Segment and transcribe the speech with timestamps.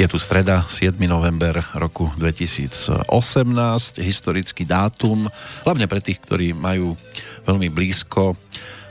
[0.00, 0.96] Je tu streda, 7.
[1.04, 3.04] november roku 2018,
[4.00, 5.28] historický dátum,
[5.68, 6.96] hlavne pre tých, ktorí majú
[7.44, 8.32] veľmi blízko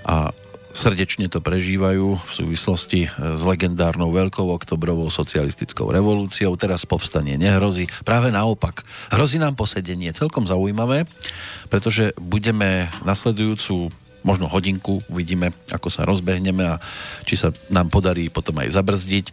[0.05, 0.29] a
[0.69, 6.53] srdečne to prežívajú v súvislosti s legendárnou veľkou oktobrovou socialistickou revolúciou.
[6.61, 7.89] Teraz povstanie nehrozí.
[8.05, 8.85] Práve naopak.
[9.09, 10.13] Hrozí nám posedenie.
[10.13, 11.09] Celkom zaujímavé,
[11.73, 13.89] pretože budeme nasledujúcu
[14.23, 16.81] možno hodinku, uvidíme, ako sa rozbehneme a
[17.23, 19.25] či sa nám podarí potom aj zabrzdiť.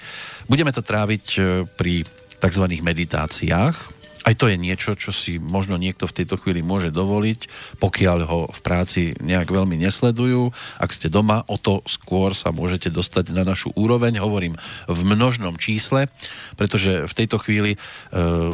[0.46, 2.06] Budeme to tráviť e, pri
[2.38, 2.64] tzv.
[2.80, 3.96] meditáciách.
[4.26, 7.46] Aj to je niečo, čo si možno niekto v tejto chvíli môže dovoliť,
[7.78, 10.50] pokiaľ ho v práci nejak veľmi nesledujú.
[10.82, 14.18] Ak ste doma, o to skôr sa môžete dostať na našu úroveň.
[14.18, 14.58] Hovorím
[14.90, 16.10] v množnom čísle,
[16.58, 17.78] pretože v tejto chvíli e,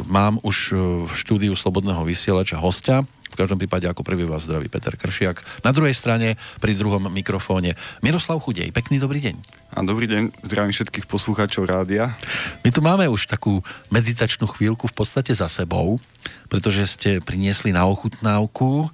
[0.05, 0.73] mám už e,
[1.09, 3.01] v štúdiu Slobodného vysielača hostia,
[3.33, 5.65] v každom prípade ako prvý vás zdraví Peter Kršiak.
[5.65, 7.73] Na druhej strane, pri druhom mikrofóne,
[8.05, 8.69] Miroslav Chudej.
[8.69, 9.35] Pekný dobrý deň.
[9.73, 12.13] A dobrý deň, zdravím všetkých poslucháčov rádia.
[12.61, 15.97] My tu máme už takú meditačnú chvíľku v podstate za sebou,
[16.45, 18.87] pretože ste priniesli na ochutnávku e,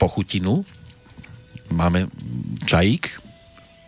[0.00, 0.64] pochutinu.
[1.68, 2.08] Máme
[2.64, 3.27] čajík,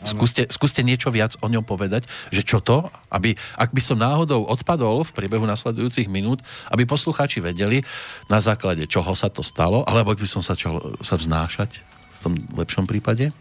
[0.01, 4.49] Skúste, skúste niečo viac o ňom povedať, že čo to, aby, ak by som náhodou
[4.49, 6.41] odpadol v priebehu nasledujúcich minút,
[6.73, 7.85] aby poslucháči vedeli,
[8.33, 12.19] na základe čoho sa to stalo, alebo ak by som sa začal sa vznášať v
[12.21, 13.33] tom lepšom prípade?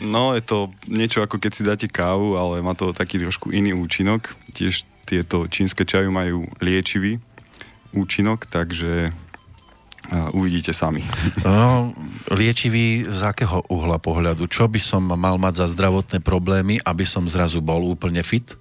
[0.00, 3.76] No, je to niečo ako keď si dáte kávu, ale má to taký trošku iný
[3.76, 4.32] účinok.
[4.56, 7.20] Tiež tieto čínske čaju majú liečivý
[7.92, 9.12] účinok, takže
[10.34, 11.02] uvidíte sami.
[11.46, 11.94] No,
[12.30, 14.46] liečivý z akého uhla pohľadu?
[14.46, 18.54] Čo by som mal mať za zdravotné problémy, aby som zrazu bol úplne fit?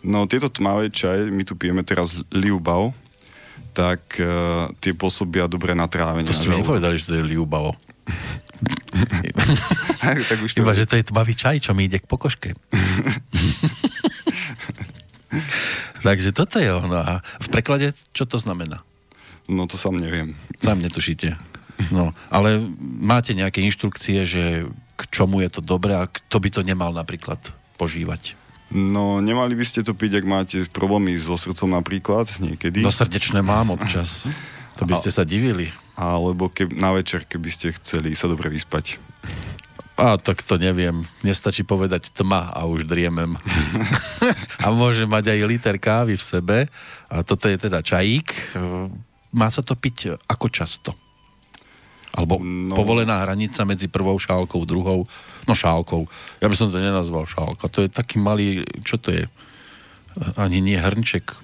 [0.00, 2.96] No, tieto tmavé čaje, my tu pijeme teraz Liu Bao,
[3.76, 6.28] tak uh, tie pôsobia dobre na trávenie.
[6.28, 7.74] To ste mi nepovedali, že to je Liu Bao.
[10.28, 12.56] tak už to Iba, že to je tmavý čaj, čo mi ide k pokožke.
[16.00, 16.98] Takže toto je ono.
[16.98, 18.82] A v preklade, čo to znamená?
[19.50, 20.38] No to sám neviem.
[20.62, 21.34] Sám netušíte.
[21.90, 22.62] No, ale
[23.00, 27.40] máte nejaké inštrukcie, že k čomu je to dobré a kto by to nemal napríklad
[27.80, 28.36] požívať?
[28.70, 32.84] No, nemali by ste to piť, ak máte problémy so srdcom napríklad, niekedy.
[32.84, 34.26] No srdečné mám občas.
[34.78, 35.68] To by ste sa divili.
[35.92, 38.96] Alebo keb, na večer, keby ste chceli sa dobre vyspať.
[40.00, 41.04] A tak to neviem.
[41.20, 43.36] Nestačí povedať tma a už driemem.
[44.64, 46.58] a môže mať aj liter kávy v sebe.
[47.12, 48.56] A toto je teda čajík
[49.30, 50.90] má sa to piť ako často?
[52.10, 55.06] Alebo no, povolená hranica medzi prvou šálkou, druhou,
[55.46, 56.10] no šálkou.
[56.42, 57.70] Ja by som to nenazval šálka.
[57.70, 59.30] To je taký malý, čo to je?
[60.34, 61.38] Ani nie hrnček.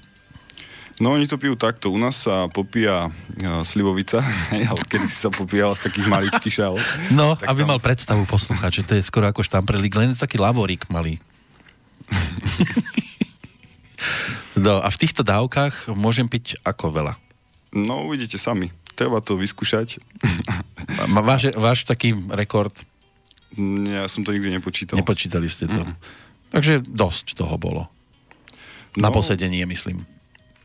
[0.97, 1.93] No oni to pijú takto.
[1.93, 4.25] U nás sa popíja uh, slivovica,
[4.91, 6.75] kedy sa popíjala z takých maličkých šál.
[7.13, 7.93] No, tak aby mal sa...
[7.93, 8.25] predstavu
[8.73, 11.21] že to je skoro ako štamprelík, len je taký lavorík malý.
[14.65, 17.26] no a v týchto dávkach môžem piť ako veľa?
[17.75, 18.71] No, uvidíte sami.
[18.97, 19.99] Treba to vyskúšať.
[21.07, 22.73] Váš, váš taký rekord?
[23.89, 24.97] Ja som to nikdy nepočítal.
[24.97, 25.85] Nepočítali ste to.
[25.85, 25.95] Mm.
[26.51, 27.89] Takže dosť toho bolo.
[28.97, 30.09] Na no, posedenie, myslím.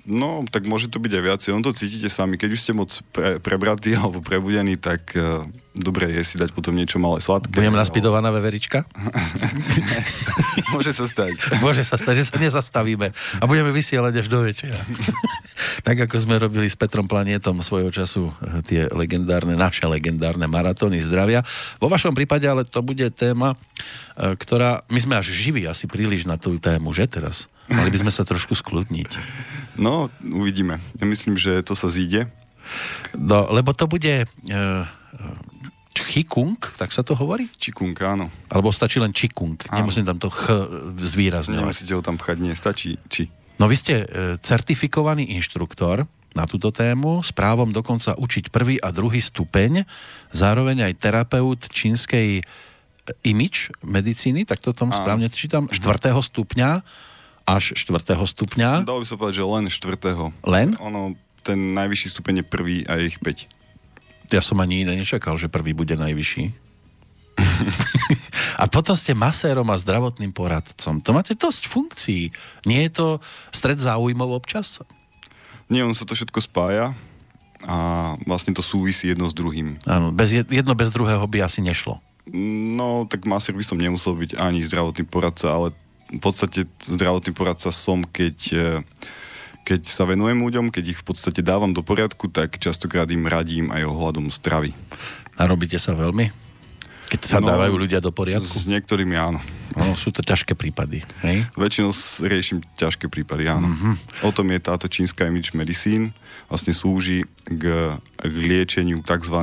[0.02, 1.50] No, tak môže to byť aj viacej.
[1.54, 2.42] On to cítite sami.
[2.42, 6.74] Keď už ste moc pre, prebratí alebo prebudení, tak uh, dobre je si dať potom
[6.74, 7.54] niečo malé sladké.
[7.54, 8.84] Budem naspidovaná veverička?
[10.76, 11.38] môže sa stať.
[11.66, 14.80] môže sa stať, že sa nezastavíme a budeme vysielať až do večera.
[15.88, 21.00] tak ako sme robili s Petrom Planietom svojho času eh, tie legendárne, naše legendárne maratóny
[21.00, 21.46] zdravia.
[21.78, 23.54] Vo vašom prípade ale to bude téma,
[24.18, 27.48] eh, ktorá, my sme až živí asi príliš na tú tému, že teraz?
[27.72, 29.12] Mali by sme sa trošku skľudniť.
[29.80, 30.80] No, uvidíme.
[31.00, 32.28] Ja myslím, že to sa zíde.
[33.16, 34.28] No, lebo to bude...
[34.48, 34.88] Uh,
[35.92, 37.52] Chikung, tak sa to hovorí?
[37.56, 38.32] Čikung, áno.
[38.48, 39.60] Alebo stačí len čikung.
[39.68, 39.84] Áno.
[39.84, 40.48] Nemusím tam to ch
[40.96, 41.68] zvýrazňovať.
[41.68, 43.28] Nemusíte ho tam pchať, nie, stačí či.
[43.60, 44.06] No vy ste e,
[44.40, 49.84] certifikovaný inštruktor na túto tému, s právom dokonca učiť prvý a druhý stupeň,
[50.32, 52.44] zároveň aj terapeut čínskej e,
[53.28, 56.88] imič medicíny, tak to tam správne čítam, štvrtého stupňa
[57.46, 58.16] až 4.
[58.16, 58.86] stupňa.
[58.86, 60.48] Dalo by sa povedať, že len 4.
[60.48, 60.68] Len?
[60.80, 64.32] Ono, ten najvyšší stupeň je prvý a je ich 5.
[64.32, 66.72] Ja som ani iné nečakal, že prvý bude najvyšší.
[68.62, 71.02] a potom ste masérom a zdravotným poradcom.
[71.04, 72.24] To máte dosť funkcií.
[72.64, 73.08] Nie je to
[73.52, 74.80] stred záujmov občas?
[75.72, 76.96] Nie, on sa to všetko spája
[77.64, 77.78] a
[78.26, 79.78] vlastne to súvisí jedno s druhým.
[79.86, 82.02] Áno, bez jedno bez druhého by asi nešlo.
[82.76, 85.74] No, tak masér by som nemusel byť ani zdravotný poradca, ale
[86.12, 88.68] v podstate zdravotný poradca som, keď, e,
[89.64, 93.72] keď sa venujem ľuďom, keď ich v podstate dávam do poriadku, tak častokrát im radím
[93.72, 94.76] aj ohľadom stravy.
[95.40, 96.52] A robíte sa veľmi?
[97.12, 98.48] Keď sa no, dávajú ľudia do poriadku?
[98.48, 99.44] S niektorými áno.
[99.76, 101.44] No, sú to ťažké prípady, hej?
[101.60, 101.92] Väčšinou
[102.24, 103.68] riešim ťažké prípady, áno.
[103.68, 103.94] Mm-hmm.
[104.28, 106.16] O tom je táto čínska image medicine.
[106.48, 109.38] Vlastne slúži k, k liečeniu tzv.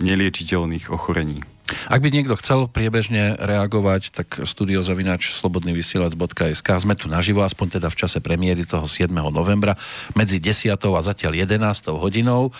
[0.00, 1.44] Neliečiteľných ochorení.
[1.86, 7.98] Ak by niekto chcel priebežne reagovať, tak studiozavinač slobodnyvysielac.sk sme tu naživo, aspoň teda v
[8.00, 9.06] čase premiéry toho 7.
[9.30, 9.78] novembra
[10.18, 10.74] medzi 10.
[10.74, 11.94] a zatiaľ 11.
[11.94, 12.50] hodinou,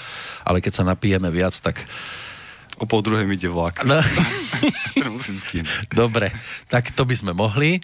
[0.46, 1.82] ale keď sa napijeme viac, tak
[2.80, 3.84] O pol druhej mi ide vlak.
[3.84, 4.00] No.
[5.20, 5.36] musím
[5.92, 6.32] Dobre,
[6.64, 7.76] tak to by sme mohli.
[7.76, 7.80] E,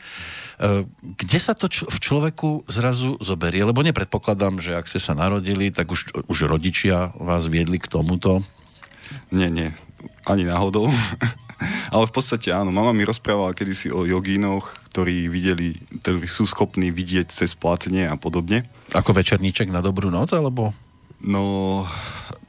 [1.20, 3.60] kde sa to v človeku zrazu zoberie?
[3.60, 8.40] Lebo nepredpokladám, že ak ste sa narodili, tak už, už rodičia vás viedli k tomuto.
[9.30, 9.72] Nie, nie.
[10.26, 10.90] Ani náhodou.
[11.94, 16.92] Ale v podstate áno, mama mi rozprávala kedysi o jogínoch, ktorí videli, ktorí sú schopní
[16.92, 18.68] vidieť cez platne a podobne.
[18.92, 20.76] Ako večerníček na dobrú noc, alebo?
[21.24, 21.84] No,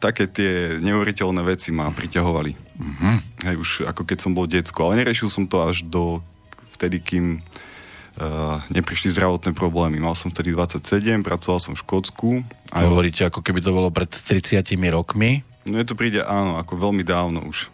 [0.03, 2.51] také tie neuveriteľné veci ma priťahovali.
[2.51, 3.15] Uh-huh.
[3.47, 6.19] Hej, už ako keď som bol decko, ale neriešil som to až do
[6.75, 10.03] vtedy, kým uh, neprišli zdravotné problémy.
[10.03, 12.29] Mal som vtedy 27, pracoval som v Škótsku.
[12.75, 14.59] A Hovoríte, ako keby to bolo pred 30
[14.91, 15.46] rokmi?
[15.67, 17.67] Je to príde, áno, ako veľmi dávno už.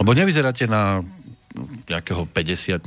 [0.00, 1.04] Lebo nevyzeráte na
[1.86, 2.82] nejakého 50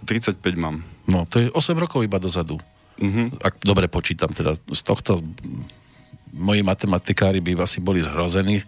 [0.00, 0.80] 35 mám.
[1.08, 2.56] No, to je 8 rokov iba dozadu.
[3.00, 3.28] Uh-huh.
[3.40, 5.24] Ak dobre počítam, teda z tohto
[6.32, 8.64] moji matematikári by asi boli zhrození e,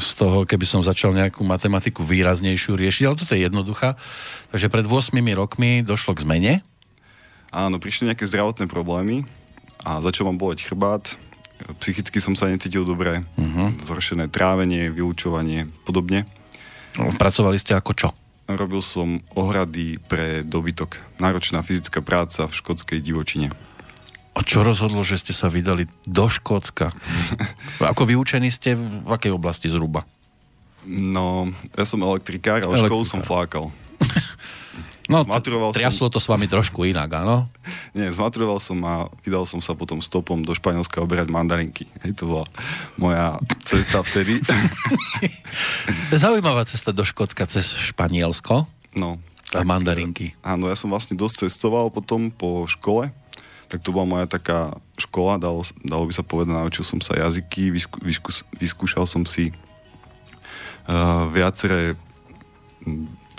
[0.00, 3.96] z toho, keby som začal nejakú matematiku výraznejšiu riešiť, ale toto je jednoduchá.
[4.52, 6.54] Takže pred 8 rokmi došlo k zmene.
[7.48, 9.24] Áno, prišli nejaké zdravotné problémy
[9.84, 11.16] a začal mám boleť chrbát,
[11.82, 13.74] psychicky som sa necítil dobre, uh-huh.
[13.82, 16.24] zhoršené trávenie, vyučovanie, podobne.
[16.98, 18.08] No, pracovali ste ako čo?
[18.48, 20.96] Robil som ohrady pre dobytok.
[21.20, 23.52] Náročná fyzická práca v škótskej divočine.
[24.38, 26.94] A čo rozhodlo, že ste sa vydali do Škótska?
[27.92, 30.06] Ako vyučení ste v akej oblasti zhruba?
[30.86, 32.88] No, ja som elektrikár, ale elektrikár.
[32.88, 33.66] školu som flákal.
[35.08, 36.12] No, zmaturoval triaslo som...
[36.12, 37.48] to s vami trošku inak, áno?
[37.96, 41.88] Nie, zmaturoval som a vydal som sa potom stopom do Španielska oberať mandarinky.
[42.04, 42.46] Hej, to bola
[43.00, 44.36] moja cesta vtedy.
[46.12, 48.68] Zaujímavá cesta do Škótska cez Španielsko.
[48.92, 49.16] No.
[49.48, 50.36] Tak, a mandarinky.
[50.44, 53.08] Áno, ja som vlastne dosť cestoval potom po škole
[53.68, 57.68] tak to bola moja taká škola, dalo, dalo by sa povedať, naučil som sa jazyky,
[57.68, 59.52] vyskú, vyskú, vyskúšal som si
[60.88, 61.92] uh, viaceré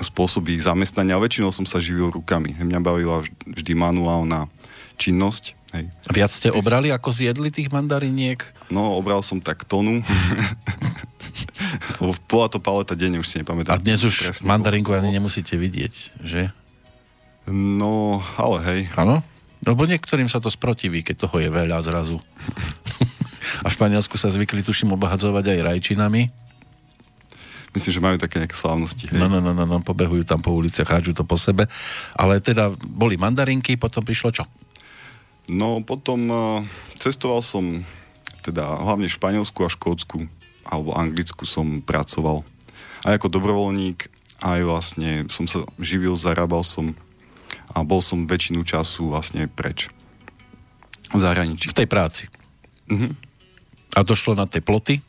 [0.04, 2.56] spôsoby zamestnania a väčšinou som sa živil rukami.
[2.56, 4.48] Mňa bavila vždy manuálna
[5.00, 5.58] činnosť.
[5.76, 5.86] Hej.
[6.10, 8.42] Viac ste obrali, ako zjedli tých mandariniek?
[8.74, 10.02] No, obral som tak tonu.
[12.30, 13.78] bola to paleta denne, už si nepamätám.
[13.78, 15.94] A dnes už mandarinku ani nemusíte vidieť,
[16.26, 16.50] že?
[17.50, 18.82] No, ale hej.
[18.94, 19.26] Áno?
[19.66, 22.18] Lebo niektorým sa to sprotiví, keď toho je veľa zrazu.
[23.66, 26.32] A v Španielsku sa zvykli, tuším, obahadzovať aj rajčinami.
[27.70, 29.06] Myslím, že majú také nejaké slávnosti.
[29.14, 29.22] Hej.
[29.22, 31.70] No, no, no, no, no, pobehujú tam po uliciach, hádžu to po sebe.
[32.18, 34.44] Ale teda boli mandarinky, potom prišlo čo?
[35.50, 36.62] No, potom uh,
[36.98, 37.86] cestoval som
[38.42, 40.26] teda hlavne Španielsku a Škótsku
[40.70, 42.46] alebo Anglicku som pracoval.
[43.06, 44.10] Aj ako dobrovoľník,
[44.46, 46.94] aj vlastne som sa živil, zarábal som
[47.74, 49.90] a bol som väčšinu času vlastne preč.
[51.10, 51.74] V zahraničí.
[51.74, 52.30] V tej práci.
[52.90, 53.14] Uh-huh.
[53.98, 55.02] A došlo na tej ploty?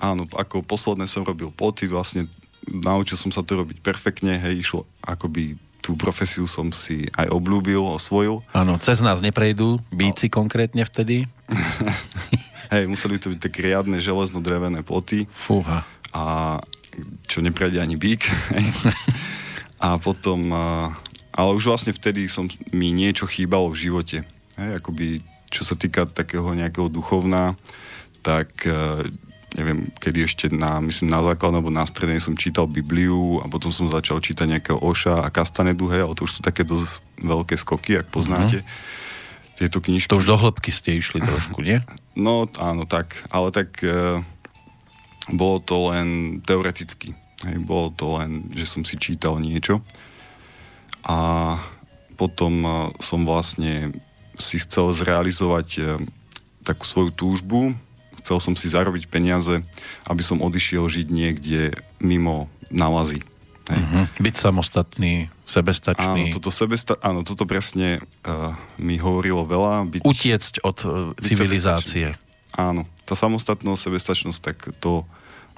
[0.00, 2.24] Áno, ako posledné som robil ploty, vlastne
[2.64, 7.80] naučil som sa to robiť perfektne, hej, išlo akoby tú profesiu som si aj obľúbil,
[7.80, 8.44] osvojil.
[8.52, 10.44] Áno, cez nás neprejdú, bíci no.
[10.44, 11.24] konkrétne vtedy.
[12.72, 15.24] hej, museli to byť také riadne železno-drevené ploty.
[15.32, 15.88] Fúha.
[16.12, 16.24] A
[17.24, 18.28] čo neprejde ani bík.
[19.84, 20.52] a potom
[21.30, 24.18] ale už vlastne vtedy som, mi niečo chýbalo v živote.
[24.58, 27.54] Hej, akoby, čo sa týka takého nejakého duchovná,
[28.20, 29.00] tak uh,
[29.58, 33.74] neviem, kedy ešte na, myslím, na základnej alebo na strednej som čítal Bibliu a potom
[33.74, 37.54] som začal čítať nejakého Oša a Kastanedu, hej, ale to už sú také dosť veľké
[37.58, 38.62] skoky, ak poznáte.
[38.62, 39.58] Uh-huh.
[39.60, 40.08] Tieto knižky.
[40.08, 41.82] To už do hĺbky ste išli trošku, nie?
[42.20, 44.20] No, áno, tak, ale tak uh,
[45.30, 47.16] bolo to len teoreticky.
[47.46, 49.80] Hej, bolo to len, že som si čítal niečo
[51.00, 51.56] a
[52.20, 53.96] potom e, som vlastne
[54.36, 55.82] si chcel zrealizovať e,
[56.60, 57.72] takú svoju túžbu,
[58.20, 59.64] chcel som si zarobiť peniaze,
[60.06, 63.24] aby som odišiel žiť niekde mimo nalazy.
[63.70, 64.06] Uh-huh.
[64.18, 66.30] Byť samostatný, sebestačný.
[66.30, 69.86] Áno, toto, sebesta- áno, toto presne uh, mi hovorilo veľa.
[69.86, 70.90] Byť, Utiecť od uh,
[71.22, 72.18] civilizácie.
[72.58, 75.06] Áno, tá samostatnosť, sebestačnosť, tak to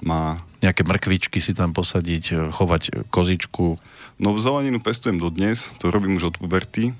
[0.05, 0.45] má...
[0.61, 3.81] Nejaké mrkvičky si tam posadiť, chovať kozičku.
[4.21, 6.93] No zeleninu pestujem dodnes, to robím už od puberty.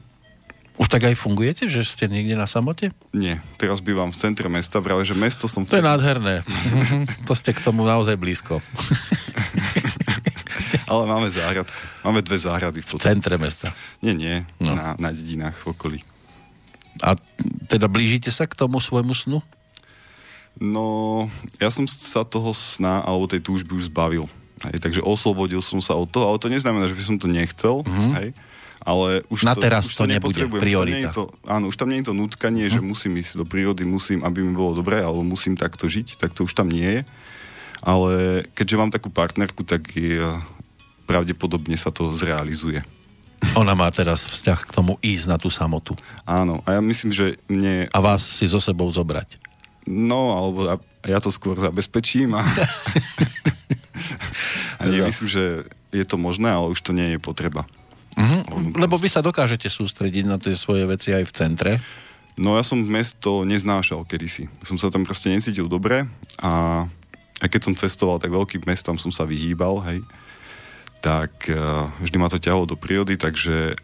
[0.74, 2.90] Už tak aj fungujete, že ste niekde na samote?
[3.14, 5.70] Nie, teraz bývam v centre mesta, práve že mesto som...
[5.70, 6.42] To je nádherné.
[7.30, 8.58] to ste k tomu naozaj blízko.
[10.90, 11.78] Ale máme záhradku.
[12.02, 13.70] Máme dve záhrady v, v centre mesta.
[14.02, 14.42] Nie, nie.
[14.58, 14.74] No.
[14.74, 16.00] Na, na dedinách v okolí.
[17.02, 17.18] A
[17.70, 19.46] teda blížite sa k tomu svojmu snu?
[20.58, 21.26] No,
[21.58, 24.30] ja som sa toho sna alebo tej túžby už zbavil.
[24.70, 27.82] Hej, takže oslobodil som sa od toho, ale to neznamená, že by som to nechcel.
[27.82, 28.12] Mm-hmm.
[28.22, 28.28] Hej,
[28.84, 31.10] ale už Na to, teraz už to, to nebude priorita.
[31.10, 32.84] Už to, áno, už tam nie je to nutkanie, mm-hmm.
[32.84, 36.36] že musím ísť do prírody, musím, aby mi bolo dobré, alebo musím takto žiť, tak
[36.36, 37.02] to už tam nie je.
[37.84, 40.20] Ale keďže mám takú partnerku, tak je,
[41.08, 42.84] pravdepodobne sa to zrealizuje.
[43.60, 46.00] Ona má teraz vzťah k tomu ísť na tú samotu.
[46.24, 47.92] Áno, a ja myslím, že mne...
[47.92, 49.36] A vás si so sebou zobrať.
[49.84, 52.44] No, alebo ja to skôr zabezpečím a...
[54.80, 57.68] a nie, myslím, že je to možné, ale už to nie je potreba.
[58.14, 61.72] Mm-hmm, lebo vy sa dokážete sústrediť na tie svoje veci aj v centre.
[62.38, 64.50] No ja som mesto neznášal kedysi.
[64.66, 66.06] Som sa tam proste necítil dobre
[66.42, 66.86] a
[67.42, 70.02] aj keď som cestoval tak veľkým mestám som sa vyhýbal, hej
[71.04, 73.76] tak uh, vždy ma to ťahlo do prírody, takže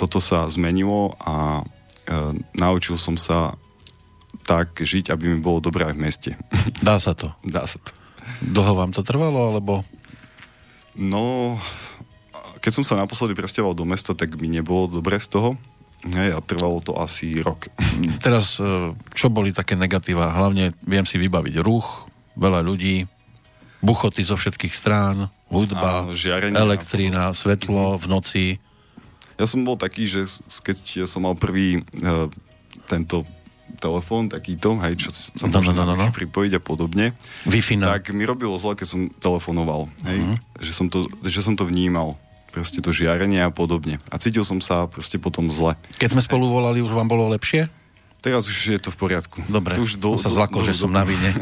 [0.00, 3.60] toto sa zmenilo a uh, naučil som sa
[4.48, 6.30] tak žiť, aby mi bolo dobré aj v meste.
[6.80, 7.36] Dá sa to?
[7.44, 7.92] Dá sa to.
[8.40, 9.84] Dlho vám to trvalo, alebo?
[10.96, 11.60] No,
[12.62, 15.50] keď som sa naposledy presťahoval do mesta, tak mi nebolo dobre z toho.
[16.02, 17.70] Hej, a trvalo to asi rok.
[18.26, 20.34] Teraz, e, čo boli také negatíva?
[20.34, 23.06] Hlavne viem si vybaviť ruch, veľa ľudí,
[23.82, 28.44] buchoty zo všetkých strán, hudba, žiarenie, elektrína, svetlo v noci.
[29.38, 30.26] Ja som bol taký, že
[30.62, 32.30] keď som mal prvý uh,
[32.86, 33.26] tento
[33.82, 36.06] telefón takýto, hej, čo sa no, no, no, no, no.
[36.14, 37.18] pripojiť a podobne,
[37.50, 40.36] Wi-Fi tak mi robilo zle, keď som telefonoval, hej, uh-huh.
[40.62, 42.14] že, som to, že som to vnímal
[42.52, 43.96] proste to žiarenie a podobne.
[44.12, 45.72] A cítil som sa proste potom zle.
[45.96, 47.72] Keď sme spolu volali, už vám bolo lepšie?
[48.22, 49.42] Teraz už je to v poriadku.
[49.50, 51.00] Dobre, už do, sa zlako, do, že do, som do...
[51.00, 51.32] na vine.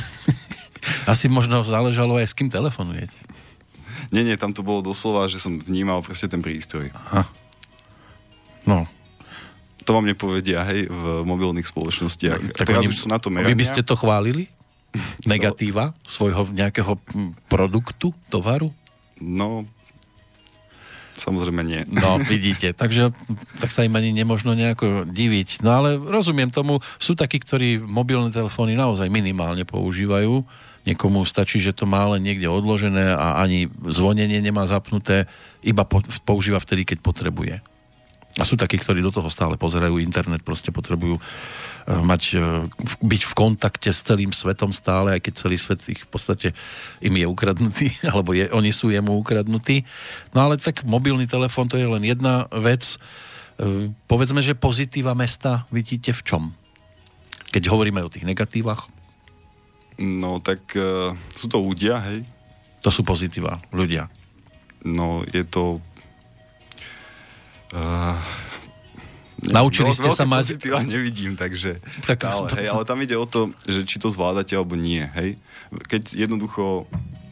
[1.10, 3.16] Asi možno záležalo aj s kým telefonujete.
[4.14, 6.94] Nie, nie, tam to bolo doslova, že som vnímal proste ten prístroj.
[6.94, 7.26] Aha.
[8.68, 8.86] No.
[9.82, 12.54] To vám nepovedia, hej, v mobilných spoločnostiach.
[12.54, 13.50] Tak Teraz oni, už sú na to merania.
[13.50, 14.46] Vy by ste to chválili?
[15.30, 16.98] Negatíva svojho nejakého
[17.50, 18.70] produktu, tovaru?
[19.18, 19.66] No,
[21.20, 21.84] Samozrejme nie.
[21.92, 22.72] No, vidíte.
[22.82, 23.12] Takže
[23.60, 25.60] tak sa im ani nemožno nejako diviť.
[25.60, 30.42] No ale rozumiem tomu, sú takí, ktorí mobilné telefóny naozaj minimálne používajú
[30.80, 35.28] Niekomu stačí, že to má len niekde odložené a ani zvonenie nemá zapnuté,
[35.60, 37.54] iba po, používa vtedy, keď potrebuje.
[38.40, 42.64] A sú takí, ktorí do toho stále pozerajú internet, proste potrebujú uh, mať, uh,
[43.04, 46.48] byť v kontakte s celým svetom stále, aj keď celý svet ich v podstate
[47.04, 49.84] im je ukradnutý, alebo je, oni sú jemu ukradnutí.
[50.32, 52.96] No ale tak mobilný telefón to je len jedna vec.
[53.60, 56.42] Uh, povedzme, že pozitíva mesta vidíte v čom?
[57.52, 58.88] Keď hovoríme o tých negatívach?
[60.00, 62.24] No tak uh, sú to ľudia, hej.
[62.80, 64.08] To sú pozitíva, ľudia.
[64.80, 65.84] No je to...
[67.70, 68.18] Uh,
[69.40, 70.60] Naučili ste sa mať...
[70.60, 71.80] Pozitíva nevidím, takže...
[72.04, 75.40] Tak, ale, hej, ale tam ide o to, že či to zvládate alebo nie, hej.
[75.88, 76.84] Keď jednoducho...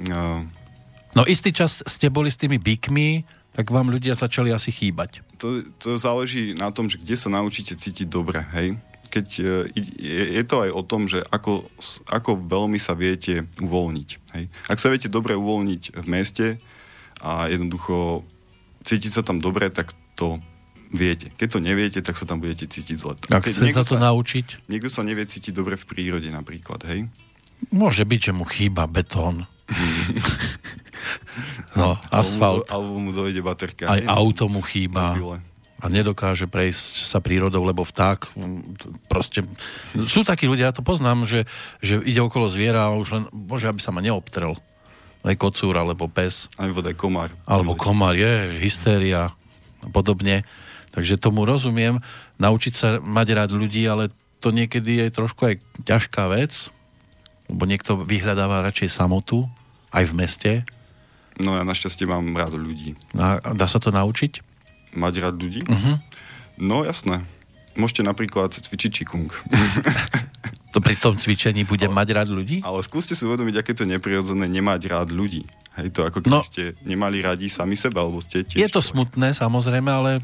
[0.08, 0.40] Uh,
[1.12, 5.20] no istý čas ste boli s tými bykmi, tak vám ľudia začali asi chýbať.
[5.36, 9.44] To, to záleží na tom, že kde sa naučíte cítiť dobre, hej keď e,
[9.96, 11.64] je, je to aj o tom, že ako,
[12.12, 14.08] ako veľmi sa viete uvoľniť.
[14.36, 14.44] Hej.
[14.68, 16.46] Ak sa viete dobre uvoľniť v meste
[17.24, 18.22] a jednoducho
[18.84, 20.42] cítiť sa tam dobre, tak to
[20.90, 21.30] viete.
[21.38, 23.14] Keď to neviete, tak sa tam budete cítiť zle.
[23.30, 24.66] A keď sa to sa, naučiť?
[24.66, 27.06] Niekto sa nevie cítiť dobre v prírode napríklad, hej?
[27.70, 29.46] Môže byť, že mu chýba betón.
[31.78, 32.66] no, asfalt.
[32.72, 33.84] Alebo mu, alebo mu dojde baterka.
[33.86, 35.14] Aj auto mu chýba.
[35.14, 35.46] Mobile
[35.78, 38.34] a nedokáže prejsť sa prírodou, lebo vták
[39.06, 39.46] proste...
[40.10, 41.46] Sú takí ľudia, ja to poznám, že,
[41.78, 44.58] že ide okolo zviera a už len, bože, aby sa ma neobtrel.
[45.22, 46.50] Aj kocúr, alebo pes.
[46.58, 46.66] Aj
[46.98, 47.30] komár.
[47.46, 49.37] Alebo komár, je, hystéria
[49.84, 50.46] a podobne.
[50.92, 52.00] Takže tomu rozumiem.
[52.40, 54.08] Naučiť sa mať rád ľudí, ale
[54.38, 55.54] to niekedy je trošku aj
[55.84, 56.70] ťažká vec,
[57.50, 59.46] lebo niekto vyhľadáva radšej samotu,
[59.90, 60.52] aj v meste.
[61.38, 62.98] No ja našťastie mám rád ľudí.
[63.14, 64.48] A dá sa to naučiť?
[64.96, 65.62] mať rád ľudí?
[65.66, 65.96] Uh-huh.
[66.56, 67.24] No jasné.
[67.76, 69.28] Môžete napríklad cvičiť čikung.
[70.76, 72.60] To pri tom cvičení bude ale, mať rád ľudí?
[72.60, 75.48] Ale skúste si uvedomiť, aké to neprirodzené nemať rád ľudí.
[75.78, 78.58] Hej, to ako keď no, ste nemali radi sami seba, alebo ste tiež...
[78.58, 79.14] Je to človek.
[79.14, 80.18] smutné, samozrejme, ale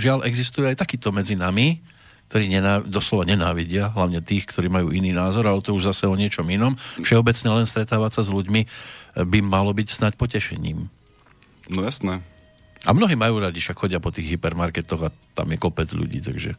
[0.00, 1.84] žiaľ, existuje aj takýto medzi nami,
[2.32, 6.16] ktorí nená, doslova nenávidia, hlavne tých, ktorí majú iný názor, ale to už zase o
[6.16, 6.72] niečom inom.
[7.04, 8.64] Všeobecne len stretávať sa s ľuďmi
[9.28, 10.88] by malo byť snať potešením.
[11.68, 12.24] No jasné.
[12.84, 16.56] A mnohí majú radi, však chodia po tých hypermarketoch a tam je kopec ľudí, takže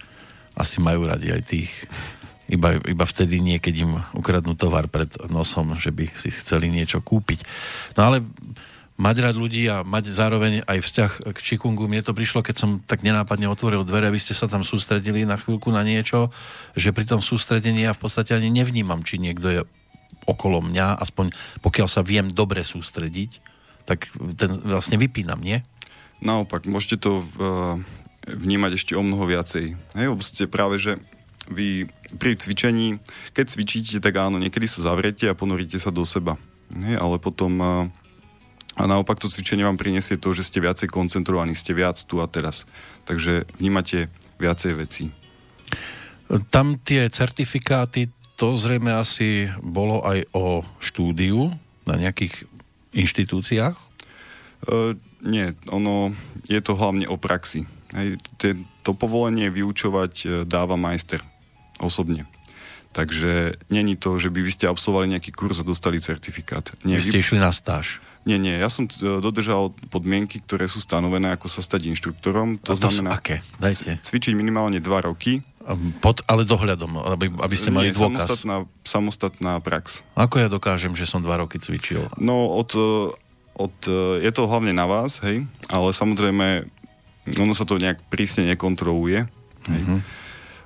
[0.58, 1.70] asi majú radi aj tých.
[2.46, 7.42] Iba, iba vtedy niekedy im ukradnú tovar pred nosom, že by si chceli niečo kúpiť.
[7.98, 8.22] No ale
[8.96, 11.90] mať rád ľudí a mať zároveň aj vzťah k Čikungu.
[11.90, 15.36] Mne to prišlo, keď som tak nenápadne otvoril dvere, vy ste sa tam sústredili na
[15.36, 16.32] chvíľku na niečo,
[16.78, 19.62] že pri tom sústredení ja v podstate ani nevnímam, či niekto je
[20.30, 23.42] okolo mňa, aspoň pokiaľ sa viem dobre sústrediť,
[23.84, 24.10] tak
[24.40, 25.62] ten vlastne vypínam, nie?
[26.24, 27.34] Naopak, môžete to v,
[28.26, 29.76] vnímať ešte o mnoho viacej.
[29.98, 30.08] Hej,
[30.48, 30.98] práve, že
[31.50, 32.98] vy pri cvičení,
[33.36, 36.40] keď cvičíte, tak áno, niekedy sa zavriete a ponoríte sa do seba.
[36.74, 37.54] Hej, ale potom
[38.76, 42.28] a naopak to cvičenie vám prinesie to, že ste viacej koncentrovaní, ste viac tu a
[42.28, 42.68] teraz.
[43.08, 45.04] Takže vnímate viacej veci.
[46.52, 51.56] Tam tie certifikáty, to zrejme asi bolo aj o štúdiu
[51.88, 52.44] na nejakých
[52.92, 53.76] inštitúciách?
[54.68, 56.12] Uh, nie, ono
[56.52, 57.64] je to hlavne o praxi.
[57.96, 58.20] Hej,
[58.84, 61.24] to povolenie vyučovať e, dáva majster
[61.80, 62.28] osobne.
[62.96, 66.72] Takže není to, že by vy ste absolvovali nejaký kurz a dostali certifikát.
[66.88, 68.00] Nie, vy ste išli na stáž.
[68.24, 72.58] Nie, nie, ja som e, dodržal podmienky, ktoré sú stanovené, ako sa stať inštruktorom.
[72.64, 73.44] To, to znamená, aké?
[73.62, 74.02] Dajte.
[74.02, 75.46] cvičiť minimálne 2 roky.
[76.02, 78.32] Pod, ale dohľadom, aby, aby ste mali nie, dôkaz.
[78.32, 80.02] Samostatná, samostatná prax.
[80.18, 82.10] Ako ja dokážem, že som 2 roky cvičil?
[82.18, 83.12] No, od, e,
[83.60, 86.66] od, e, je to hlavne na vás, hej, ale samozrejme,
[87.38, 89.28] ono sa to nejak prísne nekontroluje.
[89.70, 89.82] Hej.
[89.84, 90.00] Uh-huh.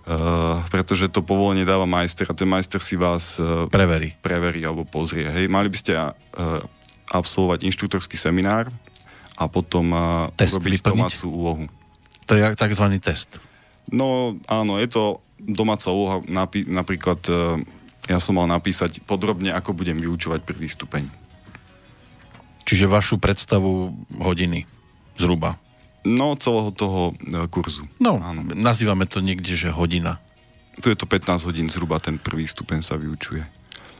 [0.09, 4.17] Uh, pretože to povolenie dáva majster a ten majster si vás uh, preverí.
[4.25, 5.29] preverí alebo pozrie.
[5.29, 5.45] Hej.
[5.45, 6.13] Mali by ste uh,
[7.13, 8.73] absolvovať inštruktorský seminár
[9.37, 9.93] a potom
[10.35, 10.93] test urobiť vyplniť?
[10.97, 11.65] domácu úlohu.
[12.27, 12.85] To je tzv.
[12.99, 13.39] test.
[13.89, 17.63] No áno, je to domáca úloha, napí- napríklad e,
[18.11, 21.07] ja som mal napísať podrobne, ako budem vyučovať prvý stupeň.
[22.67, 24.67] Čiže vašu predstavu hodiny
[25.17, 25.57] zhruba?
[26.07, 27.83] No, celého toho e, kurzu.
[27.99, 28.43] No, áno.
[28.55, 30.23] nazývame to niekde, že hodina.
[30.79, 33.43] Tu je to 15 hodín zhruba, ten prvý stupeň sa vyučuje.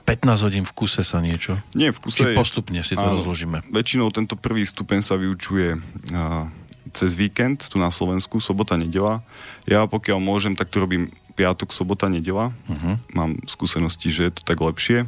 [0.08, 1.60] 15 hodín v kuse sa niečo?
[1.76, 3.68] Nie, v kuse Či postupne si to áno, rozložíme?
[3.70, 5.78] Väčšinou tento prvý stupeň sa vyučuje
[6.16, 6.50] a,
[6.96, 9.22] cez víkend, tu na Slovensku, sobota, nedela.
[9.70, 12.50] Ja pokiaľ môžem, tak to robím piatok, sobota, nedela.
[12.66, 12.98] Uh-huh.
[13.14, 15.06] Mám skúsenosti, že je to tak lepšie.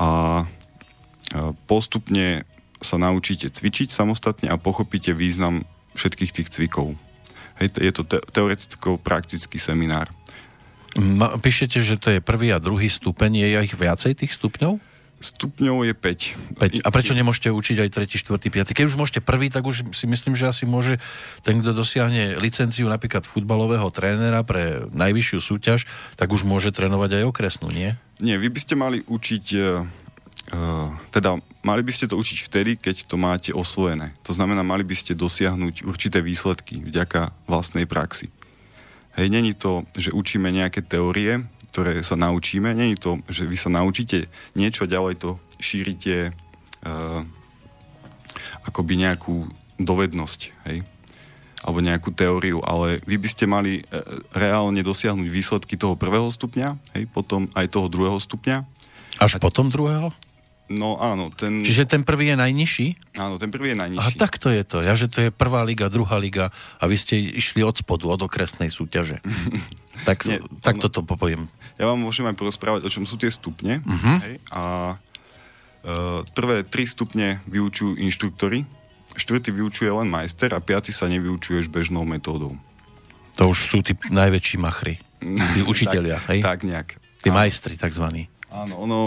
[0.00, 0.10] A, a
[1.70, 2.42] postupne
[2.82, 5.66] sa naučíte cvičiť samostatne a pochopíte význam
[5.98, 6.94] všetkých tých cvikov.
[7.58, 10.08] Hej, je to te- teoreticko-praktický seminár.
[10.96, 13.42] Ma, píšete, že to je prvý a druhý stupeň.
[13.42, 14.78] Je ich viacej tých stupňov?
[15.18, 16.62] Stupňov je 5.
[16.62, 16.86] 5.
[16.86, 18.70] A prečo nemôžete učiť aj 3., 4., 5.?
[18.70, 21.02] Keď už môžete prvý, tak už si myslím, že asi môže
[21.42, 27.24] ten, kto dosiahne licenciu napríklad futbalového trénera pre najvyššiu súťaž, tak už môže trénovať aj
[27.34, 27.98] okresnú, nie?
[28.22, 29.44] Nie, vy by ste mali učiť
[30.48, 34.14] Uh, teda mali by ste to učiť vtedy, keď to máte osvojené.
[34.26, 38.30] To znamená, mali by ste dosiahnuť určité výsledky vďaka vlastnej praxi.
[39.18, 41.42] Hej, není to, že učíme nejaké teórie,
[41.74, 47.20] ktoré sa naučíme, není to, že vy sa naučíte niečo, ďalej to šírite uh,
[48.62, 49.50] akoby nejakú
[49.82, 50.40] dovednosť,
[50.70, 50.86] hej,
[51.66, 56.78] alebo nejakú teóriu, ale vy by ste mali uh, reálne dosiahnuť výsledky toho prvého stupňa,
[56.94, 58.62] hej, potom aj toho druhého stupňa.
[59.18, 59.42] Až a...
[59.42, 60.14] potom druhého?
[60.68, 61.32] No áno.
[61.32, 61.64] Ten...
[61.64, 62.86] Čiže ten prvý je najnižší?
[63.16, 64.04] Áno, ten prvý je najnižší.
[64.04, 64.84] A tak to je to.
[64.84, 68.20] Ja, že to je prvá liga, druhá liga a vy ste išli od spodu, od
[68.20, 69.24] okresnej súťaže.
[70.08, 71.48] tak, Nie, tak to, toto popoviem.
[71.80, 73.80] Ja vám môžem aj porozprávať, o čom sú tie stupne.
[73.80, 74.18] Uh-huh.
[74.20, 74.62] Hej, a
[74.94, 78.68] uh, prvé tri stupne vyučujú inštruktory,
[79.16, 82.52] štvrtý vyučuje len majster a piaty sa nevyučuješ bežnou metódou.
[83.40, 84.98] To už sú tí najväčší machry.
[85.54, 86.40] Tí učiteľia, tak, hej?
[86.46, 86.88] Tak nejak.
[87.22, 88.30] Tí majstri, takzvaní.
[88.48, 88.98] Áno, ono,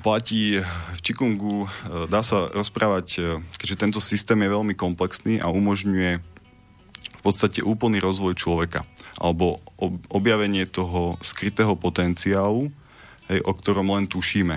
[0.00, 0.58] platí
[0.96, 1.68] v Čikungu, e,
[2.08, 3.20] dá sa rozprávať, e,
[3.60, 6.18] keďže tento systém je veľmi komplexný a umožňuje
[7.20, 8.88] v podstate úplný rozvoj človeka
[9.20, 9.60] alebo
[10.08, 12.72] objavenie toho skrytého potenciálu,
[13.28, 14.56] hej, o ktorom len tušíme.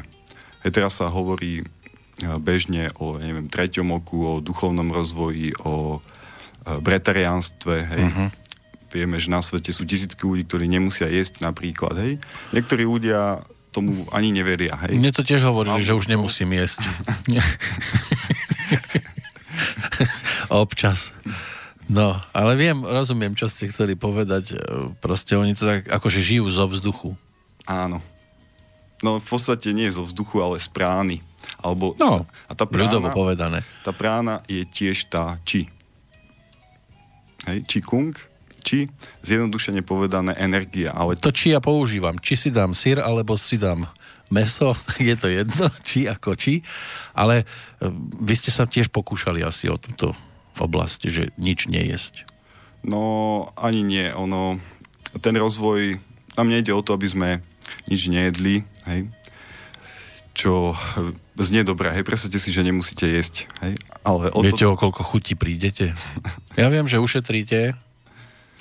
[0.63, 1.65] Hej, teraz sa hovorí e,
[2.39, 5.99] bežne o neviem, treťom oku, o duchovnom rozvoji, o
[6.63, 8.03] bretariánstve, hej.
[8.07, 8.31] Uh-huh.
[8.87, 12.13] Vieme, že na svete sú tisícky ľudí, ktorí nemusia jesť napríklad, hej.
[12.55, 13.43] Niektorí ľudia
[13.73, 14.77] tomu ani neveria.
[14.85, 15.01] Hej.
[15.01, 16.85] Mne to tiež hovorili, Mám že už nemusím jesť.
[20.53, 21.09] Občas.
[21.89, 24.55] No, ale viem, rozumiem, čo ste chceli povedať.
[25.01, 27.17] Proste oni to tak akože žijú zo vzduchu.
[27.65, 27.99] Áno.
[29.03, 31.19] No v podstate nie zo vzduchu, ale z prány.
[31.59, 33.67] Alebo, no, a tá prána, ľudovo povedané.
[33.83, 35.67] Tá prána je tiež tá či.
[37.43, 38.15] Hej, či kung
[38.63, 38.87] či,
[39.27, 40.95] zjednodušene povedané, energia.
[40.95, 41.19] Ale...
[41.19, 42.17] To či ja používam.
[42.17, 43.85] Či si dám syr, alebo si dám
[44.31, 46.63] meso, je to jedno, či ako či.
[47.13, 47.45] Ale e,
[48.23, 50.15] vy ste sa tiež pokúšali asi o túto
[50.57, 52.25] oblasti, že nič nejesť.
[52.83, 54.11] No, ani nie.
[54.11, 54.59] Ono,
[55.19, 55.97] ten rozvoj,
[56.35, 57.29] nám nejde o to, aby sme
[57.87, 59.11] nič nejedli, hej?
[60.33, 60.73] čo
[61.37, 64.33] znie dobré, hej, predstavte si, že nemusíte jesť, hej, ale...
[64.33, 64.73] O Viete, to...
[64.73, 65.93] o koľko chutí prídete?
[66.59, 67.77] ja viem, že ušetríte,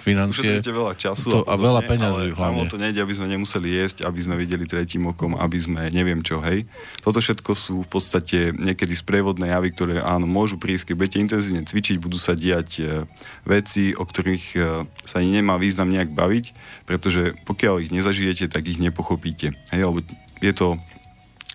[0.03, 0.43] financie.
[0.43, 2.67] Ušetríte veľa času to, a, a veľa peňazí hlavne.
[2.67, 6.43] to nejde, aby sme nemuseli jesť, aby sme videli tretím okom, aby sme neviem čo,
[6.43, 6.67] hej.
[7.07, 11.63] Toto všetko sú v podstate niekedy sprievodné javy, ktoré áno, môžu prísť, keď budete intenzívne
[11.63, 13.07] cvičiť, budú sa diať e,
[13.47, 14.61] veci, o ktorých e,
[15.07, 16.45] sa nemá význam nejak baviť,
[16.85, 19.55] pretože pokiaľ ich nezažijete, tak ich nepochopíte.
[19.71, 20.03] Hej, alebo
[20.43, 20.83] je to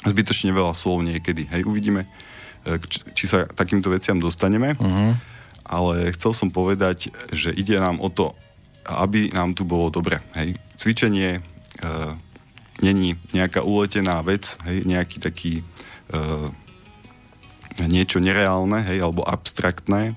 [0.07, 1.51] zbytočne veľa slov niekedy.
[1.51, 2.07] Hej, uvidíme,
[2.63, 2.79] e,
[3.11, 4.79] či sa takýmto veciam dostaneme.
[4.79, 5.36] Uh-huh
[5.67, 8.31] ale chcel som povedať, že ide nám o to,
[8.87, 10.23] aby nám tu bolo dobre.
[10.39, 10.55] Hej.
[10.79, 11.41] Cvičenie e,
[12.79, 15.63] není nejaká uletená vec, hej, nejaký taký e,
[17.83, 20.15] niečo nereálne, hej, alebo abstraktné,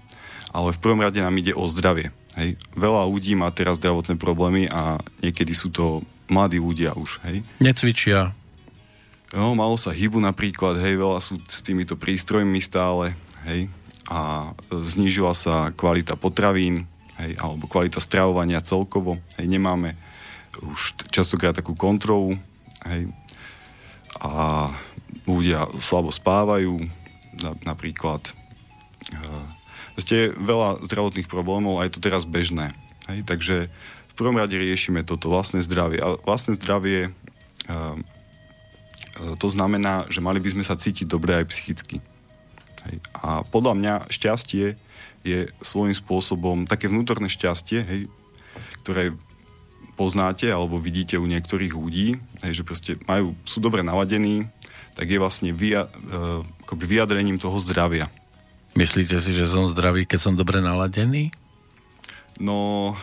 [0.55, 2.15] ale v prvom rade nám ide o zdravie.
[2.39, 2.55] Hej.
[2.79, 7.19] Veľa ľudí má teraz zdravotné problémy a niekedy sú to mladí ľudia už.
[7.27, 7.43] Hej.
[7.59, 8.39] Necvičia.
[9.35, 13.19] No, malo sa hybu napríklad, hej, veľa sú s týmito prístrojmi stále,
[13.51, 13.67] hej
[14.11, 16.91] a znížila sa kvalita potravín,
[17.23, 19.23] hej, alebo kvalita stravovania celkovo.
[19.39, 19.95] Hej, nemáme
[20.67, 22.35] už častokrát takú kontrolu,
[22.91, 23.07] hej,
[24.19, 24.69] a
[25.25, 26.83] ľudia slabo spávajú,
[27.39, 28.21] na, napríklad.
[29.95, 32.75] Ste veľa zdravotných problémov a je to teraz bežné.
[33.07, 33.57] Hej, takže
[34.11, 36.03] v prvom rade riešime toto vlastné zdravie.
[36.03, 37.15] A vlastné zdravie
[39.41, 42.01] to znamená, že mali by sme sa cítiť dobre aj psychicky.
[42.89, 42.97] Hej.
[43.13, 44.77] A podľa mňa šťastie
[45.21, 48.01] je svojím spôsobom také vnútorné šťastie, hej,
[48.81, 49.13] ktoré
[50.01, 54.49] poznáte alebo vidíte u niektorých ľudí, hej, že proste majú, sú dobre naladení,
[54.97, 56.41] tak je vlastne via, uh,
[56.73, 58.09] vyjadrením toho zdravia.
[58.73, 61.35] Myslíte si, že som zdravý, keď som dobre naladený?
[62.41, 62.97] No,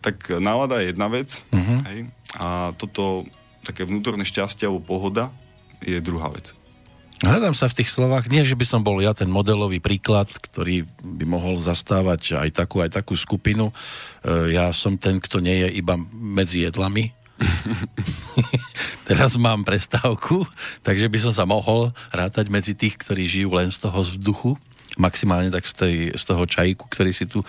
[0.00, 1.78] tak nálada je jedna vec uh-huh.
[1.92, 1.98] hej,
[2.40, 3.28] a toto
[3.62, 5.28] také vnútorné šťastie alebo pohoda
[5.84, 6.56] je druhá vec.
[7.22, 10.82] Hľadám sa v tých slovách, nie že by som bol ja ten modelový príklad, ktorý
[11.06, 13.70] by mohol zastávať aj takú, aj takú skupinu.
[13.70, 13.74] E,
[14.58, 17.14] ja som ten, kto nie je iba medzi jedlami.
[19.08, 20.42] Teraz mám prestávku,
[20.82, 24.58] takže by som sa mohol rátať medzi tých, ktorí žijú len z toho vzduchu
[25.00, 27.46] maximálne tak z, tej, z toho čajku, ktorý si tu e,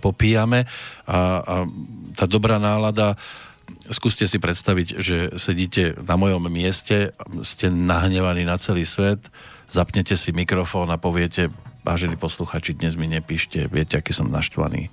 [0.00, 0.64] popíjame
[1.04, 1.54] a, a
[2.16, 3.12] tá dobrá nálada
[3.90, 7.12] skúste si predstaviť, že sedíte na mojom mieste,
[7.44, 9.20] ste nahnevaní na celý svet,
[9.68, 11.52] zapnete si mikrofón a poviete,
[11.84, 14.92] vážení posluchači, dnes mi nepíšte, viete, aký som naštvaný.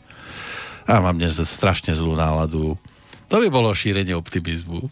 [0.86, 2.78] A mám dnes strašne zlú náladu.
[3.28, 4.88] To by bolo šírenie optimizmu.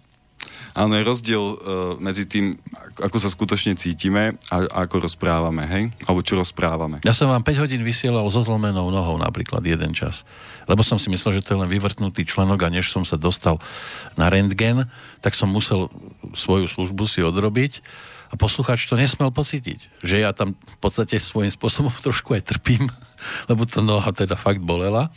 [0.73, 1.57] Áno, je rozdiel uh,
[2.01, 2.57] medzi tým,
[2.97, 5.83] ako sa skutočne cítime a, a ako rozprávame, hej?
[6.09, 6.97] Alebo čo rozprávame.
[7.05, 10.25] Ja som vám 5 hodín vysielal so zlomenou nohou napríklad jeden čas.
[10.65, 13.61] Lebo som si myslel, že to je len vyvrtnutý členok a než som sa dostal
[14.17, 14.89] na rentgen,
[15.21, 15.93] tak som musel
[16.33, 17.85] svoju službu si odrobiť
[18.29, 20.01] a poslucháč to nesmel pocítiť.
[20.01, 22.89] Že ja tam v podstate svojím spôsobom trošku aj trpím,
[23.49, 25.13] lebo to noha teda fakt bolela.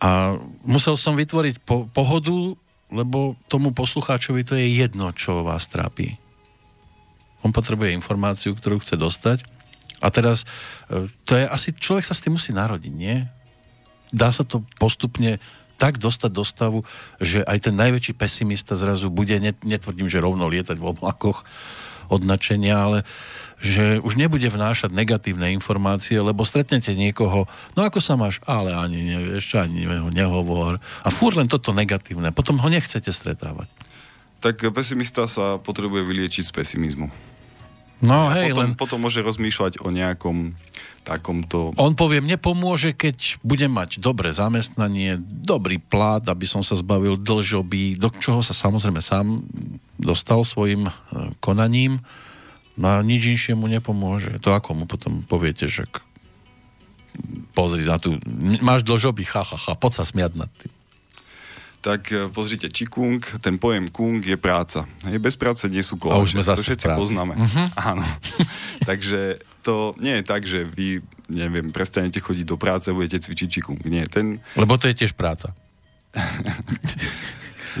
[0.00, 2.56] A musel som vytvoriť po- pohodu
[2.90, 6.18] lebo tomu poslucháčovi to je jedno, čo vás trápi.
[7.40, 9.38] On potrebuje informáciu, ktorú chce dostať.
[10.00, 10.44] A teraz,
[10.92, 13.24] e, to je asi, človek sa s tým musí narodiť, nie?
[14.10, 15.38] Dá sa to postupne
[15.80, 16.78] tak dostať do stavu,
[17.16, 19.32] že aj ten najväčší pesimista zrazu bude,
[19.64, 21.48] netvrdím, že rovno lietať v oblakoch
[22.12, 22.98] od načenia, ale
[23.60, 27.44] že už nebude vnášať negatívne informácie, lebo stretnete niekoho,
[27.76, 30.80] no ako sa máš, ale ani nevieš, ani nehovor.
[31.04, 33.68] A fúr len toto negatívne, potom ho nechcete stretávať.
[34.40, 37.12] Tak pesimista sa potrebuje vyliečiť z pesimizmu.
[38.00, 38.70] No hej, potom, len...
[38.72, 40.56] potom môže rozmýšľať o nejakom
[41.04, 41.76] takomto...
[41.76, 47.20] On povie, mne pomôže, keď budem mať dobré zamestnanie, dobrý plát, aby som sa zbavil
[47.20, 49.44] dlžoby, do čoho sa samozrejme sám
[50.00, 50.92] dostal svojim e,
[51.44, 52.00] konaním
[52.78, 54.38] No a nič inšie mu nepomôže.
[54.42, 55.88] To ako mu potom poviete, že
[57.52, 58.16] pozri na tú,
[58.62, 60.72] máš dlžoby, ha, ha, ha, poď sa smiať nad tým.
[61.80, 64.84] Tak e, pozrite, Qigong, ten pojem kung je práca.
[65.08, 65.96] Hej, bez práce nie sú
[66.44, 67.00] zase to všetci práci.
[67.00, 67.34] poznáme.
[67.40, 67.66] Uh-huh.
[67.96, 68.04] Áno.
[68.88, 71.00] Takže to nie je tak, že vy,
[71.32, 73.80] neviem, prestanete chodiť do práce a budete cvičiť Qigong.
[73.88, 74.44] Nie, ten...
[74.60, 75.56] Lebo to je tiež práca.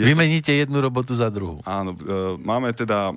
[0.00, 1.60] Vymeníte jednu robotu za druhú.
[1.68, 2.00] Áno, e,
[2.40, 3.12] máme teda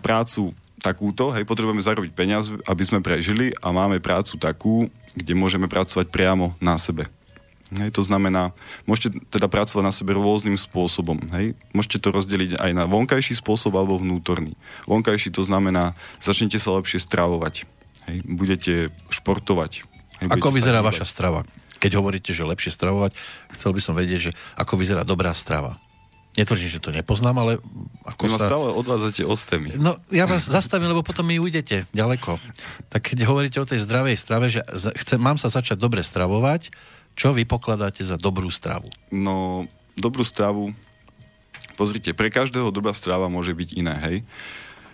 [0.00, 4.86] prácu takúto, hej, potrebujeme zarobiť peniaze, aby sme prežili a máme prácu takú,
[5.18, 7.10] kde môžeme pracovať priamo na sebe.
[7.68, 8.56] Hej, to znamená,
[8.88, 11.20] môžete teda pracovať na sebe rôznym spôsobom.
[11.36, 11.52] Hej.
[11.76, 14.56] Môžete to rozdeliť aj na vonkajší spôsob alebo vnútorný.
[14.88, 15.92] Vonkajší to znamená,
[16.24, 17.68] začnete sa lepšie stravovať.
[18.08, 18.16] Hej.
[18.24, 18.72] Budete
[19.12, 19.84] športovať.
[20.24, 21.44] Hej, ako vyzerá vaša strava?
[21.76, 23.12] Keď hovoríte, že lepšie stravovať,
[23.52, 25.76] chcel by som vedieť, že ako vyzerá dobrá strava.
[26.38, 27.52] Netvrdím, že to nepoznám, ale
[28.06, 28.46] ako Vy sa...
[28.46, 29.74] stále odvádzate od témy.
[29.74, 32.38] No, ja vás zastavím, lebo potom mi ujdete ďaleko.
[32.86, 34.62] Tak keď hovoríte o tej zdravej strave, že
[35.02, 36.70] chcem, mám sa začať dobre stravovať,
[37.18, 38.86] čo vy pokladáte za dobrú stravu?
[39.10, 39.66] No,
[39.98, 40.70] dobrú stravu,
[41.74, 44.16] pozrite, pre každého dobrá strava môže byť iné, hej.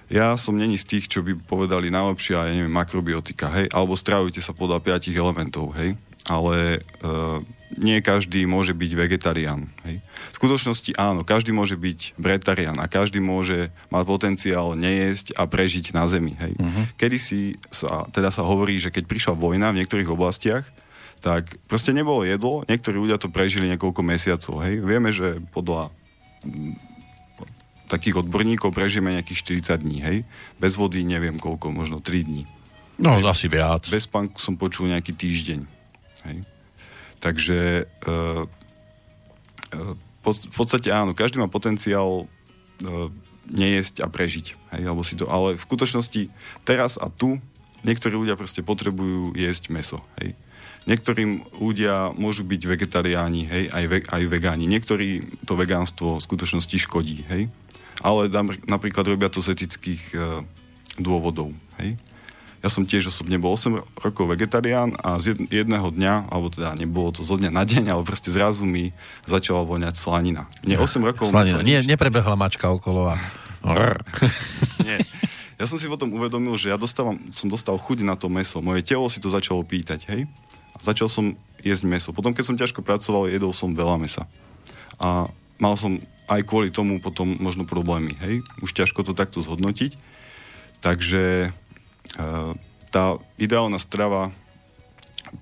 [0.09, 4.41] Ja som není z tých, čo by povedali najlepšia, ja neviem, makrobiotika, hej, alebo stravujte
[4.41, 7.41] sa podľa piatich elementov, hej, ale uh,
[7.79, 9.67] nie každý môže byť vegetarián.
[9.87, 10.03] Hej.
[10.35, 15.95] V skutočnosti áno, každý môže byť bretarián a každý môže mať potenciál nejesť a prežiť
[15.95, 16.39] na Zemi.
[16.39, 16.53] Hej.
[16.59, 16.85] Uh-huh.
[16.99, 17.41] Kedy si
[17.75, 20.67] sa, teda sa hovorí, že keď prišla vojna v niektorých oblastiach,
[21.25, 24.61] tak proste nebolo jedlo, niektorí ľudia to prežili niekoľko mesiacov.
[24.61, 24.85] Hej.
[24.85, 25.89] Vieme, že podľa
[26.45, 26.77] mm,
[27.89, 30.17] takých odborníkov prežijeme nejakých 40 dní, hej.
[30.61, 32.45] Bez vody neviem koľko, možno 3 dní.
[33.01, 33.25] No, hej.
[33.25, 33.89] asi viac.
[33.89, 35.61] Bez spánku som počul nejaký týždeň,
[36.29, 36.39] hej.
[37.25, 38.13] Takže e,
[39.73, 39.81] e,
[40.25, 42.25] v podstate áno, každý má potenciál e,
[43.49, 44.47] nejesť a prežiť.
[44.77, 46.29] Hej, alebo si to, ale v skutočnosti
[46.69, 47.41] teraz a tu
[47.85, 50.01] niektorí ľudia proste potrebujú jesť meso.
[50.21, 50.37] Hej.
[50.85, 54.69] Niektorým ľudia môžu byť vegetariáni, hej, aj, ve, aj vegáni.
[54.69, 57.49] Niektorí to vegánstvo v skutočnosti škodí, hej.
[58.05, 58.29] Ale
[58.69, 60.45] napríklad robia to z etických e,
[61.01, 61.97] dôvodov, hej.
[62.65, 67.13] Ja som tiež osobne bol 8 rokov vegetarián a z jedného dňa, alebo teda nebolo
[67.13, 68.97] to zo dňa na deň, ale proste zrazu mi
[69.29, 70.49] začala voňať slanina.
[70.65, 71.29] Nie, 8 rokov...
[71.29, 71.61] Slanina.
[71.61, 73.21] Nie, neprebehla mačka okolo a...
[74.89, 75.05] Nie.
[75.61, 78.65] Ja som si potom uvedomil, že ja dostávam, som dostal chuť na to meso.
[78.65, 80.25] Moje telo si to začalo pýtať, hej?
[80.73, 82.17] A začal som jesť meso.
[82.17, 84.25] Potom, keď som ťažko pracoval, jedol som veľa mesa.
[84.97, 85.29] A
[85.61, 86.01] mal som
[86.33, 88.41] aj kvôli tomu potom možno problémy, hej?
[88.65, 89.97] Už ťažko to takto zhodnotiť.
[90.85, 91.53] Takže
[92.95, 94.31] tá ideálna strava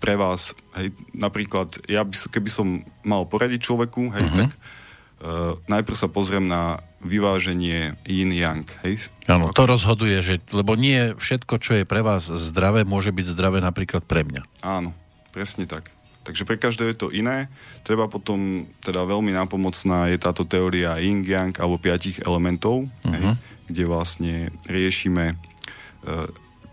[0.00, 4.38] pre vás, hej, napríklad, ja by, keby som mal poradiť človeku, hej, uh-huh.
[4.40, 9.10] tak uh, najprv sa pozriem na vyváženie yin-yang, hej?
[9.26, 13.58] Áno, to rozhoduje, že, lebo nie všetko, čo je pre vás zdravé, môže byť zdravé
[13.60, 14.42] napríklad pre mňa.
[14.62, 14.94] Áno,
[15.34, 15.90] presne tak.
[16.22, 17.50] Takže pre každého je to iné.
[17.82, 23.12] Treba potom, teda veľmi nápomocná je táto teória yin-yang alebo piatich elementov, uh-huh.
[23.12, 23.36] hej, mhm.
[23.66, 24.34] kde vlastne
[24.70, 26.30] riešime uh,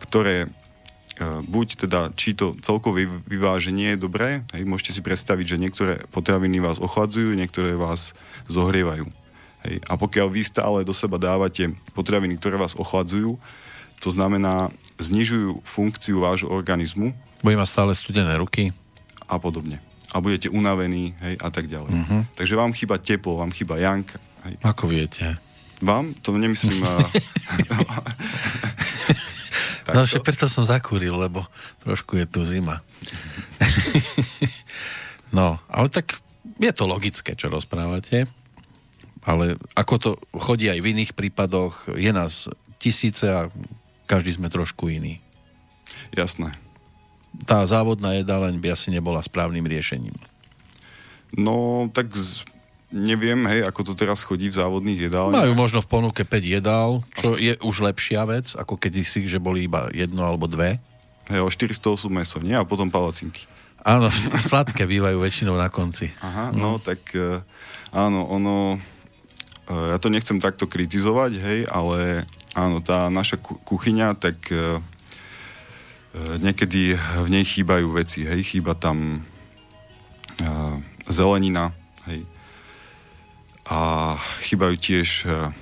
[0.10, 0.48] ktoré e,
[1.46, 6.58] buď teda, či to celkové vyváženie je dobré, hej, môžete si predstaviť, že niektoré potraviny
[6.58, 8.18] vás ochladzujú, niektoré vás
[8.50, 9.06] zohrievajú.
[9.70, 9.76] Hej.
[9.86, 13.38] A pokiaľ vy stále do seba dávate potraviny, ktoré vás ochladzujú,
[14.00, 17.12] to znamená, znižujú funkciu vášho organizmu.
[17.44, 18.72] Bude mať stále studené ruky.
[19.28, 19.84] A podobne.
[20.16, 21.92] A budete unavení, hej, a tak ďalej.
[21.94, 22.22] Uh-huh.
[22.34, 24.16] Takže vám chýba teplo, vám chýba jank.
[24.48, 24.56] Hej.
[24.64, 25.36] Ako viete?
[25.82, 26.14] Vám?
[26.24, 26.84] To nemyslím...
[29.90, 31.46] No, že preto som zakúril, lebo
[31.82, 32.86] trošku je tu zima.
[35.38, 36.22] no, ale tak
[36.62, 38.30] je to logické, čo rozprávate.
[39.26, 43.50] Ale ako to chodí aj v iných prípadoch, je nás tisíce a
[44.06, 45.22] každý sme trošku iný.
[46.16, 46.56] Jasné.
[47.46, 50.16] Tá závodná jedáleň by asi nebola správnym riešením.
[51.38, 52.42] No, tak z,
[52.90, 55.46] neviem, hej, ako to teraz chodí v závodných jedálniach.
[55.46, 59.70] Majú možno v ponuke 5 jedál, čo je už lepšia vec, ako kedysi, že boli
[59.70, 60.82] iba jedno alebo dve.
[61.30, 62.58] Hej, o 400 sú meso, nie?
[62.58, 63.46] A potom palacinky.
[63.86, 64.10] Áno,
[64.50, 66.10] sladké bývajú väčšinou na konci.
[66.20, 67.46] Aha, no, no tak uh,
[67.94, 68.82] áno, ono,
[69.70, 72.26] uh, ja to nechcem takto kritizovať, hej, ale
[72.58, 74.82] áno, tá naša kuchyňa, tak uh,
[76.42, 79.22] niekedy v nej chýbajú veci, hej, chýba tam
[81.06, 81.76] zelenina,
[83.70, 83.80] a
[84.42, 85.54] chýbajú tiež uh,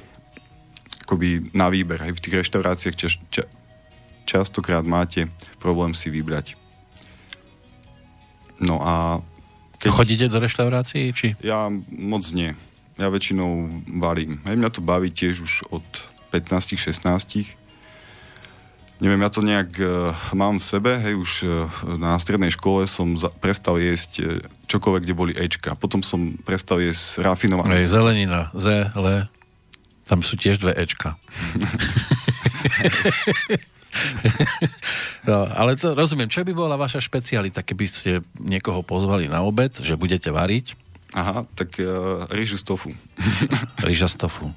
[1.04, 2.00] akoby na výber.
[2.00, 3.44] Aj v tých reštauráciách ča, ča,
[4.24, 5.28] častokrát máte
[5.60, 6.56] problém si vybrať.
[8.64, 9.22] No a...
[9.78, 9.90] Keď...
[9.94, 11.14] Chodíte do reštaurácií?
[11.14, 11.38] Či?
[11.46, 12.58] Ja moc nie.
[12.98, 13.70] Ja väčšinou
[14.02, 14.42] varím.
[14.48, 15.86] Aj mňa to baví tiež už od
[16.34, 17.67] 15-16
[18.98, 23.18] neviem, ja to nejak uh, mám v sebe, hej, už uh, na strednej škole som
[23.18, 25.78] za, prestal jesť uh, čokoľvek, kde boli Ečka.
[25.78, 27.82] Potom som prestal jesť rafinované.
[27.82, 29.30] Hej, zelenina, Z, L,
[30.08, 31.16] tam sú tiež dve Ečka.
[35.30, 36.30] no, ale to rozumiem.
[36.30, 40.76] Čo by bola vaša špecialita, keby ste niekoho pozvali na obed, že budete variť?
[41.16, 42.92] Aha, tak uh, rýžu z tofu.
[43.80, 44.52] Rýža z tofu.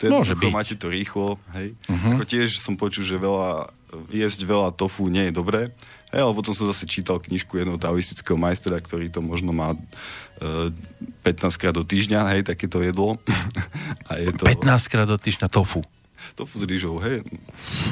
[0.00, 0.50] To je Môže byť.
[0.50, 1.76] máte to rýchlo, hej.
[1.86, 2.16] Uh-huh.
[2.16, 3.68] Ako tiež som počul, že veľa
[4.10, 5.70] jesť veľa tofu nie je dobré.
[6.10, 9.78] Hej, ale potom som zase čítal knižku jedného taoistického majstra, ktorý to možno má
[10.42, 10.74] e,
[11.22, 13.22] 15 krát do týždňa, hej, takéto jedlo.
[14.10, 14.42] A je to...
[14.42, 15.86] 15 krát do týždňa tofu.
[16.34, 17.22] Tofu s rýžou, hej.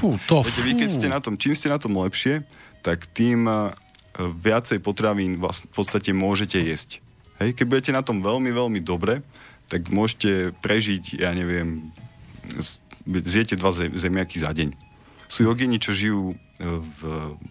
[0.03, 0.51] Fú, tofu.
[0.51, 2.43] Viete, vy keď ste na tom, čím ste na tom lepšie,
[2.83, 3.71] tak tým e,
[4.19, 6.99] viacej potravín vás v podstate môžete jesť.
[7.39, 9.23] Hej, keď budete na tom veľmi, veľmi dobre,
[9.71, 11.95] tak môžete prežiť, ja neviem,
[13.07, 14.88] zjete dva zemiaky za deň.
[15.29, 16.99] Sú jogini, čo žijú e, v,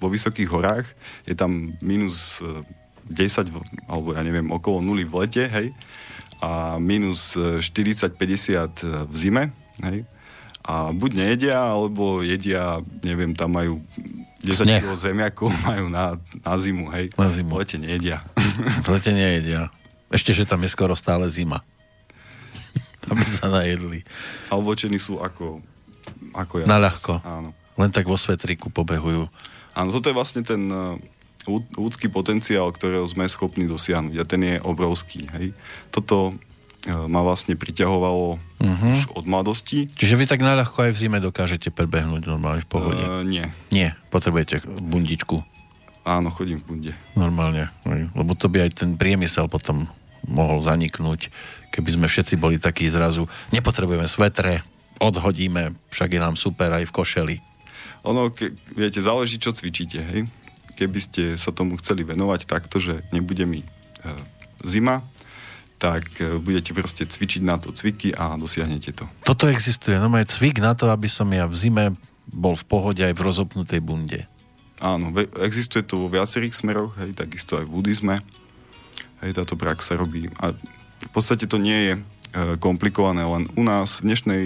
[0.01, 0.87] vo vysokých horách,
[1.29, 2.41] je tam minus
[3.05, 5.71] 10, e, alebo ja neviem, okolo nuly v lete, hej,
[6.41, 9.43] a minus 40-50 e, v zime,
[9.85, 10.03] hej,
[10.67, 13.79] a buď nejedia, alebo jedia, neviem, tam majú
[14.43, 17.07] 10 kg zemiakov majú na, na zimu, hej.
[17.15, 17.55] Na zimu.
[17.55, 18.19] V lete nejedia.
[18.85, 19.71] V lete nejedia.
[20.11, 21.63] Ešte, že tam je skoro stále zima.
[23.11, 24.03] Aby sa najedli.
[24.51, 25.63] A oblečení sú ako,
[26.35, 26.65] ako ja.
[26.67, 27.23] Na ľahko.
[27.23, 27.55] Áno.
[27.77, 29.29] Len tak vo svetriku pobehujú.
[29.77, 30.65] Áno, toto je vlastne ten
[31.77, 35.29] ľudský potenciál, ktorého sme schopní dosiahnuť a ten je obrovský.
[35.39, 35.55] Hej.
[35.95, 38.91] Toto uh, ma vlastne priťahovalo uh-huh.
[38.91, 39.87] už od mladosti.
[39.95, 42.99] Čiže vy tak naľahko aj v zime dokážete prebehnúť normálne v pohode?
[42.99, 43.47] Uh, nie.
[43.71, 45.39] Nie, potrebujete bundičku.
[46.07, 46.93] Áno, chodím v bunde.
[47.19, 47.67] Normálne,
[48.15, 49.91] lebo to by aj ten priemysel potom
[50.23, 51.27] mohol zaniknúť,
[51.75, 54.63] keby sme všetci boli takí zrazu, nepotrebujeme svetre,
[55.03, 57.35] odhodíme, však je nám super aj v košeli.
[58.07, 60.23] Ono, ke, viete, záleží, čo cvičíte, hej.
[60.79, 63.67] Keby ste sa tomu chceli venovať takto, že nebude mi e,
[64.63, 65.03] zima,
[65.77, 69.05] tak e, budete proste cvičiť na to cviky a dosiahnete to.
[69.27, 71.85] Toto existuje, no je cvik na to, aby som ja v zime
[72.27, 74.25] bol v pohode aj v rozopnutej bunde.
[74.77, 75.09] Áno,
[75.41, 78.15] existuje to vo viacerých smeroch, hej, takisto aj v buddhizme.
[79.25, 80.29] Hej, táto prax sa robí.
[80.37, 80.53] A
[81.01, 82.01] v podstate to nie je e,
[82.61, 84.43] komplikované, len u nás v dnešnej,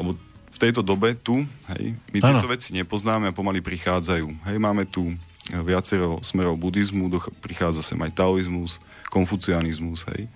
[0.00, 0.16] alebo
[0.60, 1.40] tejto dobe tu,
[1.72, 2.36] hej, my ano.
[2.36, 4.28] tieto veci nepoznáme a pomaly prichádzajú.
[4.44, 5.16] Hej, máme tu
[5.64, 10.28] viacero smerov buddhizmu, doch, prichádza sem aj taoizmus, konfucianizmus, hej.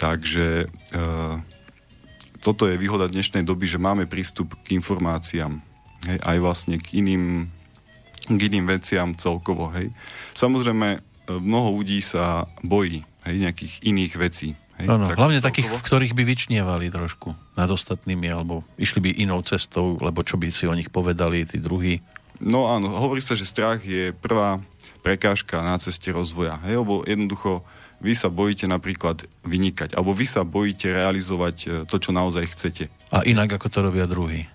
[0.00, 0.98] Takže e,
[2.42, 5.60] toto je výhoda dnešnej doby, že máme prístup k informáciám,
[6.08, 7.46] hej, aj vlastne k iným,
[8.26, 9.92] k iným veciam celkovo, hej.
[10.34, 14.48] Samozrejme, e, mnoho ľudí sa bojí, hej, nejakých iných vecí,
[14.80, 15.48] Tak hlavne celkovo.
[15.48, 20.40] takých, v ktorých by vyčnievali trošku nad ostatnými, alebo išli by inou cestou, lebo čo
[20.40, 22.02] by si o nich povedali tí druhí.
[22.42, 24.58] No áno, hovorí sa, že strach je prvá
[25.04, 26.58] prekážka na ceste rozvoja.
[26.66, 27.62] Hej, lebo jednoducho
[28.02, 32.90] vy sa bojíte napríklad vynikať, alebo vy sa bojíte realizovať e, to, čo naozaj chcete.
[33.14, 34.50] A inak, ako to robia druhí.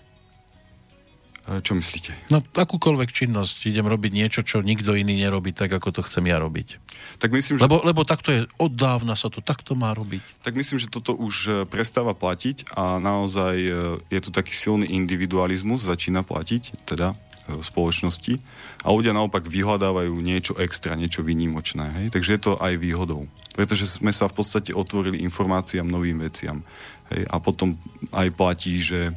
[1.47, 2.11] Čo myslíte?
[2.27, 3.71] No, akúkoľvek činnosť.
[3.71, 6.75] Idem robiť niečo, čo nikto iný nerobí tak, ako to chcem ja robiť.
[7.23, 7.63] Tak myslím, že...
[7.63, 10.43] lebo, lebo takto je, od dávna sa to takto má robiť.
[10.43, 13.71] Tak myslím, že toto už e, prestáva platiť a naozaj e,
[14.11, 18.43] je tu taký silný individualizmus, začína platiť, teda e, v spoločnosti
[18.83, 21.85] a ľudia naopak vyhľadávajú niečo extra, niečo výnimočné.
[22.03, 22.07] Hej?
[22.11, 23.23] Takže je to aj výhodou.
[23.55, 26.59] Pretože sme sa v podstate otvorili informáciám, novým veciam.
[27.15, 27.23] Hej?
[27.31, 27.79] A potom
[28.11, 29.15] aj platí, že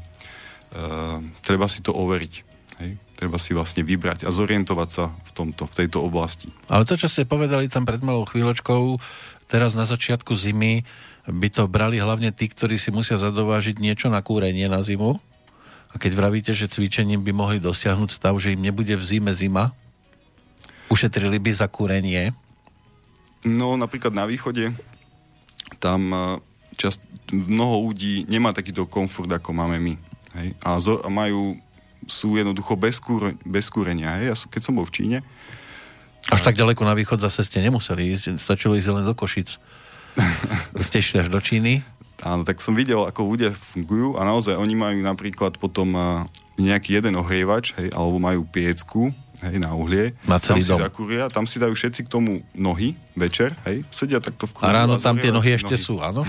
[1.42, 2.34] treba si to overiť.
[2.80, 2.90] Hej?
[3.18, 6.48] Treba si vlastne vybrať a zorientovať sa v tomto, v tejto oblasti.
[6.72, 8.96] Ale to, čo ste povedali tam pred malou chvíľočkou,
[9.50, 10.86] teraz na začiatku zimy
[11.28, 15.20] by to brali hlavne tí, ktorí si musia zadovážiť niečo na kúrenie na zimu.
[15.90, 19.74] A keď vravíte, že cvičením by mohli dosiahnuť stav, že im nebude v zime zima,
[20.88, 22.30] ušetrili by za kúrenie?
[23.42, 24.70] No, napríklad na východe,
[25.82, 26.20] tam eh,
[26.78, 26.96] čas,
[27.30, 29.94] mnoho ľudí nemá takýto komfort, ako máme my.
[30.38, 30.54] Hej?
[30.62, 31.56] A, zo, a majú,
[32.06, 34.18] sú jednoducho bez, kúr, bez kúrenia.
[34.20, 34.24] Hej?
[34.30, 35.18] Ja, keď som bol v Číne...
[36.30, 39.56] Až tak ďaleko na východ zase ste nemuseli ísť, stačilo ísť len do Košic.
[40.86, 41.82] ste išli až do Číny?
[42.20, 45.96] Áno, tak som videl, ako ľudia fungujú a naozaj oni majú napríklad potom
[46.60, 49.08] nejaký jeden ohrievač, hej, alebo majú piecku,
[49.40, 50.12] hej, na uhlie.
[50.28, 50.76] Na celý tam dom.
[50.76, 54.68] si zakúria, tam si dajú všetci k tomu nohy večer, hej, sedia takto v kúru.
[54.68, 55.84] A ráno tam tie nohy ešte nohy.
[55.88, 56.28] sú, áno?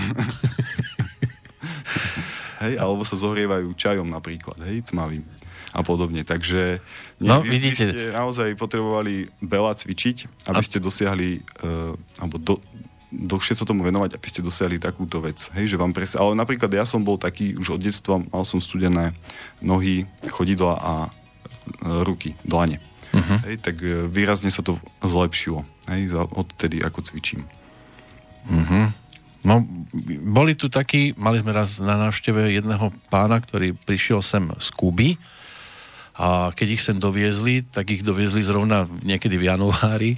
[2.62, 5.26] hej, alebo sa zohrievajú čajom napríklad, hej, tmavým
[5.72, 6.20] a podobne.
[6.22, 6.84] Takže
[7.18, 7.88] nie, no, vy, vidíte.
[7.88, 10.64] vy ste naozaj potrebovali veľa cvičiť, aby a...
[10.64, 12.60] ste dosiahli, uh, alebo do,
[13.08, 15.48] dlhšie sa tomu venovať, aby ste dosiahli takúto vec.
[15.56, 16.12] Hej, že vám pres...
[16.12, 19.16] Ale napríklad ja som bol taký už od detstva, mal som studené
[19.64, 22.76] nohy, chodidla a uh, ruky, dlane.
[23.12, 23.38] Uh-huh.
[23.48, 25.64] Hej, tak uh, výrazne sa to zlepšilo.
[25.88, 27.48] Hej, odtedy ako cvičím.
[28.48, 28.92] Uh-huh.
[29.42, 29.66] No,
[30.22, 35.18] boli tu takí, mali sme raz na návšteve jedného pána, ktorý prišiel sem z Kuby
[36.14, 40.12] a keď ich sem doviezli, tak ich doviezli zrovna niekedy v januári.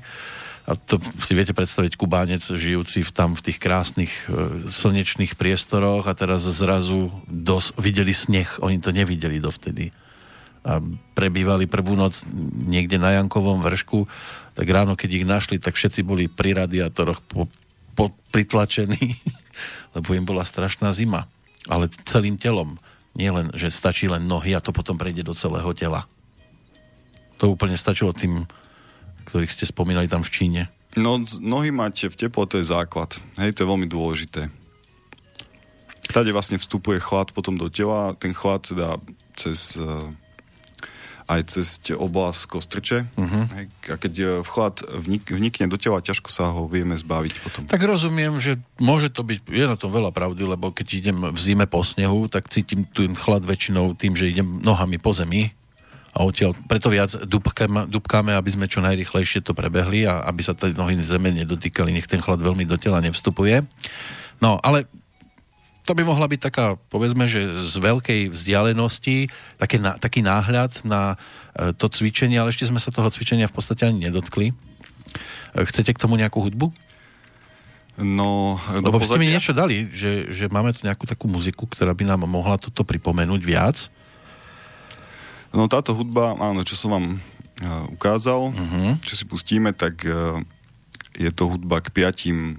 [0.65, 6.09] A to si viete predstaviť Kubánec žijúci v, tam v tých krásnych e, slnečných priestoroch
[6.09, 9.93] a teraz zrazu dos, videli sneh, oni to nevideli dovtedy.
[10.65, 10.81] A
[11.13, 12.25] prebývali prvú noc
[12.65, 14.09] niekde na Jankovom vršku,
[14.57, 17.45] tak ráno, keď ich našli, tak všetci boli pri radiátoroch po,
[18.31, 19.17] pritlačení,
[19.97, 21.31] lebo im bola strašná zima.
[21.71, 22.77] Ale celým telom.
[23.15, 26.11] Nie len, že stačí len nohy a to potom prejde do celého tela.
[27.39, 28.43] To úplne stačilo tým,
[29.31, 30.63] ktorých ste spomínali tam v Číne.
[30.99, 33.15] No, nohy mať v teplote je základ.
[33.39, 34.51] Hej, to je veľmi dôležité.
[36.11, 38.99] Tade vlastne vstupuje chlad potom do tela, ten chlad teda
[39.35, 39.75] cez
[41.25, 42.99] aj cez oblasť kostrče.
[43.17, 43.45] Uh-huh.
[43.89, 47.63] A keď e, vchlad vnik, vnikne do tela, ťažko sa ho vieme zbaviť potom.
[47.65, 51.39] Tak rozumiem, že môže to byť, je na tom veľa pravdy, lebo keď idem v
[51.41, 55.57] zime po snehu, tak cítim ten chlad väčšinou tým, že idem nohami po zemi
[56.15, 60.55] a odtiaľ preto viac dubkáme, dubkáme, aby sme čo najrychlejšie to prebehli a aby sa
[60.55, 63.67] tie nohy zeme nedotýkali, nech ten chlad veľmi do tela nevstupuje.
[64.39, 64.87] No, ale
[65.85, 69.29] to by mohla byť taká, povedzme, že z veľkej vzdialenosti
[69.61, 71.21] také, na, taký náhľad na
[71.53, 74.51] e, to cvičenie, ale ešte sme sa toho cvičenia v podstate ani nedotkli.
[74.51, 74.55] E,
[75.69, 76.73] chcete k tomu nejakú hudbu?
[78.01, 82.11] No, Lebo ste mi niečo dali, že, že máme tu nejakú takú muziku, ktorá by
[82.11, 83.87] nám mohla toto pripomenúť viac.
[85.55, 88.99] No táto hudba, áno, čo som vám uh, ukázal, uh-huh.
[89.07, 90.43] čo si pustíme, tak uh,
[91.15, 92.59] je to hudba k piatim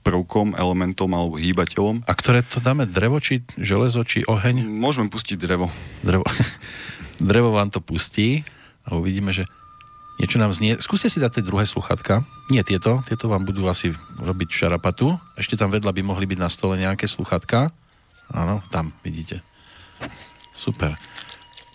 [0.00, 2.08] prvkom, elementom alebo hýbateľom.
[2.08, 2.88] A ktoré to dáme?
[2.88, 4.64] Drevo, či železo, či oheň?
[4.64, 5.68] Môžeme pustiť drevo.
[6.00, 6.24] Drevo,
[7.32, 8.42] drevo vám to pustí
[8.88, 9.44] a uvidíme, že
[10.20, 10.76] niečo nám znie.
[10.80, 12.24] Skúste si dať tie druhé sluchatka.
[12.52, 15.16] Nie tieto, tieto vám budú asi robiť šarapatu.
[15.36, 17.72] Ešte tam vedľa by mohli byť na stole nejaké sluchatka.
[18.32, 19.40] Áno, tam, vidíte.
[20.52, 20.96] Super.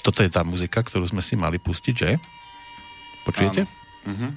[0.05, 2.21] Toto je tá muzika, ktorú sme si mali pustiť, že?
[3.25, 3.65] Počujete?
[3.65, 4.13] Áno.
[4.13, 4.31] Uh-huh.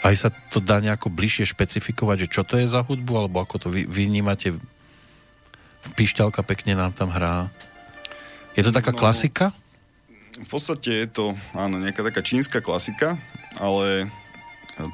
[0.00, 3.56] Aj sa to dá nejako bližšie špecifikovať, že čo to je za hudbu, alebo ako
[3.60, 4.56] to vy, vnímate?
[5.96, 7.52] Pišťalka pekne nám tam hrá.
[8.56, 9.52] Je to taká no, klasika?
[10.40, 13.20] V podstate je to, áno, nejaká taká čínska klasika,
[13.60, 14.08] ale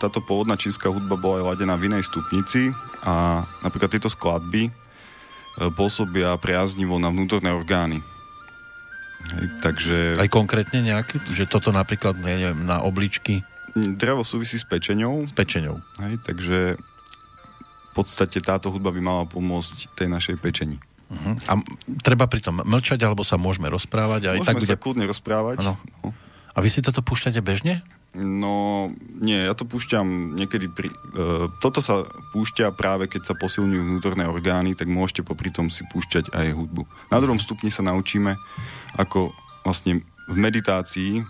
[0.03, 2.75] táto pôvodná čínska hudba bola aj ladená v inej stupnici
[3.07, 4.71] a napríklad tieto skladby e,
[5.79, 8.03] pôsobia priaznivo na vnútorné orgány.
[9.31, 9.97] Hej, takže...
[10.19, 11.23] Aj konkrétne nejaký?
[11.31, 13.47] Že toto napríklad, neviem, na obličky?
[13.77, 15.29] Drevo súvisí s pečenou.
[15.29, 15.85] S pečenou.
[16.01, 20.81] Hej, takže v podstate táto hudba by mala pomôcť tej našej pečení.
[21.07, 21.37] Uh-huh.
[21.47, 21.61] A
[22.03, 24.33] treba pritom mlčať, alebo sa môžeme rozprávať?
[24.33, 24.68] Aj môžeme tak bude...
[24.72, 25.57] sa kľudne rozprávať.
[25.62, 25.77] Ano.
[26.03, 26.11] No.
[26.57, 27.85] A vy si toto púšťate bežne?
[28.16, 28.89] No,
[29.20, 30.89] nie, ja to púšťam niekedy pri...
[31.12, 35.85] Uh, toto sa púšťa práve, keď sa posilňujú vnútorné orgány, tak môžete popri tom si
[35.93, 36.89] púšťať aj hudbu.
[37.12, 38.41] Na druhom stupni sa naučíme,
[38.97, 39.37] ako
[39.68, 40.01] vlastne
[40.33, 41.20] v meditácii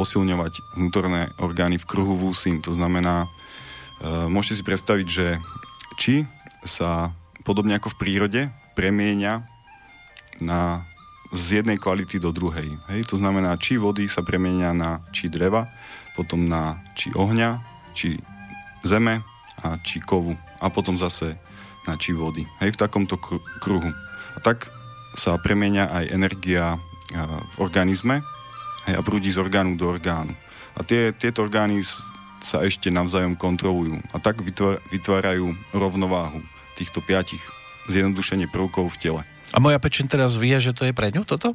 [0.00, 2.64] posilňovať vnútorné orgány v kruhu vúsin.
[2.64, 3.28] To znamená,
[4.00, 5.36] e, môžete si predstaviť, že
[6.00, 6.24] či
[6.64, 7.12] sa
[7.44, 8.40] podobne ako v prírode
[8.72, 9.44] premieňa
[10.40, 10.88] na,
[11.36, 12.72] z jednej kvality do druhej.
[12.88, 13.12] Hej?
[13.12, 15.68] To znamená, či vody sa premieňa na či dreva,
[16.16, 17.60] potom na či ohňa,
[17.92, 18.16] či
[18.80, 19.20] zeme
[19.60, 20.32] a či kovu.
[20.64, 21.36] A potom zase
[21.84, 22.48] na či vody.
[22.64, 22.72] Hej?
[22.72, 23.20] V takomto
[23.60, 23.92] kruhu.
[24.32, 24.72] A tak
[25.12, 26.78] sa premieňa aj energia e,
[27.20, 28.24] v organizme,
[28.90, 30.34] hej, a prúdi z orgánu do orgánu.
[30.74, 31.82] A tie, tieto orgány
[32.40, 34.40] sa ešte navzájom kontrolujú a tak
[34.90, 36.40] vytvárajú rovnováhu
[36.74, 37.40] týchto piatich
[37.92, 39.22] zjednodušenie prvkov v tele.
[39.52, 41.52] A moja pečen teraz vie, že to je pre ňu toto?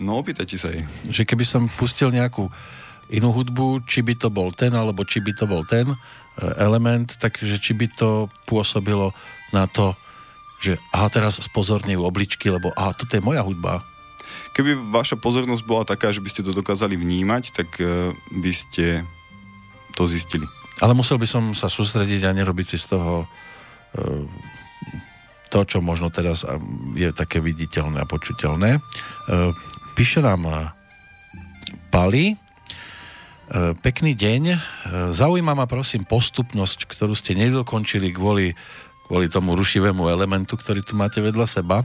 [0.00, 0.88] No, opýtajte sa jej.
[1.12, 2.48] Že keby som pustil nejakú
[3.12, 5.96] inú hudbu, či by to bol ten, alebo či by to bol ten e,
[6.56, 9.12] element, takže či by to pôsobilo
[9.52, 9.92] na to,
[10.64, 13.84] že aha, teraz spozornejú obličky, lebo aha, toto je moja hudba,
[14.52, 19.06] Keby vaša pozornosť bola taká, že by ste to dokázali vnímať, tak uh, by ste
[19.96, 20.48] to zistili.
[20.80, 24.24] Ale musel by som sa sústrediť a nerobiť si z toho uh,
[25.52, 26.48] to, čo možno teraz
[26.96, 28.80] je také viditeľné a počuteľné.
[28.80, 29.52] Uh,
[29.92, 30.72] píše nám
[31.92, 32.40] Pali,
[33.84, 34.42] Pekný deň.
[35.12, 38.56] Zaujíma ma prosím postupnosť, ktorú ste nedokončili kvôli
[39.12, 41.84] kvôli tomu rušivému elementu, ktorý tu máte vedľa seba.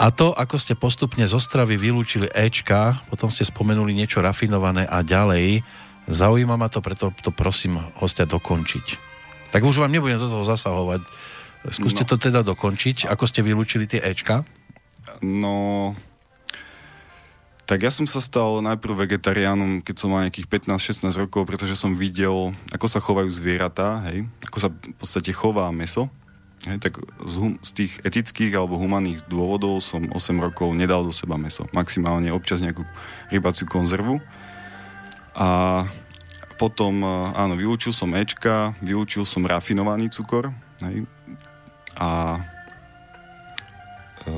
[0.00, 5.04] A to, ako ste postupne zo stravy vylúčili Ečka, potom ste spomenuli niečo rafinované a
[5.04, 5.60] ďalej.
[6.08, 8.96] Zaujíma ma to, preto to prosím hostia dokončiť.
[9.52, 11.04] Tak už vám nebudem do toho zasahovať.
[11.68, 12.08] Skúste no.
[12.08, 13.12] to teda dokončiť.
[13.12, 14.40] Ako ste vylúčili tie Ečka?
[15.20, 15.92] No,
[17.68, 21.92] tak ja som sa stal najprv vegetariánom, keď som mal nejakých 15-16 rokov, pretože som
[21.92, 26.08] videl, ako sa chovajú zvieratá, hej, ako sa v podstate chová meso.
[26.68, 31.12] Hej, tak z, hum, z tých etických alebo humanných dôvodov som 8 rokov nedal do
[31.16, 31.64] seba meso.
[31.72, 32.84] Maximálne občas nejakú
[33.32, 34.20] rybaciu konzervu.
[35.32, 35.82] A
[36.60, 40.52] potom, e, áno, vyučil som Ečka, vyučil som rafinovaný cukor.
[40.84, 41.08] Hej,
[41.98, 42.38] a
[44.22, 44.30] e,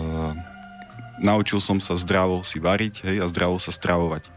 [1.20, 4.32] naučil som sa zdravo si variť hej, a zdravo sa stravovať.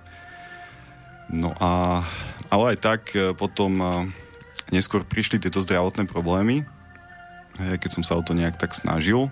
[1.31, 2.03] No a,
[2.51, 3.87] ale aj tak e, potom e,
[4.75, 6.67] neskôr prišli tieto zdravotné problémy
[7.59, 9.29] hej, keď som sa o to nejak tak snažil.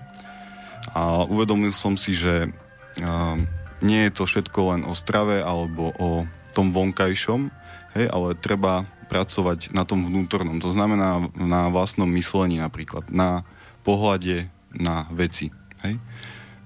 [0.94, 3.36] A uvedomil som si, že uh,
[3.82, 7.50] nie je to všetko len o strave alebo o tom vonkajšom,
[7.98, 10.64] hej, ale treba pracovať na tom vnútornom.
[10.64, 13.44] To znamená na vlastnom myslení napríklad, na
[13.84, 15.52] pohľade na veci.
[15.84, 16.00] Hej?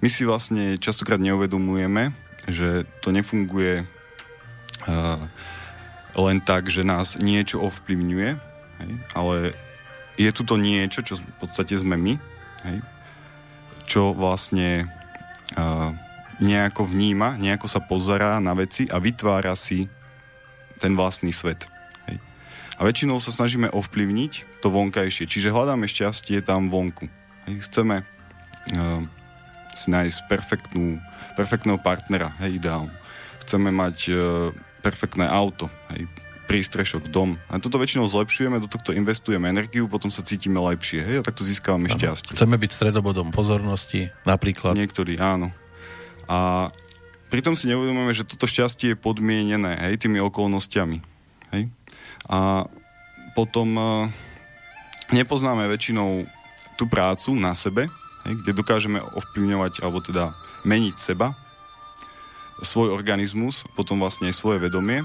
[0.03, 2.13] My si vlastne častokrát neuvedomujeme,
[2.45, 5.19] že to nefunguje uh,
[6.13, 8.29] len tak, že nás niečo ovplyvňuje,
[8.85, 8.91] hej?
[9.17, 9.57] ale
[10.15, 12.13] je tu to niečo, čo v podstate sme my,
[12.67, 12.77] hej?
[13.85, 14.89] čo vlastne
[15.59, 15.91] uh,
[16.39, 19.87] nejako vníma, nejako sa pozerá na veci a vytvára si
[20.79, 21.67] ten vlastný svet.
[22.09, 22.17] Hej?
[22.79, 27.07] A väčšinou sa snažíme ovplyvniť to vonkajšie, čiže hľadáme šťastie tam vonku.
[27.47, 27.55] Hej?
[27.69, 29.01] Chceme uh,
[29.75, 30.99] si nájsť perfektnú,
[31.35, 32.95] perfektného partnera, hej, ideálne.
[33.43, 34.17] Chceme mať uh,
[34.79, 36.07] perfektné auto, hej,
[36.45, 37.41] prístrešok, dom.
[37.49, 41.41] A toto väčšinou zlepšujeme, do tohto investujeme energiu, potom sa cítime lepšie, hej, a takto
[41.41, 41.97] získavame ano.
[41.97, 42.37] šťastie.
[42.37, 44.77] Chceme byť stredobodom pozornosti, napríklad.
[44.77, 45.49] Niektorí, áno.
[46.29, 46.69] A
[47.33, 50.97] pritom si neuvedomujeme, že toto šťastie je podmienené, hej, tými okolnostiami,
[51.57, 51.63] hej.
[52.29, 52.69] A
[53.33, 54.07] potom uh,
[55.11, 56.23] nepoznáme väčšinou
[56.79, 57.89] tú prácu na sebe,
[58.25, 60.33] kde dokážeme ovplyvňovať, alebo teda
[60.65, 61.37] meniť seba,
[62.63, 65.03] svoj organizmus, potom vlastne aj svoje vedomie,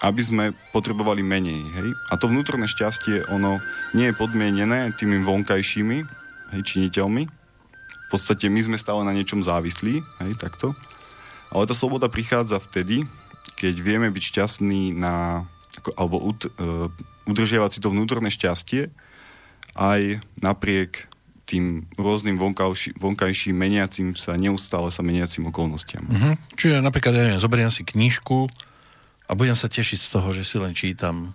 [0.00, 1.60] aby sme potrebovali menej.
[1.76, 1.88] Hej?
[2.08, 3.60] A to vnútorné šťastie, ono
[3.92, 5.98] nie je podmienené tými vonkajšími
[6.56, 7.22] hej, činiteľmi.
[7.28, 10.72] V podstate my sme stále na niečom závislí, hej, takto.
[11.52, 13.04] Ale tá sloboda prichádza vtedy,
[13.60, 15.44] keď vieme byť šťastní na,
[15.76, 16.88] ako, alebo ud, uh,
[17.28, 18.88] udržiavať si to vnútorné šťastie
[19.76, 21.06] aj napriek
[21.44, 26.06] tým rôznym vonkajší, vonkajším meniacim sa, neustále sa meniacim okolnostiam.
[26.06, 26.38] Uh-huh.
[26.54, 28.46] Čiže napríklad, ja neviem, zoberiem si knižku
[29.30, 31.30] a budem sa tešiť z toho, že si len čítam.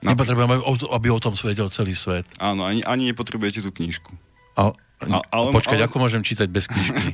[0.00, 2.24] Nepotrebujem, aby o tom svedel celý svet.
[2.40, 4.16] Áno, ani, ani nepotrebujete tú knižku.
[4.56, 4.72] A,
[5.04, 5.84] a, ale, počkať, ale...
[5.84, 7.12] ako môžem čítať bez knižky?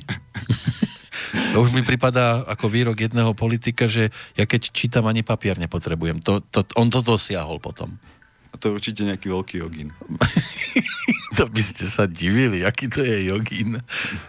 [1.54, 6.22] to už mi pripadá ako výrok jedného politika, že ja keď čítam, ani papier nepotrebujem.
[6.22, 7.98] To, to, on to dosiahol potom.
[8.52, 9.90] A to je určite nejaký veľký jogín.
[11.38, 13.82] to by ste sa divili, aký to je jogín.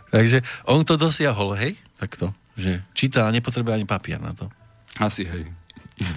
[0.10, 1.78] Takže on to dosiahol, hej?
[2.02, 2.34] Takto.
[2.58, 4.50] Že číta a nepotrebuje ani papier na to.
[5.02, 5.50] Asi, hej.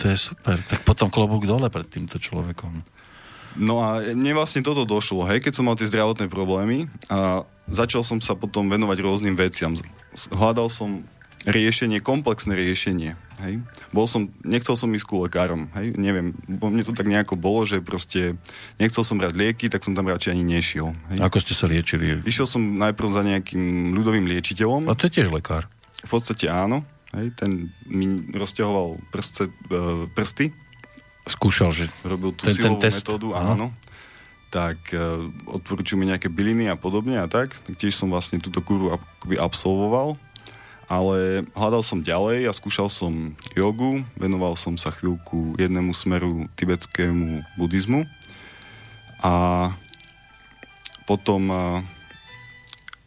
[0.03, 0.57] To je super.
[0.61, 2.85] Tak potom klobúk dole pred týmto človekom.
[3.57, 8.05] No a mne vlastne toto došlo, hej, keď som mal tie zdravotné problémy a začal
[8.05, 9.73] som sa potom venovať rôznym veciam.
[10.29, 11.09] Hľadal som
[11.49, 13.17] riešenie, komplexné riešenie.
[13.41, 13.65] Hej.
[13.97, 17.69] Bol som, nechcel som ísť ku lekárom, hej, neviem, bo mne to tak nejako bolo,
[17.69, 18.35] že proste
[18.81, 20.97] nechcel som brať lieky, tak som tam radšej ani nešiel.
[21.13, 21.19] Hej.
[21.21, 22.25] Ako ste sa liečili?
[22.25, 24.89] Išiel som najprv za nejakým ľudovým liečiteľom.
[24.89, 25.69] A to je tiež lekár.
[26.05, 26.85] V podstate áno,
[27.15, 30.51] hej, ten mi rozťahoval prste, e, prsty.
[31.27, 33.03] Skúšal, že Robil tú ten, silovú ten test.
[33.03, 33.53] metódu, áno.
[33.55, 33.69] áno
[34.47, 34.79] tak
[35.51, 37.53] odporúčujú mi nejaké byliny a podobne a tak.
[37.77, 40.17] tiež som vlastne túto akoby absolvoval
[40.87, 47.43] ale hľadal som ďalej a skúšal som jogu, venoval som sa chvíľku jednému smeru tibetskému
[47.59, 48.07] buddhizmu
[49.19, 49.35] a
[51.11, 51.51] potom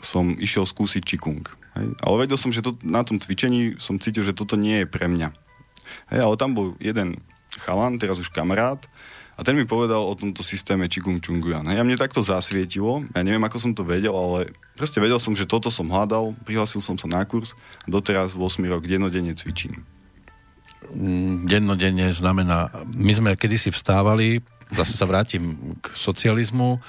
[0.04, 1.44] som išiel skúsiť čikung.
[1.80, 1.96] Hej.
[2.04, 5.08] Ale vedel som, že to, na tom cvičení som cítil, že toto nie je pre
[5.08, 5.32] mňa.
[6.12, 7.24] Hej, ale tam bol jeden
[7.56, 8.84] chalan, teraz už kamarát,
[9.40, 11.64] a ten mi povedal o tomto systéme Chikung Chunguyan.
[11.72, 15.48] Ja mne takto zasvietilo, ja neviem, ako som to vedel, ale proste vedel som, že
[15.48, 19.80] toto som hľadal, prihlásil som sa na kurz a doteraz 8 rok dennodenne cvičím.
[20.92, 24.44] Mm, dennodenne znamená, my sme kedysi vstávali,
[24.76, 26.84] zase sa vrátim k socializmu,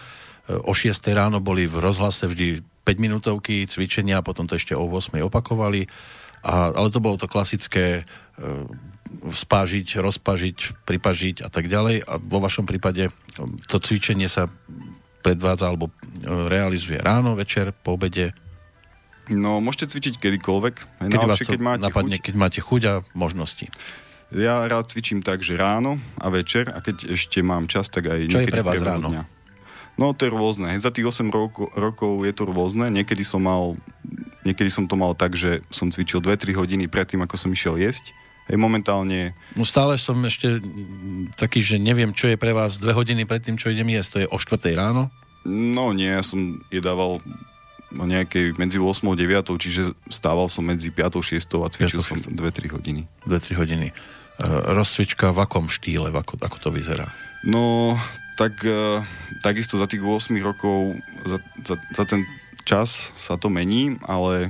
[0.51, 4.91] o 6 ráno boli v rozhlase vždy 5 minútovky cvičenia, a potom to ešte o
[4.91, 5.87] 8 opakovali,
[6.43, 8.05] a, ale to bolo to klasické e,
[9.31, 12.03] spážiť, rozpažiť, pripažiť a tak ďalej.
[12.07, 14.47] A vo vašom prípade um, to cvičenie sa
[15.21, 18.33] predvádza alebo uh, realizuje ráno, večer, po obede?
[19.31, 20.75] No, môžete cvičiť kedykoľvek.
[21.13, 22.25] Vás to keď máte napadne, chuť.
[22.25, 23.67] keď máte chuť a možnosti.
[24.31, 28.31] Ja rád cvičím tak, že ráno a večer a keď ešte mám čas, tak aj
[28.31, 29.11] Čo je pre vás ráno?
[29.11, 29.40] Dňa.
[30.01, 30.73] No to je rôzne.
[30.81, 32.89] Za tých 8 rokov, rokov je to rôzne.
[32.89, 33.77] Niekedy som mal
[34.41, 38.17] niekedy som to mal tak, že som cvičil 2-3 hodiny predtým, ako som išiel jesť
[38.51, 39.31] Hej, momentálne...
[39.55, 40.59] No stále som ešte
[41.39, 44.11] taký, že neviem, čo je pre vás dve hodiny pred tým, čo idem jesť.
[44.11, 45.07] To je o 4 ráno?
[45.47, 47.23] No nie, ja som jedával
[47.95, 52.03] o nejakej medzi 8 a 9, čiže stával som medzi 5 a 6 a cvičil
[52.03, 53.07] 5, som 2-3 hodiny.
[53.23, 53.95] 2-3 hodiny.
[54.43, 57.07] Uh, rozcvička v akom štýle, ako, ako to vyzerá?
[57.47, 57.95] No,
[58.41, 59.05] tak uh,
[59.45, 60.97] takisto za tých 8 rokov,
[61.29, 62.25] za, za, za ten
[62.65, 64.49] čas sa to mení, ale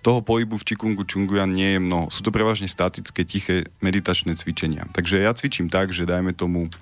[0.00, 2.08] toho pohybu v Čikungu Čungujan nie je mnoho.
[2.08, 4.88] Sú to prevažne statické, tiché meditačné cvičenia.
[4.96, 6.72] Takže ja cvičím tak, že dajme tomu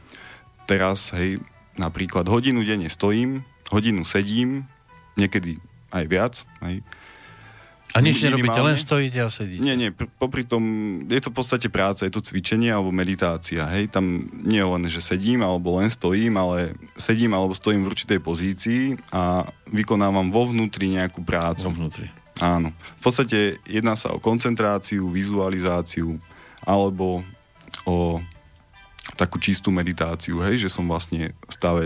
[0.70, 1.42] teraz, hej,
[1.74, 3.42] napríklad hodinu denne stojím,
[3.74, 4.70] hodinu sedím,
[5.18, 5.58] niekedy
[5.90, 6.86] aj viac, hej.
[7.90, 9.66] A nič nerobíte, len stojíte a sedíte?
[9.66, 10.62] Nie, nie, popri tom,
[11.10, 15.02] je to v podstate práca, je to cvičenie alebo meditácia, hej, tam nie len, že
[15.02, 19.42] sedím alebo len stojím, ale sedím alebo stojím v určitej pozícii a
[19.74, 21.66] vykonávam vo vnútri nejakú prácu.
[21.66, 22.06] Vo vnútri.
[22.38, 22.70] Áno.
[22.72, 26.16] V podstate jedná sa o koncentráciu, vizualizáciu
[26.62, 27.26] alebo
[27.84, 28.22] o
[29.18, 31.84] takú čistú meditáciu, hej, že som vlastne v stave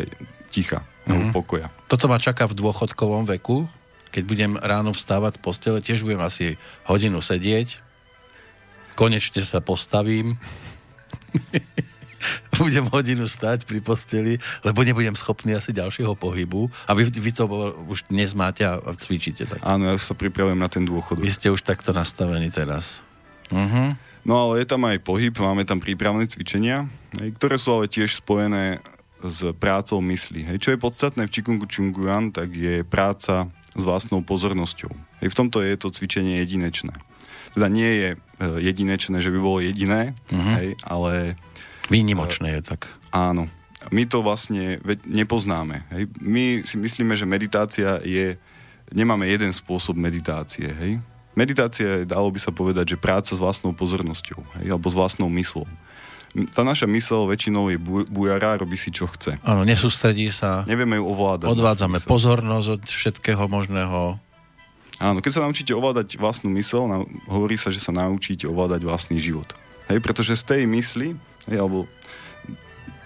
[0.52, 1.32] ticha, mm-hmm.
[1.34, 1.72] pokoja.
[1.90, 3.66] Toto ma čaká v dôchodkovom veku,
[4.14, 6.54] keď budem ráno vstávať z postele, tiež budem asi
[6.86, 7.82] hodinu sedieť,
[8.94, 10.38] konečne sa postavím,
[12.62, 16.70] budem hodinu stať pri posteli, lebo nebudem schopný asi ďalšieho pohybu.
[16.86, 17.50] A vy, vy to
[17.90, 19.58] už dnes máte a cvičíte tak.
[19.66, 21.18] Áno, ja sa pripravujem na ten dôchod.
[21.18, 23.02] Vy ste už takto nastavení teraz.
[23.50, 23.98] Uh-huh.
[24.24, 26.88] No ale je tam aj pohyb, máme tam prípravné cvičenia,
[27.36, 28.80] ktoré sú ale tiež spojené
[29.24, 30.44] s prácou mysli.
[30.44, 34.92] Hej, čo je podstatné v Chikungu Chunguan, tak je práca s vlastnou pozornosťou.
[35.24, 36.92] Hej, v tomto je to cvičenie jedinečné.
[37.56, 38.18] Teda nie je e,
[38.60, 40.54] jedinečné, že by bolo jediné, uh-huh.
[40.60, 41.40] hej, ale...
[41.88, 42.88] Výnimočné je tak.
[43.12, 43.48] Áno.
[43.92, 45.84] My to vlastne nepoznáme.
[45.92, 46.08] Hej.
[46.20, 48.40] My si myslíme, že meditácia je...
[48.92, 50.68] Nemáme jeden spôsob meditácie.
[50.68, 51.00] Hej.
[51.36, 55.26] Meditácia je, dalo by sa povedať, že práca s vlastnou pozornosťou, hej, alebo s vlastnou
[55.34, 55.66] myslou
[56.50, 57.78] tá naša mysel väčšinou je
[58.10, 59.38] bujará, robí si čo chce.
[59.46, 60.66] Áno, nesústredí sa.
[60.66, 61.46] Nevieme ju ovládať.
[61.46, 64.18] Odvádzame pozornosť od všetkého možného.
[64.98, 69.18] Áno, keď sa naučíte ovládať vlastnú mysel, na, hovorí sa, že sa naučíte ovládať vlastný
[69.18, 69.46] život.
[69.90, 71.18] Hej, pretože z tej mysli,
[71.50, 71.86] hej, alebo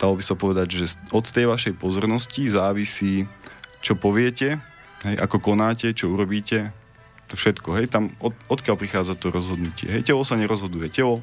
[0.01, 3.24] dalo by sa povedať, že od tej vašej pozornosti závisí,
[3.81, 4.61] čo poviete,
[5.05, 6.72] hej, ako konáte, čo urobíte,
[7.29, 7.76] to všetko.
[7.76, 9.89] Hej, tam od, odkiaľ prichádza to rozhodnutie.
[9.89, 10.89] Hej, telo sa nerozhoduje.
[10.89, 11.20] Telo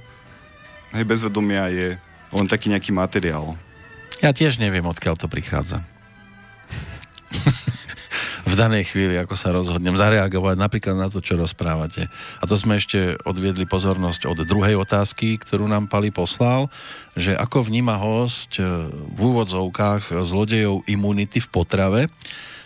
[0.96, 2.00] Hej, bezvedomia je
[2.32, 3.60] len taký nejaký materiál.
[4.24, 5.84] Ja tiež neviem, odkiaľ to prichádza.
[8.46, 12.08] v danej chvíli, ako sa rozhodnem zareagovať napríklad na to, čo rozprávate.
[12.40, 16.72] A to sme ešte odviedli pozornosť od druhej otázky, ktorú nám Pali poslal,
[17.20, 22.02] že ako vníma host e, v úvodzovkách zlodejov imunity v potrave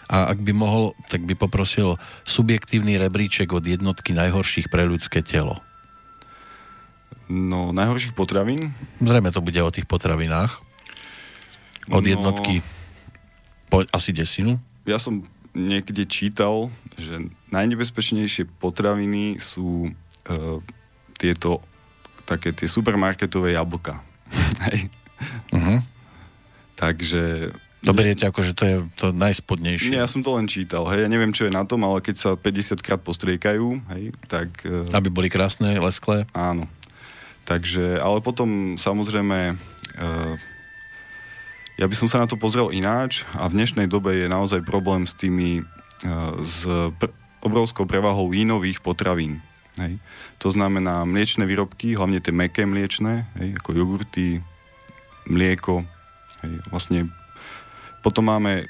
[0.05, 1.97] a ak by mohol, tak by poprosil
[2.29, 5.65] subjektívny rebríček od jednotky najhorších pre ľudské telo.
[7.29, 8.73] No, najhorších potravín?
[8.97, 10.65] Zrejme to bude o tých potravinách.
[11.93, 12.65] Od no, jednotky
[13.69, 14.57] po asi desinu.
[14.89, 15.21] Ja som
[15.53, 20.57] niekde čítal, že najnebezpečnejšie potraviny sú uh,
[21.21, 21.61] tieto
[22.25, 24.01] také tie supermarketové jablka.
[25.51, 25.83] Uh-huh.
[26.79, 27.51] Takže...
[27.83, 29.91] To beriete ako, že to je to najspodnejšie.
[29.91, 32.15] Nie, ja som to len čítal, hej, ja neviem, čo je na tom, ale keď
[32.15, 34.63] sa 50 krát postriekajú, hej, tak...
[34.63, 36.23] Uh, Aby boli krásne, lesklé.
[36.31, 36.71] Áno,
[37.49, 40.33] Takže, ale potom samozrejme, uh,
[41.81, 45.09] ja by som sa na to pozrel ináč a v dnešnej dobe je naozaj problém
[45.09, 45.65] s tými,
[46.05, 46.69] uh, s
[47.01, 47.09] pr-
[47.41, 49.41] obrovskou prevahou inových potravín.
[49.81, 49.97] Hej.
[50.45, 54.43] To znamená mliečne výrobky, hlavne tie meké mliečne, hej, ako jogurty,
[55.25, 55.87] mlieko.
[56.45, 56.99] Hej, vlastne
[58.05, 58.67] potom máme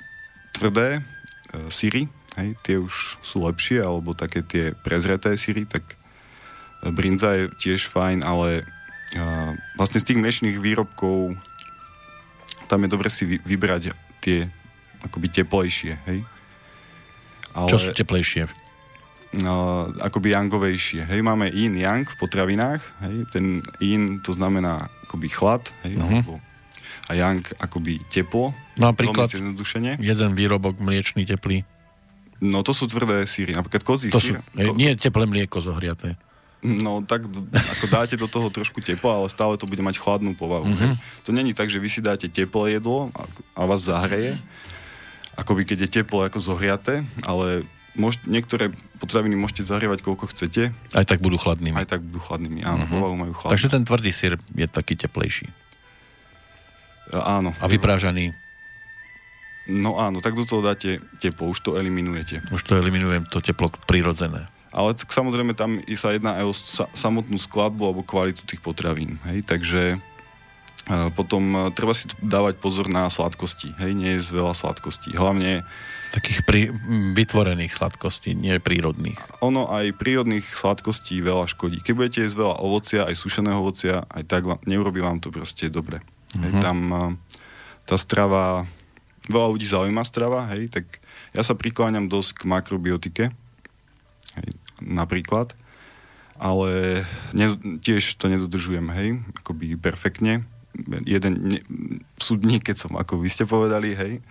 [0.53, 1.01] tvrdé e,
[1.73, 2.05] syry,
[2.37, 5.98] hej, tie už sú lepšie, alebo také tie prezreté syry, tak
[6.83, 8.63] Brinza je tiež fajn, ale
[9.19, 11.35] uh, vlastne z tých mliečných výrobkov
[12.69, 14.45] tam je dobre si vybrať tie
[15.03, 16.19] akoby teplejšie, hej?
[17.57, 18.45] Ale, Čo sú teplejšie?
[19.41, 21.05] Uh, akoby yangovejšie.
[21.05, 23.45] Hej, máme yin yang v potravinách, hej, ten
[23.81, 26.05] yin to znamená akoby chlad, hej, uh-huh.
[26.05, 26.33] alebo
[27.09, 28.53] a yang akoby teplo.
[28.77, 29.33] Napríklad
[29.97, 31.65] jeden výrobok mliečný teplý.
[32.39, 34.39] No to sú tvrdé síry, napríklad kozí to sír.
[34.39, 34.77] Sú, ko...
[34.77, 36.15] Nie teplé mlieko zohriaté.
[36.59, 37.23] No tak
[37.55, 40.67] ako dáte do toho trošku teplo, ale stále to bude mať chladnú povahu.
[40.67, 40.93] Mm-hmm.
[41.23, 43.23] To není tak, že vy si dáte teplé jedlo a,
[43.55, 44.35] a vás zahreje,
[45.39, 47.63] ako by keď je teplo ako zohriaté, ale
[47.95, 50.75] môž, niektoré potraviny môžete zahrievať koľko chcete.
[50.91, 51.79] Aj tak budú chladnými.
[51.79, 52.95] Aj tak budú chladnými, áno, mm-hmm.
[52.99, 53.53] povahu majú chladnú.
[53.55, 55.47] Takže ten tvrdý sír je taký teplejší.
[57.15, 57.55] A, áno.
[57.63, 58.35] A vyprážaný
[59.69, 62.41] No áno, tak do toho dáte teplo, už to eliminujete.
[62.49, 64.49] Už to eliminujeme, to teplo prirodzené.
[64.69, 66.53] Ale tak samozrejme tam sa jedná aj o
[66.93, 69.17] samotnú skladbu alebo kvalitu tých potravín.
[69.25, 69.45] Hej?
[69.49, 69.81] Takže
[71.13, 73.77] potom e, treba si dávať pozor na sladkosti.
[73.77, 73.91] Hej?
[73.93, 75.13] Nie je veľa sladkostí.
[75.13, 75.61] Hlavne
[76.09, 76.73] takých pri,
[77.13, 79.21] vytvorených sladkostí, nie prírodných.
[79.45, 81.85] Ono aj prírodných sladkostí veľa škodí.
[81.85, 85.69] Keď budete jesť veľa ovocia, aj sušeného ovocia, aj tak vám, neurobí vám to proste
[85.69, 86.01] dobre.
[86.01, 86.41] Uh-huh.
[86.41, 86.61] Hej, mhm.
[86.65, 86.99] tam e,
[87.85, 88.65] tá strava,
[89.29, 90.85] veľa ľudí zaujíma strava, hej, tak
[91.37, 93.23] ja sa prikláňam dosť k makrobiotike,
[94.83, 95.53] napríklad,
[96.39, 97.03] ale
[97.35, 97.51] ne,
[97.83, 99.09] tiež to nedodržujem, hej,
[99.43, 100.47] akoby perfektne.
[101.03, 101.59] Jeden ne,
[102.15, 104.23] súdnik, keď som, ako vy ste povedali, hej,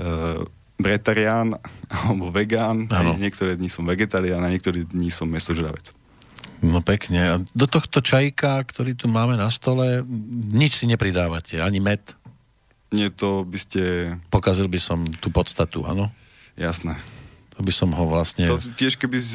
[0.00, 0.40] uh,
[0.80, 1.54] bretarián
[1.92, 5.92] alebo vegán, hej, niektoré dní som vegetarián a niektoré dní som mesožravec.
[6.62, 7.20] No pekne.
[7.26, 10.06] A do tohto čajka, ktorý tu máme na stole,
[10.54, 12.00] nič si nepridávate, ani med?
[12.94, 13.82] Nie, to by ste...
[14.30, 16.12] Pokazil by som tú podstatu, áno?
[16.54, 16.94] Jasné.
[17.56, 18.48] To by som ho vlastne...
[18.48, 19.32] To tiež keby z,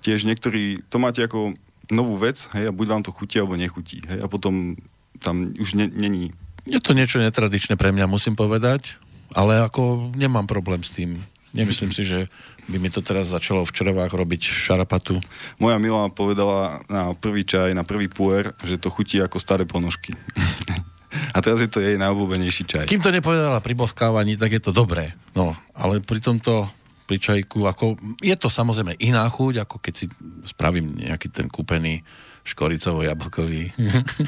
[0.00, 1.52] tiež niektorí, to máte ako
[1.92, 4.76] novú vec, hej, a buď vám to chutí, alebo nechutí, hej, a potom
[5.20, 6.32] tam už není...
[6.64, 8.96] Je to niečo netradičné pre mňa, musím povedať,
[9.36, 11.20] ale ako nemám problém s tým.
[11.54, 12.26] Nemyslím si, že
[12.66, 15.22] by mi to teraz začalo v črevách robiť šarapatu.
[15.62, 20.16] Moja milá povedala na prvý čaj, na prvý puer, že to chutí ako staré ponožky.
[21.34, 22.90] A teraz je to jej najobľúbenejší čaj.
[22.90, 25.14] Kým to nepovedala pri boskávaní, tak je to dobré.
[25.38, 26.66] No, ale pri tomto
[27.04, 30.06] pri čajku, ako, je to samozrejme iná chuť, ako keď si
[30.48, 32.00] spravím nejaký ten kúpený
[32.44, 33.72] škoricovo-jablkový.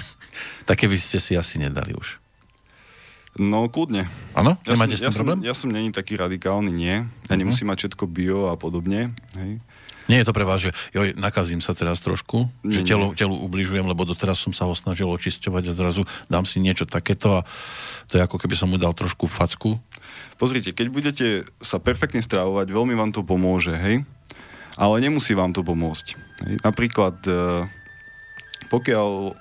[0.70, 2.20] Také by ste si asi nedali už.
[3.36, 4.08] No, kľudne.
[4.32, 4.56] Áno?
[4.64, 5.38] Ja Nemáte som, s tým ja problém?
[5.40, 7.04] Som, ja som není taký radikálny, nie.
[7.04, 7.36] Ja Uh-huh.
[7.36, 9.12] nemusím mať všetko bio a podobne.
[9.36, 9.60] Hej.
[10.06, 13.34] Nie je to pre vás, že joj, nakazím sa teraz trošku, Nie, že telu, telu
[13.42, 17.46] ubližujem, lebo doteraz som sa ho snažil očisťovať a zrazu dám si niečo takéto a
[18.06, 19.82] to je ako keby som mu dal trošku facku.
[20.36, 21.26] Pozrite, keď budete
[21.58, 24.04] sa perfektne stravovať, veľmi vám to pomôže, hej?
[24.76, 26.06] Ale nemusí vám to pomôcť.
[26.42, 26.54] Hej?
[26.60, 27.64] Napríklad, e,
[28.66, 29.32] pokiaľ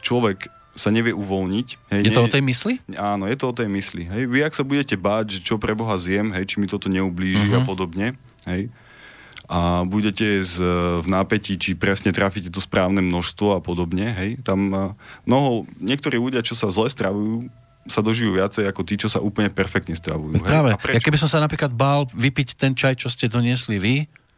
[0.00, 1.68] človek sa nevie uvoľniť...
[1.88, 2.74] Hej, Je to nie- o tej mysli?
[2.92, 4.04] Áno, je to o tej mysli.
[4.04, 4.26] Hej.
[4.26, 7.48] Vy, ak sa budete báť, že čo pre Boha zjem, hej, či mi toto neublíži
[7.48, 7.56] Mhm.
[7.56, 8.06] a podobne,
[8.44, 8.68] hej,
[9.46, 10.58] a budete z,
[11.00, 14.80] v nápetí, či presne trafíte to správne množstvo a podobne, hej, tam eh,
[15.22, 15.48] mnoho,
[15.78, 17.46] niektorí ľudia, čo sa zle stravujú,
[17.86, 20.38] sa dožijú viacej ako tí, čo sa úplne perfektne stravujú.
[20.38, 23.96] Práve, ja keby som sa napríklad bál vypiť ten čaj, čo ste doniesli vy,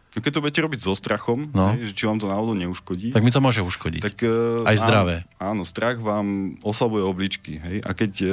[0.09, 1.71] No Keď to budete robiť so strachom, No.
[1.71, 4.01] hej, že či vám to náhodou neuškodí, tak mi to môže uškodiť.
[4.01, 5.17] tak, eh, Aj áno, zdravé.
[5.37, 6.27] Áno, strach vám
[6.65, 7.61] oslabuje obličky.
[7.61, 7.85] Hej?
[7.85, 8.33] A keď uh,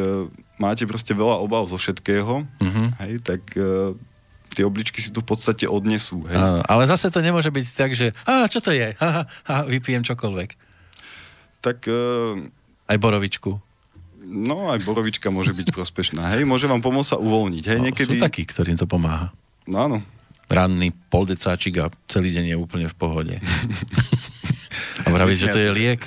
[0.55, 2.84] máte proste veľa obav zo všetkého, Mhm.
[2.97, 3.91] hej, tak uh,
[4.49, 6.24] tie obličky si tu v podstate odnesú.
[6.26, 6.39] Hej?
[6.39, 8.95] Áno, ale zase to nemôže byť tak, že a čo to je?
[8.95, 10.49] Ha, ha, ha, vypijem čokoľvek.
[11.59, 12.39] Tak uh,
[12.88, 13.51] Aj borovičku.
[14.26, 16.36] No aj borovička môže byť prospešná.
[16.36, 16.43] Hej?
[16.49, 17.63] Môže vám pomôcť sa uvoľniť.
[17.69, 17.80] Hej?
[17.80, 18.17] No, Niekedy...
[18.17, 19.32] Sú takí, ktorým to pomáha.
[19.69, 19.97] No áno.
[20.45, 23.36] Ranný poldecáčik a celý deň je úplne v pohode.
[25.05, 26.05] a vraví, že to je liek,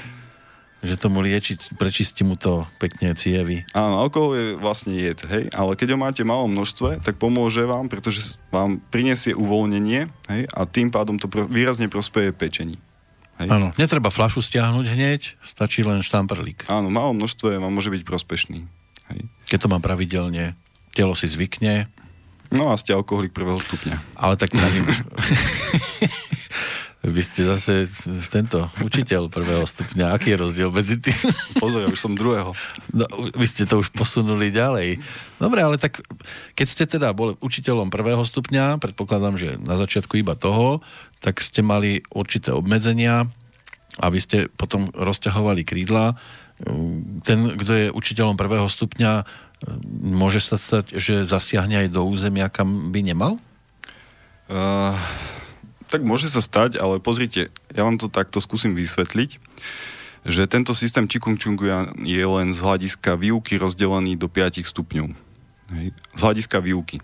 [0.78, 3.66] že to mu lieči, prečistí mu to pekne cievy.
[3.74, 7.66] Áno, alkohol je vlastne jed, hej, ale keď ho máte v malom množstve, tak pomôže
[7.66, 12.78] vám, pretože vám prinesie uvoľnenie, hej, a tým pádom to výrazne prospeje pečení.
[13.38, 13.48] Hej.
[13.54, 16.66] Áno, netreba flašu stiahnuť hneď, stačí len štamprlík.
[16.66, 18.66] Áno, malom množstve vám môže byť prospešný.
[19.14, 19.20] Hej.
[19.46, 20.58] Keď to mám pravidelne,
[20.92, 21.86] telo si zvykne,
[22.48, 24.16] No a ste alkoholik prvého stupňa.
[24.16, 24.88] ale tak pravím...
[26.98, 27.86] Vy ste zase
[28.34, 30.18] tento učiteľ prvého stupňa.
[30.18, 31.14] Aký je rozdiel medzi tým?
[31.62, 32.50] Pozor, ja už som druhého.
[32.90, 33.06] No,
[33.38, 34.98] vy ste to už posunuli ďalej.
[35.38, 36.02] Dobre, ale tak
[36.58, 40.82] keď ste teda boli učiteľom prvého stupňa, predpokladám, že na začiatku iba toho,
[41.18, 43.26] tak ste mali určité obmedzenia
[43.98, 46.14] a vy ste potom rozťahovali krídla.
[47.26, 49.26] Ten, kto je učiteľom prvého stupňa,
[50.02, 53.42] môže sa stať, že zasiahne aj do územia, kam by nemal?
[54.48, 54.94] Uh,
[55.90, 59.30] tak môže sa stať, ale pozrite, ja vám to takto skúsim vysvetliť,
[60.28, 65.08] že tento systém Chikungunguja je len z hľadiska výuky rozdelený do 5 stupňov.
[66.16, 67.00] Z hľadiska výuky.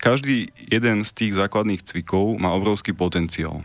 [0.00, 3.60] Každý jeden z tých základných cvikov má obrovský potenciál.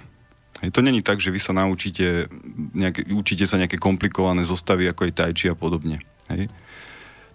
[0.59, 2.27] Hej, to není tak, že vy sa naučíte,
[2.75, 6.03] nejaké, učíte sa nejaké komplikované zostavy ako je tai chi a podobne.
[6.31, 6.51] Hej.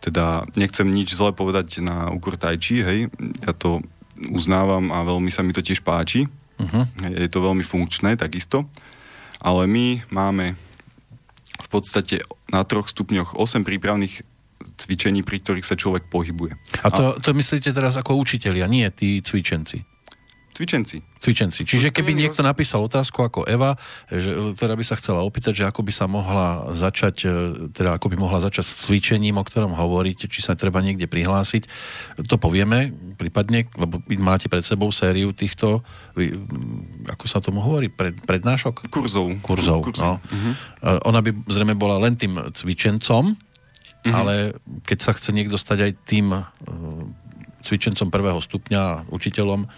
[0.01, 3.13] Teda nechcem nič zle povedať na úkor tai chi, hej.
[3.45, 3.85] Ja to
[4.29, 6.29] uznávam a veľmi sa mi to tiež páči.
[6.61, 6.85] Uh-huh.
[7.01, 8.69] Je to veľmi funkčné, takisto.
[9.41, 10.57] Ale my máme
[11.57, 12.21] v podstate
[12.53, 14.25] na troch stupňoch 8 prípravných
[14.81, 16.57] cvičení, pri ktorých sa človek pohybuje.
[16.81, 19.85] A to, to myslíte teraz ako učitelia, nie tí cvičenci?
[20.51, 21.01] Cvičenci.
[21.23, 21.63] Cvičenci.
[21.65, 23.79] Čiže keby niekto napísal otázku ako Eva,
[24.13, 27.29] že, ktorá by sa chcela opýtať, že ako by sa mohla začať, e,
[27.73, 31.65] teda ako by mohla začať s cvičením, o ktorom hovoríte, či sa treba niekde prihlásiť,
[32.29, 35.81] to povieme prípadne, lebo máte pred sebou sériu týchto,
[36.19, 38.91] vy, m, ako sa tomu hovorí, pred, prednášok?
[38.91, 39.31] Kurzov.
[39.41, 40.03] Kurzov, Kurzy.
[40.03, 40.19] no.
[40.19, 40.51] Mhm.
[40.83, 43.33] E, Ona by zrejme bola len tým cvičencom,
[44.09, 44.57] ale
[44.89, 46.43] keď sa chce niekto stať aj tým e,
[47.65, 49.69] cvičencom prvého stupňa, učiteľom,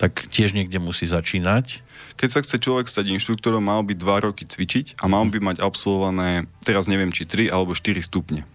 [0.00, 1.84] tak tiež niekde musí začínať.
[2.16, 5.56] Keď sa chce človek stať inštruktorom, mal by 2 roky cvičiť a mal by mať
[5.60, 8.48] absolvované, teraz neviem, či 3 alebo 4 stupne.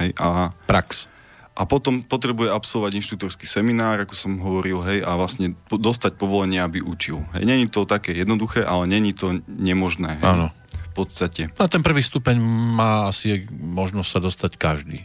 [0.00, 1.12] Hej, a, Prax.
[1.52, 6.80] a potom potrebuje absolvovať inštruktorský seminár, ako som hovoril, hej, a vlastne dostať povolenie, aby
[6.80, 7.20] učil.
[7.36, 10.16] Hej, není to také jednoduché, ale není to nemožné.
[10.24, 10.48] Hej, Áno.
[10.92, 11.48] Podstate.
[11.56, 12.36] Na ten prvý stupeň
[12.76, 14.98] má asi možnosť sa dostať každý.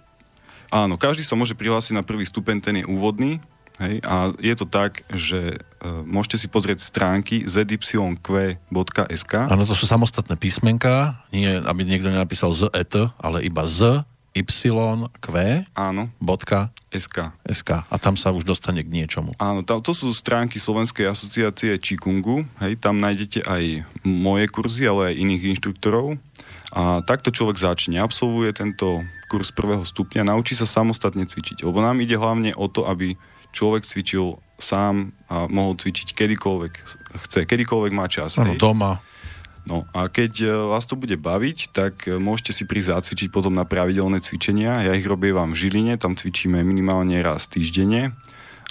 [0.68, 3.40] Áno, každý sa môže prihlásiť na prvý stupeň, ten je úvodný,
[3.78, 4.02] Hej?
[4.04, 9.34] A je to tak, že uh, môžete si pozrieť stránky zyq.sk.
[9.38, 14.02] Áno, to sú samostatné písmenka, nie aby niekto nenapísal z et, ale iba z
[14.44, 15.26] y, q,
[15.74, 16.10] Áno.
[16.22, 17.34] bodka, SK.
[17.48, 17.70] SK.
[17.88, 19.34] A tam sa už dostane k niečomu.
[19.42, 22.46] Áno, tam, to sú stránky Slovenskej asociácie Čikungu.
[22.62, 26.16] Hej, tam nájdete aj moje kurzy, ale aj iných inštruktorov.
[26.76, 31.64] A takto človek začne, absolvuje tento kurz prvého stupňa, naučí sa samostatne cvičiť.
[31.64, 33.16] Lebo nám ide hlavne o to, aby
[33.56, 36.74] človek cvičil sám a mohol cvičiť kedykoľvek
[37.28, 38.42] chce, kedykoľvek má čas.
[38.42, 39.00] Áno, doma.
[39.68, 43.52] No a keď e, vás to bude baviť, tak e, môžete si prísť zacvičiť potom
[43.52, 44.88] na pravidelné cvičenia.
[44.88, 48.16] Ja ich vám v Žiline, tam cvičíme minimálne raz týždenne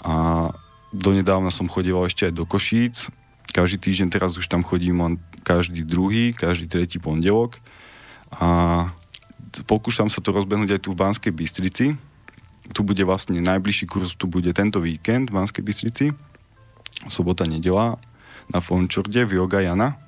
[0.01, 0.49] a
[0.97, 3.13] donedávna som chodieval ešte aj do Košíc.
[3.53, 7.61] Každý týždeň teraz už tam chodím len každý druhý, každý tretí pondelok
[8.33, 8.89] a
[9.69, 11.87] pokúšam sa to rozbehnúť aj tu v Banskej Bystrici.
[12.73, 16.07] Tu bude vlastne najbližší kurz, tu bude tento víkend v Banskej Bystrici,
[17.07, 18.01] sobota, nedela
[18.49, 20.06] na Fončorde v Yoga Jana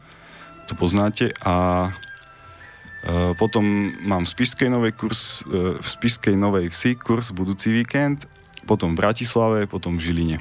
[0.69, 1.33] to poznáte.
[1.41, 7.73] A e, potom mám v Spišskej Novej kurs, e, v Spišskej Novej Vsi kurs budúci
[7.73, 8.29] víkend,
[8.69, 10.39] potom v Bratislave, potom v Žiline.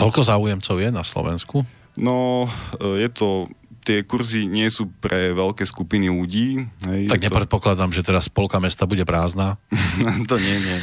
[0.00, 1.68] Toľko záujemcov je na Slovensku?
[2.00, 2.48] No,
[2.80, 3.52] e, je to
[3.84, 6.68] tie kurzy nie sú pre veľké skupiny ľudí.
[6.84, 8.00] Hej, tak nepredpokladám, to...
[8.00, 9.56] že teraz polka mesta bude prázdna.
[10.30, 10.78] to nie, nie.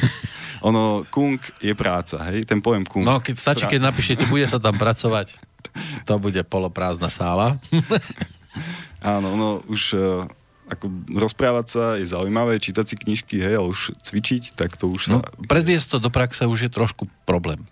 [0.65, 3.05] Ono, kung je práca, hej, ten pojem kung.
[3.05, 5.37] No, keď stačí, keď napíšete, bude sa tam pracovať,
[6.09, 7.61] to bude poloprázdna sála.
[9.17, 10.25] Áno, no už uh,
[10.67, 15.01] ako rozprávať sa je zaujímavé, čítať si knižky, hej, ale už cvičiť, tak to už
[15.15, 15.31] no, sa...
[15.47, 17.63] Predviesť to do praxe už je trošku problém.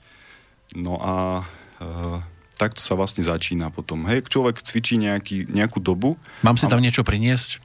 [0.72, 1.44] No a
[1.84, 2.20] uh,
[2.56, 4.08] takto sa vlastne začína potom.
[4.08, 6.16] Hej, človek cvičí nejaký, nejakú dobu.
[6.42, 6.84] Mám si tam a...
[6.84, 7.60] niečo priniesť,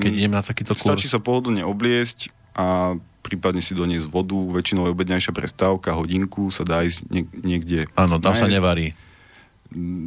[0.00, 0.88] keď mm, idem na takýto kurz?
[0.88, 6.62] Stačí sa pohodlne obliesť a prípadne si doniesť vodu, väčšinou je obedňajšia prestávka, hodinku sa
[6.62, 7.10] dá ísť
[7.42, 7.90] niekde.
[7.98, 8.94] Áno, tam sa nevarí.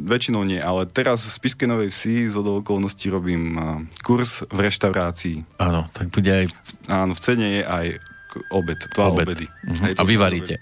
[0.08, 3.54] Väčšinou nie, ale teraz v Spiske Novej Vsi z okolností robím
[4.00, 5.60] kurz v reštaurácii.
[5.60, 6.44] Áno, tak bude aj...
[6.88, 7.86] Áno, v cene je aj
[8.48, 9.28] obed, dva obed.
[9.28, 9.46] obedy.
[9.46, 10.00] Uh-huh.
[10.00, 10.56] A vy varíte?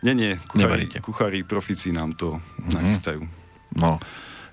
[0.00, 2.70] Nie, nie, kuchári, kuchári profici nám to uh-huh.
[2.70, 3.26] nachystajú.
[3.74, 3.98] No,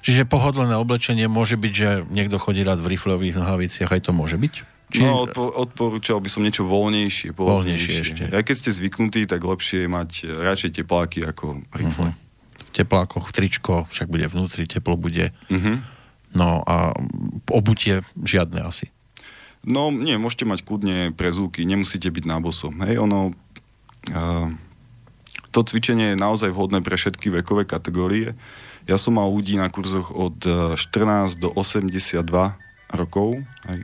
[0.01, 4.41] čiže pohodlné oblečenie môže byť, že niekto chodí rád v riflových nohaviciach, aj to môže
[4.41, 4.53] byť?
[4.87, 5.03] Či...
[5.03, 7.35] No, odpo- odporúčal by som niečo voľnejšie.
[7.35, 8.23] Voľnejšie ešte.
[8.31, 12.09] Aj keď ste zvyknutí, tak lepšie je mať radšej tepláky ako rifle.
[12.09, 12.25] Uh-huh
[12.77, 15.33] teplákoch, tričko, však bude vnútri, teplo bude.
[15.49, 15.75] Mm-hmm.
[16.37, 16.93] No a
[17.49, 18.93] obutie žiadne asi.
[19.65, 22.77] No nie, môžete mať kľudne prezúky, nemusíte byť na bosom.
[22.85, 23.33] Hej, ono...
[24.13, 24.53] Uh,
[25.51, 28.37] to cvičenie je naozaj vhodné pre všetky vekové kategórie.
[28.85, 32.21] Ja som mal ľudí na kurzoch od 14 do 82
[32.93, 33.41] rokov.
[33.65, 33.81] Hej.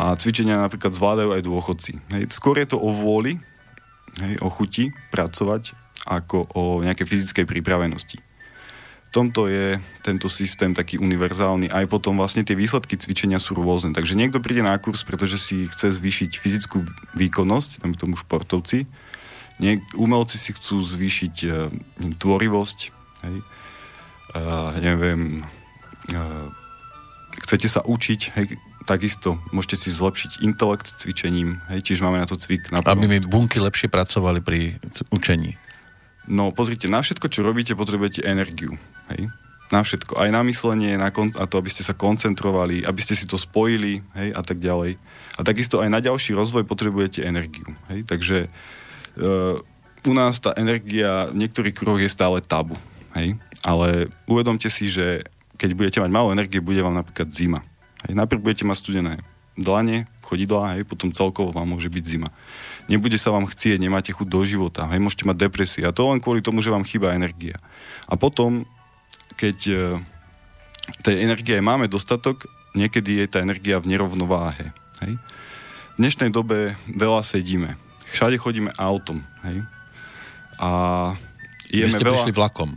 [0.00, 1.92] A cvičenia napríklad zvládajú aj dôchodci.
[2.16, 2.22] Hej.
[2.34, 3.38] Skôr je to o vôli,
[4.18, 8.18] hej, o chuti pracovať ako o nejakej fyzickej pripravenosti.
[9.10, 9.74] V tomto je
[10.06, 11.66] tento systém taký univerzálny.
[11.66, 13.90] Aj potom vlastne tie výsledky cvičenia sú rôzne.
[13.90, 16.86] Takže niekto príde na kurz, pretože si chce zvýšiť fyzickú
[17.18, 18.86] výkonnosť, tam tomu športovci.
[19.58, 21.68] Niek- umelci si chcú zvýšiť uh,
[22.22, 22.78] tvorivosť.
[23.26, 23.36] Hej.
[24.30, 25.42] Uh, neviem,
[26.14, 26.46] uh,
[27.42, 28.46] chcete sa učiť, hej,
[28.86, 32.70] takisto môžete si zlepšiť intelekt cvičením, hej, tiež máme na to cvik.
[32.70, 34.78] Na Aby mi bunky lepšie pracovali pri
[35.10, 35.58] učení.
[36.30, 38.78] No pozrite, na všetko, čo robíte, potrebujete energiu.
[39.10, 39.26] Hej?
[39.74, 40.14] Na všetko.
[40.14, 43.34] Aj na myslenie, na kon- a to, aby ste sa koncentrovali, aby ste si to
[43.34, 44.30] spojili hej?
[44.38, 44.94] a tak ďalej.
[45.34, 47.66] A takisto aj na ďalší rozvoj potrebujete energiu.
[47.90, 48.06] Hej?
[48.06, 49.58] Takže uh,
[50.06, 52.78] u nás tá energia v niektorých kruhoch je stále tabu.
[53.18, 53.34] Hej?
[53.66, 55.26] Ale uvedomte si, že
[55.58, 57.66] keď budete mať málo energie, bude vám napríklad zima.
[58.06, 58.14] Hej?
[58.14, 59.14] Najprv budete mať studené
[59.58, 60.86] dlane, chodidlá, hej?
[60.86, 62.30] potom celkovo vám môže byť zima
[62.90, 66.18] nebude sa vám chcieť, nemáte chuť do života, hej, môžete mať depresie a to len
[66.18, 67.54] kvôli tomu, že vám chýba energia.
[68.10, 68.66] A potom,
[69.38, 69.78] keď e,
[71.06, 74.74] tej energie máme dostatok, niekedy je tá energia v nerovnováhe.
[75.06, 75.12] Hej.
[75.94, 77.78] V dnešnej dobe veľa sedíme.
[78.10, 79.22] Všade chodíme autom.
[79.46, 79.62] Hej.
[80.58, 80.70] A
[81.70, 82.14] jeme Vy ste veľa...
[82.18, 82.70] prišli vlakom.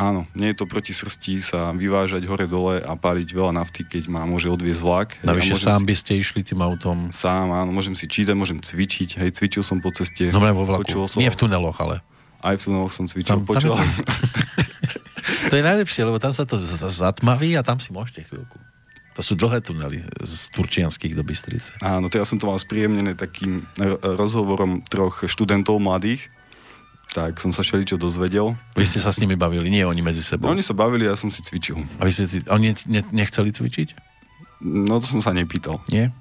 [0.00, 4.24] Áno, nie je to proti srsti sa vyvážať hore-dole a páliť veľa nafty, keď ma
[4.24, 5.20] môže odviezť vlak.
[5.20, 5.88] Navyše ja sám si...
[5.92, 7.12] by ste išli tým autom.
[7.12, 9.20] Sám, áno, môžem si čítať, môžem cvičiť.
[9.20, 10.32] Hej, cvičil som po ceste.
[10.32, 11.04] Dobre, vo vlaku.
[11.04, 11.20] Som...
[11.20, 12.00] Nie v tuneloch, ale.
[12.40, 13.36] Aj v tuneloch som cvičil.
[13.36, 13.76] Tam, počul...
[13.76, 13.84] tam to...
[15.52, 16.56] to je najlepšie, lebo tam sa to
[16.88, 18.56] zatmaví a tam si môžete chvíľku.
[19.18, 21.76] To sú dlhé tunely z Turčianských do Bystrice.
[21.84, 23.68] Áno, to ja som to mal spríjemnené takým
[24.00, 26.32] rozhovorom troch študentov mladých,
[27.10, 28.54] tak som sa všeličo dozvedel.
[28.78, 30.46] Vy ste sa s nimi bavili, nie oni medzi sebou?
[30.46, 31.78] No, oni sa bavili, ja som si cvičil.
[31.98, 33.88] A vy ste si, oni ne, nechceli cvičiť?
[34.62, 35.82] No to som sa nepýtal.
[35.90, 36.14] Nie?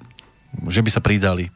[0.66, 1.54] Že by sa pridali?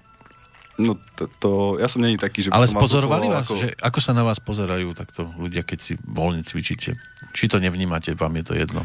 [0.77, 3.61] No to, to, ja som není taký, že by Ale som spozorovali vás, ako...
[3.61, 6.97] že ako sa na vás pozerajú takto ľudia, keď si voľne cvičíte?
[7.33, 8.81] Či to nevnímate, vám je to jedno?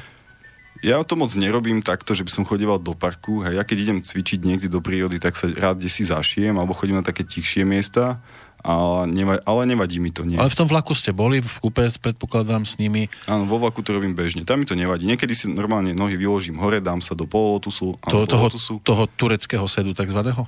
[0.79, 3.43] Ja to moc nerobím takto, že by som chodieval do parku.
[3.43, 3.59] Hej.
[3.59, 7.03] Ja keď idem cvičiť niekde do prírody, tak sa rád kde si zašijem, alebo chodím
[7.03, 8.23] na také tichšie miesta,
[8.63, 10.27] ale, neva, ale nevadí mi to.
[10.27, 10.39] Nie.
[10.39, 13.07] Ale v tom vlaku ste boli, v kúpe predpokladám s nimi.
[13.31, 14.43] Áno, vo vlaku to robím bežne.
[14.43, 15.07] Tam mi to nevadí.
[15.07, 17.97] Niekedy si normálne nohy vyložím hore, dám sa do polotusu.
[18.03, 18.51] To, toho,
[18.83, 20.47] toho tureckého sedu takzvaného?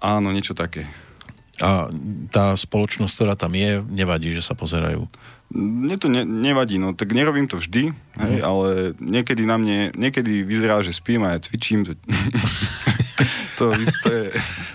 [0.00, 0.88] Áno, niečo také.
[1.60, 1.92] A
[2.32, 5.04] tá spoločnosť, ktorá tam je, nevadí, že sa pozerajú?
[5.52, 8.42] Mne to ne, nevadí, no tak nerobím to vždy, hej, mm.
[8.42, 11.84] ale niekedy na mne, niekedy vyzerá, že spím a ja cvičím.
[11.84, 11.92] To,
[13.60, 14.24] to, to je,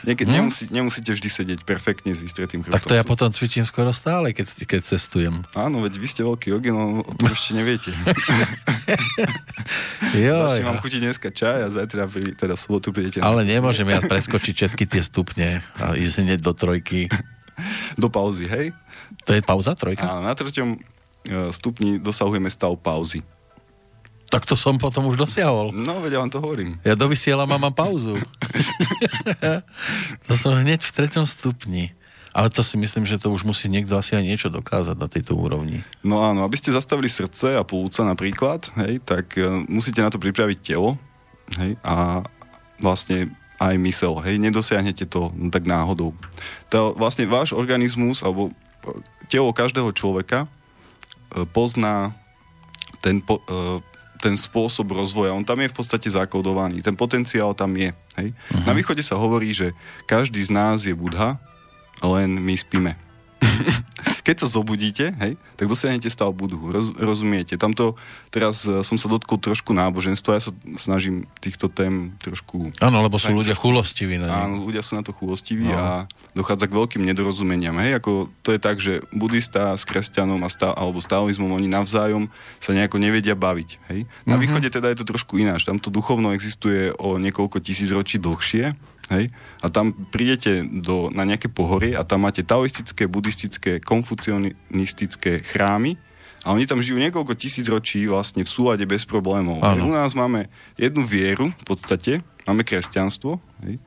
[0.08, 0.38] niekedy mm.
[0.40, 2.80] nemusí, nemusíte vždy sedieť perfektne s vystretým chrbtom.
[2.80, 5.44] Tak to ja potom cvičím skoro stále, keď, keď cestujem.
[5.52, 7.92] Áno, veď vy ste veľký jogi, no o tom ešte neviete.
[10.16, 10.64] jo, ja.
[10.64, 13.20] mám chutiť dneska čaj a zajtra, pri, teda v sobotu prídete.
[13.20, 17.12] Ale nemôžem ja preskočiť všetky tie stupne a ísť hneď do trojky.
[17.98, 18.70] Do pauzy, hej?
[19.26, 20.06] To je pauza, trojka?
[20.06, 20.80] Áno, na treťom e,
[21.50, 23.26] stupni dosahujeme stav pauzy.
[24.28, 25.72] Tak to som potom už dosiahol.
[25.72, 26.76] No, veď ja vám to hovorím.
[26.84, 28.20] Ja dovysielam a mám pauzu.
[30.28, 31.96] to som hneď v treťom stupni.
[32.36, 35.34] Ale to si myslím, že to už musí niekto asi aj niečo dokázať na tejto
[35.34, 35.82] úrovni.
[36.06, 40.22] No áno, aby ste zastavili srdce a plúca napríklad, hej, tak uh, musíte na to
[40.22, 41.02] pripraviť telo
[41.58, 42.22] hej, a
[42.78, 44.22] vlastne aj mysel.
[44.22, 46.14] Hej, nedosiahnete to no, tak náhodou.
[46.70, 48.54] To, vlastne váš organizmus alebo
[49.28, 50.48] telo každého človeka e,
[51.50, 52.14] pozná
[53.02, 53.82] ten, po, e,
[54.18, 55.34] ten spôsob rozvoja.
[55.34, 56.82] On tam je v podstate zakodovaný.
[56.82, 57.94] Ten potenciál tam je.
[58.18, 58.30] Hej?
[58.34, 58.66] Uh-huh.
[58.66, 59.74] Na východe sa hovorí, že
[60.10, 61.38] každý z nás je budha,
[62.02, 62.94] len my spíme.
[64.28, 66.68] keď sa zobudíte, hej, tak dosiahnete stav budhu.
[66.68, 67.56] Roz, rozumiete?
[67.56, 67.96] Tamto,
[68.28, 72.76] teraz uh, som sa dotkol trošku náboženstva, ja sa snažím týchto tém trošku...
[72.84, 75.80] Áno, lebo sú ľudia chulostiví na Áno, ľudia sú na to chulostiví no.
[75.80, 75.84] a
[76.36, 77.80] dochádza k veľkým nedorozumeniam.
[77.80, 82.28] Hej, ako to je tak, že budista s kresťanom a stav, alebo stavizmom, oni navzájom
[82.60, 83.70] sa nejako nevedia baviť.
[83.96, 84.04] Hej?
[84.28, 84.44] Na uh-huh.
[84.44, 85.64] východe teda je to trošku ináč.
[85.64, 88.76] Tamto duchovno existuje o niekoľko tisíc ročí dlhšie
[89.12, 89.32] Hej?
[89.64, 95.96] A tam prídete do, na nejaké pohorie a tam máte taoistické, buddhistické, konfucionistické chrámy
[96.44, 99.60] a oni tam žijú niekoľko tisíc ročí vlastne v súlade bez problémov.
[99.64, 103.80] U nás máme jednu vieru v podstate, máme kresťanstvo hej?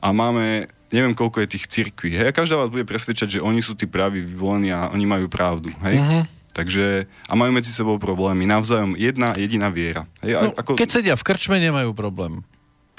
[0.00, 2.18] a máme neviem koľko je tých cirkví.
[2.18, 2.34] Hej?
[2.34, 5.70] A každá vás bude presvedčať, že oni sú tí praví vyvolení a oni majú pravdu.
[5.86, 5.96] Hej?
[6.02, 6.22] Uh-huh.
[6.50, 8.42] Takže, a majú medzi sebou problémy.
[8.42, 10.10] Navzájom jedna jediná viera.
[10.18, 10.74] Hej, no, ako...
[10.74, 12.42] Keď sedia v krčme, nemajú problém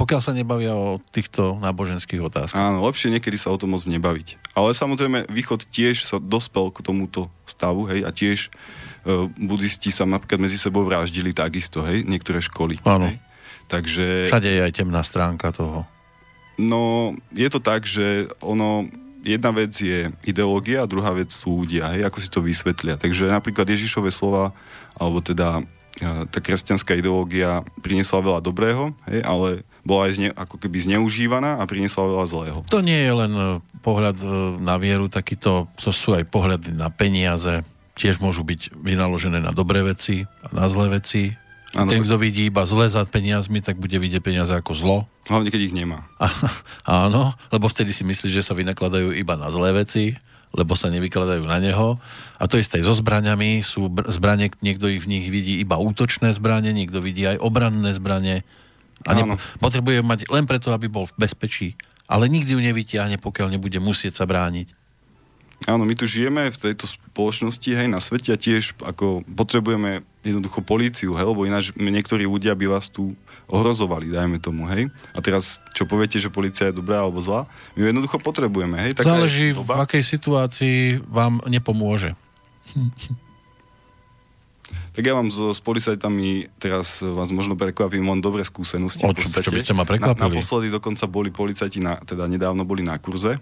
[0.02, 2.58] pokiaľ sa nebavia o týchto náboženských otázkach.
[2.58, 4.58] Áno, lepšie niekedy sa o tom moc nebaviť.
[4.58, 10.10] Ale samozrejme, východ tiež sa dospel k tomuto stavu, hej, a tiež e, buddhisti sa
[10.10, 12.82] napríklad medzi sebou vraždili takisto, hej, niektoré školy.
[12.82, 13.14] Áno.
[13.14, 13.22] Hej.
[13.70, 14.34] Takže...
[14.34, 15.86] Všade je aj temná stránka toho.
[16.58, 18.90] No, je to tak, že ono,
[19.22, 22.98] jedna vec je ideológia a druhá vec sú ľudia, hej, ako si to vysvetlia.
[22.98, 24.50] Takže napríklad Ježišové slova,
[24.98, 30.62] alebo teda e, tá kresťanská ideológia priniesla veľa dobrého, hej, ale bola aj zne, ako
[30.62, 32.60] keby zneužívaná a priniesla veľa zlého.
[32.70, 33.44] To nie je len e,
[33.82, 34.28] pohľad e,
[34.62, 37.66] na vieru, takýto, to sú aj pohľady na peniaze,
[37.98, 41.34] tiež môžu byť vynaložené na dobré veci a na zlé veci.
[41.72, 44.98] Ano, Ten, kto vidí iba zle za peniazmi, tak bude vidieť peniaze ako zlo.
[45.32, 46.04] Hlavne, keď ich nemá.
[46.20, 46.28] A,
[47.08, 50.20] áno, lebo vtedy si myslí, že sa vynakladajú iba na zlé veci,
[50.52, 51.96] lebo sa nevykladajú na neho.
[52.36, 53.64] A to isté so zbraňami.
[53.64, 58.44] Sú zbranie, niekto ich v nich vidí iba útočné zbranie, niekto vidí aj obranné zbranie.
[59.08, 61.80] A ne, potrebuje mať len preto, aby bol v bezpečí.
[62.06, 64.76] Ale nikdy ju nevytiahne, pokiaľ nebude musieť sa brániť.
[65.70, 70.66] Áno, my tu žijeme v tejto spoločnosti, hej, na svete a tiež ako potrebujeme jednoducho
[70.66, 73.14] políciu, hej, lebo ináč niektorí ľudia by vás tu
[73.46, 74.90] ohrozovali, dajme tomu, hej.
[75.14, 77.46] A teraz, čo poviete, že policia je dobrá alebo zlá,
[77.78, 78.98] my ju jednoducho potrebujeme, hej.
[78.98, 82.18] Záleží, v akej situácii vám nepomôže.
[84.92, 89.08] Tak ja mám so, s policajtami, teraz vás možno prekvapím, mám dobré skúsenosti.
[89.08, 90.20] O, čo, čo by ste ma prekvapili?
[90.20, 93.40] Na, naposledy dokonca boli policajti, na, teda nedávno boli na kurze.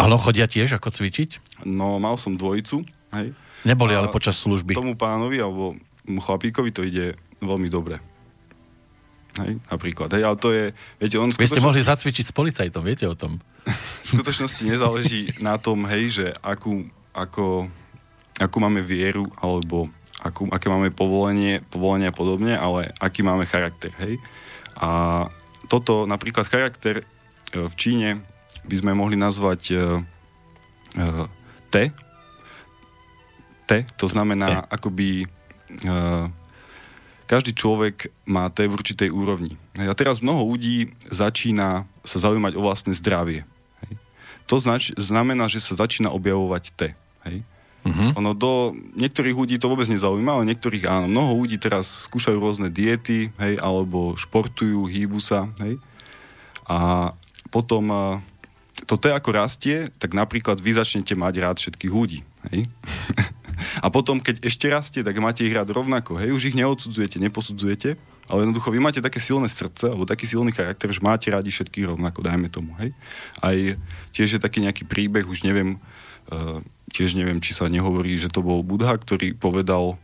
[0.00, 1.62] Ale chodia tiež ako cvičiť?
[1.68, 3.36] No, mal som dvojicu, hej.
[3.68, 4.72] Neboli ale počas služby.
[4.72, 5.76] Tomu pánovi, alebo
[6.08, 8.00] chlapíkovi to ide veľmi dobre.
[9.44, 10.08] Hej, napríklad.
[10.16, 13.36] Hej, ale to je, viete, on Vy ste mohli zacvičiť s policajtom, viete o tom?
[14.02, 17.68] v skutočnosti nezáleží na tom, hej, že akú, ako,
[18.40, 19.88] akú máme vieru, alebo
[20.22, 24.22] akú, aké máme povolenie, povolenie a podobne, ale aký máme charakter, hej.
[24.78, 25.26] A
[25.66, 27.04] toto, napríklad charakter e,
[27.58, 28.08] v Číne
[28.62, 29.98] by sme mohli nazvať uh,
[30.94, 31.26] uh,
[31.66, 31.90] T.
[33.66, 34.54] T, to znamená T.
[34.70, 35.08] akoby
[35.90, 36.30] uh,
[37.26, 39.56] každý človek má T v určitej úrovni.
[39.80, 43.48] A teraz mnoho ľudí začína sa zaujímať o vlastné zdravie.
[43.82, 43.92] Hej.
[44.44, 46.80] to znač, znamená, že sa začína objavovať T.
[47.24, 47.42] Hej?
[47.82, 48.14] Uh-huh.
[48.22, 51.10] Ono do niektorých ľudí to vôbec nezaujíma, ale niektorých áno.
[51.10, 55.82] Mnoho ľudí teraz skúšajú rôzne diety, hej, alebo športujú, hýbu sa, hej.
[56.70, 57.10] A
[57.50, 57.90] potom
[58.86, 62.22] to T ako rastie, tak napríklad vy začnete mať rád všetkých ľudí,
[62.54, 62.62] hej.
[63.78, 66.34] A potom, keď ešte rastie, tak máte ich rád rovnako, hej.
[66.34, 67.94] Už ich neodsudzujete, neposudzujete,
[68.26, 71.94] ale jednoducho vy máte také silné srdce, alebo taký silný charakter, že máte radi všetkých
[71.94, 72.90] rovnako, dajme tomu, hej.
[73.38, 73.54] Aj
[74.14, 75.78] tiež je taký nejaký príbeh, už neviem,
[76.92, 79.96] tiež neviem, či sa nehovorí, že to bol Budha, ktorý povedal,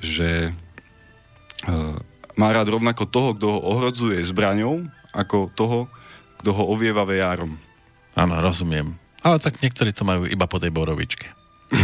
[0.00, 0.50] že
[1.68, 1.96] uh,
[2.40, 5.90] má rád rovnako toho, kto ho ohrozuje zbraňou, ako toho,
[6.40, 7.60] kto ho ovieva vejárom.
[8.16, 8.96] Áno, rozumiem.
[9.20, 11.28] Ale tak niektorí to majú iba po tej borovičke.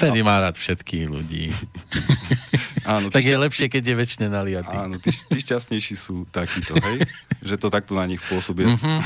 [0.00, 1.52] Vtedy má rád všetkých ľudí.
[2.88, 3.44] Áno, tak je šťast...
[3.44, 4.72] lepšie, keď je väčšine naliatý.
[4.72, 7.04] Áno, tí, tí šťastnejší sú takíto, hej?
[7.48, 8.64] Že to takto na nich pôsobí.
[8.64, 8.98] Mm-hmm.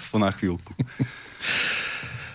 [0.00, 0.72] Aspoň na chvíľku.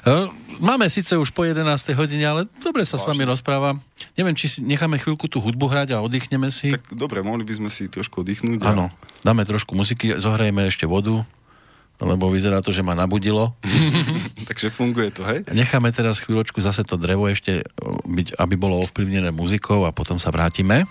[0.05, 0.29] No,
[0.61, 1.65] máme síce už po 11.
[1.97, 3.01] hodine, ale dobre sa Vážne.
[3.01, 3.75] s vami rozprávam.
[4.13, 6.69] Neviem, či si necháme chvíľku tú hudbu hrať a oddychneme si.
[6.77, 8.61] Tak dobre, mohli by sme si trošku oddychnúť.
[8.61, 8.95] Áno, a...
[9.25, 11.25] dáme trošku muziky, zohrajeme ešte vodu,
[11.97, 13.57] lebo vyzerá to, že ma nabudilo.
[14.49, 15.41] Takže funguje to, hej?
[15.49, 17.65] Necháme teraz chvíľočku zase to drevo ešte,
[18.05, 20.85] byť, aby bolo ovplyvnené muzikou a potom sa vrátime.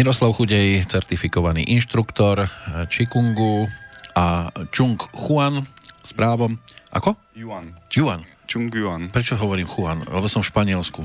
[0.00, 2.48] Miroslav Chudej, certifikovaný inštruktor
[2.88, 3.68] Chikungu
[4.16, 5.68] a Chung Huan
[6.00, 6.56] s právom.
[6.88, 7.20] Ako?
[7.36, 7.76] Yuan.
[7.92, 8.24] Juan.
[8.48, 9.12] Chung Yuan.
[9.12, 10.00] Prečo hovorím Juan?
[10.08, 11.04] Lebo som v Španielsku.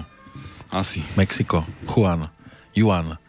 [0.71, 1.03] Asi.
[1.19, 1.67] Mexiko.
[1.91, 2.31] Juan.
[2.71, 3.19] Juan.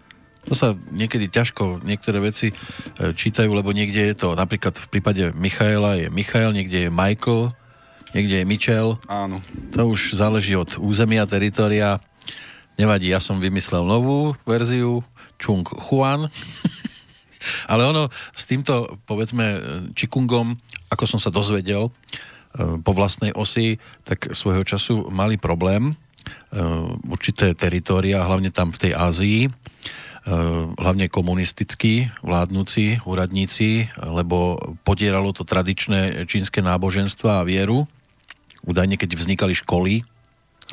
[0.46, 5.34] To sa niekedy ťažko niektoré veci e, čítajú, lebo niekde je to, napríklad v prípade
[5.34, 7.50] Michaela je Michael, niekde je Michael,
[8.14, 9.02] niekde je Michel.
[9.10, 9.42] Áno.
[9.74, 11.98] To už záleží od územia, teritoria.
[12.78, 15.02] Nevadí, ja som vymyslel novú verziu,
[15.36, 16.28] Chung Juan.
[17.70, 19.62] Ale ono s týmto, povedzme,
[19.94, 20.58] Čikungom,
[20.90, 21.90] ako som sa dozvedel e,
[22.82, 25.94] po vlastnej osi, tak svojho času mali problém e,
[27.06, 29.40] určité teritória, hlavne tam v tej Ázii,
[30.26, 30.34] Eh,
[30.82, 37.86] hlavne komunistickí vládnúci úradníci, lebo podieralo to tradičné čínske náboženstva a vieru.
[38.66, 40.02] Údajne, keď vznikali školy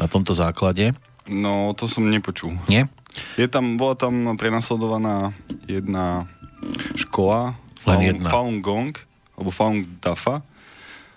[0.02, 0.98] na tomto základe.
[1.30, 2.58] No, to som nepočul.
[2.66, 2.90] Nie?
[3.38, 5.34] Je tam, bola tam prenasledovaná
[5.70, 6.26] jedna
[6.98, 8.30] škola, Len Falun, jedna.
[8.32, 8.94] Falun Gong,
[9.38, 10.42] alebo Falun Dafa,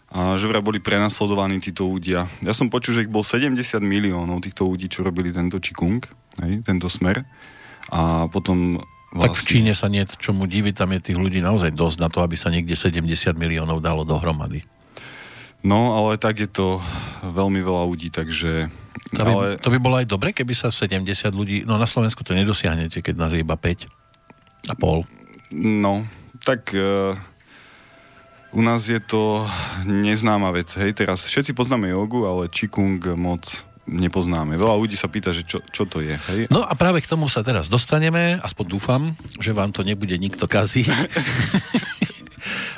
[0.06, 2.30] a že vraj boli prenasledovaní títo ľudia.
[2.40, 5.98] Ja som počul, že ich bol 70 miliónov týchto ľudí, čo robili tento Qigong,
[6.46, 7.26] hej, tento smer.
[7.90, 8.78] A potom
[9.16, 9.48] Tak v vlastne...
[9.48, 12.52] Číne sa nie čomu diviť, tam je tých ľudí naozaj dosť na to, aby sa
[12.52, 14.66] niekde 70 miliónov dalo dohromady.
[15.66, 16.78] No, ale tak je to
[17.24, 18.70] veľmi veľa ľudí, takže...
[19.16, 19.46] To by, ale...
[19.60, 21.56] to by bolo aj dobre, keby sa 70 ľudí...
[21.68, 23.88] No na Slovensku to nedosiahnete, keď nás je iba 5
[24.70, 25.06] a pol.
[25.52, 26.02] No,
[26.42, 27.14] tak uh,
[28.50, 29.46] u nás je to
[29.86, 30.72] neznáma vec.
[30.74, 34.58] Hej, teraz všetci poznáme jogu, ale Qigong moc nepoznáme.
[34.58, 36.18] Veľa ľudí sa pýta, že čo, čo to je.
[36.18, 36.50] Hej?
[36.50, 39.02] No a práve k tomu sa teraz dostaneme, aspoň dúfam,
[39.38, 40.90] že vám to nebude nikto kaziť.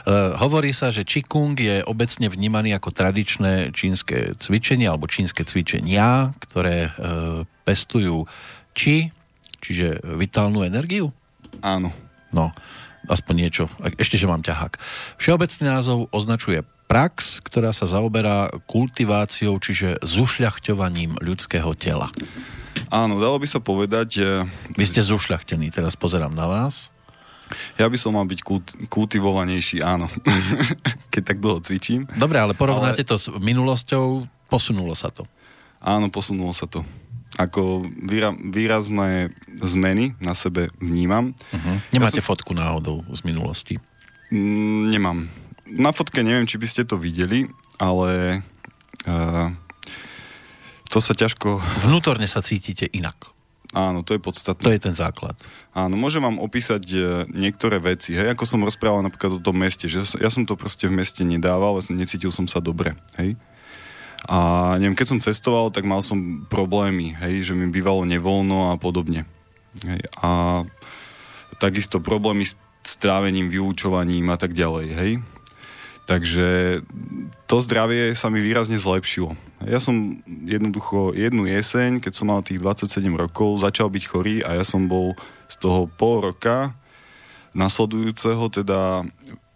[0.09, 6.33] Uh, hovorí sa, že Qigong je obecne vnímaný ako tradičné čínske cvičenie alebo čínske cvičenia,
[6.41, 8.25] ktoré uh, pestujú
[8.73, 9.13] či,
[9.61, 11.13] čiže vitálnu energiu.
[11.61, 11.93] Áno.
[12.33, 12.57] No,
[13.05, 13.69] aspoň niečo.
[14.01, 14.81] Ešte, že mám ťahák.
[15.21, 22.09] Všeobecný názov označuje prax, ktorá sa zaoberá kultiváciou, čiže zušľachťovaním ľudského tela.
[22.89, 24.25] Áno, dalo by sa povedať...
[24.73, 26.89] Vy ste zušľachtený, teraz pozerám na vás.
[27.81, 30.09] Ja by som mal byť kult, kultivovanejší, áno.
[31.13, 32.07] Keď tak dlho cvičím.
[32.17, 33.11] Dobre, ale porovnáte ale...
[33.11, 35.25] to s minulosťou, posunulo sa to.
[35.79, 36.83] Áno, posunulo sa to.
[37.39, 39.31] Ako výra, výrazné
[39.63, 41.37] zmeny na sebe vnímam.
[41.55, 41.77] Uh-huh.
[41.95, 42.35] Nemáte ja som...
[42.35, 43.79] fotku náhodou z minulosti?
[44.35, 45.19] Mm, nemám.
[45.69, 47.47] Na fotke neviem, či by ste to videli,
[47.79, 48.43] ale
[49.07, 49.53] uh,
[50.89, 51.61] to sa ťažko...
[51.85, 53.38] Vnútorne sa cítite inak.
[53.77, 54.65] Áno, to je podstatné.
[54.65, 55.37] To je ten základ.
[55.77, 59.93] Áno, môžem vám opísať e, niektoré veci, hej, ako som rozprával napríklad o tom meste,
[59.93, 63.37] že ja som to proste v meste nedával, necítil som sa dobre, hej.
[64.27, 68.81] A neviem, keď som cestoval, tak mal som problémy, hej, že mi bývalo nevoľno a
[68.81, 69.29] podobne.
[69.85, 70.01] Hej.
[70.19, 70.65] A
[71.61, 72.59] takisto problémy s
[72.89, 75.13] strávením, vyučovaním a tak ďalej, hej.
[76.09, 76.81] Takže
[77.45, 79.37] to zdravie sa mi výrazne zlepšilo.
[79.69, 84.57] Ja som jednoducho jednu jeseň, keď som mal tých 27 rokov, začal byť chorý a
[84.57, 85.13] ja som bol
[85.53, 86.73] z toho pol roka
[87.53, 89.05] nasledujúceho teda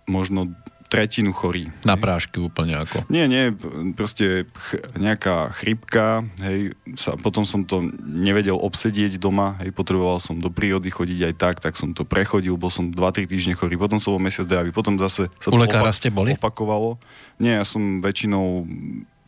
[0.04, 0.52] možno
[0.92, 1.72] tretinu chorý.
[1.88, 3.08] Na prášky úplne ako?
[3.08, 3.48] Nie, nie,
[3.96, 10.36] proste ch- nejaká chrypka, hej, sa, potom som to nevedel obsedieť doma, hej, potreboval som
[10.36, 13.96] do prírody chodiť aj tak, tak som to prechodil, bol som 2-3 týždne chorý, potom
[13.96, 16.36] som bol mesiac zdravý, potom zase sa U to lekára ste boli?
[16.36, 17.00] opakovalo.
[17.40, 18.68] Nie, ja som väčšinou,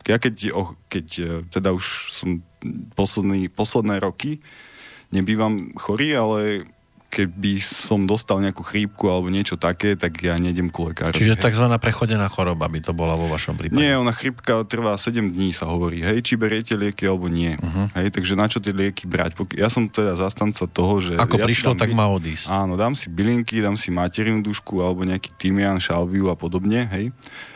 [0.05, 2.45] ja keď, oh, keď e, teda už som
[2.93, 4.37] posledný, posledné roky
[5.09, 6.39] nebývam chorý, ale
[7.15, 11.15] keby som dostal nejakú chrípku alebo niečo také, tak ja nejdem ku lekárovi.
[11.15, 11.63] Čiže tzv.
[11.79, 13.79] prechodená choroba by to bola vo vašom prípade?
[13.79, 16.03] Nie, ona chrípka trvá 7 dní, sa hovorí.
[16.03, 17.55] Hej, či beriete lieky alebo nie.
[17.55, 17.87] Uh-huh.
[17.95, 19.39] Hej, takže na čo tie lieky brať?
[19.55, 21.15] Ja som teda zastanca toho, že...
[21.15, 22.03] Ako ja prišlo, tak by...
[22.03, 22.51] má odísť.
[22.51, 27.15] Áno, dám si bylinky, dám si materinú dušku alebo nejaký tymian, šalviu a podobne, hej.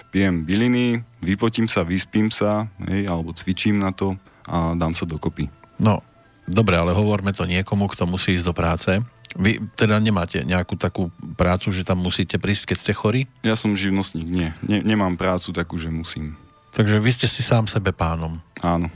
[0.10, 4.16] Pijem byliny, vypotím sa, vyspím sa, hej, alebo cvičím na to
[4.48, 5.52] a dám sa dokopy.
[5.84, 6.02] No,
[6.48, 8.92] dobre, ale hovorme to niekomu, kto musí ísť do práce.
[9.38, 13.22] Vy teda nemáte nejakú takú prácu, že tam musíte prísť, keď ste chorí?
[13.46, 14.50] Ja som živnostník, nie.
[14.66, 16.34] ne nemám prácu takú, že musím.
[16.74, 18.42] Takže vy ste si sám sebe pánom.
[18.66, 18.90] Áno.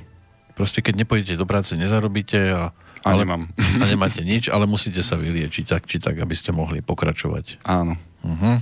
[0.54, 3.50] Proste keď nepôjdete do práce, nezarobíte a, a ale, nemám.
[3.82, 7.66] a nemáte nič, ale musíte sa vyliečiť tak či tak, aby ste mohli pokračovať.
[7.66, 7.98] Áno.
[8.26, 8.58] Uh-huh.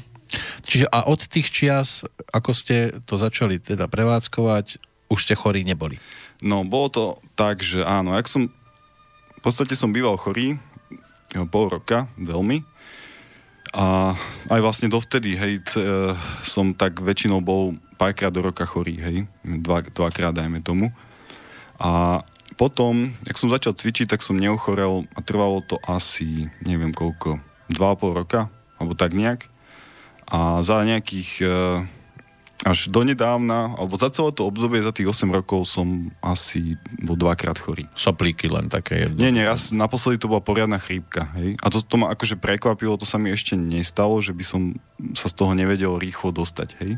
[0.63, 4.79] Čiže a od tých čias, ako ste to začali teda prevádzkovať,
[5.11, 5.99] už ste chorí neboli?
[6.39, 7.03] No, bolo to
[7.35, 10.55] tak, že áno, ak som v podstate som býval chorý,
[11.47, 12.63] pol roka, veľmi.
[13.71, 14.11] A
[14.51, 16.11] aj vlastne dovtedy, hej, c- e,
[16.43, 20.91] som tak väčšinou bol párkrát do roka chorý, hej, dva, dvakrát dajme tomu.
[21.79, 22.19] A
[22.59, 27.39] potom, ak som začal cvičiť, tak som neuchorel a trvalo to asi, neviem koľko,
[27.71, 29.47] 2,5 roka, alebo tak nejak.
[30.27, 31.51] A za nejakých uh,
[32.61, 37.57] až donedávna, alebo za celé to obdobie, za tých 8 rokov som asi bol dvakrát
[37.57, 37.89] chorý.
[37.97, 39.17] Soplíky len také jedno.
[39.17, 41.33] Nie, nie, raz naposledy to bola poriadna chrípka.
[41.41, 41.57] Hej?
[41.57, 44.61] A to, to ma akože prekvapilo, to sa mi ešte nestalo, že by som
[45.17, 46.69] sa z toho nevedel rýchlo dostať.
[46.85, 46.91] Hej?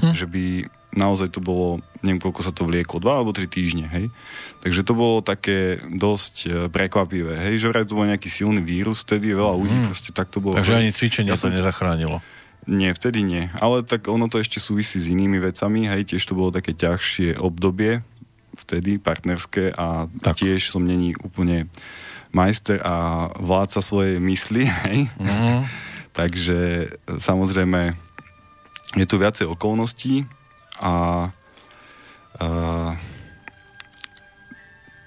[0.00, 0.14] Hm.
[0.16, 0.44] Že by
[0.96, 4.10] naozaj to bolo, neviem koľko sa to vlieklo, dva alebo tri týždne, hej.
[4.64, 9.06] Takže to bolo také dosť e, prekvapivé, hej, že vraj to bol nejaký silný vírus,
[9.06, 9.86] vtedy veľa ľudí hm.
[9.86, 10.58] proste tak to bolo.
[10.58, 11.54] Takže ani cvičenie ja to som...
[11.54, 12.18] nezachránilo.
[12.70, 13.50] Nie, vtedy nie.
[13.58, 15.90] Ale tak ono to ešte súvisí s inými vecami.
[15.90, 18.06] Hej, tiež to bolo také ťažšie obdobie
[18.54, 20.38] vtedy, partnerské a tak.
[20.38, 21.66] tiež som není úplne
[22.30, 24.70] majster a vládca svojej mysli.
[24.86, 25.10] Hej.
[25.18, 25.58] Mm-hmm.
[26.20, 27.98] Takže samozrejme
[28.98, 30.26] je tu viacej okolností
[30.78, 31.26] a,
[32.38, 32.46] a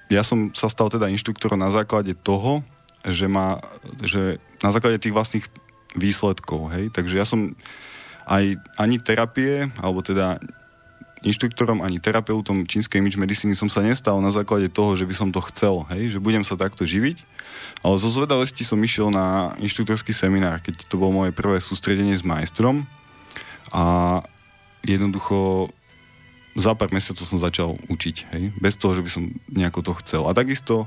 [0.08, 2.64] ja som sa stal teda inštruktorom na základe toho,
[3.04, 3.60] že, ma,
[4.00, 5.48] že na základe tých vlastných
[5.96, 6.74] výsledkov.
[6.74, 6.94] Hej?
[6.94, 7.58] Takže ja som
[8.28, 10.40] aj ani terapie, alebo teda
[11.24, 15.30] inštruktorom ani terapeutom čínskej image medicíny som sa nestal na základe toho, že by som
[15.32, 16.12] to chcel, hej?
[16.12, 17.24] že budem sa takto živiť.
[17.84, 22.28] Ale zo zvedavosti som išiel na inštruktorský seminár, keď to bolo moje prvé sústredenie s
[22.28, 22.84] majstrom
[23.72, 24.20] a
[24.84, 25.72] jednoducho
[26.54, 28.44] za pár mesiacov som začal učiť, hej?
[28.60, 30.30] bez toho, že by som nejako to chcel.
[30.30, 30.86] A takisto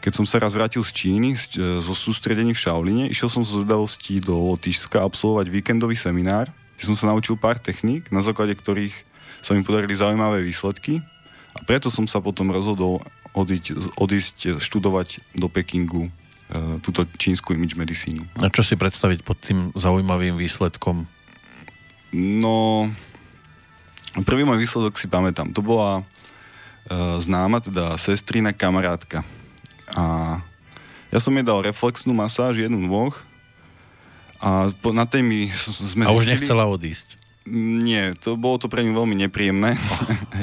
[0.00, 1.38] keď som sa raz vrátil z Číny, e,
[1.84, 6.48] zo sústredení v Šauline, išiel som z udalosti do Lotyšska absolvovať víkendový seminár,
[6.80, 8.96] kde som sa naučil pár techník, na základe ktorých
[9.44, 11.04] sa mi podarili zaujímavé výsledky
[11.52, 13.04] a preto som sa potom rozhodol
[13.36, 16.10] odísť, odísť študovať do Pekingu e,
[16.80, 18.24] túto čínsku image medicínu.
[18.40, 21.04] A čo si predstaviť pod tým zaujímavým výsledkom?
[22.16, 22.88] No,
[24.24, 25.52] prvý môj výsledok si pamätám.
[25.52, 26.02] To bola e,
[27.20, 29.20] známa, teda sestrina kamarátka
[29.96, 30.38] a
[31.10, 33.18] ja som jej dal reflexnú masáž, jednu, dvoch.
[34.40, 37.20] A po, na tej mi sme A už zistili, nechcela odísť.
[37.50, 39.74] Nie, to bolo to pre ňu veľmi nepríjemné,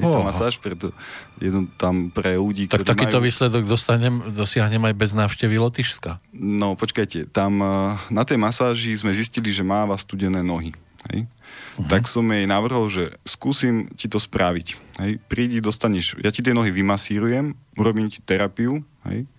[0.02, 0.12] oh.
[0.14, 0.92] tá masáž, preto
[1.40, 3.30] jedno tam pre ľudí, Tak takýto majú...
[3.30, 6.20] výsledok dostanem, dosiahnem aj bez návštevy Lotyšska.
[6.36, 7.70] No, počkajte, tam eh,
[8.12, 10.76] na tej masáži sme zistili, že máva studené nohy.
[11.14, 11.30] Hej?
[11.78, 11.88] Uh-huh.
[11.88, 14.68] Tak som jej navrhol, že skúsim ti to spraviť.
[15.00, 15.12] Hej?
[15.30, 19.30] Prídi, dostaneš, ja ti tie nohy vymasírujem, urobím ti terapiu, hej?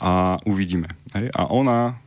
[0.00, 0.88] A uvidíme.
[1.16, 1.32] Hej?
[1.32, 2.00] A ona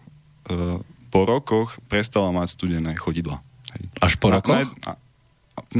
[0.45, 0.79] e,
[1.09, 3.41] po rokoch prestala mať studené chodidla.
[3.77, 3.83] Hej.
[4.01, 4.69] Až po na, rokoch?
[4.85, 5.61] Na, a,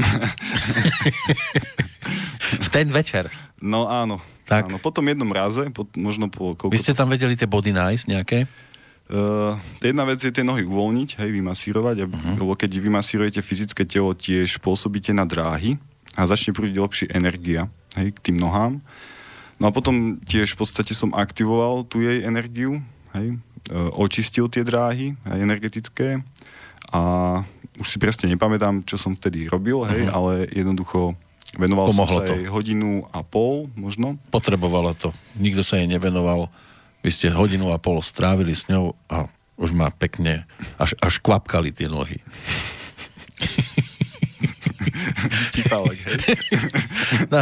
[2.66, 3.30] v ten večer?
[3.62, 4.18] No áno.
[4.50, 4.66] Tak.
[4.66, 4.76] áno.
[4.82, 6.58] Po tom jednom raze, po, možno po...
[6.58, 8.50] Koľko Vy ste tam vedeli tie body nice nejaké?
[9.10, 12.38] Uh, jedna vec je tie nohy uvoľniť, hej, vymasírovať, uh-huh.
[12.38, 15.82] lebo keď vymasírujete fyzické telo, tiež pôsobíte na dráhy
[16.14, 17.66] a začne prúdiť lepšie energia
[17.98, 18.78] hej, k tým nohám.
[19.60, 22.80] No a potom tiež v podstate som aktivoval tú jej energiu,
[23.12, 26.24] hej, e, očistil tie dráhy aj energetické
[26.90, 27.00] a
[27.76, 30.16] už si presne nepamätám, čo som vtedy robil, hej, uh-huh.
[30.16, 31.12] ale jednoducho
[31.60, 32.36] venoval Pomohlo som sa to.
[32.40, 34.16] jej hodinu a pol možno.
[34.32, 35.12] Potrebovalo to.
[35.36, 36.48] Nikto sa jej nevenoval.
[37.04, 39.28] Vy ste hodinu a pol strávili s ňou a
[39.60, 40.48] už má pekne,
[40.80, 42.20] až, až kvapkali tie nohy.
[45.54, 46.18] Čipálek, hej?
[47.32, 47.38] no,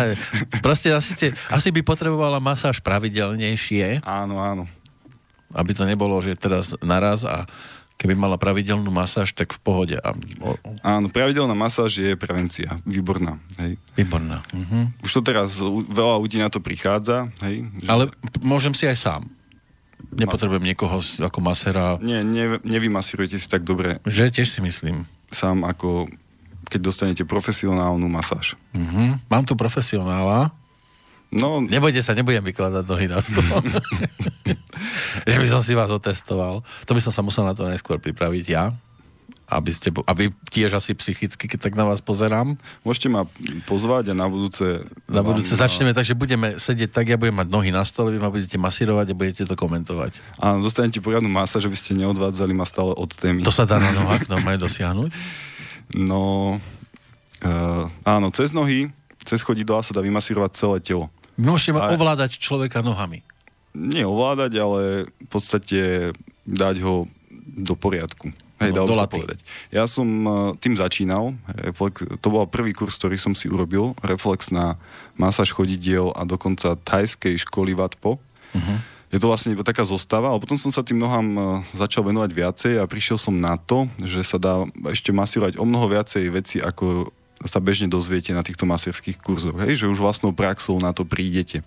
[0.65, 4.03] proste asi, te, asi by potrebovala masáž pravidelnejšie.
[4.03, 4.65] Áno, áno.
[5.55, 7.49] Aby to nebolo, že teraz naraz a
[7.99, 9.97] keby mala pravidelnú masáž, tak v pohode.
[9.99, 10.15] A.
[10.87, 12.79] Áno, pravidelná masáž je prevencia.
[12.87, 13.43] Výborná.
[13.59, 13.75] Hej.
[13.99, 14.39] Výborná.
[14.55, 14.87] Uh-huh.
[15.03, 15.59] Už to teraz
[15.91, 17.27] veľa ľudí na to prichádza.
[17.43, 17.89] Hej, že...
[17.91, 19.23] Ale môžem si aj sám.
[20.15, 21.99] Nepotrebujem niekoho ako masera.
[21.99, 23.99] Nie, ne, nevymasírujete si tak dobre.
[24.07, 25.05] Že tiež si myslím.
[25.35, 26.07] Sám ako
[26.69, 28.55] keď dostanete profesionálnu masáž.
[28.77, 29.29] Mm-hmm.
[29.33, 30.53] Mám tu profesionála.
[31.29, 31.61] No...
[31.61, 33.45] Nebojte sa, nebudem vykladať nohy na stôl.
[35.29, 36.65] že by som si vás otestoval.
[36.89, 38.73] To by som sa musel na to najskôr pripraviť ja.
[39.49, 42.61] Aby, ste, aby tiež asi psychicky, keď tak na vás pozerám.
[42.85, 43.25] Môžete ma
[43.65, 44.85] pozvať a na budúce...
[45.09, 48.21] Na budúce vám, začneme, takže budeme sedieť tak, ja budem mať nohy na stole, vy
[48.21, 50.21] ma budete masírovať a budete to komentovať.
[50.37, 53.41] A dostanete poriadnu masáž, aby ste neodvádzali ma stále od témy.
[53.41, 55.13] To sa dá na nohách normálne dosiahnuť?
[55.95, 56.57] No,
[57.45, 58.93] uh, áno, cez nohy,
[59.25, 61.07] cez chodidlá sa dá vymasírovať celé telo.
[61.39, 61.95] Môžete A...
[61.95, 63.23] ovládať človeka nohami.
[63.73, 66.11] Nie ovládať, ale v podstate
[66.49, 67.07] dať ho
[67.47, 68.33] do poriadku.
[68.59, 69.39] Hej, no, dalo sa povedať.
[69.71, 71.39] Ja som uh, tým začínal.
[71.63, 73.95] Reflex, to bol prvý kurz, ktorý som si urobil.
[74.03, 74.75] Reflexná
[75.15, 78.19] masáž chodidiel a dokonca thajskej školy VATPO.
[78.19, 78.79] Uh-huh
[79.09, 81.41] je to vlastne taká zostava, ale potom som sa tým nohám e,
[81.81, 85.89] začal venovať viacej a prišiel som na to, že sa dá ešte masírovať o mnoho
[85.89, 87.09] viacej veci, ako
[87.47, 89.57] sa bežne dozviete na týchto masérských kurzoch.
[89.65, 91.65] Hej, že už vlastnou praxou na to prídete.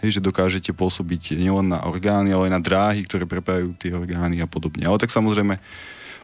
[0.00, 4.40] Hej, že dokážete pôsobiť nielen na orgány, ale aj na dráhy, ktoré prepájajú tie orgány
[4.40, 4.88] a podobne.
[4.88, 5.60] Ale tak samozrejme,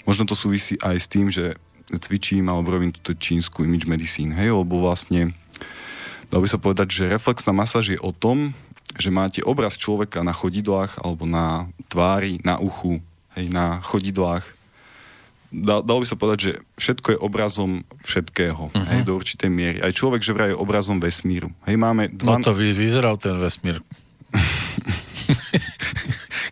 [0.08, 1.60] možno to súvisí aj s tým, že
[1.92, 5.30] cvičím alebo robím túto čínsku image medicine, hej, lebo vlastne
[6.32, 8.56] dal by sa povedať, že reflexná masáž je o tom,
[8.94, 13.02] že máte obraz človeka na chodidlách alebo na tvári, na uchu,
[13.34, 14.46] hej, na chodidlách.
[15.50, 18.86] Dal, dalo by sa povedať, že všetko je obrazom všetkého, uh-huh.
[18.92, 19.78] hej, do určitej miery.
[19.82, 21.50] Aj človek, že vraj je obrazom vesmíru.
[21.66, 22.38] Hej, máme dva...
[22.38, 23.82] No to vy, vyzeral ten vesmír.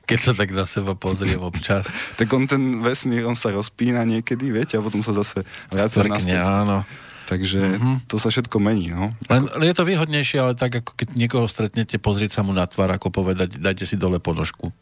[0.09, 1.89] Keď sa tak na seba pozriem občas.
[2.21, 5.43] tak on ten vesmír, on sa rozpína niekedy, viete, a potom sa zase
[5.73, 6.45] vracia naspäť.
[6.45, 6.85] áno.
[7.25, 7.97] Takže uh-huh.
[8.05, 8.93] to sa všetko mení.
[8.93, 9.09] No.
[9.33, 9.65] Len, ako...
[9.65, 13.09] je to výhodnejšie, ale tak, ako keď niekoho stretnete, pozrieť sa mu na tvár, ako
[13.09, 14.73] povedať, dajte si dole ponožku.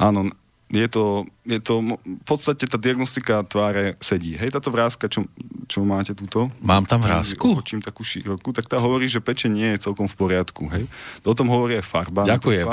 [0.00, 0.32] Áno,
[0.72, 4.40] je to, je to, v podstate tá diagnostika tváre sedí.
[4.40, 5.28] Hej, táto vrázka, čo,
[5.68, 6.48] čo máte túto?
[6.64, 7.60] Mám tam vrázku?
[7.60, 10.72] Očím takú širokú, tak tá hovorí, že pečenie nie je celkom v poriadku.
[10.72, 10.88] Hej.
[11.28, 12.24] O tom hovorí aj farba.
[12.24, 12.66] Ďakujem.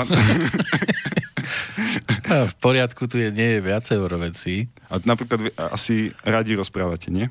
[2.50, 4.72] v poriadku tu je, nie je viacej vecí.
[4.88, 7.28] A napríklad asi radi rozprávate, nie?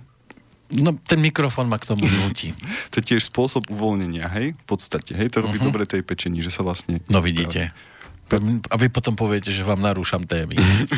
[0.69, 2.53] No, ten mikrofón ma k tomu nutí.
[2.93, 4.53] to je tiež spôsob uvoľnenia, hej?
[4.53, 5.33] V podstate, hej?
[5.33, 5.73] To robí uh-huh.
[5.73, 7.01] dobre tej pečení, že sa vlastne...
[7.09, 7.73] No vidíte.
[8.69, 10.55] A vy potom poviete, že vám narúšam témy.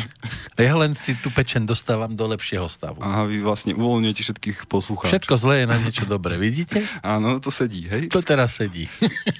[0.56, 3.00] A ja len si tú pečen dostávam do lepšieho stavu.
[3.00, 5.16] Aha, vy vlastne uvoľňujete všetkých poslucháčov.
[5.16, 6.84] Všetko zlé je na niečo dobré, vidíte?
[7.00, 8.12] Áno, to sedí, hej?
[8.12, 8.84] To teraz sedí.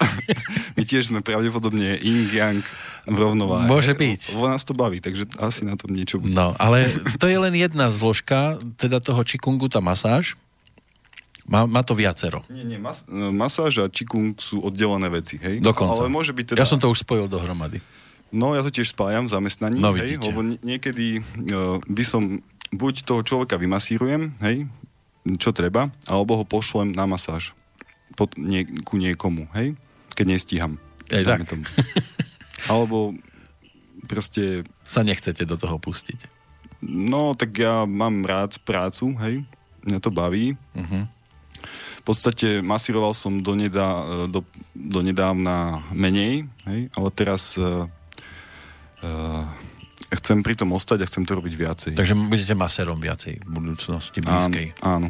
[0.77, 2.59] My tiež sme pravdepodobne yin yang
[3.05, 3.69] v rovnováhe.
[3.69, 4.33] Môže byť.
[4.39, 6.33] Vo nás to baví, takže asi na tom niečo bude.
[6.33, 6.89] No, ale
[7.19, 10.39] to je len jedna zložka, teda toho čikungu, tá masáž.
[11.47, 12.47] Má, má to viacero.
[12.47, 15.59] Nie, nie, mas, masáž a čikung sú oddelené veci, hej?
[15.59, 16.07] Dokonca.
[16.07, 16.59] Ale môže byť teda...
[16.63, 17.83] Ja som to už spojil dohromady.
[18.31, 20.17] No, ja to tiež spájam v zamestnaní, no, hej?
[20.23, 22.41] Lebo niekedy uh, by som
[22.73, 24.71] buď toho človeka vymasírujem, hej?
[25.37, 27.53] Čo treba, alebo ho pošlem na masáž
[28.15, 29.75] pod, nie, ku niekomu, hej?
[30.15, 30.73] Keď nestíham.
[31.11, 31.45] Aj tak.
[31.49, 31.65] Tomu.
[32.73, 33.13] alebo
[34.07, 34.65] proste...
[34.87, 36.25] Sa nechcete do toho pustiť.
[36.83, 39.45] No, tak ja mám rád prácu, hej?
[39.87, 40.55] Mňa to baví.
[40.75, 41.05] Uh-huh.
[42.03, 44.43] V podstate masíroval som do, nedá, do,
[44.75, 47.87] do nedávna menej, hej, ale teraz uh,
[49.07, 49.47] uh,
[50.19, 51.93] chcem pri tom ostať a chcem to robiť viacej.
[51.95, 54.83] Takže budete masérom viacej v budúcnosti blízkej.
[54.83, 55.09] Áno, áno.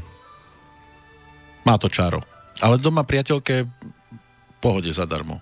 [1.64, 2.20] Má to čaro.
[2.60, 3.64] Ale doma priateľke
[4.60, 5.40] pohode zadarmo.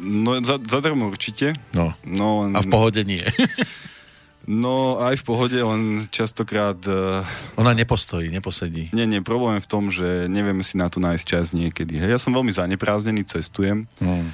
[0.00, 1.52] No, za, zadarmo určite.
[1.76, 1.92] No.
[2.08, 2.56] no len...
[2.56, 3.20] A v pohode nie.
[4.48, 6.80] No aj v pohode, len častokrát...
[6.88, 7.20] Uh...
[7.60, 8.88] Ona nepostojí, neposedí.
[8.96, 12.00] Nie, nie, problém je v tom, že nevieme si na to nájsť čas niekedy.
[12.00, 13.84] Hej, ja som veľmi zanepráznený, cestujem.
[14.00, 14.32] Hmm.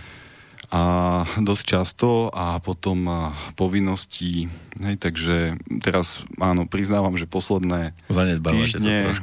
[0.70, 0.83] A
[1.39, 4.51] dosť často a potom uh, povinnosti.
[4.78, 7.95] Hej, takže teraz áno, priznávam, že posledné
[8.43, 9.15] týždne,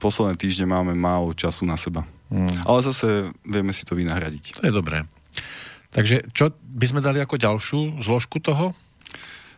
[0.00, 2.04] posledné týždne máme málo času na seba.
[2.32, 2.48] Hmm.
[2.64, 4.60] Ale zase vieme si to vynahradiť.
[4.60, 5.04] To je dobré.
[5.96, 8.76] Takže čo by sme dali ako ďalšiu zložku toho?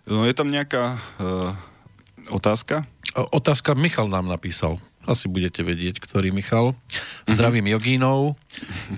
[0.09, 1.53] No je tam nejaká uh,
[2.33, 2.89] otázka?
[3.13, 4.81] O, otázka Michal nám napísal.
[5.09, 6.77] Asi budete vedieť, ktorý Michal.
[7.25, 8.37] Zdravím jogínov,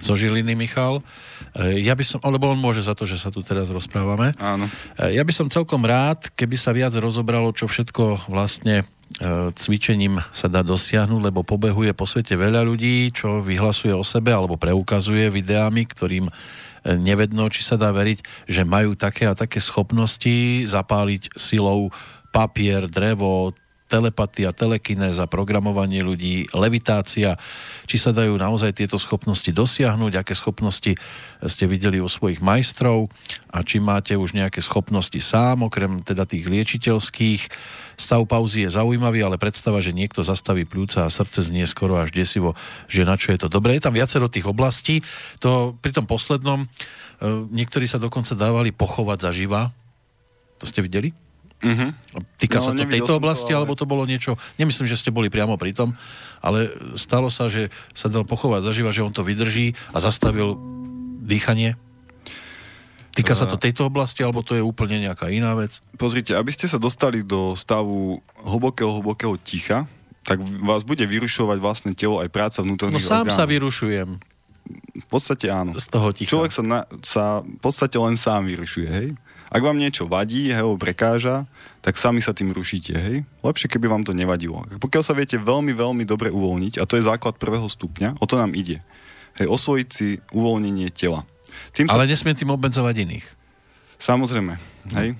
[0.03, 1.07] zo Žiliny Michal.
[1.55, 4.35] E, ja by som, alebo on môže za to, že sa tu teraz rozprávame.
[4.43, 4.67] Áno.
[4.99, 8.83] E, ja by som celkom rád, keby sa viac rozobralo, čo všetko vlastne
[9.59, 14.55] cvičením sa dá dosiahnuť, lebo pobehuje po svete veľa ľudí, čo vyhlasuje o sebe alebo
[14.55, 16.31] preukazuje videami, ktorým
[16.85, 21.93] nevedno, či sa dá veriť, že majú také a také schopnosti zapáliť silou
[22.31, 23.53] papier, drevo,
[23.91, 27.35] telepatia, telekinéza, programovanie ľudí, levitácia,
[27.91, 30.95] či sa dajú naozaj tieto schopnosti dosiahnuť, aké schopnosti
[31.43, 33.11] ste videli u svojich majstrov
[33.51, 37.43] a či máte už nejaké schopnosti sám, okrem teda tých liečiteľských.
[38.01, 42.17] Stav pauzy je zaujímavý, ale predstava, že niekto zastaví pľúca a srdce znie skoro až
[42.17, 42.57] desivo,
[42.89, 43.77] že na čo je to dobré.
[43.77, 45.05] Je tam viacero tých oblastí.
[45.45, 46.67] To pri tom poslednom, e,
[47.53, 49.69] niektorí sa dokonca dávali pochovať zaživa.
[50.57, 51.13] To ste videli?
[51.61, 51.93] Uh-huh.
[52.41, 53.69] Týka no, sa to tejto oblasti, to, ale...
[53.69, 55.93] alebo to bolo niečo, nemyslím, že ste boli priamo pri tom,
[56.41, 60.57] ale stalo sa, že sa dal pochovať zažíva, že on to vydrží a zastavil
[61.21, 61.77] dýchanie?
[63.11, 65.83] Týka sa to tejto oblasti, alebo to je úplne nejaká iná vec?
[65.99, 69.85] Pozrite, aby ste sa dostali do stavu hlbokého, hlbokého ticha,
[70.23, 73.39] tak vás bude vyrušovať vlastne telo aj práca vnútorných No sám orgánov.
[73.41, 74.09] sa vyrušujem.
[75.03, 75.75] V podstate áno.
[75.75, 76.31] Z toho ticha.
[76.31, 79.09] Človek sa, na, sa v podstate len sám vyrušuje, hej?
[79.51, 81.51] Ak vám niečo vadí, hej, prekáža,
[81.83, 83.27] tak sami sa tým rušíte, hej.
[83.43, 84.63] Lepšie, keby vám to nevadilo.
[84.79, 88.39] Pokiaľ sa viete veľmi, veľmi dobre uvoľniť, a to je základ prvého stupňa, o to
[88.39, 88.79] nám ide.
[89.43, 91.27] Hej, osvojiť si uvoľnenie tela.
[91.73, 91.99] Tým sa...
[91.99, 93.27] Ale nesmie tým obmedzovať iných.
[94.01, 94.57] Samozrejme,
[94.97, 95.15] hej.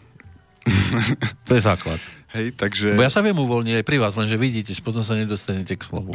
[1.49, 2.01] To je základ.
[2.31, 2.95] Hej, takže...
[2.95, 6.15] Bo ja sa viem uvoľniť aj pri vás, lenže vidíte, potom sa nedostanete k slovu.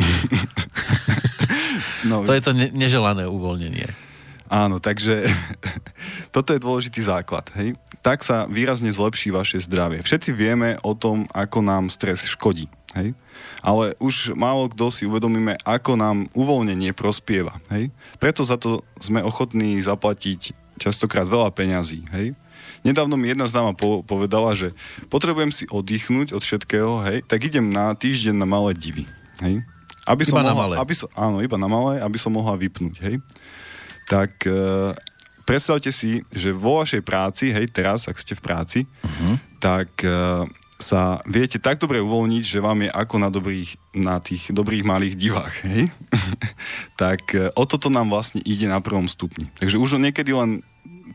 [2.09, 3.91] no, to je to ne- neželané uvoľnenie.
[4.47, 5.25] Áno, takže
[6.35, 7.49] toto je dôležitý základ.
[7.59, 7.75] Hej?
[7.99, 10.05] Tak sa výrazne zlepší vaše zdravie.
[10.05, 12.71] Všetci vieme o tom, ako nám stres škodí.
[12.95, 13.11] Hej?
[13.65, 17.57] Ale už málo kto si uvedomíme, ako nám uvoľnenie prospieva.
[17.73, 17.89] Hej?
[18.21, 22.05] Preto za to sme ochotní zaplatiť častokrát veľa peňazí.
[22.13, 22.37] Hej?
[22.85, 24.69] Nedávno mi jedna známa po- povedala, že
[25.09, 29.09] potrebujem si oddychnúť od všetkého, hej, tak idem na týždeň na malé divy.
[29.41, 29.65] Hej?
[30.05, 30.73] Aby som iba mohla, na malé.
[30.77, 32.95] Aby som, áno, iba na malé, aby som mohla vypnúť.
[33.01, 33.15] Hej?
[34.05, 34.93] Tak e,
[35.49, 39.41] predstavte si, že vo vašej práci, hej, teraz, ak ste v práci, uh-huh.
[39.57, 40.45] tak e,
[40.75, 45.15] sa viete tak dobre uvoľniť, že vám je ako na, dobrých, na tých dobrých malých
[45.15, 45.55] divách.
[45.63, 45.87] Hej?
[47.01, 49.47] tak e, o toto nám vlastne ide na prvom stupni.
[49.55, 50.59] Takže už niekedy len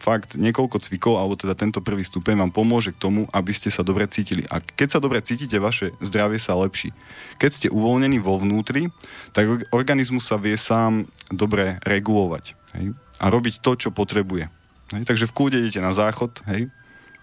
[0.01, 3.85] fakt niekoľko cvikov, alebo teda tento prvý stupeň vám pomôže k tomu, aby ste sa
[3.85, 4.49] dobre cítili.
[4.49, 6.97] A keď sa dobre cítite, vaše zdravie sa lepší.
[7.37, 8.89] Keď ste uvoľnení vo vnútri,
[9.37, 12.57] tak organizmus sa vie sám dobre regulovať.
[12.81, 12.97] Hej?
[13.21, 14.49] A robiť to, čo potrebuje.
[14.97, 15.05] Hej?
[15.05, 16.73] Takže v kľude idete na záchod, hej?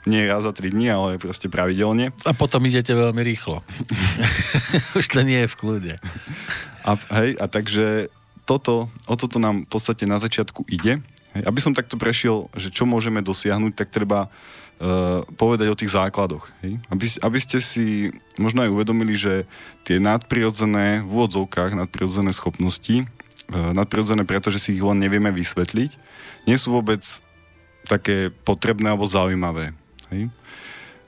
[0.08, 2.16] Nie raz za 3 dní, ale proste pravidelne.
[2.24, 3.62] A potom idete veľmi rýchlo.
[5.00, 5.94] Už to nie je v kľude.
[6.88, 8.08] A, hej, a takže
[8.48, 11.04] toto, o toto nám v podstate na začiatku ide.
[11.36, 15.92] Hej, aby som takto prešiel, že čo môžeme dosiahnuť, tak treba uh, povedať o tých
[15.92, 16.48] základoch.
[16.64, 16.80] Hej?
[16.88, 19.44] Aby, aby ste si možno aj uvedomili, že
[19.84, 25.92] tie nadprirodzené, v úvodzovkách nadprirodzené schopnosti, uh, nadprirodzené preto, že si ich len nevieme vysvetliť,
[26.48, 27.04] nie sú vôbec
[27.88, 29.76] také potrebné alebo zaujímavé.
[30.14, 30.32] Hej?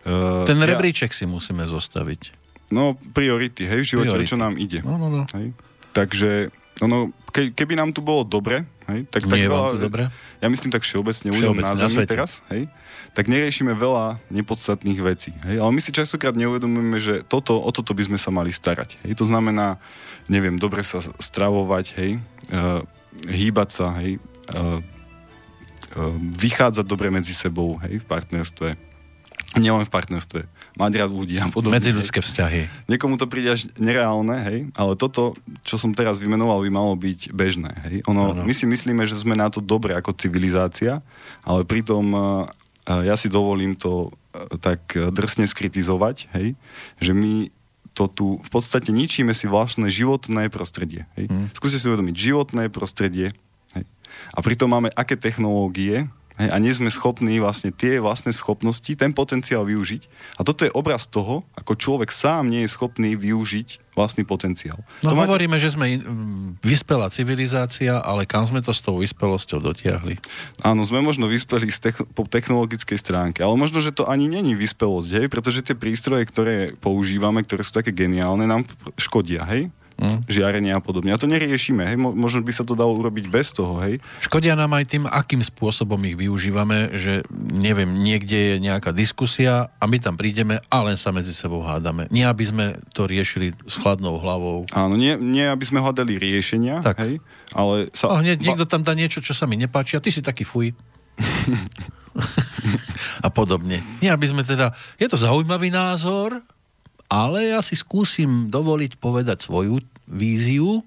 [0.07, 2.37] Uh, Ten rebríček ja, si musíme zostaviť.
[2.69, 4.29] No, priority, hej, v živote, priority.
[4.29, 4.79] čo nám ide.
[4.85, 5.23] No, no, no.
[5.33, 5.57] Hej?
[5.91, 6.53] Takže,
[6.85, 9.01] ono, ke, keby nám tu bolo dobre, Hej?
[9.13, 10.03] Tak, Nie tak veľa, to dobré?
[10.41, 12.65] Ja myslím tak všeobecne, všeobecne na Zemi na teraz, hej?
[13.13, 15.31] tak neriešime veľa nepodstatných vecí.
[15.45, 15.61] Hej?
[15.61, 18.97] Ale my si častokrát neuvedomujeme, že toto, o toto by sme sa mali starať.
[19.05, 19.21] Hej?
[19.21, 19.77] To znamená,
[20.25, 22.11] neviem, dobre sa stravovať, hej?
[22.49, 22.81] Uh,
[23.29, 24.17] hýbať sa, hej?
[24.49, 24.81] Uh,
[25.93, 28.01] uh, vychádzať dobre medzi sebou hej?
[28.01, 28.73] v partnerstve.
[29.59, 30.39] Nielen v partnerstve
[30.79, 31.75] mať rád ľudí a podobne.
[31.75, 32.87] Medziludské vzťahy.
[32.87, 35.35] Niekomu to príde až nereálne, hej, ale toto,
[35.67, 37.95] čo som teraz vymenoval, by malo byť bežné, hej.
[38.07, 41.03] Ono, my si myslíme, že sme na to dobre ako civilizácia,
[41.43, 42.47] ale pritom uh,
[42.87, 46.55] ja si dovolím to uh, tak drsne skritizovať, hej,
[47.03, 47.51] že my
[47.91, 51.03] to tu v podstate ničíme si vlastné životné prostredie.
[51.19, 51.27] Hej.
[51.27, 51.51] Hmm.
[51.51, 53.35] Skúste si uvedomiť, životné prostredie.
[53.75, 53.83] Hej.
[54.31, 56.07] A pritom máme aké technológie,
[56.39, 60.07] Hej, a nie sme schopní vlastne tie vlastné schopnosti, ten potenciál využiť.
[60.39, 64.79] A toto je obraz toho, ako človek sám nie je schopný využiť vlastný potenciál.
[65.03, 65.67] No to hovoríme, máte...
[65.67, 65.99] že sme
[66.63, 70.15] vyspelá civilizácia, ale kam sme to s tou vyspelosťou dotiahli?
[70.63, 74.55] Áno, sme možno vyspeli z te- po technologickej stránke, ale možno, že to ani není
[74.55, 78.63] vyspelosť, hej, pretože tie prístroje, ktoré používame, ktoré sú také geniálne, nám
[78.95, 79.67] škodia, hej?
[79.99, 80.31] Mm.
[80.31, 81.11] žiarenia a podobne.
[81.11, 81.99] A to neriešime, hej?
[81.99, 83.99] možno by sa to dalo urobiť bez toho, hej?
[84.23, 89.83] Škodia nám aj tým, akým spôsobom ich využívame, že neviem, niekde je nejaká diskusia a
[89.85, 92.07] my tam prídeme a len sa medzi sebou hádame.
[92.09, 92.65] Nie, aby sme
[92.95, 94.63] to riešili s chladnou hlavou.
[94.71, 97.03] Áno, nie, nie aby sme hľadali riešenia, tak.
[97.03, 97.19] hej?
[97.51, 98.15] Ale sa...
[98.15, 100.71] A hneď niekto tam dá niečo, čo sa mi nepáči a ty si taký fuj.
[103.25, 103.83] a podobne.
[103.99, 104.71] Nie, aby sme teda...
[104.95, 106.39] Je to zaujímavý názor,
[107.09, 110.85] ale ja si skúsim dovoliť povedať svoju víziu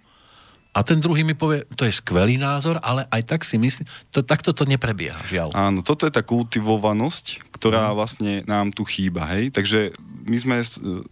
[0.73, 4.25] a ten druhý mi povie, to je skvelý názor, ale aj tak si myslím, to,
[4.25, 5.53] takto to neprebieha, žiaľ.
[5.53, 7.95] Áno, toto je tá kultivovanosť, ktorá mm.
[7.99, 9.53] vlastne nám tu chýba, hej.
[9.53, 9.93] Takže
[10.25, 10.67] my sme, e,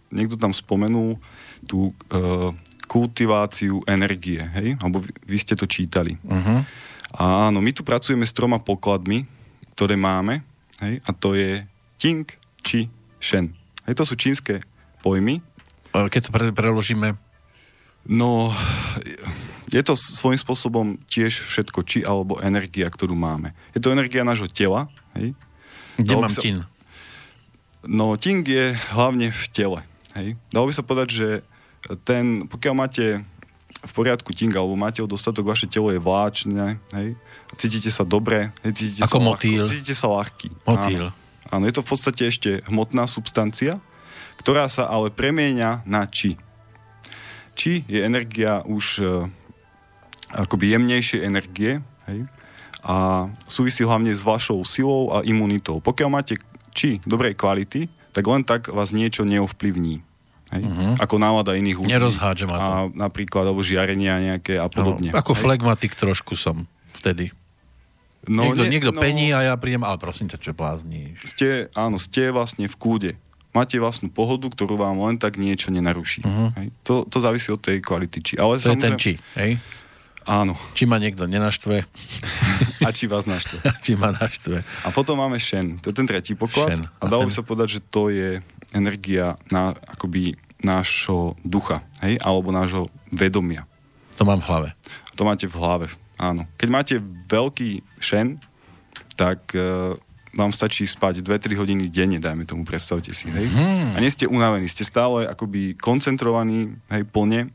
[0.09, 1.21] niekto tam spomenul
[1.69, 2.49] tú uh,
[2.89, 6.17] kultiváciu energie, hej, alebo vy, vy ste to čítali.
[6.25, 6.65] Uh-huh.
[7.21, 9.29] A áno, my tu pracujeme s troma pokladmi,
[9.77, 10.41] ktoré máme,
[10.81, 11.61] hej, a to je
[12.01, 12.25] Ting,
[12.65, 12.89] Chi,
[13.21, 13.53] Shen.
[13.85, 14.70] Hej, to sú čínske
[15.01, 15.41] pojmy.
[15.91, 17.19] Keď to pre, preložíme?
[18.07, 18.49] No,
[19.69, 23.53] je to svojím spôsobom tiež všetko, či alebo energia, ktorú máme.
[23.75, 24.89] Je to energia nášho tela.
[25.19, 25.37] Hej?
[25.99, 26.41] Kde Dalo mám sa...
[26.41, 26.65] tin?
[27.85, 29.79] No, ting je hlavne v tele.
[30.13, 30.37] Hej?
[30.53, 31.27] Dalo by sa povedať, že
[32.05, 33.05] ten, pokiaľ máte
[33.81, 37.17] v poriadku ting, alebo máte ho dostatok, vaše telo je vláčne, hej?
[37.57, 38.71] cítite sa dobre, hej?
[38.77, 39.65] cítite Ako sa motýl.
[39.65, 40.49] Ľahko, cítite sa ľahký.
[40.69, 41.03] Motýl.
[41.09, 41.19] Áno.
[41.51, 43.81] Áno, je to v podstate ešte hmotná substancia,
[44.39, 46.39] ktorá sa ale premieňa na či.
[47.57, 49.05] Či je energia už e,
[50.33, 52.19] akoby jemnejšie energie hej?
[52.81, 55.83] a súvisí hlavne s vašou silou a imunitou.
[55.83, 56.39] Pokiaľ máte
[56.71, 60.01] či dobrej kvality, tak len tak vás niečo neovplyvní.
[60.51, 60.63] Hej?
[60.67, 60.93] Uh-huh.
[60.99, 61.91] Ako nálada iných ľudí.
[61.91, 62.63] Nerozhádže ma to.
[62.67, 65.15] A napríklad, alebo žiarenia nejaké a podobne.
[65.15, 65.41] No, ako hej?
[65.47, 67.31] flegmatik trošku som vtedy.
[68.27, 71.25] No, niekto, nie, niekto no, pení a ja prídem, ale prosím ťa, čo blázníš.
[71.25, 73.11] Ste, áno, ste vlastne v kúde
[73.51, 76.23] máte vlastnú pohodu, ktorú vám len tak niečo nenaruší.
[76.23, 76.49] Uh-huh.
[76.55, 76.67] Hej?
[76.87, 78.33] To, to závisí od tej kvality či.
[78.39, 79.59] Ale to je ten či, hej?
[80.29, 80.53] Áno.
[80.77, 81.81] Či ma niekto nenaštve.
[82.87, 83.57] A či vás naštve.
[83.85, 84.61] či ma naštve.
[84.85, 85.81] A potom máme Shen.
[85.81, 86.77] To je ten tretí poklad.
[86.77, 86.83] Shen.
[87.01, 88.37] A, A dalo ten- by sa povedať, že to je
[88.71, 92.21] energia na, akoby nášho ducha, hej?
[92.21, 93.65] Alebo nášho vedomia.
[94.21, 94.69] To mám v hlave.
[95.17, 95.85] To máte v hlave,
[96.21, 96.45] áno.
[96.61, 96.95] Keď máte
[97.27, 98.37] veľký šen,
[99.17, 99.97] tak uh,
[100.31, 103.47] vám stačí spať 2-3 hodiny denne, dajme tomu, predstavte si, hej?
[103.51, 103.95] Hmm.
[103.95, 107.51] A nie ste unavení, ste stále akoby koncentrovaní, hej, plne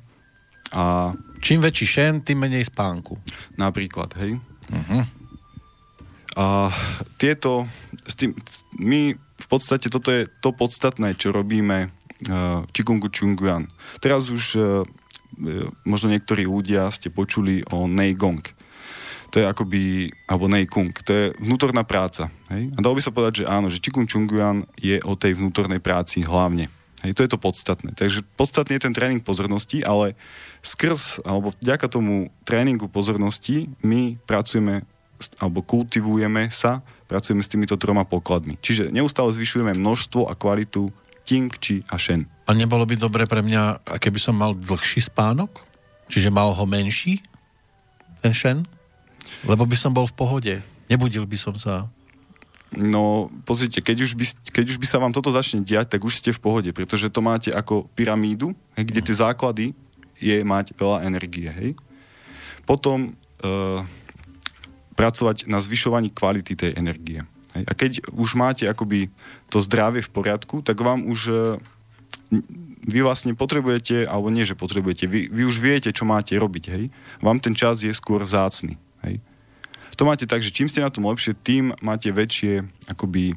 [0.75, 3.21] a Čím väčší šen, tým menej spánku.
[3.55, 4.41] napríklad, hej?
[4.67, 5.03] Uh-huh.
[6.37, 6.69] A
[7.17, 7.71] tieto,
[8.03, 8.35] s tým,
[8.83, 13.71] my v podstate, toto je to podstatné, čo robíme uh, Chikungu Chunguan.
[14.03, 14.83] Teraz už uh,
[15.85, 18.41] možno niektorí ľudia ste počuli o Neigong.
[19.35, 22.31] To je akoby, alebo Neikung, to je vnútorná práca.
[22.49, 22.71] Hej?
[22.75, 26.23] A dalo by sa povedať, že áno, že Chikung Chunguan je o tej vnútornej práci
[26.23, 26.71] hlavne.
[27.05, 27.93] Hej, to je to podstatné.
[27.93, 30.17] Takže podstatný je ten tréning pozornosti, ale
[30.65, 34.83] skrz, alebo vďaka tomu tréningu pozornosti my pracujeme
[35.41, 38.61] alebo kultivujeme sa, pracujeme s týmito troma pokladmi.
[38.61, 40.93] Čiže neustále zvyšujeme množstvo a kvalitu
[41.25, 42.29] Ting, Chi a Shen.
[42.47, 45.65] A nebolo by dobre pre mňa, keby som mal dlhší spánok?
[46.07, 47.19] Čiže mal ho menší,
[48.23, 48.69] ten šen?
[49.45, 50.55] Lebo by som bol v pohode.
[50.91, 51.87] Nebudil by som sa.
[52.75, 56.19] No, pozrite, keď už, by, keď už by sa vám toto začne diať, tak už
[56.19, 59.67] ste v pohode, pretože to máte ako pyramídu, hej, kde tie základy
[60.19, 61.47] je mať veľa energie.
[61.47, 61.79] Hej.
[62.67, 63.81] Potom uh,
[64.99, 67.23] pracovať na zvyšovaní kvality tej energie.
[67.55, 67.65] Hej.
[67.71, 69.15] A keď už máte akoby
[69.47, 71.39] to zdravie v poriadku, tak vám už uh,
[72.87, 76.85] vy vlastne potrebujete, alebo nie, že potrebujete, vy, vy už viete, čo máte robiť, hej.
[77.23, 79.17] Vám ten čas je skôr vzácny, hej.
[79.97, 83.33] To máte tak, že čím ste na tom lepšie, tým máte väčšie, akoby,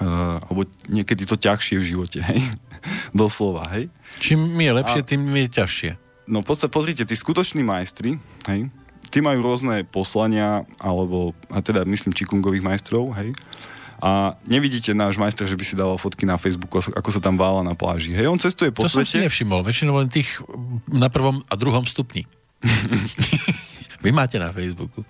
[0.00, 2.40] uh, alebo niekedy to ťažšie v živote, hej.
[3.12, 3.92] Doslova, hej.
[4.16, 5.90] Čím je lepšie, A- tým je ťažšie.
[6.28, 8.16] No podstate, pozrite, tí skutoční majstri,
[8.48, 8.68] hej,
[9.08, 13.32] tí majú rôzne poslania, alebo, a teda myslím čikungových majstrov, hej,
[13.98, 17.66] a nevidíte náš majster, že by si dával fotky na Facebooku, ako- sa tam vála
[17.66, 18.14] na pláži.
[18.14, 19.26] Hej, on cestuje po To som si svete.
[19.26, 19.66] nevšimol.
[19.66, 20.38] Väčšinou len tých
[20.86, 22.22] na prvom a druhom stupni.
[24.04, 25.02] Vy máte na Facebooku.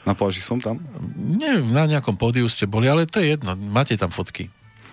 [0.00, 0.80] Na pláži som tam.
[1.14, 3.52] Neviem, na nejakom pódiu ste boli, ale to je jedno.
[3.52, 4.48] Máte tam fotky.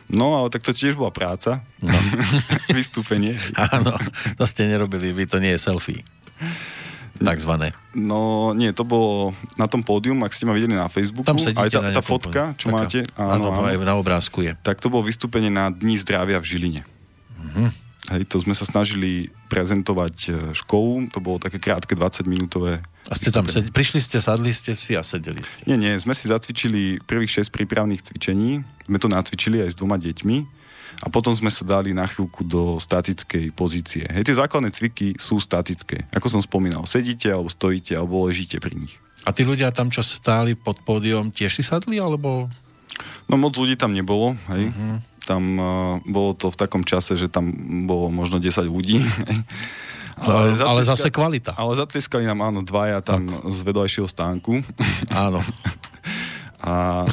[0.07, 1.63] No, ale tak to tiež bola práca.
[1.79, 1.91] No.
[2.75, 3.35] Vystúpenie.
[3.55, 3.95] Áno,
[4.35, 6.03] to ste nerobili, vy to nie je selfie.
[7.17, 7.73] Takzvané.
[7.97, 11.25] No, nie, to bolo na tom pódium, ak ste ma videli na Facebooku.
[11.25, 12.77] Tam sedíte aj tá, tá fotka, čo Taká.
[12.77, 14.53] máte, Áno, áno, to aj áno, na obrázku je.
[14.61, 16.81] tak to bolo vystúpenie na Dní zdravia v Žiline.
[17.41, 17.65] Mhm.
[18.07, 22.79] Hej, to sme sa snažili prezentovať e, školu, to bolo také krátke 20-minútové.
[23.07, 25.63] A ste tam sedeli, prišli ste, sadli ste si a sedeli ste.
[25.63, 29.95] Nie, nie, sme si zacvičili prvých 6 prípravných cvičení, sme to nacvičili aj s dvoma
[29.95, 30.37] deťmi
[31.03, 34.03] a potom sme sa dali na chvíľku do statickej pozície.
[34.11, 36.09] Hej, tie základné cviky sú statické.
[36.11, 38.99] Ako som spomínal, sedíte alebo stojíte alebo ležíte pri nich.
[39.27, 42.47] A tí ľudia tam, čo stáli pod pódium, tiež si sadli, alebo...
[43.27, 44.71] No moc ľudí tam nebolo, hej.
[44.71, 45.19] Mhm.
[45.27, 47.51] Tam uh, bolo to v takom čase, že tam
[47.83, 49.03] bolo možno 10 ľudí.
[49.31, 49.39] hej.
[50.17, 51.51] Ale, ale zatleska- zase kvalita.
[51.53, 54.65] Ale zatleskali nám áno dvaja tam z vedľajšieho stánku.
[55.13, 55.41] Áno.
[56.57, 57.05] A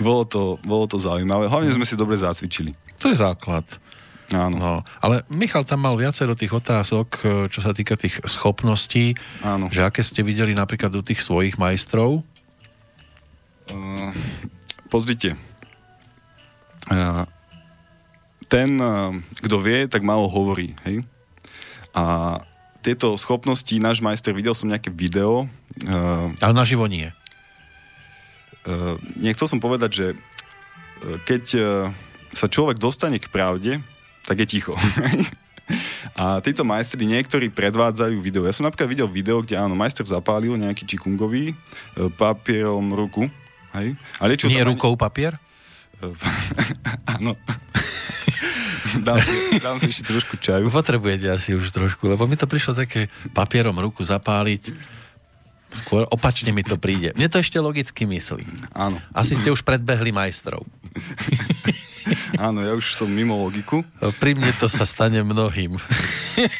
[0.00, 1.52] bolo to, bolo to zaujímavé.
[1.52, 2.72] Hlavne sme si dobre zacvičili.
[2.96, 3.68] To je základ.
[4.32, 4.56] Áno.
[4.56, 4.72] No,
[5.04, 9.12] ale Michal tam mal viacero tých otázok, e, čo sa týka tých schopností,
[9.44, 9.68] Áno.
[9.68, 12.24] že aké ste videli napríklad u tých svojich majstrov.
[13.68, 14.12] Uh,
[14.88, 15.36] pozrite.
[16.88, 17.28] Uh,
[18.48, 19.12] ten, uh,
[19.44, 20.72] kto vie, tak málo hovorí.
[20.88, 21.04] Hej?
[21.94, 22.38] A
[22.84, 25.48] tieto schopnosti, náš majster, videl som nejaké video.
[25.88, 27.08] Uh, Ale naživo nie.
[28.68, 31.64] uh, nechcel som povedať, že uh, keď uh,
[32.36, 33.80] sa človek dostane k pravde,
[34.28, 34.74] tak je ticho.
[36.14, 38.44] A títo majstri niektorí predvádzajú video.
[38.44, 41.56] Ja som napríklad videl video, kde áno, majster zapálil nejaký čikungový
[42.20, 43.26] papierom ruku.
[43.74, 43.98] Hej?
[44.20, 45.40] A liečil Nie tam rukou papier?
[47.16, 47.34] Áno.
[49.02, 50.70] dám, si, dám si ešte trošku čaju.
[50.70, 54.70] Potrebujete asi už trošku, lebo mi to prišlo také papierom ruku zapáliť.
[55.74, 57.10] Skôr opačne mi to príde.
[57.18, 58.46] Mne to ešte logicky myslí.
[58.70, 60.62] Áno, Asi ste už predbehli majstrov.
[62.46, 63.82] áno, ja už som mimo logiku.
[64.22, 65.74] Pri mne to sa stane mnohým.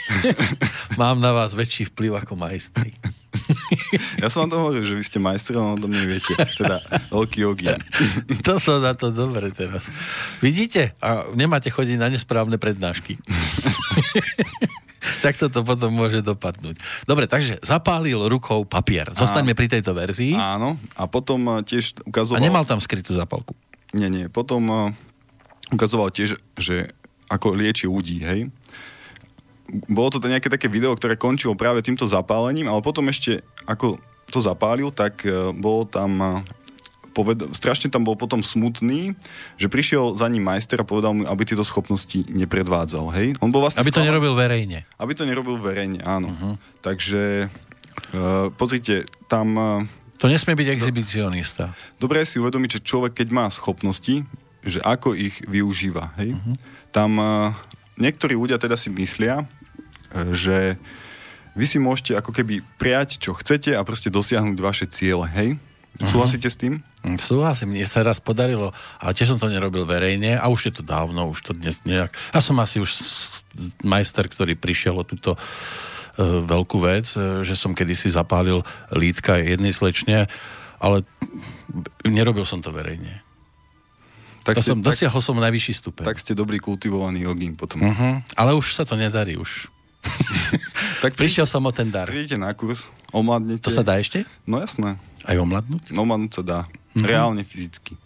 [1.01, 2.99] Mám na vás väčší vplyv ako majstri.
[4.23, 6.33] Ja som vám to hovoril, že vy ste majster, ale do mňa viete.
[6.57, 6.81] Teda
[7.13, 7.79] veľký ogień.
[8.47, 9.89] To som na to dobre teraz.
[10.41, 10.93] Vidíte?
[11.01, 13.17] A nemáte chodiť na nesprávne prednášky.
[15.25, 16.77] tak to potom môže dopadnúť.
[17.09, 19.13] Dobre, takže zapálil rukou papier.
[19.13, 20.37] Zostaňme pri tejto verzii.
[20.37, 22.41] Áno, a potom eh, tiež A ukazoval...
[22.41, 23.57] nemal tam skrytú zapálku.
[23.95, 24.27] Nie, nie.
[24.27, 24.91] Potom uh,
[25.71, 26.91] ukazoval tiež, že
[27.31, 28.51] ako lieči ľudí, hej.
[29.89, 33.97] Bolo to nejaké také video, ktoré končilo práve týmto zapálením, ale potom ešte, ako
[34.29, 36.41] to zapálil, tak uh, bolo tam uh,
[37.15, 39.15] poved- strašne tam bol potom smutný,
[39.55, 43.07] že prišiel za ním majster a povedal mu, aby tieto schopnosti nepredvádzal.
[43.15, 43.27] Hej?
[43.39, 44.11] On bol vlastne aby to sklav...
[44.11, 44.83] nerobil verejne.
[44.99, 46.35] Aby to nerobil verejne, áno.
[46.35, 46.55] Uh-huh.
[46.83, 49.47] Takže uh, pozrite, tam...
[49.55, 51.73] Uh, to nesmie byť exhibicionista.
[52.03, 54.27] Dobre si uvedomiť, že človek, keď má schopnosti,
[54.67, 56.19] že ako ich využíva.
[56.19, 56.35] Hej?
[56.35, 56.55] Uh-huh.
[56.91, 57.55] Tam uh,
[57.95, 59.47] niektorí ľudia teda si myslia,
[60.33, 60.79] že
[61.55, 65.49] vy si môžete ako keby prijať, čo chcete a proste dosiahnuť vaše ciele, hej?
[65.95, 66.11] Uh-huh.
[66.11, 66.83] Súhlasíte s tým?
[67.07, 70.73] Mm, súhlasím, mne sa raz podarilo, ale tiež som to nerobil verejne a už je
[70.75, 72.11] to dávno, už to dnes nejak...
[72.35, 72.91] Ja som asi už
[73.87, 79.71] majster, ktorý prišiel o túto uh, veľkú vec, uh, že som kedysi zapálil lítka jednej
[79.71, 80.27] slečne,
[80.83, 81.07] ale
[82.03, 83.23] nerobil som to verejne.
[84.43, 86.05] Tak to ste, som, tak, dosiahol som najvyšší stupeň.
[86.11, 87.81] Tak ste dobrý kultivovaný ogín potom.
[87.81, 88.19] Uh-huh.
[88.35, 89.71] Ale už sa to nedarí, už.
[91.05, 92.09] tak Prišiel som o ten dar.
[92.09, 93.65] Prídete na kurz, omladnete.
[93.65, 94.25] To sa dá ešte?
[94.45, 94.97] No jasné.
[95.25, 95.93] Aj omladnúť?
[95.93, 96.61] Omladnúť sa dá.
[96.95, 97.05] Mm-hmm.
[97.09, 97.97] Reálne, fyzicky.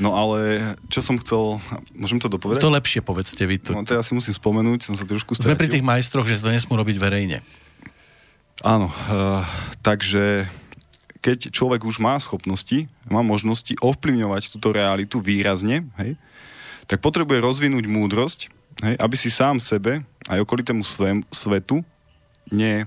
[0.00, 1.60] No ale, čo som chcel,
[1.92, 2.64] môžem to dopovedať?
[2.64, 3.60] To lepšie povedzte vy.
[3.68, 3.76] To...
[3.76, 5.52] No to ja si musím spomenúť, som sa trošku stratil.
[5.52, 7.44] Sme pri tých majstroch, že to nesmú robiť verejne.
[8.64, 9.44] Áno, uh,
[9.84, 10.48] takže
[11.20, 16.16] keď človek už má schopnosti, má možnosti ovplyvňovať túto realitu výrazne, hej,
[16.88, 18.48] tak potrebuje rozvinúť múdrosť,
[18.80, 20.84] hej, aby si sám sebe aj okolitému
[21.30, 21.80] svetu
[22.52, 22.84] ne,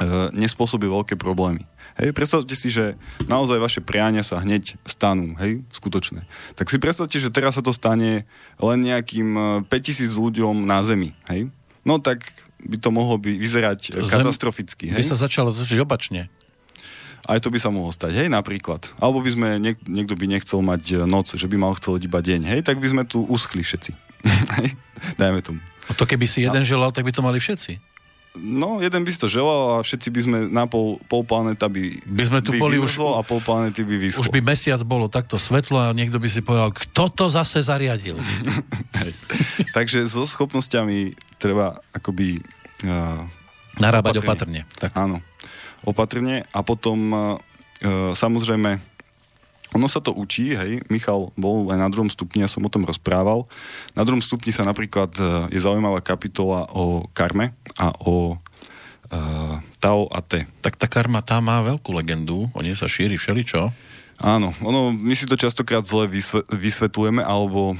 [0.00, 1.66] uh, nespôsobil veľké problémy.
[2.00, 2.96] Hej, predstavte si, že
[3.28, 6.24] naozaj vaše priania sa hneď stanú, hej, skutočné.
[6.56, 8.24] Tak si predstavte, že teraz sa to stane
[8.56, 9.36] len nejakým
[9.68, 11.52] 5000 e, ľuďom na Zemi, hej.
[11.84, 12.24] No tak
[12.62, 14.96] by to mohlo by vyzerať Zem katastroficky, hej.
[14.96, 16.32] By sa začalo točiť opačne.
[17.28, 18.86] Aj to by sa mohlo stať, hej, napríklad.
[18.96, 22.24] Alebo by sme, niek- niekto by nechcel mať e, noc, že by mal chcel iba
[22.24, 23.92] deň, hej, tak by sme tu uschli všetci.
[25.20, 25.60] dajme tomu.
[25.90, 26.66] A to keby si jeden a...
[26.66, 27.82] želal, tak by to mali všetci.
[28.38, 31.98] No, jeden by si to želal a všetci by sme na pol, pol planeta by,
[32.06, 34.22] by sme tu by boli už, a pol planety by vyschlo.
[34.22, 38.22] Už by mesiac bolo takto svetlo a niekto by si povedal, kto to zase zariadil.
[39.76, 42.38] Takže so schopnosťami treba akoby...
[42.86, 43.26] Uh,
[43.82, 44.62] Narábať opatrne.
[44.62, 44.78] opatrne.
[44.78, 44.90] Tak.
[44.94, 45.18] Áno,
[45.82, 47.34] opatrne a potom uh,
[48.14, 48.78] samozrejme
[49.70, 52.82] ono sa to učí, hej, Michal bol aj na druhom stupni, ja som o tom
[52.82, 53.46] rozprával.
[53.94, 58.34] Na druhom stupni sa napríklad e, je zaujímavá kapitola o karme a o
[59.10, 60.46] uh, Tao a Te.
[60.62, 63.70] Tak tá karma tá má veľkú legendu, o nej sa šíri všeličo.
[64.20, 66.04] Áno, ono, my si to častokrát zle
[66.52, 67.72] vysvetľujeme, alebo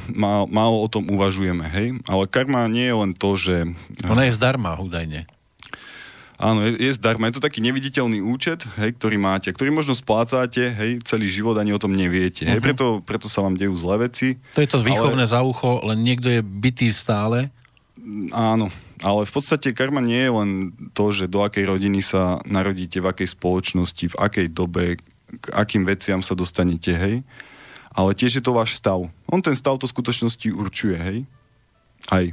[0.49, 2.01] málo o tom uvažujeme, hej?
[2.09, 3.69] Ale karma nie je len to, že...
[4.09, 5.29] Ona je zdarma, údajne.
[6.41, 7.29] Áno, je, je zdarma.
[7.29, 11.77] Je to taký neviditeľný účet, hej, ktorý máte, ktorý možno splácate, hej, celý život ani
[11.77, 12.49] o tom neviete.
[12.49, 12.57] Uh-huh.
[12.57, 14.41] Hej, preto, preto sa vám dejú zlé veci.
[14.57, 15.33] To je to výchovné ale...
[15.37, 17.53] za ucho, len niekto je bytý stále.
[18.33, 18.73] Áno,
[19.05, 20.51] ale v podstate karma nie je len
[20.97, 24.97] to, že do akej rodiny sa narodíte, v akej spoločnosti, v akej dobe,
[25.29, 27.21] k akým veciam sa dostanete, hej.
[27.93, 29.05] Ale tiež je to váš stav.
[29.29, 31.19] On ten stav to v skutočnosti určuje, hej.
[32.09, 32.33] Aj.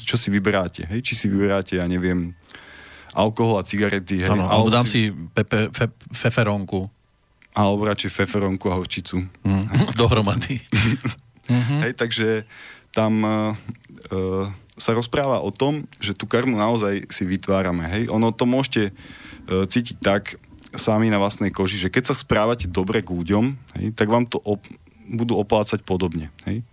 [0.00, 1.04] Čo si vyberáte, hej.
[1.04, 2.32] Či si vyberáte, ja neviem,
[3.14, 4.20] alkohol a cigarety.
[4.20, 4.34] Hej.
[4.34, 6.90] Ano, alebo dám si pepe, fe, feferonku.
[7.54, 9.22] Alebo radšej feferonku a horčicu.
[9.46, 9.64] Mm,
[10.00, 10.58] dohromady.
[11.46, 11.80] mm-hmm.
[11.86, 12.28] Hej, takže
[12.90, 13.54] tam uh,
[14.10, 17.86] uh, sa rozpráva o tom, že tú karmu naozaj si vytvárame.
[17.86, 18.02] Hej.
[18.10, 20.36] Ono to môžete uh, cítiť tak
[20.74, 24.42] sami na vlastnej koži, že keď sa správate dobre k ľuďom, hej, tak vám to
[24.42, 24.66] op-
[25.06, 26.34] budú oplácať podobne.
[26.50, 26.66] Hej.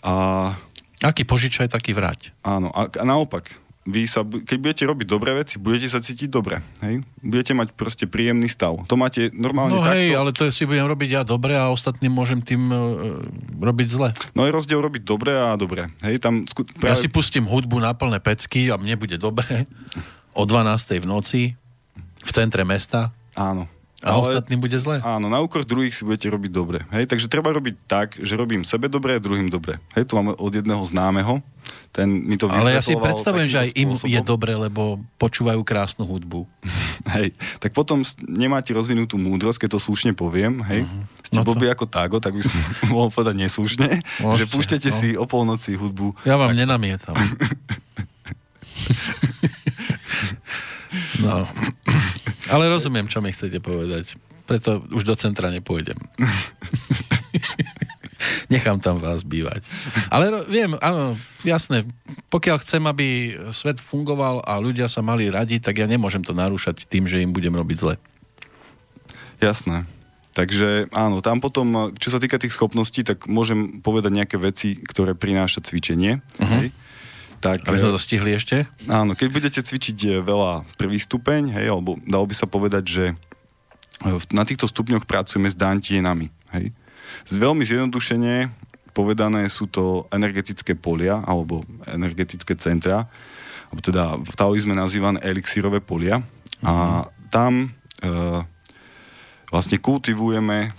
[0.00, 0.56] A
[1.00, 2.36] Aký požičaj, taký vrať.
[2.44, 3.56] Áno, a, a naopak,
[3.88, 6.60] vy sa, keď budete robiť dobré veci, budete sa cítiť dobre.
[6.84, 7.00] Hej?
[7.24, 8.76] Budete mať proste príjemný stav.
[8.84, 9.96] To máte normálne no takto.
[9.96, 13.16] hej, ale to si budem robiť ja dobre a ostatní môžem tým uh,
[13.56, 14.08] robiť zle.
[14.36, 15.88] No je rozdiel robiť dobre a dobre.
[16.04, 16.92] Hej, tam sku- práve...
[16.92, 19.64] Ja si pustím hudbu na plné pecky a mne bude dobre
[20.38, 21.00] o 12.
[21.00, 21.42] v noci
[22.20, 23.16] v centre mesta.
[23.32, 23.64] Áno.
[24.00, 24.96] A ale, ostatným bude zle?
[25.04, 26.80] Áno, na úkor druhých si budete robiť dobre.
[26.88, 29.76] Hej, takže treba robiť tak, že robím sebe dobre a druhým dobre.
[29.92, 31.44] Hej, to mám od jedného známeho.
[31.92, 36.06] Ten mi to Ale ja si predstavujem, že aj im je dobre, lebo počúvajú krásnu
[36.08, 36.48] hudbu.
[37.18, 40.86] hej, tak potom nemáte rozvinutú múdrosť, keď to slušne poviem, hej.
[40.86, 41.02] Uh-huh.
[41.26, 41.74] Ste no blbý to...
[41.76, 42.56] ako tágo, tak by som
[42.94, 44.96] mohol povedať neslušne, Môžete, že púšťate no.
[44.96, 46.14] si o polnoci hudbu.
[46.24, 46.64] Ja vám tak...
[46.64, 47.16] nenamietam.
[51.26, 51.44] no.
[52.50, 54.18] Ale rozumiem, čo mi chcete povedať.
[54.44, 55.94] Preto už do centra nepôjdem.
[58.52, 59.62] Nechám tam vás bývať.
[60.10, 61.14] Ale viem, áno,
[61.46, 61.86] jasné,
[62.28, 66.84] pokiaľ chcem, aby svet fungoval a ľudia sa mali radi, tak ja nemôžem to narúšať
[66.90, 67.94] tým, že im budem robiť zle.
[69.38, 69.86] Jasné.
[70.34, 75.14] Takže áno, tam potom, čo sa týka tých schopností, tak môžem povedať nejaké veci, ktoré
[75.18, 76.22] prináša cvičenie.
[76.38, 76.50] Uh-huh.
[76.58, 76.66] Hej?
[77.40, 78.68] Tak, Aby sme to stihli ešte?
[78.84, 83.04] Áno, keď budete cvičiť veľa prvý stupeň, hej, alebo dalo by sa povedať, že
[84.32, 86.28] na týchto stupňoch pracujeme s dantienami.
[86.52, 86.72] Hej.
[87.24, 88.52] Z veľmi zjednodušene
[88.92, 93.08] povedané sú to energetické polia alebo energetické centra,
[93.72, 96.20] alebo teda v taoizme nazývané elixírové polia.
[96.60, 97.68] A tam e,
[99.48, 100.74] vlastne kultivujeme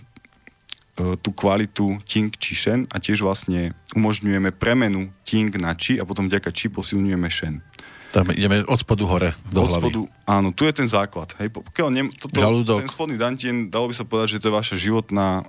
[1.20, 6.28] tú kvalitu Ting či Shen a tiež vlastne umožňujeme premenu Ting na Chi a potom
[6.28, 7.60] vďaka Chi posilňujeme Shen.
[8.12, 9.84] Tam ideme od spodu hore do od hlavy.
[9.88, 11.32] spodu, áno, tu je ten základ.
[11.40, 12.44] Hej, pokiaľ ne, toto,
[12.76, 15.48] ten spodný dantien, dalo by sa povedať, že to je vaša životná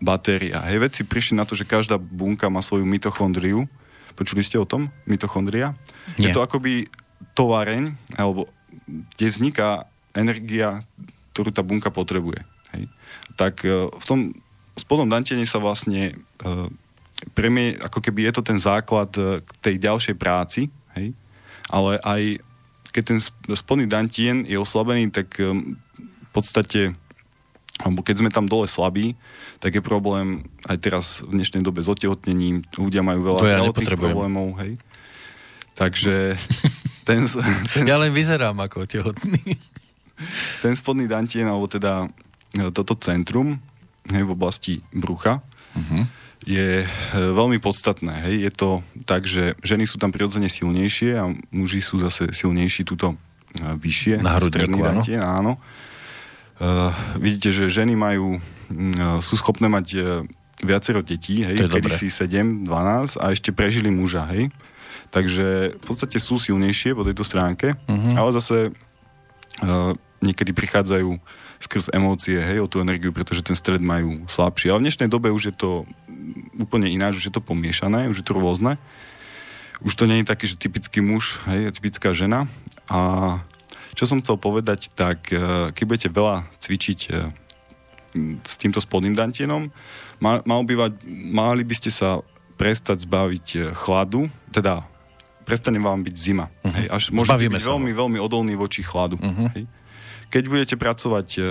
[0.00, 0.64] batéria.
[0.72, 3.68] Hej, vedci prišli na to, že každá bunka má svoju mitochondriu.
[4.16, 4.88] Počuli ste o tom?
[5.04, 5.76] Mitochondria?
[6.16, 6.32] Nie.
[6.32, 6.88] Je to akoby
[7.36, 8.48] tovareň, alebo
[8.88, 9.84] kde vzniká
[10.16, 10.80] energia,
[11.36, 12.40] ktorú tá bunka potrebuje.
[12.72, 12.88] Hej.
[13.36, 14.32] Tak e, v tom
[14.78, 16.14] spodnom dantení sa vlastne
[16.46, 16.70] uh,
[17.34, 21.12] premie, ako keby je to ten základ uh, k tej ďalšej práci, hej?
[21.68, 22.22] ale aj
[22.94, 23.18] keď ten
[23.52, 26.96] spodný dantien je oslabený, tak um, v podstate
[27.78, 29.14] alebo keď sme tam dole slabí,
[29.62, 34.58] tak je problém aj teraz v dnešnej dobe s otehotnením, ľudia majú veľa ja problémov,
[34.58, 34.74] hej.
[35.78, 36.34] Takže
[37.08, 37.22] ten,
[37.70, 37.82] ten...
[37.86, 39.54] Ja len vyzerám ako tehotný.
[40.58, 42.10] Ten spodný dantien, alebo teda
[42.50, 43.54] e, toto centrum,
[44.12, 45.40] hej, v oblasti brucha,
[45.74, 46.04] uh-huh.
[46.44, 48.28] je e, veľmi podstatné.
[48.28, 48.34] Hej.
[48.48, 48.68] Je to
[49.04, 53.16] tak, že ženy sú tam prirodzene silnejšie a muži sú zase silnejší túto e,
[53.76, 54.24] vyššie.
[54.24, 55.02] Na hrudníku, áno.
[55.20, 55.52] Áno.
[56.58, 56.90] Uh,
[57.22, 60.26] vidíte, že ženy majú, uh, sú schopné mať uh,
[60.58, 64.50] viacero detí, hej, kedy si 7, 12 a ešte prežili muža, hej.
[65.14, 68.14] Takže v podstate sú silnejšie po tejto stránke, uh-huh.
[68.18, 68.74] ale zase
[69.62, 71.18] uh, niekedy prichádzajú
[71.58, 74.70] skrz emócie, hej, o tú energiu, pretože ten stred majú slabší.
[74.70, 75.70] Ale v dnešnej dobe už je to
[76.58, 78.78] úplne ináč, už je to pomiešané, už je to rôzne.
[79.78, 82.50] Už to nie je taký, že typický muž, hej, typická žena.
[82.90, 83.42] A
[83.94, 87.10] čo som chcel povedať, tak e, keď budete veľa cvičiť e,
[88.42, 89.70] s týmto spodným dantienom,
[90.18, 90.94] mal, mal by,
[91.30, 92.22] mali by ste sa
[92.58, 94.82] prestať zbaviť e, chladu, teda
[95.46, 96.50] prestane vám byť zima.
[96.50, 96.74] Uh-huh.
[96.74, 99.16] Hej, až môžete byť veľmi, veľmi odolný voči chladu.
[99.16, 99.48] Uh-huh.
[99.54, 99.64] Hej.
[100.28, 101.42] Keď budete pracovať e,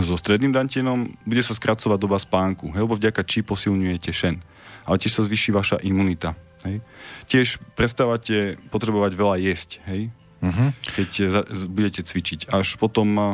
[0.00, 4.40] so stredným dantienom, bude sa skracovať doba spánku, hej, lebo vďaka či posilňujete šen.
[4.88, 6.32] Ale tiež sa zvyší vaša imunita.
[6.64, 6.80] Hej.
[7.28, 10.08] Tiež prestávate potrebovať veľa jesť, hej,
[10.40, 10.68] uh-huh.
[10.96, 11.26] keď e,
[11.68, 12.48] budete cvičiť.
[12.48, 13.24] Až potom e,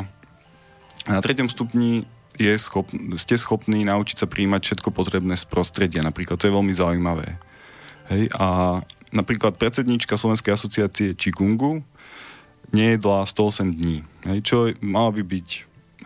[1.06, 2.04] na treťom stupni
[2.38, 6.06] je schop, ste schopní naučiť sa príjmať všetko potrebné z prostredia.
[6.06, 7.38] Napríklad to je veľmi zaujímavé.
[8.08, 8.80] Hej, a
[9.12, 11.84] napríklad predsednička Slovenskej asociácie Čikungu
[12.72, 14.04] nejedla 108 dní.
[14.28, 15.48] Hej, čo mala by byť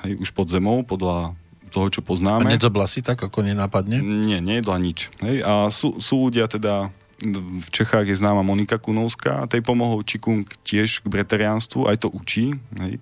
[0.07, 1.35] hej, už pod zemou, podľa
[1.73, 2.47] toho, čo poznáme.
[2.47, 3.99] A nedzobla si tak, ako nenápadne?
[3.99, 5.09] Nie, nejedla nič.
[5.25, 6.93] Hej, a sú, sú ľudia teda,
[7.23, 12.55] v Čechách je známa Monika Kunovská, tej pomohol Čikung tiež k bretariánstvu, aj to učí.
[12.79, 13.01] Hej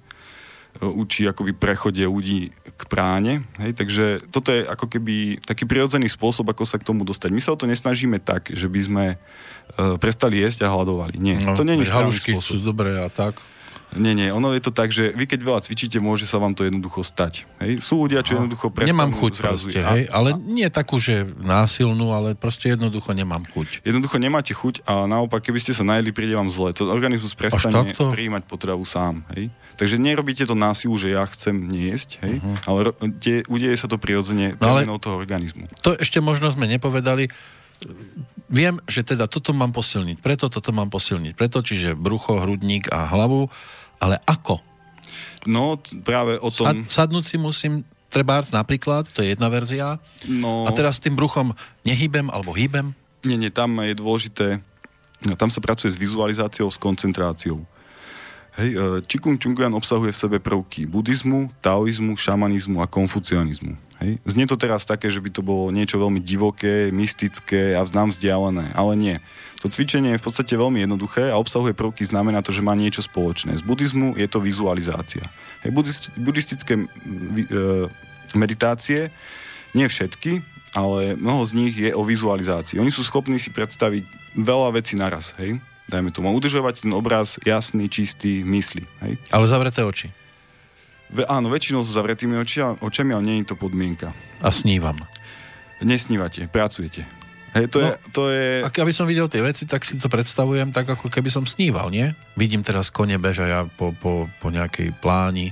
[0.78, 3.42] učí akoby prechode ľudí k práne.
[3.58, 3.74] Hej?
[3.74, 7.34] Takže toto je ako keby taký prirodzený spôsob, ako sa k tomu dostať.
[7.34, 11.18] My sa o to nesnažíme tak, že by sme uh, prestali jesť a hľadovali.
[11.18, 12.52] Nie, no, to nie je správny spôsob.
[12.54, 13.42] sú dobré a tak.
[13.98, 16.62] Nie, nie, ono je to tak, že vy keď veľa cvičíte, môže sa vám to
[16.62, 17.42] jednoducho stať.
[17.58, 17.82] Hej?
[17.82, 19.66] Sú ľudia, čo jednoducho prestanú Nemám chuť zrazu.
[19.70, 20.02] Proste, hej?
[20.14, 23.82] Ale nie takú, že násilnú, ale proste jednoducho nemám chuť.
[23.82, 26.70] Jednoducho nemáte chuť a naopak, keby ste sa najedli, príde vám zle.
[26.78, 29.26] To organizmus prestane prijímať potravu sám.
[29.34, 29.50] Hej?
[29.74, 32.36] Takže nerobíte to násilu, že ja chcem niesť, hej?
[32.36, 32.56] Uh-huh.
[32.68, 32.78] ale
[33.16, 35.66] de, udeje sa to prirodzene no, toho organizmu.
[35.80, 37.32] To ešte možno sme nepovedali.
[38.52, 43.08] Viem, že teda toto mám posilniť, preto toto mám posilniť, preto, čiže brucho, hrudník a
[43.08, 43.48] hlavu
[44.00, 44.58] ale ako?
[45.46, 46.66] No, práve o tom...
[46.88, 50.02] Sad, sadnúť si musím trebárs napríklad, to je jedna verzia.
[50.26, 50.66] No...
[50.66, 51.54] A teraz s tým bruchom
[51.86, 52.92] nehýbem alebo hýbem?
[53.22, 54.58] Nie, nie, tam je dôležité,
[55.36, 57.62] tam sa pracuje s vizualizáciou, s koncentráciou.
[58.58, 63.78] Hej, e, Čikung Chunguan obsahuje v sebe prvky buddhizmu, taoizmu, šamanizmu a konfucianizmu.
[64.00, 64.16] Hej.
[64.24, 68.72] Znie to teraz také, že by to bolo niečo veľmi divoké, mystické a vznám vzdialené,
[68.72, 69.16] ale nie.
[69.60, 73.04] To cvičenie je v podstate veľmi jednoduché a obsahuje prvky, znamená to, že má niečo
[73.04, 73.60] spoločné.
[73.60, 75.20] Z buddhizmu je to vizualizácia.
[75.60, 75.76] Hej,
[76.16, 76.84] buddhistické e,
[78.32, 79.12] meditácie,
[79.76, 80.40] nie všetky,
[80.72, 82.80] ale mnoho z nich je o vizualizácii.
[82.80, 84.08] Oni sú schopní si predstaviť
[84.40, 85.60] veľa vecí naraz, hej?
[85.90, 86.30] Dajme tomu.
[86.32, 89.18] Udržovať ten obraz jasný, čistý, mysli, hej?
[89.28, 90.08] Ale zavreté oči.
[91.10, 94.14] Ve, áno, väčšinou sú zavretými oči, očami, ale nie je to podmienka.
[94.40, 94.96] A snívam.
[95.82, 97.19] Nesnívate, pracujete.
[97.50, 98.46] Hej, to, no, je, to je...
[98.62, 101.90] Ak aby som videl tie veci, tak si to predstavujem tak, ako keby som sníval,
[101.90, 102.14] nie?
[102.38, 105.50] Vidím teraz kone beža ja po, po, po nejakej pláni.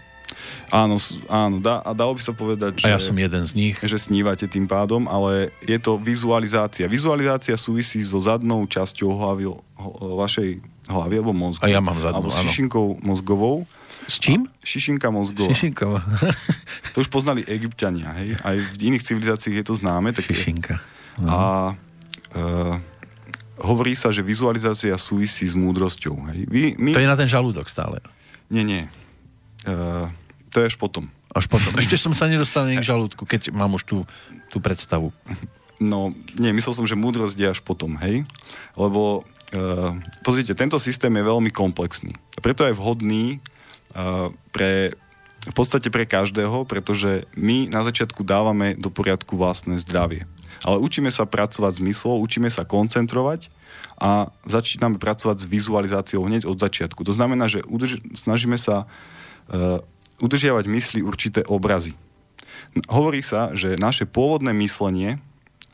[0.68, 1.00] Áno,
[1.32, 2.86] áno dá, a dalo by sa povedať, že...
[2.86, 3.74] A ja som jeden z nich.
[3.80, 6.84] Že snívate tým pádom, ale je to vizualizácia.
[6.84, 9.48] Vizualizácia súvisí so zadnou časťou hlavy,
[9.98, 11.64] vašej hlavy alebo mozgu.
[11.64, 13.64] A ja mám zadnú, Alebo s šišinkou mozgovou.
[14.08, 14.48] S čím?
[14.64, 15.52] Šišinka mozgová.
[15.52, 16.00] Šišinková.
[16.96, 18.36] To už poznali egyptiania, hej.
[18.40, 20.16] Aj v iných civilizáciách je to známe.
[20.16, 20.32] Také.
[20.32, 20.80] Šišinka.
[21.28, 21.72] A
[22.34, 22.76] uh,
[23.62, 26.14] hovorí sa, že vizualizácia súvisí s múdrosťou.
[26.32, 26.40] Hej.
[26.46, 26.90] Vy, my...
[26.94, 28.02] To je na ten žalúdok stále.
[28.48, 28.86] Nie, nie.
[29.68, 30.08] Uh,
[30.48, 31.10] to je až potom.
[31.34, 31.76] Až potom.
[31.76, 33.98] Ešte som sa nedostal k žalúdku, keď mám už tú,
[34.48, 35.12] tú predstavu.
[35.78, 36.10] No,
[36.40, 38.26] nie, myslel som, že múdrosť je až potom, hej?
[38.74, 39.22] Lebo,
[39.54, 39.92] uh,
[40.24, 42.16] pozrite, tento systém je veľmi komplexný.
[42.40, 43.38] Preto je vhodný
[43.94, 44.96] uh, pre,
[45.44, 50.26] v podstate pre každého, pretože my na začiatku dávame do poriadku vlastné zdravie.
[50.66, 53.50] Ale učíme sa pracovať s myslou, učíme sa koncentrovať
[53.98, 57.02] a začíname pracovať s vizualizáciou hneď od začiatku.
[57.02, 59.82] To znamená, že udrž- snažíme sa uh,
[60.22, 61.94] udržiavať mysli určité obrazy.
[62.90, 65.18] Hovorí sa, že naše pôvodné myslenie,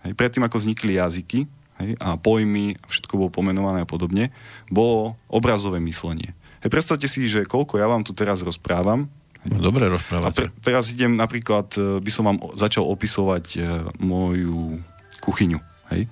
[0.04, 1.48] hej, predtým ako vznikli jazyky
[1.80, 4.32] hej, a pojmy, všetko bolo pomenované a podobne,
[4.68, 6.36] bolo obrazové myslenie.
[6.60, 9.08] Hej, predstavte si, že koľko ja vám tu teraz rozprávam,
[9.44, 10.34] No, dobre a rozprávate.
[10.34, 13.58] pre, teraz idem napríklad, e, by som vám začal opisovať e,
[14.00, 14.80] moju
[15.20, 15.60] kuchyňu.
[15.92, 16.08] Hej?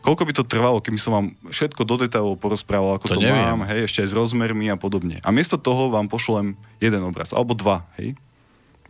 [0.00, 3.36] Koľko by to trvalo, keby som vám všetko do detailov porozprával, ako To to, neviem.
[3.36, 5.20] mám, hej, ešte aj s rozmermi a podobne.
[5.20, 8.16] A miesto toho vám pošlem jeden obraz, alebo dva, hej.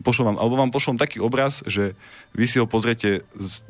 [0.01, 1.93] Pošlem vám, alebo vám pošlem taký obraz, že
[2.33, 3.21] vy si ho pozriete,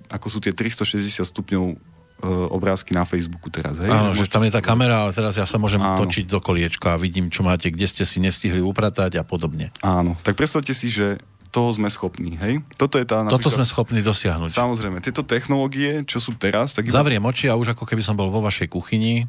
[0.07, 1.75] ako sú tie 360 stupňov
[2.23, 3.89] obrázky na Facebooku teraz, hej.
[3.89, 6.05] Áno, že tam je tá kamera a teraz ja sa môžem Áno.
[6.05, 9.73] točiť do koliečka a vidím, čo máte, kde ste si nestihli upratať a podobne.
[9.81, 11.17] Áno, tak predstavte si, že
[11.51, 12.63] toho sme schopní, hej.
[12.79, 14.55] Toto je tá Toto sme schopní dosiahnuť.
[14.55, 18.15] Samozrejme, tieto technológie, čo sú teraz, tak iba- Zavriem oči a už ako keby som
[18.15, 19.27] bol vo vašej kuchyni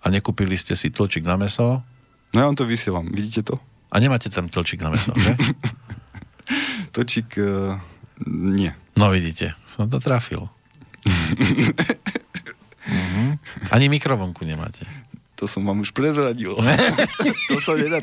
[0.00, 1.84] a nekúpili ste si tlčík na meso
[2.34, 3.54] No ja vám to vysielam, vidíte to?
[3.94, 5.38] a nemáte tam tlčík na meso, že?
[6.94, 7.78] Točík, uh,
[8.26, 8.74] nie.
[8.94, 10.46] No vidíte, som to trafil.
[12.84, 13.40] Mhm.
[13.72, 14.84] Ani mikrovonku nemáte.
[15.40, 16.54] To som vám už prezradil.
[17.50, 17.98] to sa nedá.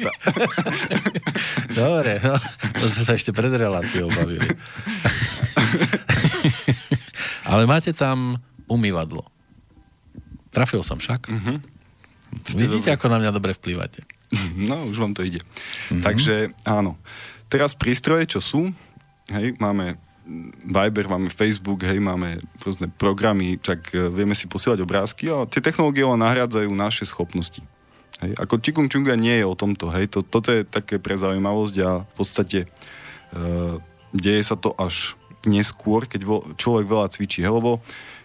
[1.71, 2.35] Dobre, no,
[2.75, 4.45] to sme sa ešte pred reláciou bavili.
[7.47, 8.35] Ale máte tam
[8.67, 9.23] umývadlo.
[10.51, 11.31] Trafil som však.
[11.31, 11.55] Mhm.
[12.55, 14.03] Vidíte, ako na mňa dobre vplývate.
[14.55, 15.39] No, už vám to ide.
[15.91, 16.03] Mhm.
[16.03, 16.35] Takže
[16.67, 16.95] áno.
[17.51, 18.71] Teraz prístroje, čo sú,
[19.31, 19.99] hej, máme
[20.63, 25.59] Viber, máme Facebook, hej, máme rôzne programy, tak e, vieme si posielať obrázky a tie
[25.59, 27.59] technológie len nahrádzajú naše schopnosti.
[28.21, 28.37] Hej.
[28.37, 31.91] Ako Chikung Chunga nie je o tomto, hej, to, toto je také pre zaujímavosť a
[32.05, 32.67] v podstate e,
[34.13, 35.17] deje sa to až
[35.49, 37.81] neskôr, keď vo, človek veľa cvičí, hej, lebo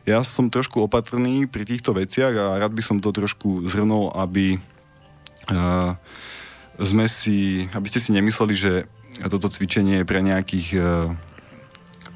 [0.06, 4.54] ja som trošku opatrný pri týchto veciach a rád by som to trošku zhrnul, aby
[5.50, 5.98] uh,
[6.78, 8.72] sme si, aby ste si nemysleli, že
[9.26, 11.10] toto cvičenie je pre nejakých uh,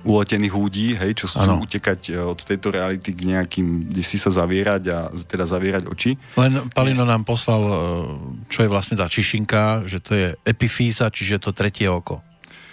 [0.01, 1.61] uletených ľudí, hej, čo Áno.
[1.61, 4.99] utekať uh, od tejto reality k nejakým, kde si sa zavierať a
[5.29, 6.17] teda zavierať oči.
[6.41, 7.73] Len Palino nám poslal, e,
[8.49, 12.25] čo je vlastne tá čišinka, že to je epifíza, čiže to tretie oko.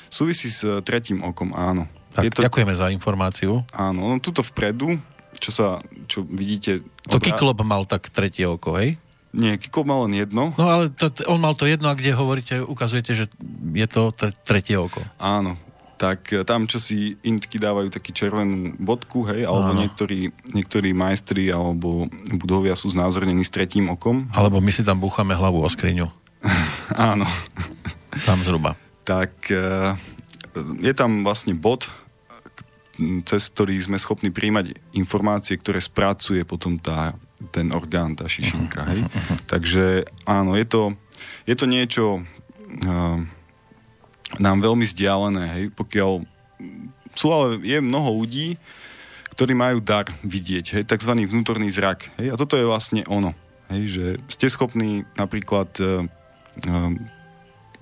[0.08, 1.88] Súvisí s uh, tretím okom, áno.
[2.16, 3.62] Tak, je to, ďakujeme za informáciu.
[3.76, 4.95] Áno, no tuto vpredu,
[5.38, 5.78] čo sa,
[6.08, 6.82] čo vidíte...
[7.12, 8.98] To obrá- Kiklop mal tak tretie oko, hej?
[9.38, 10.56] Nie, Kiko mal len jedno.
[10.58, 13.26] No ale to, on mal to jedno a kde hovoríte, ukazujete, že
[13.76, 15.04] je to tre- tretie oko.
[15.22, 15.60] Áno,
[15.98, 19.82] tak e, tam, čo si intky dávajú taký červenú bodku, hej, alebo Áno.
[19.82, 22.06] niektorí, niektorí majstri alebo
[22.38, 24.30] budovia sú znázornení s tretím okom.
[24.38, 26.07] Alebo my si tam búchame hlavu o skriňu.
[26.94, 27.26] Áno.
[28.24, 28.78] Tam zhruba.
[29.03, 29.98] Tak e,
[30.86, 31.90] je tam vlastne bod,
[33.26, 37.14] cez ktorý sme schopní príjmať informácie, ktoré spracuje potom tá,
[37.53, 38.82] ten orgán, tá šišinka.
[38.90, 39.02] Hej?
[39.45, 39.86] Takže
[40.26, 40.82] áno, je to,
[41.45, 43.22] je to niečo uh,
[44.36, 45.66] nám veľmi vzdialené, hej?
[45.72, 46.28] pokiaľ
[47.16, 48.60] sú ale je mnoho ľudí,
[49.32, 50.84] ktorí majú dar vidieť, hej?
[50.84, 51.12] tzv.
[51.16, 52.12] vnútorný zrak.
[52.20, 52.36] Hej?
[52.36, 53.32] A toto je vlastne ono.
[53.72, 53.82] Hej?
[53.95, 56.91] Že ste schopní napríklad uh, uh,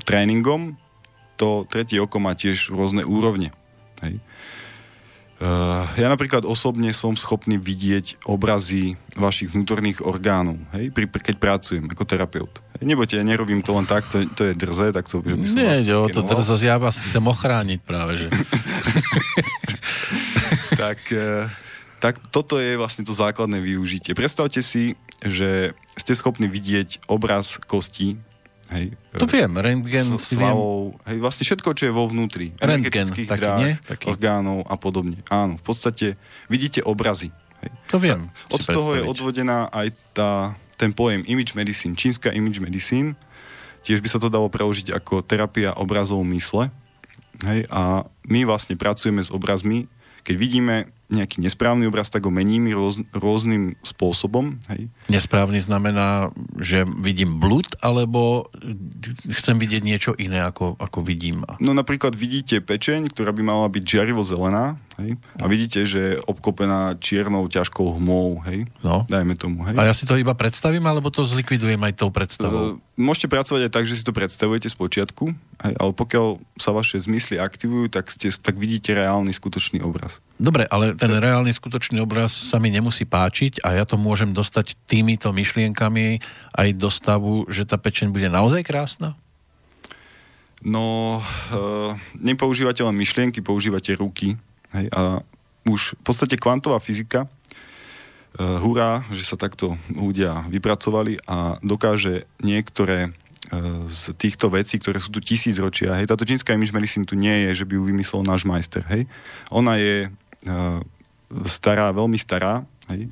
[0.06, 0.78] tréningom
[1.36, 3.52] to tretie oko má tiež rôzne úrovne.
[4.04, 4.20] Hej.
[5.46, 11.86] Uh, ja napríklad osobne som schopný vidieť obrazy vašich vnútorných orgánov, hej, pri, keď pracujem
[11.86, 12.50] ako terapeut.
[12.82, 15.62] Hej, nebojte, ja nerobím to len tak, to, to je drze, tak to, by som
[15.62, 18.28] Nie, o to teraz ja vás chcem ochrániť práve, že.
[20.82, 21.46] tak, eh,
[22.02, 24.18] tak toto je vlastne to základné využitie.
[24.18, 28.18] Predstavte si, že ste schopní vidieť obraz kostí,
[28.70, 30.48] hej, To viem, rentgen s- si viem.
[30.48, 32.52] svalov, hej, vlastne všetko, čo je vo vnútri.
[32.58, 33.74] Rentgen, taký, dráh, nie?
[33.82, 34.06] Taký.
[34.08, 35.22] orgánov a podobne.
[35.28, 36.16] Áno, v podstate
[36.46, 37.30] vidíte obrazy.
[37.60, 37.72] Hej.
[37.88, 38.28] To viem.
[38.48, 39.12] Od toho je predstaviť.
[39.12, 40.32] odvodená aj tá,
[40.76, 43.14] ten pojem image medicine, čínska image medicine.
[43.82, 46.74] Tiež by sa to dalo preložiť ako terapia obrazov mysle.
[47.42, 49.86] Hej, a my vlastne pracujeme s obrazmi,
[50.22, 50.76] keď vidíme
[51.06, 54.57] nejaký nesprávny obraz, tak ho meníme rôz, rôznym spôsobom.
[54.73, 54.90] Hej.
[55.10, 58.49] Nesprávny znamená, že vidím blud, alebo
[59.30, 61.45] chcem vidieť niečo iné, ako, ako vidím?
[61.61, 66.22] No napríklad vidíte pečeň, ktorá by mala byť žiarivo zelená, hej, a vidíte, že je
[66.26, 69.03] obkopená čiernou, ťažkou hmou, hej, no.
[69.06, 69.76] dajme tomu, hej.
[69.77, 72.80] A ja si to iba predstavím, alebo to zlikvidujem aj tou predstavou?
[72.80, 75.36] Uh, môžete pracovať aj tak, že si to predstavujete z počiatku,
[75.68, 80.23] hej, ale pokiaľ sa vaše zmysly aktivujú, tak, ste, tak vidíte reálny, skutočný obraz.
[80.36, 84.76] Dobre, ale ten reálny, skutočný obraz sa mi nemusí páčiť a ja to môžem dostať
[84.84, 86.20] týmito myšlienkami
[86.52, 89.16] aj do stavu, že tá pečeň bude naozaj krásna?
[90.60, 94.36] No, uh, nepoužívate len myšlienky, používate ruky.
[94.76, 95.24] Hej, a
[95.64, 103.07] už v podstate kvantová fyzika, uh, hurá, že sa takto ľudia vypracovali a dokáže niektoré
[103.07, 105.95] uh, z týchto vecí, ktoré sú tu tisíc ročia.
[105.95, 108.84] Hej, táto čínska image medicine tu nie je, že by ju vymyslel náš majster.
[108.91, 109.07] Hej.
[109.53, 110.12] Ona je
[111.46, 112.64] stará, veľmi stará.
[112.90, 113.10] Hej.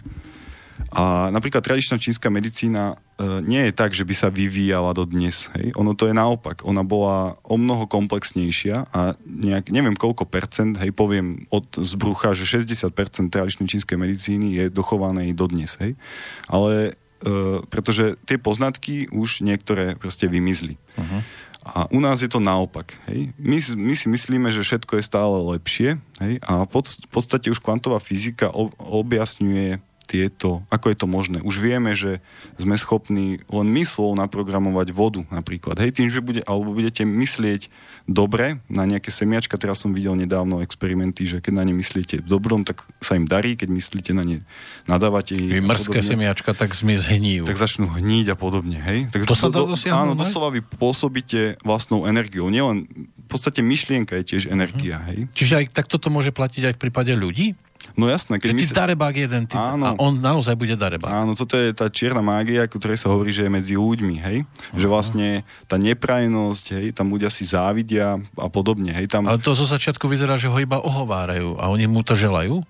[0.94, 5.50] A napríklad tradičná čínska medicína e, nie je tak, že by sa vyvíjala do dnes.
[5.58, 5.74] Hej?
[5.74, 6.62] Ono to je naopak.
[6.66, 12.46] Ona bola o mnoho komplexnejšia a nejak, neviem koľko percent, hej, poviem od zbrucha, že
[12.46, 12.94] 60%
[13.34, 15.74] tradičnej čínskej medicíny je dochované do dnes.
[15.82, 15.98] Hej?
[16.46, 16.94] Ale
[17.26, 20.78] e, pretože tie poznatky už niektoré proste vymizli.
[20.94, 21.26] Uh-huh.
[21.64, 22.92] A u nás je to naopak.
[23.08, 23.32] Hej?
[23.40, 26.34] My, my si myslíme, že všetko je stále lepšie hej?
[26.44, 29.80] a pod, v podstate už kvantová fyzika ob, objasňuje
[30.14, 31.42] tieto, ako je to možné.
[31.42, 32.22] Už vieme, že
[32.62, 35.82] sme schopní len myslou naprogramovať vodu napríklad.
[35.82, 37.74] Hej, tým, že bude, alebo budete myslieť
[38.06, 42.62] dobre na nejaké semiačka, teraz som videl nedávno experimenty, že keď na ne myslíte dobrom,
[42.62, 44.38] tak sa im darí, keď myslíte na ne,
[44.86, 45.50] nadávate ich.
[45.50, 47.50] Mrzké semiačka tak mi zhníjú.
[47.50, 48.78] Tak začnú hníť a podobne.
[48.78, 49.10] Hej?
[49.10, 49.98] Tak to, to sa dá dosiahnuť?
[49.98, 52.54] Áno, doslova vy pôsobíte vlastnou energiou.
[52.54, 55.02] Nielen, v podstate myšlienka je tiež energia.
[55.10, 55.26] Hej?
[55.34, 57.58] Čiže aj takto to môže platiť aj v prípade ľudí?
[57.94, 58.42] No jasné.
[58.42, 58.74] Keď že ty si...
[58.74, 59.54] darebák jeden, ty...
[59.54, 59.86] Áno.
[59.86, 61.14] a on naozaj bude darebák.
[61.14, 64.38] Áno, toto je tá čierna mágia, o ktorej sa hovorí, že je medzi ľuďmi, hej?
[64.42, 64.80] Uh-huh.
[64.82, 65.28] Že vlastne
[65.70, 69.06] tá neprajnosť, hej, tam ľudia si závidia a podobne, hej?
[69.06, 69.30] Tam...
[69.30, 72.66] Ale to zo začiatku vyzerá, že ho iba ohovárajú a oni mu to želajú?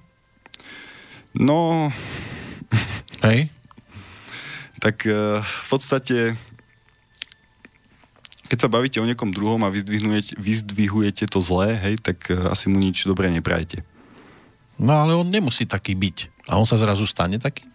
[1.32, 1.88] No...
[3.24, 3.48] Hej?
[4.84, 6.18] tak uh, v podstate
[8.52, 12.68] keď sa bavíte o niekom druhom a vyzdvihujete, vyzdvihujete to zlé, hej, tak uh, asi
[12.68, 13.82] mu nič dobré neprajete.
[14.84, 16.44] No ale on nemusí taký byť.
[16.52, 17.73] A on sa zrazu stane taký?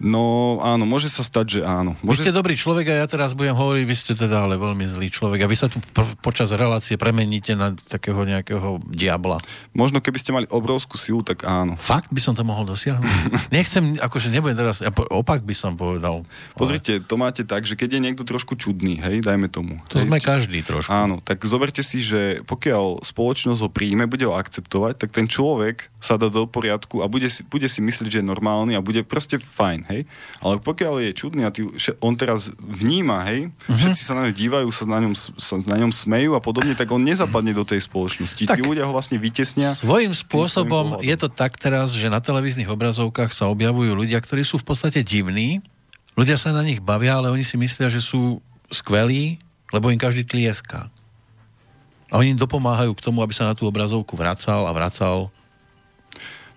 [0.00, 1.92] No áno, môže sa stať, že áno.
[2.00, 2.24] Môže...
[2.24, 5.12] Vy ste dobrý človek a ja teraz budem hovoriť, vy ste teda ale veľmi zlý
[5.12, 9.44] človek a vy sa tu pr- počas relácie premeníte na takého nejakého diabla.
[9.76, 11.76] Možno keby ste mali obrovskú silu, tak áno.
[11.76, 13.04] Fakt by som to mohol dosiahnuť?
[13.56, 16.24] Nechcem, akože nebudem teraz, ja opak by som povedal.
[16.56, 19.84] Pozrite, to máte tak, že keď je niekto trošku čudný, hej, dajme tomu.
[19.92, 20.88] To hej, sme každý trošku.
[20.88, 25.92] Áno, tak zoberte si, že pokiaľ spoločnosť ho príjme, bude ho akceptovať, tak ten človek
[26.00, 29.04] sa dá do poriadku a bude si, bude si myslieť, že je normálny a bude
[29.04, 30.06] proste fajn hej.
[30.40, 31.66] Ale pokiaľ je čudný a ty,
[32.00, 33.76] on teraz vníma, hej, uh-huh.
[33.76, 36.88] všetci sa na ňo dívajú, sa na ňom, sa na ňom smejú a podobne, tak
[36.94, 38.46] on nezapadne do tej spoločnosti.
[38.46, 39.74] Tak, Tí ľudia ho vlastne vytesnia.
[39.74, 44.62] Svojím spôsobom je to tak teraz, že na televíznych obrazovkách sa objavujú ľudia, ktorí sú
[44.62, 45.60] v podstate divní,
[46.14, 48.38] ľudia sa na nich bavia, ale oni si myslia, že sú
[48.70, 49.38] skvelí,
[49.74, 50.90] lebo im každý tlieská.
[52.10, 55.30] A oni im dopomáhajú k tomu, aby sa na tú obrazovku vracal a vracal.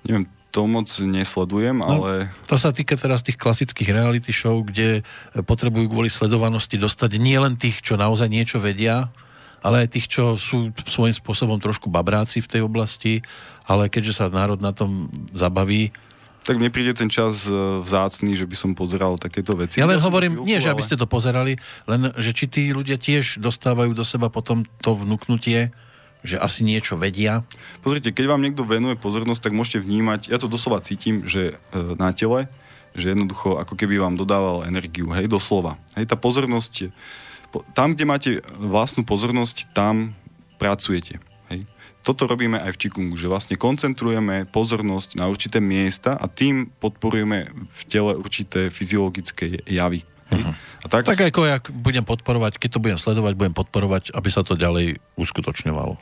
[0.01, 2.29] Neviem, to moc nesledujem, no, ale...
[2.45, 5.01] To sa týka teraz tých klasických reality show, kde
[5.33, 9.09] potrebujú kvôli sledovanosti dostať nie len tých, čo naozaj niečo vedia,
[9.65, 13.25] ale aj tých, čo sú svojím spôsobom trošku babráci v tej oblasti,
[13.65, 15.89] ale keďže sa národ na tom zabaví,
[16.43, 17.55] tak mne príde ten čas e,
[17.87, 19.79] vzácný, že by som pozeral takéto veci.
[19.79, 21.55] Ja len ja hovorím, chvíľku, nie, že aby ste to pozerali,
[21.87, 25.71] len že či tí ľudia tiež dostávajú do seba potom to vnúknutie,
[26.23, 27.43] že asi niečo vedia.
[27.83, 31.55] Pozrite, keď vám niekto venuje pozornosť, tak môžete vnímať, ja to doslova cítim, že e,
[31.99, 32.47] na tele,
[32.95, 35.75] že jednoducho ako keby vám dodával energiu, hej, doslova.
[35.99, 36.95] Hej, tá pozornosť,
[37.75, 40.15] tam, kde máte vlastnú pozornosť, tam
[40.57, 41.19] pracujete.
[41.51, 41.67] Hej.
[42.03, 47.51] Toto robíme aj v Čikungu, že vlastne koncentrujeme pozornosť na určité miesta a tým podporujeme
[47.51, 50.07] v tele určité fyziologické javy.
[50.31, 50.55] Uh-huh.
[50.83, 54.43] A tak, tak ako ja budem podporovať, keď to budem sledovať, budem podporovať, aby sa
[54.43, 55.95] to ďalej uskutočňovalo.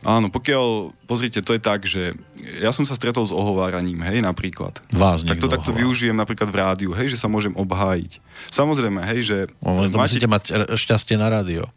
[0.00, 2.16] Áno, pokiaľ, pozrite, to je tak, že
[2.62, 4.80] ja som sa stretol s ohováraním, hej, napríklad.
[4.96, 8.16] Vás Tak to takto využijem napríklad v rádiu, hej, že sa môžem obhájiť.
[8.48, 9.38] Samozrejme, hej, že...
[9.60, 10.16] No, to máte...
[10.16, 11.68] musíte mať šťastie na rádio.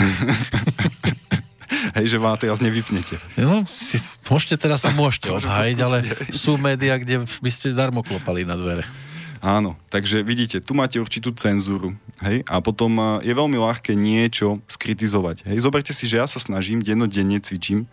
[2.01, 3.21] hej, že ma teraz nevypnete.
[3.37, 6.01] No, si, môžete teraz sa môžete obhájiť, ale
[6.33, 9.04] sú médiá, kde by ste darmo klopali na dvere.
[9.45, 11.93] Áno, takže vidíte, tu máte určitú cenzúru,
[12.25, 15.61] hej, a potom je veľmi ľahké niečo skritizovať, hej.
[15.61, 17.85] Zoberte si, že ja sa snažím, dennodenne cvičím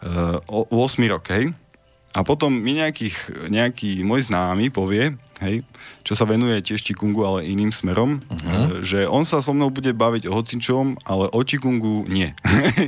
[0.00, 1.52] uh, 8 rok, hej,
[2.16, 5.12] a potom mi nejakých, nejaký môj známy povie,
[5.44, 5.60] hej,
[6.08, 8.80] čo sa venuje tiež Čikungu, ale iným smerom, uh-huh.
[8.80, 12.32] že on sa so mnou bude baviť o hocičom, ale o Čikungu nie.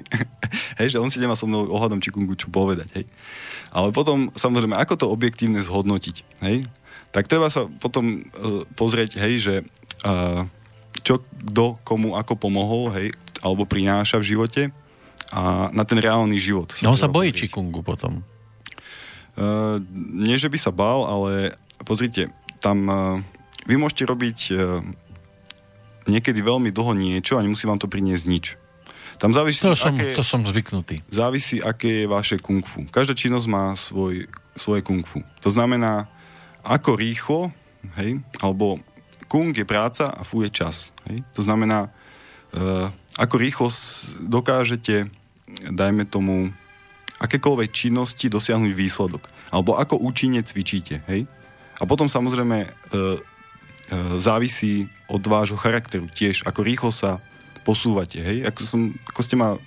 [0.81, 2.89] hej, že on si nemá so mnou ohľadom Čikungu čo povedať.
[2.97, 3.05] Hej.
[3.77, 6.65] Ale potom, samozrejme, ako to objektívne zhodnotiť, hej?
[7.11, 9.55] Tak treba sa potom uh, pozrieť, hej, že
[10.07, 10.47] uh,
[11.03, 13.11] čo kto komu ako pomohol, hej,
[13.43, 14.63] alebo prináša v živote
[15.35, 16.75] a na ten reálny život.
[16.75, 17.51] Sa no on sa bojí pozrieť.
[17.51, 18.23] Čikungu potom.
[19.35, 22.31] Uh, nie, že by sa bál, ale pozrite,
[22.63, 23.17] tam uh,
[23.67, 24.83] vy môžete robiť uh,
[26.11, 28.47] niekedy veľmi dlho niečo a nemusí vám to priniesť nič.
[29.21, 31.05] Tam závisí, to, som, aké, to som zvyknutý.
[31.13, 32.89] Závisí, aké je vaše kung fu.
[32.89, 34.25] Každá činnosť má svoj,
[34.57, 35.21] svoje kung fu.
[35.45, 36.09] To znamená,
[36.65, 37.41] ako rýchlo,
[38.01, 38.81] hej, alebo
[39.31, 40.91] kung je práca a fu je čas.
[41.07, 41.23] Hej.
[41.39, 43.69] To znamená, uh, ako rýchlo
[44.27, 45.07] dokážete,
[45.71, 46.51] dajme tomu,
[47.21, 49.29] akékoľvek činnosti dosiahnuť výsledok.
[49.53, 51.05] Alebo ako účinne cvičíte.
[51.11, 51.29] Hej.
[51.81, 53.05] A potom samozrejme e, e,
[54.17, 57.21] závisí od vášho charakteru tiež, ako rýchlo sa
[57.67, 58.25] posúvate.
[58.25, 58.49] Hej.
[58.49, 58.81] Ako, som,
[59.11, 59.61] ako ste ma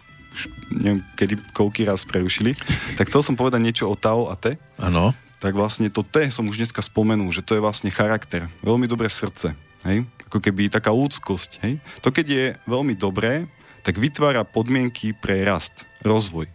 [0.74, 2.58] neviem, kedy koľký raz prerušili,
[2.98, 4.58] tak chcel som povedať niečo o Tao a Te.
[4.82, 5.14] Áno.
[5.44, 8.48] Tak vlastne to T som už dneska spomenul, že to je vlastne charakter.
[8.64, 9.52] Veľmi dobré srdce.
[9.84, 10.08] Hej?
[10.32, 11.60] Ako keby taká ľudskosť.
[11.68, 11.84] Hej?
[12.00, 13.52] To keď je veľmi dobré,
[13.84, 16.48] tak vytvára podmienky pre rast, rozvoj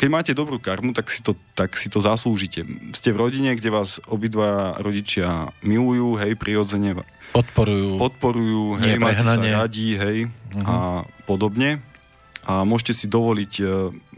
[0.00, 2.64] keď máte dobrú karmu, tak si, to, tak si to zaslúžite.
[2.96, 6.96] Ste v rodine, kde vás obidva rodičia milujú, hej, prirodzene
[7.36, 10.64] podporujú, podporujú hej, máte sa radí, hej, uh-huh.
[10.64, 10.76] a
[11.28, 11.84] podobne.
[12.48, 13.64] A môžete si dovoliť, e,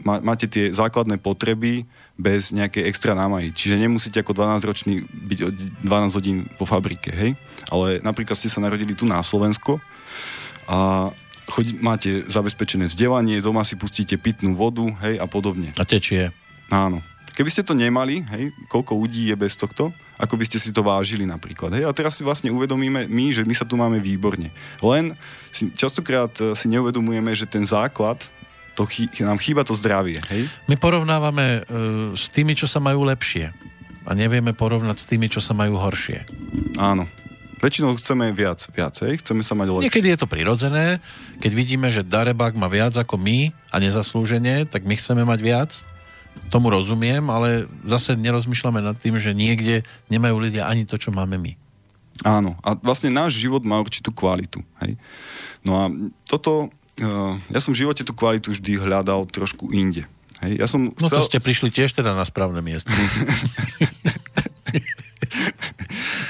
[0.07, 1.83] má, máte tie základné potreby
[2.13, 3.49] bez nejakej extra námahy.
[3.49, 5.39] Čiže nemusíte ako 12-ročný byť
[5.81, 7.33] 12 hodín po fabrike, hej.
[7.73, 9.81] Ale napríklad ste sa narodili tu na Slovensko
[10.69, 11.09] a
[11.49, 15.73] chodí, máte zabezpečené vzdelanie, doma si pustíte pitnú vodu, hej, a podobne.
[15.75, 16.29] A tečie.
[16.69, 17.01] Áno.
[17.33, 19.89] Keby ste to nemali, hej, koľko ľudí je bez tohto,
[20.21, 21.73] ako by ste si to vážili napríklad.
[21.73, 21.89] Hej?
[21.89, 24.53] A teraz si vlastne uvedomíme my, že my sa tu máme výborne.
[24.85, 25.17] Len
[25.49, 28.21] si, častokrát e, si neuvedomujeme, že ten základ,
[28.73, 30.19] to chý, nám chýba to zdravie.
[30.29, 30.49] Hej?
[30.65, 33.53] My porovnávame uh, s tými, čo sa majú lepšie.
[34.03, 36.27] A nevieme porovnať s tými, čo sa majú horšie.
[36.75, 37.07] Áno.
[37.63, 39.87] Väčšinou chceme viac, viacej, chceme sa mať lepšie.
[39.87, 40.99] Niekedy je to prirodzené,
[41.39, 45.71] keď vidíme, že Darebák má viac ako my a nezaslúženie, tak my chceme mať viac.
[46.51, 51.39] Tomu rozumiem, ale zase nerozmýšľame nad tým, že niekde nemajú ľudia ani to, čo máme
[51.39, 51.55] my.
[52.27, 54.59] Áno, a vlastne náš život má určitú kvalitu.
[54.83, 54.99] Hej?
[55.63, 55.87] No a
[56.27, 56.67] toto,
[57.49, 60.05] ja som v živote tú kvalitu vždy hľadal trošku inde.
[60.45, 60.61] Hej?
[60.61, 61.25] Ja som no chcel...
[61.25, 62.93] to ste prišli tiež teda na správne miesto.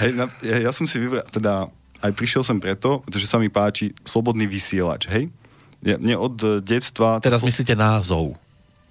[0.03, 1.67] Hej, na, ja, ja som si vybral, teda
[2.03, 5.31] aj prišiel som preto, pretože sa mi páči slobodný vysielač, hej?
[5.83, 7.23] Ja, mne od e, detstva...
[7.23, 7.47] Teraz slo...
[7.47, 8.35] myslíte názov.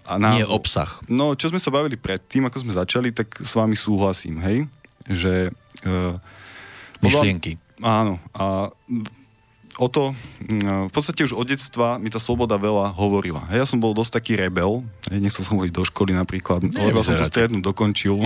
[0.09, 0.37] A názov.
[0.41, 0.91] Nie obsah.
[1.09, 4.65] No, čo sme sa bavili predtým, ako sme začali, tak s vami súhlasím, hej?
[5.09, 5.53] Že...
[5.85, 6.17] Uh,
[7.05, 7.61] Myšlienky.
[7.85, 8.17] Áno.
[8.33, 8.73] A
[9.79, 10.13] o to,
[10.45, 13.45] mm, v podstate už od detstva mi tá sloboda veľa hovorila.
[13.49, 17.25] Ja som bol dosť taký rebel, nechcel som chodiť do školy napríklad, lebo som to
[17.25, 18.21] strednú dokončil.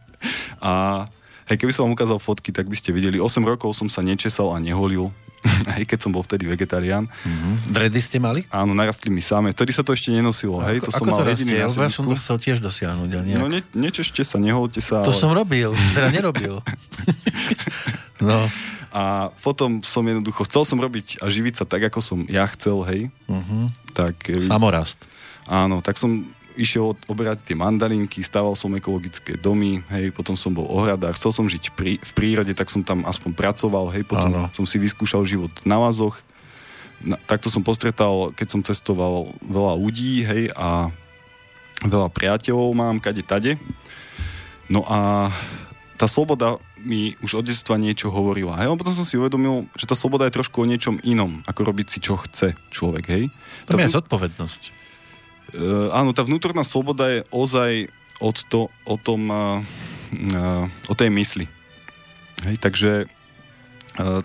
[0.64, 1.04] a
[1.44, 4.48] Hej, keby som vám ukázal fotky, tak by ste videli, 8 rokov som sa nečesal
[4.48, 5.12] a neholil,
[5.76, 7.04] aj keď som bol vtedy vegetarián.
[7.04, 7.54] Mm-hmm.
[7.68, 8.48] Dredy ste mali?
[8.48, 9.52] Áno, narastli mi same.
[9.52, 12.40] Vtedy sa to ešte nenosilo, hej, to som mal to jediný Ja som to chcel
[12.40, 13.08] tiež dosiahnuť.
[13.12, 13.40] nejak...
[13.44, 15.04] No ne, nečešte sa, neholte sa.
[15.04, 15.20] To ale...
[15.20, 16.64] som robil, teda nerobil.
[18.24, 18.48] no.
[18.94, 22.78] A potom som jednoducho, chcel som robiť a živiť sa tak, ako som ja chcel,
[22.86, 23.10] hej.
[23.26, 23.66] Uh-huh.
[23.90, 25.02] Tak, Samorast.
[25.50, 26.22] Áno, tak som
[26.54, 31.50] išiel oberať tie mandarinky, stával som ekologické domy, hej, potom som bol ohradár, chcel som
[31.50, 34.46] žiť pri, v prírode, tak som tam aspoň pracoval, hej, potom ano.
[34.54, 36.22] som si vyskúšal život na lazoch.
[37.02, 40.94] Na, takto som postretal, keď som cestoval veľa ľudí, hej, a
[41.82, 43.58] veľa priateľov mám, kade tade.
[44.70, 45.28] No a
[45.98, 48.60] tá sloboda mi už od detstva niečo hovorila.
[48.60, 48.70] Hej?
[48.70, 51.86] A potom som si uvedomil, že tá sloboda je trošku o niečom inom, ako robiť
[51.88, 53.04] si, čo chce človek.
[53.08, 53.22] Hej?
[53.66, 54.62] To je zodpovednosť.
[55.54, 57.88] Uh, áno, tá vnútorná sloboda je ozaj
[58.20, 59.58] od to, o tom, uh,
[60.12, 61.46] uh, o tej mysli.
[62.44, 62.92] Hej, takže
[63.98, 64.20] uh,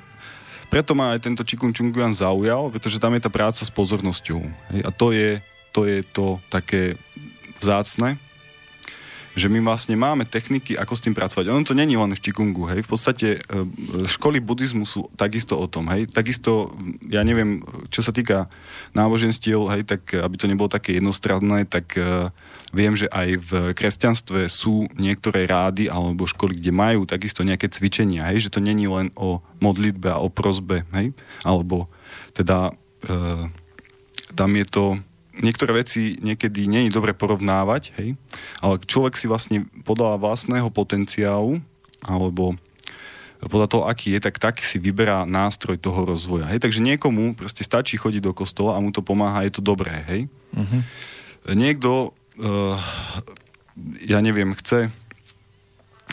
[0.70, 4.42] preto ma aj tento Chikung Chunguan zaujal, pretože tam je tá práca s pozornosťou.
[4.76, 5.42] Hej, a to je,
[5.74, 6.98] to je to také
[7.62, 8.18] vzácne,
[9.40, 11.48] že my vlastne máme techniky, ako s tým pracovať.
[11.48, 12.84] Ono to není len v Čikungu, hej.
[12.84, 13.40] V podstate e,
[14.06, 16.12] školy buddhizmu sú takisto o tom, hej.
[16.12, 16.76] Takisto,
[17.08, 18.52] ja neviem, čo sa týka
[18.92, 22.34] náboženstiev, hej, tak aby to nebolo také jednostranné, tak uh,
[22.74, 28.28] viem, že aj v kresťanstve sú niektoré rády alebo školy, kde majú takisto nejaké cvičenia,
[28.34, 31.14] hej, že to není len o modlitbe a o prozbe, hej,
[31.46, 31.88] alebo
[32.34, 33.44] teda uh,
[34.34, 34.86] tam je to
[35.40, 38.16] niektoré veci niekedy nie je dobre porovnávať, hej,
[38.60, 41.64] ale človek si vlastne podľa vlastného potenciálu
[42.04, 42.56] alebo
[43.48, 46.52] podľa toho, aký je, tak tak si vyberá nástroj toho rozvoja.
[46.52, 46.60] Hej?
[46.60, 49.96] Takže niekomu proste stačí chodiť do kostola a mu to pomáha, je to dobré.
[50.12, 50.28] Hej?
[50.52, 50.82] Uh-huh.
[51.56, 52.12] Niekto,
[52.44, 52.76] uh,
[54.04, 54.92] ja neviem, chce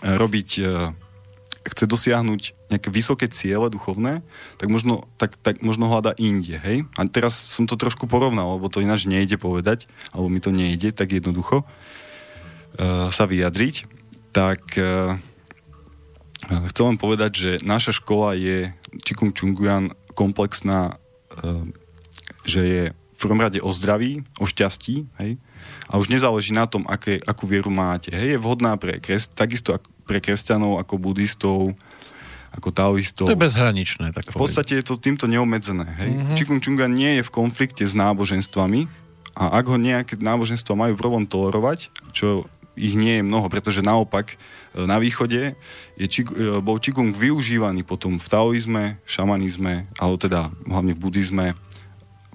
[0.07, 0.95] robiť, uh,
[1.67, 4.27] chce dosiahnuť nejaké vysoké ciele duchovné,
[4.59, 6.59] tak možno, tak, tak možno hľada inde.
[6.59, 6.83] Hej?
[6.99, 10.91] A teraz som to trošku porovnal, lebo to ináč nejde povedať, alebo mi to nejde
[10.91, 13.87] tak jednoducho uh, sa vyjadriť.
[14.35, 14.61] Tak...
[14.77, 15.19] Uh,
[16.47, 18.71] Chcem len povedať, že naša škola je
[19.03, 20.95] Chikung Chunguyan komplexná,
[21.43, 21.65] eh,
[22.47, 25.41] že je v prvom rade o zdraví, o šťastí, hej?
[25.89, 28.13] A už nezáleží na tom, aké, akú vieru máte.
[28.13, 28.37] Hej?
[28.37, 29.75] Je vhodná pre kres, takisto
[30.05, 31.75] pre kresťanov, ako budistov,
[32.57, 33.29] ako taoistov.
[33.29, 34.17] To je bezhraničné.
[34.17, 35.87] Tak v podstate je to týmto neobmedzené.
[36.01, 36.11] Hej?
[36.17, 36.37] Mm-hmm.
[36.41, 38.89] Chikung Chunga nie je v konflikte s náboženstvami
[39.37, 44.37] a ak ho nejaké náboženstva majú problém tolerovať, čo ich nie je mnoho, pretože naopak
[44.37, 45.57] e, na východe
[45.97, 46.25] je, e,
[46.61, 51.47] bol Qigong využívaný potom v taoizme, šamanizme, alebo teda hlavne v buddhizme,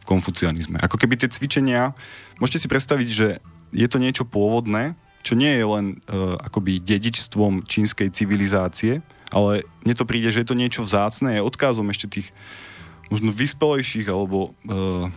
[0.01, 0.81] v konfucianizme.
[0.81, 1.93] Ako keby tie cvičenia,
[2.41, 3.27] môžete si predstaviť, že
[3.69, 9.95] je to niečo pôvodné, čo nie je len uh, akoby dedičstvom čínskej civilizácie, ale mne
[9.95, 12.27] to príde, že je to niečo vzácne, je odkázom ešte tých
[13.07, 15.07] možno vyspelejších alebo uh,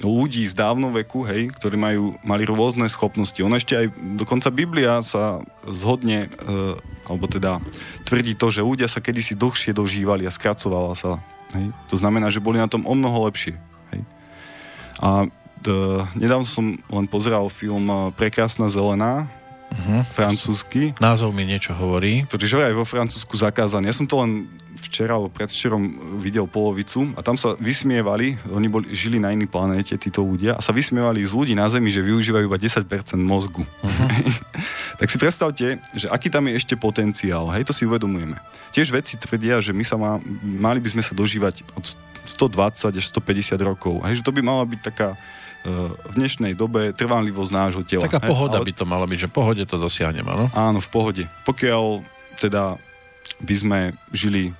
[0.00, 3.36] ľudí z dávnoveku, hej, ktorí majú, mali rôzne schopnosti.
[3.44, 3.86] Ono ešte aj,
[4.16, 6.50] dokonca Biblia sa zhodne, e,
[7.06, 7.60] alebo teda
[8.08, 11.20] tvrdí to, že ľudia sa kedysi dlhšie dožívali a skracovala sa.
[11.52, 11.76] Hej.
[11.92, 13.52] To znamená, že boli na tom o mnoho lepšie.
[13.92, 14.00] Hej.
[14.96, 15.70] A e,
[16.16, 17.86] nedávno som len pozeral film
[18.16, 19.28] Prekrásna zelená,
[19.72, 20.04] uh-huh.
[20.12, 20.92] francúzsky.
[21.00, 22.28] Názov mi niečo hovorí.
[22.28, 23.88] Ktorý že aj vo Francúzsku zakázaný.
[23.88, 24.46] Ja som to len
[24.82, 29.94] včera alebo predvčerom videl polovicu a tam sa vysmievali, oni boli, žili na inej planéte,
[29.94, 32.82] títo ľudia, a sa vysmievali z ľudí na Zemi, že využívajú iba 10%
[33.22, 33.62] mozgu.
[33.62, 34.08] Uh-huh.
[35.00, 38.34] tak si predstavte, že aký tam je ešte potenciál, hej, to si uvedomujeme.
[38.74, 41.86] Tiež vedci tvrdia, že my sa má, mali by sme sa dožívať od
[42.26, 45.14] 120 až 150 rokov, hej, že to by mala byť taká
[45.62, 48.10] v dnešnej dobe trvanlivosť nášho tela.
[48.10, 48.66] Taká pohoda ale...
[48.66, 50.46] by to mala byť, že pohode to dosiahneme, áno?
[50.50, 51.24] Áno, v pohode.
[51.46, 52.02] Pokiaľ
[52.42, 52.82] teda
[53.42, 53.78] by sme
[54.10, 54.50] žili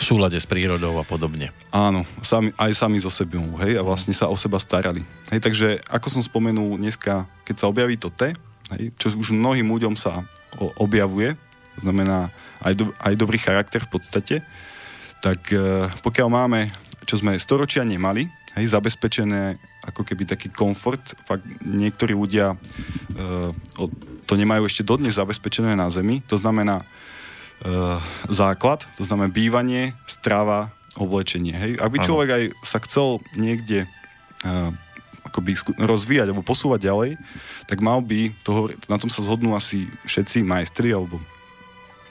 [0.00, 1.52] v súlade s prírodou a podobne.
[1.68, 5.04] Áno, sami, aj sami zo sebou, hej, a vlastne sa o seba starali.
[5.28, 8.32] Hej, takže ako som spomenul dneska, keď sa objaví to T,
[8.78, 10.24] hej, čo už mnohým ľuďom sa
[10.80, 11.36] objavuje,
[11.76, 12.32] znamená
[12.64, 14.36] aj, do, aj dobrý charakter v podstate,
[15.20, 16.72] tak e, pokiaľ máme,
[17.04, 18.24] čo sme storočia nemali,
[18.56, 22.56] hej, zabezpečené ako keby taký komfort, fakt niektorí ľudia e,
[24.28, 26.84] to nemajú ešte dodnes zabezpečené na Zemi, to znamená
[27.60, 27.98] Eh,
[28.32, 31.52] základ, to znamená bývanie, strava, oblečenie.
[31.52, 31.72] Hej?
[31.76, 33.86] Ak by človek aj sa chcel niekde
[34.42, 34.74] uh,
[35.22, 37.10] akoby rozvíjať alebo posúvať ďalej,
[37.70, 41.22] tak mal by, toho, na tom sa zhodnú asi všetci majstri alebo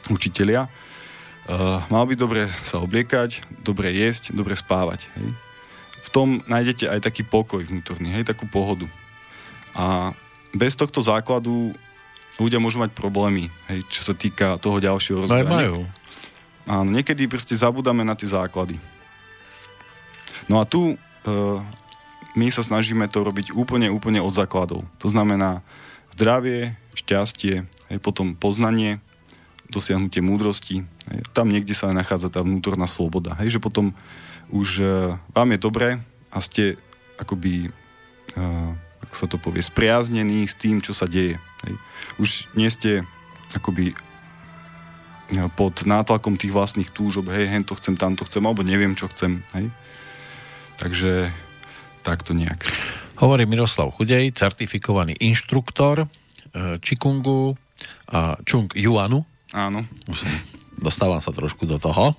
[0.08, 5.12] učitelia, uh, mal by dobre sa obliekať, dobre jesť, dobre spávať.
[5.20, 5.28] Hej?
[6.00, 8.88] V tom nájdete aj taký pokoj vnútorný, hej, takú pohodu.
[9.76, 10.16] A
[10.56, 11.76] bez tohto základu
[12.40, 15.44] ľudia môžu mať problémy, hej, čo sa týka toho ďalšieho rozvoja.
[15.46, 15.76] No majú.
[16.70, 18.78] Áno, niekedy proste zabudáme na tie základy.
[20.48, 20.96] No a tu e,
[22.34, 24.86] my sa snažíme to robiť úplne, úplne od základov.
[25.02, 25.62] To znamená
[26.16, 29.02] zdravie, šťastie, hej, potom poznanie,
[29.70, 30.82] dosiahnutie múdrosti.
[31.14, 31.20] Hej.
[31.34, 33.38] Tam niekde sa nachádza tá vnútorná sloboda.
[33.42, 33.94] Hej, že potom
[34.50, 34.86] už e,
[35.34, 35.88] vám je dobre
[36.30, 36.78] a ste
[37.22, 37.70] akoby
[38.34, 38.40] e,
[39.06, 41.38] ako sa to povie, spriaznený s tým, čo sa deje.
[41.66, 41.74] Hej.
[42.22, 43.06] Už nie ste
[43.54, 43.96] akoby e,
[45.54, 49.42] pod nátlakom tých vlastných túžob, hej, hen to chcem, tamto chcem, alebo neviem, čo chcem,
[49.58, 49.70] hej.
[50.80, 51.30] Takže
[52.02, 52.64] takto nejak.
[53.20, 56.08] Hovorí Miroslav Chudej, certifikovaný inštruktor
[56.80, 57.60] Čikungu
[58.08, 59.28] a Chung Yuanu.
[59.52, 59.84] Áno.
[60.80, 62.16] Dostávam sa trošku do toho.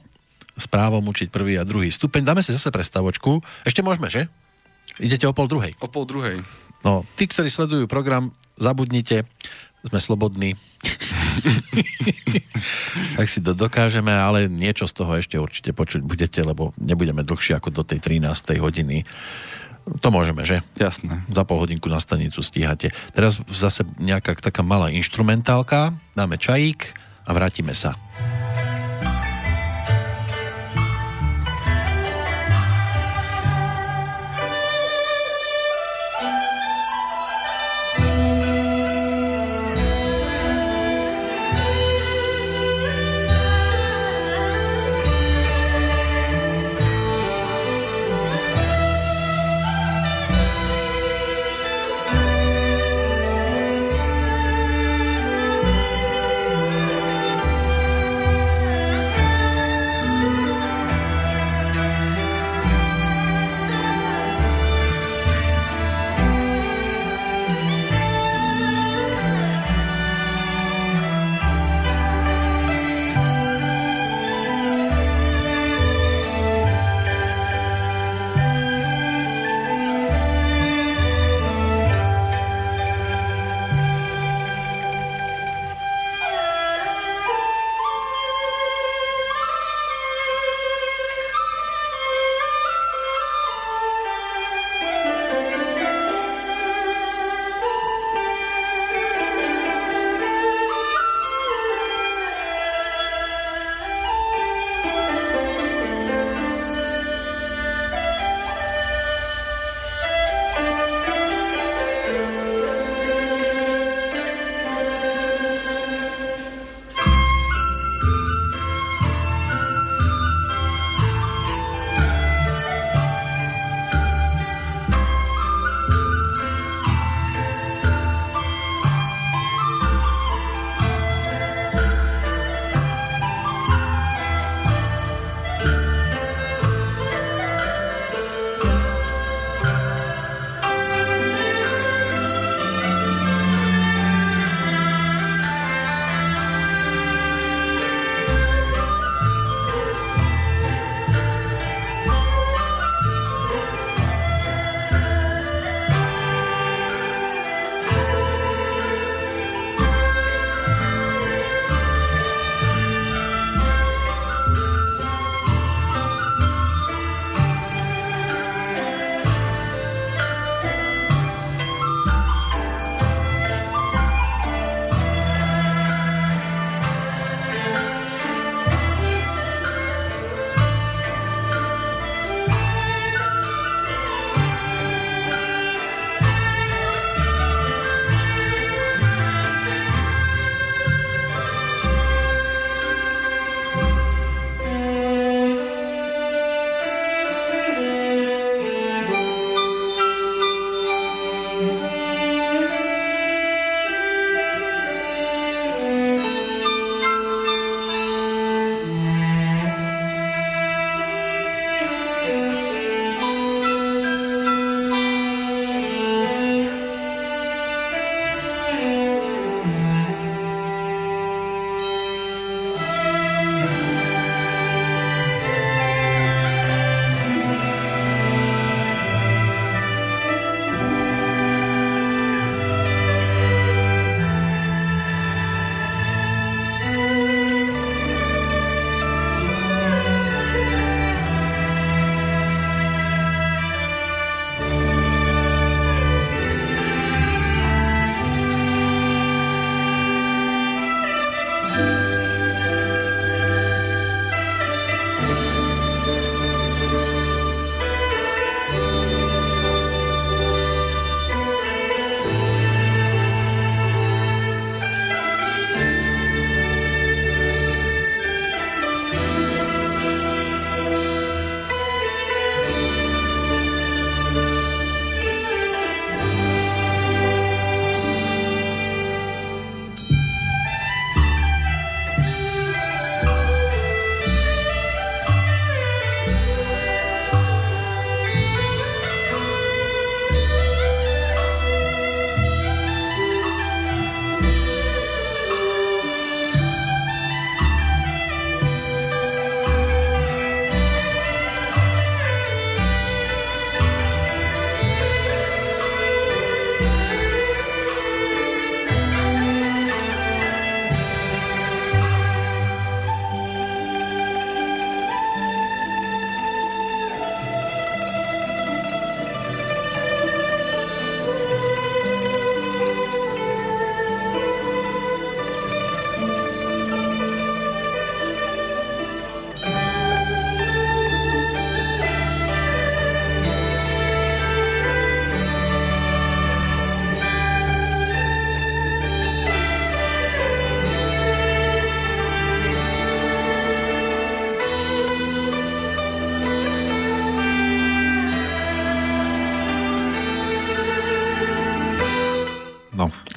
[0.61, 2.23] Správom učiť prvý a druhý stupeň.
[2.23, 3.41] Dáme si zase prestavočku.
[3.65, 4.29] Ešte môžeme, že?
[5.01, 5.73] Idete o pol druhej.
[5.81, 6.45] O pol druhej.
[6.85, 9.25] No, tí, ktorí sledujú program, zabudnite,
[9.81, 10.61] sme slobodní.
[13.17, 17.57] tak si to dokážeme, ale niečo z toho ešte určite počuť budete, lebo nebudeme dlhšie
[17.57, 18.61] ako do tej 13.
[18.61, 19.09] hodiny.
[20.05, 20.61] To môžeme, že?
[20.77, 21.25] Jasné.
[21.33, 22.93] Za pol hodinku na stanicu stíhate.
[23.17, 26.93] Teraz zase nejaká taká malá instrumentálka, dáme čajík
[27.25, 27.97] a vrátime sa.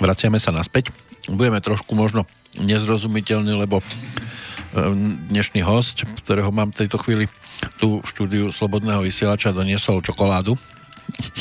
[0.03, 0.91] Vraciame sa naspäť.
[1.31, 2.27] Budeme trošku možno
[2.59, 3.83] nezrozumiteľní, lebo e,
[5.31, 7.31] dnešný host, ktorého mám v tejto chvíli
[7.79, 10.59] tu v štúdiu Slobodného vysielača, doniesol čokoládu.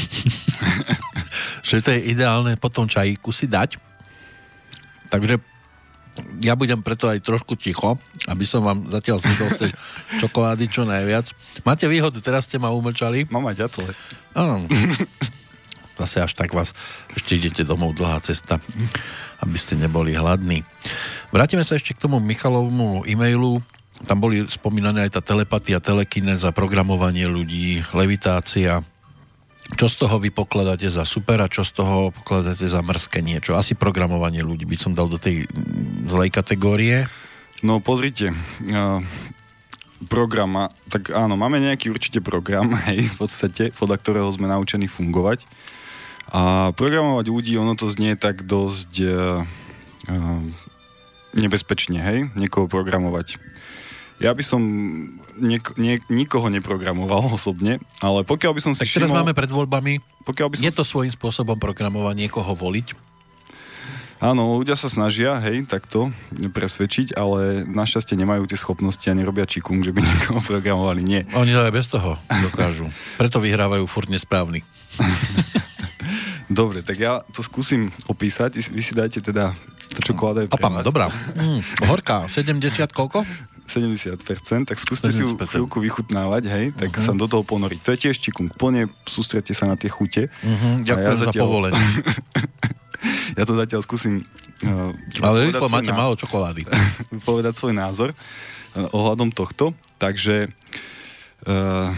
[1.66, 3.82] že to je ideálne potom čajíku si dať.
[5.10, 5.42] Takže
[6.44, 7.96] ja budem preto aj trošku ticho,
[8.28, 9.70] aby som vám zatiaľ zjedol z tej
[10.22, 11.34] čokolády čo najviac.
[11.66, 13.26] Máte výhodu, teraz ste ma umlčali.
[13.26, 13.90] Mám aj ďatle.
[14.38, 14.70] Áno
[16.02, 16.74] zase až tak vás
[17.14, 18.58] ešte idete domov dlhá cesta,
[19.38, 20.66] aby ste neboli hladní.
[21.30, 23.62] Vrátime sa ešte k tomu Michalovmu e-mailu.
[24.02, 28.82] Tam boli spomínané aj tá telepatia, telekineza, programovanie ľudí, levitácia.
[29.78, 33.54] Čo z toho vy pokladáte za super a čo z toho pokladáte za mrzké niečo?
[33.54, 35.46] Asi programovanie ľudí by som dal do tej
[36.10, 37.06] zlej kategórie.
[37.62, 38.34] No pozrite,
[40.10, 45.46] program, tak áno, máme nejaký určite program, hej, v podstate, podľa ktorého sme naučení fungovať.
[46.32, 49.44] A programovať ľudí, ono to znie tak dosť uh,
[51.36, 53.36] nebezpečne, hej, niekoho programovať.
[54.22, 54.60] Ja by som
[55.36, 59.50] niek- nie- nikoho neprogramoval osobne, ale pokiaľ by som si Tak teraz všimol, máme pred
[59.52, 59.92] voľbami.
[60.24, 63.12] Pokiaľ by som Je to svojím spôsobom programovať niekoho voliť?
[64.22, 69.82] Áno, ľudia sa snažia, hej, takto presvedčiť, ale našťastie nemajú tie schopnosti a nerobia čikung,
[69.82, 71.02] že by niekoho programovali.
[71.02, 71.20] Nie.
[71.34, 72.86] Oni to aj bez toho dokážu.
[73.18, 74.62] Preto vyhrávajú furt nesprávny.
[76.52, 78.60] Dobre, tak ja to skúsim opísať.
[78.70, 79.56] Vy si dajte teda
[79.92, 80.84] to čokoláda je pre Opam, vás.
[80.84, 81.06] dobrá.
[81.36, 83.28] Mm, horká, 70 koľko?
[83.68, 85.16] 70%, tak skúste 70%.
[85.16, 85.48] si ju 70%.
[85.48, 87.04] chvíľku vychutnávať, hej, tak uh-huh.
[87.04, 87.80] sa do toho ponoriť.
[87.84, 88.52] To je tiež čikung.
[88.52, 90.28] Plne sústrete sa na tie chute.
[90.28, 91.32] Uh-huh, ďakujem ja zatiaľ...
[91.32, 91.86] za povolenie.
[93.38, 94.24] ja to zatiaľ skúsim
[94.64, 94.92] uh,
[95.24, 95.96] Ale rýchlo máte ná...
[95.96, 96.68] málo čokolády.
[97.28, 99.72] povedať svoj názor uh, ohľadom tohto.
[99.96, 100.52] Takže
[101.48, 101.88] uh,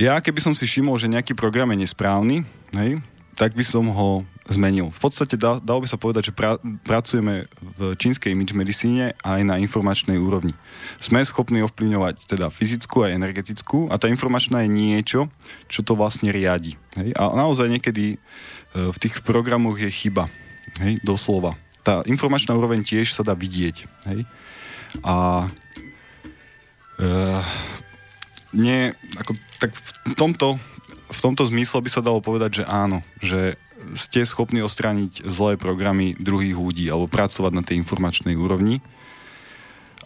[0.00, 2.40] ja keby som si všimol, že nejaký program je nesprávny,
[2.76, 3.00] hej,
[3.34, 4.90] tak by som ho zmenil.
[4.90, 7.46] V podstate dá, dalo by sa povedať, že pra, pracujeme
[7.78, 10.50] v čínskej image medicíne aj na informačnej úrovni.
[10.98, 15.30] Sme schopní ovplyvňovať teda fyzickú a energetickú a tá informačná je niečo,
[15.70, 16.74] čo to vlastne riadi.
[16.98, 17.14] Hej?
[17.14, 18.18] A naozaj niekedy e,
[18.74, 20.26] v tých programoch je chyba.
[20.82, 20.98] Hej?
[21.06, 21.54] Doslova.
[21.86, 23.86] Tá informačná úroveň tiež sa dá vidieť.
[24.10, 24.26] Hej?
[25.06, 25.46] A
[26.98, 27.08] e,
[28.50, 29.70] nie, ako, tak
[30.10, 30.58] v tomto
[31.10, 33.58] v tomto zmysle by sa dalo povedať, že áno, že
[33.96, 38.84] ste schopní ostrániť zlé programy druhých ľudí alebo pracovať na tej informačnej úrovni.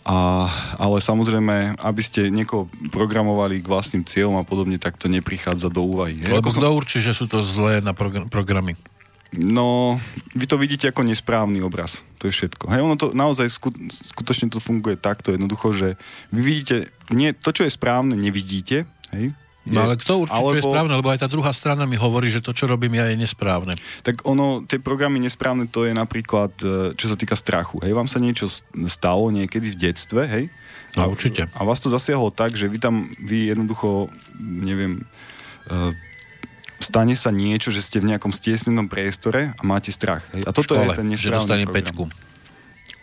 [0.04, 5.72] A, ale samozrejme, aby ste niekoho programovali k vlastným cieľom a podobne, tak to neprichádza
[5.72, 6.20] do úvahy.
[6.20, 6.76] Lebo kto som...
[6.76, 8.76] určí, že sú to zlé na progr- programy?
[9.34, 9.98] No,
[10.36, 12.06] vy to vidíte ako nesprávny obraz.
[12.22, 12.70] To je všetko.
[12.70, 15.88] Hej, ono to naozaj sku- skutočne to funguje takto jednoducho, že
[16.30, 20.62] vy vidíte, nie, to, čo je správne, nevidíte, hej, No ale kto určite alebo, je
[20.62, 23.80] správne, lebo aj tá druhá strana mi hovorí, že to, čo robím ja, je nesprávne.
[24.04, 27.80] Tak ono, tie programy nesprávne, to je napríklad, e, čo sa týka strachu.
[27.80, 28.52] Hej, vám sa niečo
[28.92, 30.44] stalo niekedy v detstve, hej?
[31.00, 31.48] No, a, určite.
[31.56, 35.02] A vás to zasiahlo tak, že vy tam, vy jednoducho, neviem,
[35.72, 35.90] uh,
[36.78, 40.22] stane sa niečo, že ste v nejakom stiesnenom priestore a máte strach.
[40.36, 40.44] Hej?
[40.46, 41.76] A toto škole, je ten nesprávny že dostane program.
[41.82, 42.04] peťku.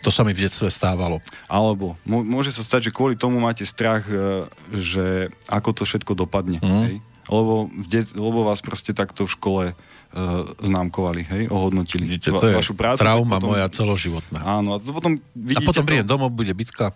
[0.02, 1.22] To sa mi v detstve stávalo.
[1.46, 6.58] Alebo môže sa stať, že kvôli tomu máte strach, e, že ako to všetko dopadne.
[6.58, 6.82] Mm.
[6.90, 6.94] Hej?
[7.30, 12.04] Lebo, det- lebo vás proste takto v škole uh, známkovali, hej, ohodnotili.
[12.10, 14.42] Vidíte, to je vašu prácu, trauma potom, moja celoživotná.
[14.42, 15.62] Áno, a to potom vidíte...
[15.62, 16.18] A potom prídem to...
[16.18, 16.90] domov, bude bitka.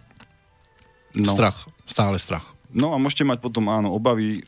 [1.15, 1.31] No.
[1.31, 2.43] Strach, stále strach.
[2.75, 4.43] No a môžete mať potom, áno, obavy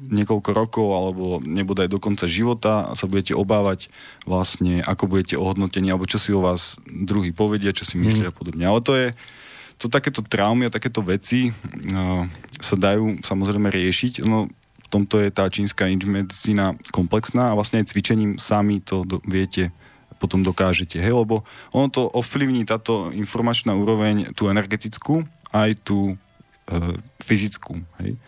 [0.00, 3.92] niekoľko rokov alebo nebude aj do konca života a sa budete obávať
[4.24, 8.32] vlastne, ako budete ohodnotení alebo čo si o vás druhý povedia, čo si myslia mm.
[8.32, 8.64] a podobne.
[8.64, 9.12] Ale to je,
[9.76, 12.24] to takéto traumy a takéto veci uh,
[12.56, 14.24] sa dajú samozrejme riešiť.
[14.24, 14.48] No,
[14.80, 19.72] v tomto je tá čínska medicína komplexná a vlastne aj cvičením sami to do, viete
[20.20, 21.00] potom dokážete.
[21.00, 21.16] Hej?
[21.16, 26.14] Lebo ono to ovplyvní táto informačná úroveň, tú energetickú, aj tú e,
[27.24, 27.80] fyzickú.
[28.04, 28.20] Hej?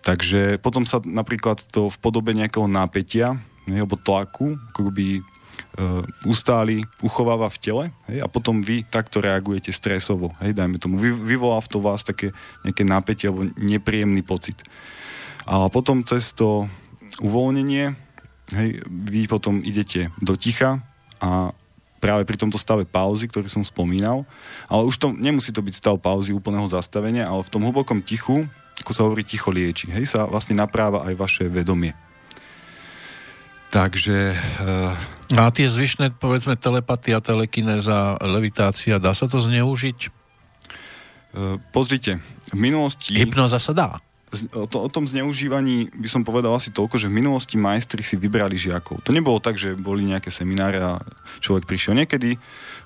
[0.00, 3.36] Takže potom sa napríklad to v podobe nejakého nápetia
[3.68, 9.70] alebo tlaku, ako by uh, ustáli, uchováva v tele hej, a potom vy takto reagujete
[9.70, 10.32] stresovo.
[10.42, 12.32] Hej, dajme tomu, vy, vyvolá v to vás také
[12.64, 14.58] nejaké napätie alebo nepríjemný pocit.
[15.44, 16.66] A potom cez to
[17.20, 17.94] uvoľnenie
[18.56, 20.80] hej, vy potom idete do ticha
[21.20, 21.52] a
[22.00, 24.24] práve pri tomto stave pauzy, ktorý som spomínal,
[24.72, 28.48] ale už to nemusí to byť stav pauzy úplného zastavenia, ale v tom hlbokom tichu,
[28.80, 31.92] ako sa hovorí, ticho lieči, hej, sa vlastne napráva aj vaše vedomie.
[33.70, 34.34] Takže...
[34.58, 35.38] Uh...
[35.38, 40.10] A tie zvyšné, povedzme, telepatia, telekinéza, levitácia, dá sa to zneužiť?
[41.30, 42.18] Uh, pozrite,
[42.50, 43.14] v minulosti...
[43.14, 43.90] Hypnoza sa dá.
[44.54, 48.14] O, to, o tom zneužívaní by som povedal asi toľko, že v minulosti majstri si
[48.14, 49.02] vybrali žiakov.
[49.02, 51.02] To nebolo tak, že boli nejaké semináre a
[51.42, 52.38] človek prišiel niekedy.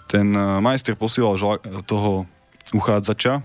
[0.08, 2.24] Ten e, majster posílal žla, toho
[2.73, 3.44] uchádzača,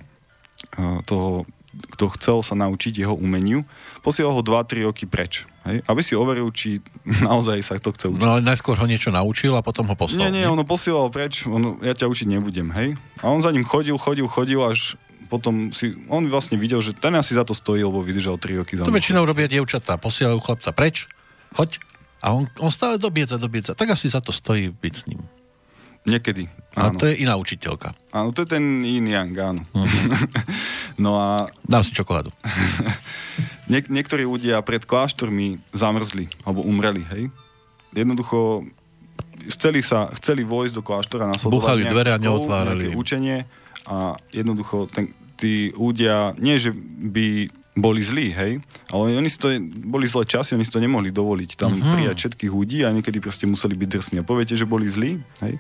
[1.03, 1.44] toho
[1.80, 3.64] kto chcel sa naučiť jeho umeniu,
[4.03, 5.48] posielal ho 2-3 roky preč.
[5.64, 5.83] Hej?
[5.88, 6.83] Aby si overil, či
[7.27, 8.22] naozaj sa to chce učiť.
[8.22, 10.27] No ale najskôr ho niečo naučil a potom ho poslal.
[10.27, 12.99] Nie, nie, on ho posielal preč, on, ja ťa učiť nebudem, hej?
[13.24, 14.99] A on za ním chodil, chodil, chodil, až
[15.30, 18.74] potom si, on vlastne videl, že ten asi za to stojí, lebo vydržal 3 roky.
[18.82, 21.06] To väčšinou robia dievčatá, posielajú chlapca preč,
[21.53, 21.77] choď,
[22.19, 23.72] a on, on stále dobiedza, dobiedza.
[23.77, 25.24] Tak asi za to stojí byť s ním.
[26.08, 26.48] Niekedy.
[26.75, 26.91] Áno.
[26.91, 27.95] A to je iná učiteľka.
[28.11, 29.61] Áno, to je ten yin yang, áno.
[29.72, 29.85] Uh-huh.
[31.00, 31.48] no a...
[31.64, 32.30] Dám si čokoládu.
[33.72, 37.32] Niek- niektorí ľudia pred kláštormi zamrzli, alebo umreli, hej.
[37.95, 38.68] Jednoducho
[39.48, 42.92] chceli sa, chceli vojsť do kláštora na Buchali dvere a neotvárali.
[42.94, 43.48] učenie
[43.88, 48.60] a jednoducho ten, tí ľudia, nie že by boli zlí, hej,
[48.92, 49.56] ale oni si to,
[49.88, 51.95] boli zlé časy, oni si to nemohli dovoliť tam uh-huh.
[51.95, 54.16] prijať všetkých ľudí a niekedy proste museli byť drsní.
[54.19, 55.56] A poviete, že boli zlí, hej.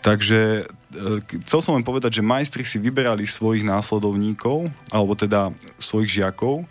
[0.00, 6.20] Takže e, chcel som len povedať, že majstri si vyberali svojich následovníkov, alebo teda svojich
[6.20, 6.64] žiakov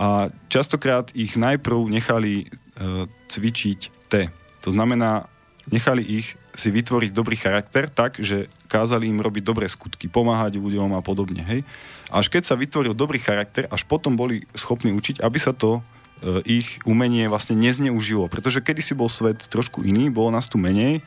[0.00, 4.32] a častokrát ich najprv nechali uh, cvičiť T.
[4.64, 5.28] To znamená,
[5.68, 10.96] nechali ich si vytvoriť dobrý charakter tak, že kázali im robiť dobré skutky, pomáhať ľuďom
[10.96, 11.44] a podobne.
[11.46, 11.62] Hej?
[12.10, 15.82] Až keď sa vytvoril dobrý charakter, až potom boli schopní učiť, aby sa to e,
[16.48, 18.26] ich umenie vlastne nezneužilo.
[18.26, 21.06] Pretože kedysi bol svet trošku iný, bolo nás tu menej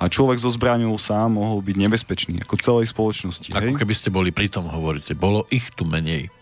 [0.00, 3.52] a človek so zbraňou sám mohol byť nebezpečný, ako celej spoločnosti.
[3.52, 3.80] Ako hej?
[3.84, 5.12] keby ste boli pri tom, hovoríte.
[5.12, 6.32] Bolo ich tu menej,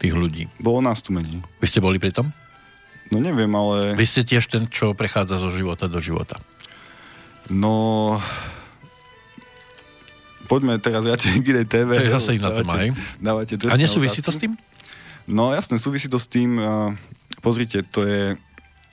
[0.00, 0.48] tých ľudí.
[0.56, 1.44] Bolo nás tu menej.
[1.60, 2.32] Vy ste boli pri tom?
[3.12, 3.92] No neviem, ale...
[3.92, 6.40] Vy ste tiež ten, čo prechádza zo života do života.
[7.52, 8.16] No,
[10.48, 11.92] poďme teraz radšej k inej TV.
[11.92, 12.96] To je zase iná téma, hej?
[13.20, 14.56] Dávate A nesúvisí to s tým?
[15.28, 16.56] No jasne, súvisí to s tým.
[16.56, 16.96] Uh,
[17.44, 18.40] pozrite, to je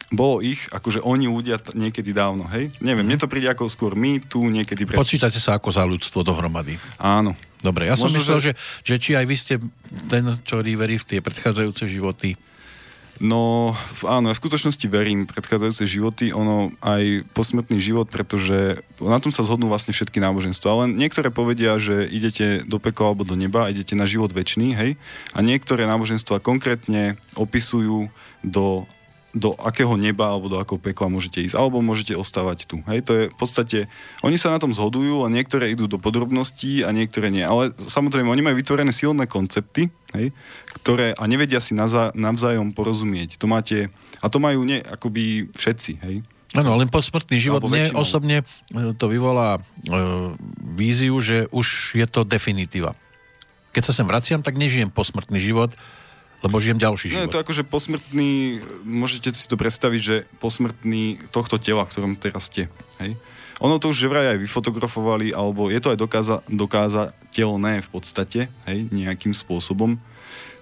[0.09, 2.73] bolo ich, akože oni ľudia niekedy dávno, hej?
[2.81, 3.09] Neviem, mm.
[3.13, 4.89] mne to príde ako skôr my tu niekedy...
[4.89, 4.97] Pred...
[4.97, 6.81] Počítate sa ako za ľudstvo dohromady.
[6.97, 7.37] Áno.
[7.59, 8.51] Dobre, ja Možno, som myslel, že...
[8.51, 8.53] Že,
[8.87, 9.53] že či aj vy ste
[10.09, 12.39] ten, čo verí v tie predchádzajúce životy
[13.19, 13.75] No
[14.07, 19.43] áno, ja v skutočnosti verím predchádzajúce životy, ono aj posmrtný život, pretože na tom sa
[19.43, 20.67] zhodnú vlastne všetky náboženstva.
[20.71, 24.91] Ale niektoré povedia, že idete do pekla alebo do neba, idete na život väčší, hej?
[25.35, 28.07] A niektoré náboženstva konkrétne opisujú
[28.39, 28.87] do
[29.29, 32.81] do akého neba alebo do akého pekla môžete ísť, alebo môžete ostávať tu.
[32.89, 33.79] Hej, to je v podstate,
[34.25, 37.45] oni sa na tom zhodujú a niektoré idú do podrobností a niektoré nie.
[37.45, 40.33] Ale samozrejme, oni majú vytvorené silné koncepty, hej,
[40.81, 41.77] ktoré a nevedia si
[42.17, 43.37] navzájom porozumieť.
[43.37, 46.25] To máte, a to majú nie, akoby všetci, hej.
[46.57, 47.61] Áno, len posmrtný život.
[47.61, 48.41] Mne osobne
[48.73, 49.93] e, to vyvolá e,
[50.73, 52.97] víziu, že už je to definitíva.
[53.69, 55.69] Keď sa sem vraciam, tak nežijem posmrtný život,
[56.39, 57.19] lebo žijem ďalší život.
[57.19, 62.13] No je to akože posmrtný, môžete si to predstaviť, že posmrtný tohto tela, v ktorom
[62.15, 62.71] teraz ste.
[63.03, 63.19] Hej?
[63.59, 68.79] Ono to už vraj aj vyfotografovali, alebo je to aj dokáza, dokázateľné v podstate, hej,
[68.87, 69.99] nejakým spôsobom.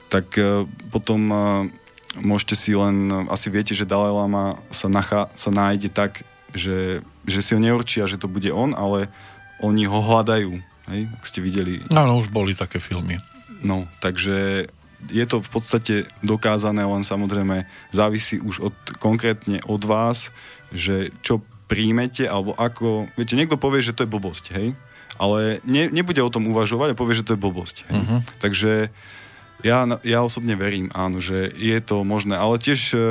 [0.09, 1.69] Tak uh, potom uh,
[2.17, 6.25] môžete si len, asi viete, že Dalai Lama sa, nachá, sa nájde tak,
[6.57, 9.13] že, že si ho neurčia, že to bude on, ale
[9.61, 10.57] oni ho hľadajú,
[10.89, 11.85] hej, ak ste videli.
[11.93, 13.21] Áno, už boli také filmy.
[13.61, 14.69] No, takže
[15.05, 15.95] je to v podstate
[16.25, 20.33] dokázané, len samozrejme závisí už od, konkrétne od vás,
[20.73, 23.11] že čo príjmete, alebo ako...
[23.13, 24.73] Viete, niekto povie, že to je blbosť, hej?
[25.17, 27.89] Ale ne, nebude o tom uvažovať a povie, že to je blbosť.
[27.89, 27.93] Hej?
[27.97, 28.19] Uh-huh.
[28.37, 28.93] Takže
[29.65, 32.37] ja, ja osobne verím, áno, že je to možné.
[32.37, 33.01] Ale tiež uh,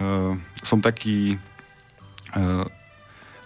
[0.00, 0.32] uh,
[0.64, 1.36] som taký
[2.32, 2.64] uh,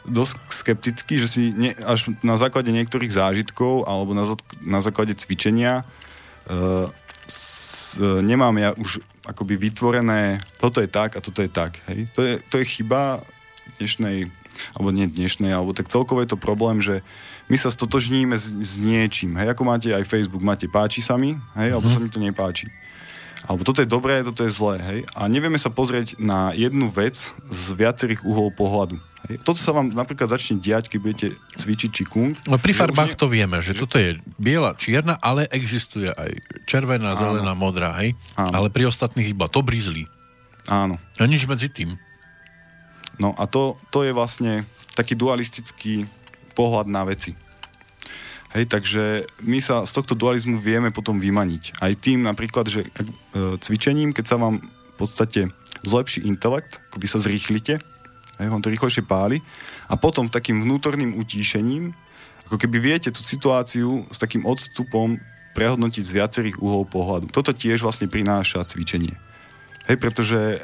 [0.07, 4.31] dosť skeptický, že si ne, až na základe niektorých zážitkov alebo na,
[4.63, 6.87] na základe cvičenia uh,
[7.27, 11.79] s, nemám ja už akoby vytvorené, toto je tak a toto je tak.
[11.91, 12.11] Hej?
[12.19, 13.23] To, je, to je chyba
[13.79, 14.31] dnešnej,
[14.75, 17.07] alebo nie dnešnej, alebo tak celkovo je to problém, že
[17.47, 19.39] my sa stotožníme s, s niečím.
[19.39, 19.55] Hej?
[19.55, 21.69] Ako máte aj Facebook, máte páči sa mi, hej?
[21.75, 22.03] alebo mm-hmm.
[22.03, 22.67] sa mi to nepáči.
[23.47, 24.99] alebo toto je dobré, toto je zlé, hej?
[25.19, 29.12] A nevieme sa pozrieť na jednu vec z viacerých uhlov pohľadu.
[29.47, 32.35] Toto sa vám napríklad začne diať, keď budete cvičiť čikung.
[32.51, 37.15] No pri farbách to vieme, že, že toto je biela, čierna, ale existuje aj červená,
[37.15, 37.21] Áno.
[37.21, 38.19] zelená, modrá, hej?
[38.35, 38.51] Áno.
[38.51, 40.11] Ale pri ostatných iba to brizli.
[40.67, 40.99] Áno.
[41.19, 41.95] A nič medzi tým.
[43.23, 44.67] No a to, to je vlastne
[44.99, 46.11] taký dualistický
[46.59, 47.39] pohľad na veci.
[48.53, 51.81] Hej, takže my sa z tohto dualizmu vieme potom vymaniť.
[51.81, 52.89] Aj tým napríklad, že e,
[53.57, 55.49] cvičením, keď sa vám v podstate
[55.81, 57.81] zlepší intelekt, akoby sa zrýchlite,
[58.41, 59.41] hej, vám to rýchlejšie páli
[59.89, 61.93] a potom takým vnútorným utíšením,
[62.49, 65.17] ako keby viete tú situáciu s takým odstupom
[65.53, 67.29] prehodnotiť z viacerých uhlov pohľadu.
[67.29, 69.13] Toto tiež vlastne prináša cvičenie.
[69.91, 70.59] Hej, pretože e,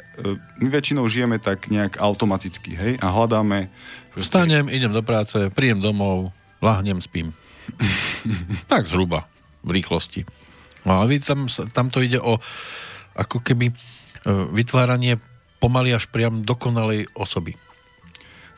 [0.63, 3.67] my väčšinou žijeme tak nejak automaticky, hej, a hľadáme...
[4.15, 4.31] Proste...
[4.31, 6.31] Vstanem, idem do práce, príjem domov,
[6.63, 7.35] lahnem, spím.
[8.71, 9.27] tak zhruba,
[9.61, 10.23] v rýchlosti.
[10.87, 12.39] No ale tam, tam to ide o
[13.19, 13.73] ako keby e,
[14.55, 15.19] vytváranie
[15.59, 17.59] pomaly až priam dokonalej osoby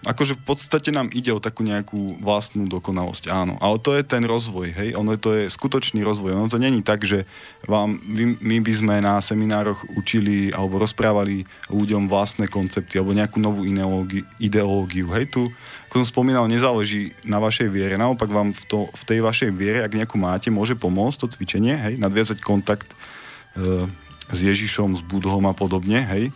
[0.02, 3.54] akože v podstate nám ide o takú nejakú vlastnú dokonalosť, áno.
[3.62, 6.34] Ale to je ten rozvoj, hej, ono to je skutočný rozvoj.
[6.34, 7.30] Ono to není tak, že
[7.70, 8.02] vám,
[8.42, 14.26] my by sme na seminároch učili alebo rozprávali ľuďom vlastné koncepty alebo nejakú novú ideológiu,
[14.42, 15.54] ideológiu hej, tu,
[15.90, 17.94] ako som spomínal, nezáleží na vašej viere.
[17.94, 21.78] Naopak vám v, to, v tej vašej viere, ak nejakú máte, môže pomôcť to cvičenie,
[21.78, 23.86] hej, nadviazať kontakt e,
[24.34, 26.34] s Ježišom, s Budhom a podobne, hej,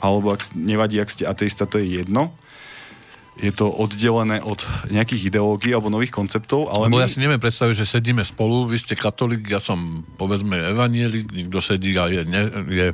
[0.00, 2.32] alebo ak nevadí, ak ste ateista, to je jedno
[3.34, 4.62] je to oddelené od
[4.94, 6.70] nejakých ideológií alebo nových konceptov.
[6.70, 7.02] Ale Lebo my...
[7.02, 11.58] ja si neviem predstaviť, že sedíme spolu, vy ste katolík, ja som povedzme evanielik, niekto
[11.58, 12.86] sedí a je, ne, je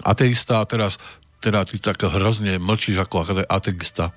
[0.00, 0.96] ateista a teraz
[1.44, 4.16] teda ty tak hrozne mlčíš ako ateista.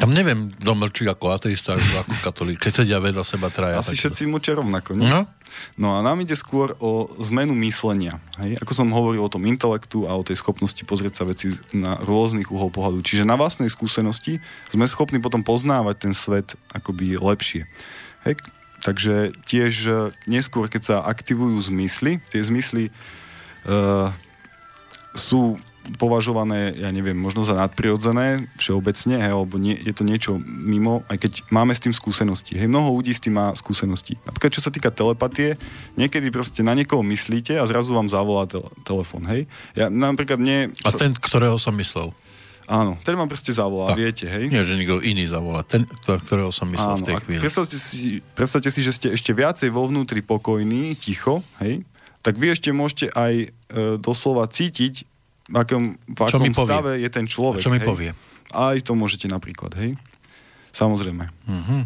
[0.00, 2.58] Tam neviem, kto mlčí ako ateista, ako katolík.
[2.62, 3.76] Keď sedia vedľa seba traja.
[3.78, 5.10] Asi všetci mlčia rovnako, nie?
[5.10, 5.28] No?
[5.76, 8.16] no a nám ide skôr o zmenu myslenia.
[8.40, 8.56] Hej?
[8.64, 12.48] Ako som hovoril o tom intelektu a o tej schopnosti pozrieť sa veci na rôznych
[12.48, 13.04] uhol pohľadu.
[13.04, 14.40] Čiže na vlastnej skúsenosti
[14.72, 17.68] sme schopní potom poznávať ten svet akoby lepšie.
[18.24, 18.40] Hej?
[18.82, 19.92] Takže tiež e,
[20.26, 22.90] neskôr, keď sa aktivujú zmysly, tie zmysly
[23.62, 24.10] uh,
[25.14, 25.60] sú
[25.98, 31.18] považované, ja neviem, možno za nadprirodzené všeobecne, hej, alebo nie, je to niečo mimo, aj
[31.26, 32.54] keď máme s tým skúsenosti.
[32.54, 34.14] Hej, mnoho ľudí s tým má skúsenosti.
[34.22, 35.58] Napríklad, čo sa týka telepatie,
[35.98, 39.50] niekedy proste na niekoho myslíte a zrazu vám zavolá tel- telefon, hej.
[39.74, 40.70] Ja napríklad nie...
[40.86, 42.14] A ten, ktorého som myslel.
[42.70, 43.98] Áno, ten vám proste zavolá, tak.
[43.98, 44.46] viete, hej?
[44.46, 47.40] Nie, že niekto iný zavolá, ten, ktorého som myslel Áno, v tej chvíli.
[47.42, 51.82] Predstavte si, predstavte si, že ste ešte viacej vo vnútri pokojní, ticho, hej?
[52.22, 53.46] Tak vy ešte môžete aj e,
[53.98, 55.11] doslova cítiť
[55.52, 57.60] v akom, v akom stave je ten človek.
[57.60, 57.86] A čo mi hej?
[57.86, 58.10] povie?
[58.52, 60.00] Aj to môžete napríklad, hej?
[60.72, 61.28] Samozrejme.
[61.28, 61.84] Uh-huh.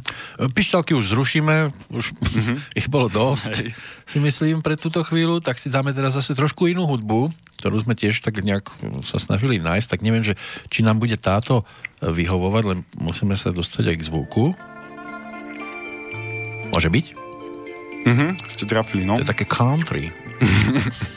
[0.55, 2.57] Pišťalky už zrušíme, už uh-huh.
[2.79, 3.75] ich bolo dosť, Hej.
[4.07, 7.99] si myslím, pre túto chvíľu, tak si dáme teraz zase trošku inú hudbu, ktorú sme
[7.99, 8.71] tiež tak nejak
[9.03, 10.39] sa snažili nájsť, tak neviem, že
[10.71, 11.67] či nám bude táto
[11.99, 14.45] vyhovovať, len musíme sa dostať aj k zvuku.
[16.71, 17.07] Môže byť?
[18.07, 19.19] Mhm, ste trafili, no.
[19.19, 20.15] To je také country.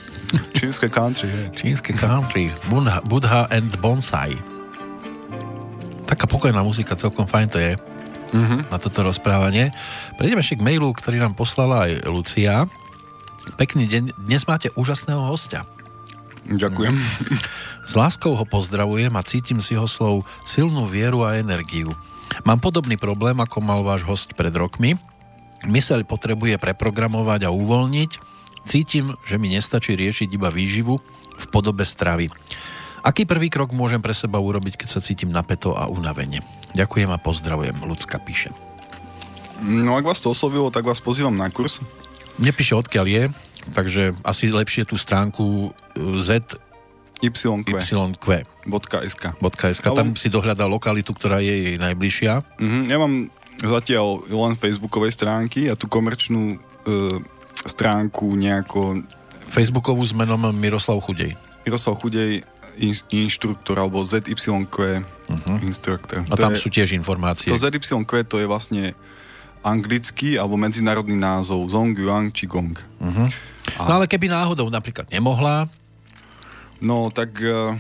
[0.58, 1.44] Čínske country, je.
[1.58, 2.54] Čínske country.
[2.70, 4.38] Budha, Budha and Bonsai.
[6.06, 7.72] Taká pokojná muzika, celkom fajn to je
[8.34, 8.70] mm-hmm.
[8.70, 9.74] na toto rozprávanie.
[10.18, 12.66] Prejdeme ešte k mailu, ktorý nám poslala aj Lucia.
[13.58, 14.04] Pekný deň.
[14.26, 15.66] Dnes máte úžasného hostia.
[16.50, 16.94] Ďakujem.
[17.90, 21.90] S láskou ho pozdravujem a cítim z jeho slov silnú vieru a energiu.
[22.46, 24.98] Mám podobný problém, ako mal váš host pred rokmi.
[25.66, 28.29] Myseľ potrebuje preprogramovať a uvoľniť,
[28.70, 31.02] Cítim, že mi nestačí riešiť iba výživu
[31.42, 32.30] v podobe stravy.
[33.02, 36.46] Aký prvý krok môžem pre seba urobiť, keď sa cítim napeto a unavene?
[36.78, 37.74] Ďakujem a pozdravujem.
[37.82, 38.54] Ľudská píše.
[39.66, 41.82] No ak vás to oslovilo, tak vás pozývam na kurz.
[42.38, 43.24] Nepíše odkiaľ je,
[43.74, 46.62] takže asi lepšie tú stránku e, Z
[47.26, 47.36] YQ.
[47.66, 48.26] YQ.
[49.12, 49.24] .sk.
[49.36, 49.86] .sk.
[49.92, 52.34] Tam si dohľadá lokalitu, ktorá je jej najbližšia.
[52.46, 52.84] Uh-huh.
[52.88, 53.28] Ja mám
[53.60, 57.20] zatiaľ len facebookovej stránky a tú komerčnú uh,
[57.66, 59.04] stránku nejako...
[59.50, 61.34] Facebookovú s menom Miroslav Chudej.
[61.66, 62.46] Miroslav Chudej,
[62.80, 65.58] in, inštruktor, alebo ZYQ uh-huh.
[65.66, 66.24] instruktor.
[66.30, 67.52] A tam je, sú tiež informácie.
[67.52, 68.96] To ZYQ to je vlastne
[69.60, 72.80] anglický alebo medzinárodný názov Zong Yuan Qigong.
[72.80, 73.28] Uh-huh.
[73.76, 73.82] A...
[73.86, 75.68] No ale keby náhodou napríklad nemohla...
[76.80, 77.36] No tak...
[77.44, 77.76] Uh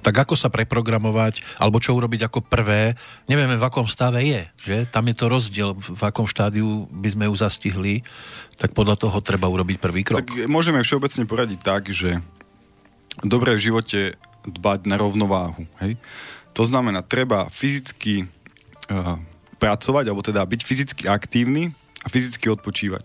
[0.00, 2.96] tak ako sa preprogramovať, alebo čo urobiť ako prvé,
[3.28, 4.78] nevieme v akom stave je, že?
[4.88, 8.00] Tam je to rozdiel, v akom štádiu by sme ju zastihli,
[8.60, 10.20] tak podľa toho treba urobiť prvý krok.
[10.20, 12.20] Tak môžeme všeobecne poradiť tak, že
[13.24, 15.96] dobre v živote dbať na rovnováhu, hej?
[16.52, 18.28] To znamená, treba fyzicky
[18.92, 19.16] uh,
[19.56, 21.72] pracovať, alebo teda byť fyzicky aktívny
[22.04, 23.04] a fyzicky odpočívať.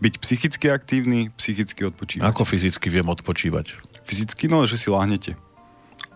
[0.00, 2.24] byť psychicky aktívny, psychicky odpočívať.
[2.24, 3.76] Ako fyzicky viem odpočívať?
[4.08, 5.36] Fyzicky, no, že si láhnete.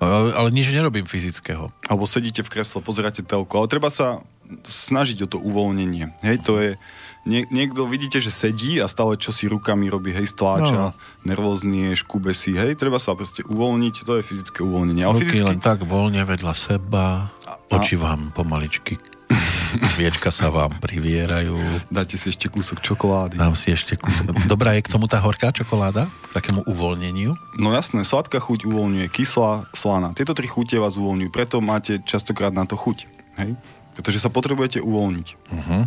[0.01, 1.71] Ale, ale nič nerobím fyzického.
[1.87, 3.55] Alebo sedíte v kresle, pozeráte telku.
[3.61, 4.25] Ale treba sa
[4.67, 6.11] snažiť o to uvoľnenie.
[6.25, 6.81] Hej, to je...
[7.25, 11.25] Nie, niekto vidíte, že sedí a stále čo si rukami robí, hej, stláča, no.
[11.25, 15.09] nervózny je, škube si, hej, treba sa proste uvoľniť, to je fyzické uvoľnenie.
[15.09, 15.49] Ale Ruky fyzicky...
[15.57, 17.33] len tak voľne vedľa seba,
[17.73, 19.01] oči vám pomaličky
[19.99, 21.57] Viečka sa vám privierajú.
[21.91, 23.37] Dáte si ešte kúsok čokolády.
[23.39, 24.31] Dám si ešte kúsok.
[24.47, 26.07] Dobrá je k tomu tá horká čokoláda?
[26.33, 27.35] Takému uvoľneniu?
[27.59, 30.15] No jasné, sladká chuť uvoľňuje, kyslá, slaná.
[30.15, 33.07] Tieto tri chute vás uvoľňujú, preto máte častokrát na to chuť.
[33.43, 33.59] Hej?
[33.95, 35.27] Pretože sa potrebujete uvoľniť.
[35.51, 35.83] Uh-huh.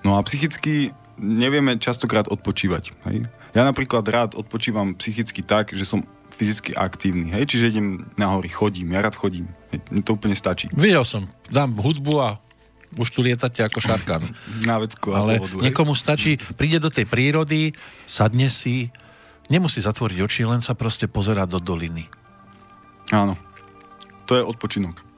[0.00, 2.96] No a psychicky nevieme častokrát odpočívať.
[3.10, 3.28] Hej?
[3.52, 6.00] Ja napríklad rád odpočívam psychicky tak, že som
[6.32, 7.28] fyzicky aktívny.
[7.36, 7.52] Hej?
[7.52, 9.52] Čiže idem na hory, chodím, ja rád chodím.
[9.74, 9.84] Hej?
[9.92, 10.72] Mne to úplne stačí.
[10.72, 12.40] Videl som, dám hudbu a
[12.96, 14.24] už tu lietate ako šarkan.
[14.68, 17.70] Na vecku Ale vodu, niekomu stačí, príde do tej prírody,
[18.02, 18.90] sadne si,
[19.46, 22.10] nemusí zatvoriť oči, len sa proste pozerá do doliny.
[23.14, 23.38] Áno.
[24.26, 25.09] To je odpočinok.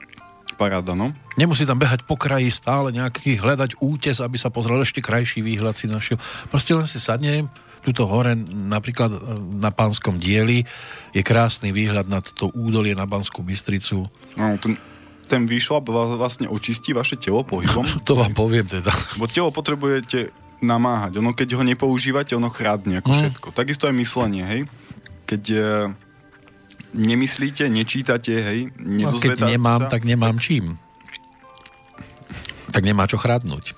[0.54, 1.10] Paráda, no.
[1.34, 5.74] Nemusí tam behať po kraji stále nejaký, hľadať útes, aby sa pozrel ešte krajší výhľad
[5.74, 6.20] si našiel.
[6.52, 7.48] Proste len si sadne,
[7.82, 9.20] tuto hore, napríklad e,
[9.58, 10.62] na Pánskom dieli,
[11.10, 14.06] je krásny výhľad na toto údolie na Banskú Bystricu.
[14.38, 14.78] No, ten,
[15.26, 17.82] ten výšlap vlastne očistí vaše telo pohybom.
[18.08, 18.94] to vám poviem teda.
[19.18, 20.30] Bo telo potrebujete
[20.62, 21.18] namáhať.
[21.18, 23.18] Ono, keď ho nepoužívate, ono chrádne ako mm.
[23.18, 23.46] všetko.
[23.50, 24.60] Takisto aj myslenie, hej.
[25.26, 25.62] Keď e,
[26.92, 30.44] nemyslíte, nečítate, hej, no, keď nemám, sa, tak nemám tak...
[30.44, 30.64] čím.
[32.72, 33.76] Tak nemá čo chrádnuť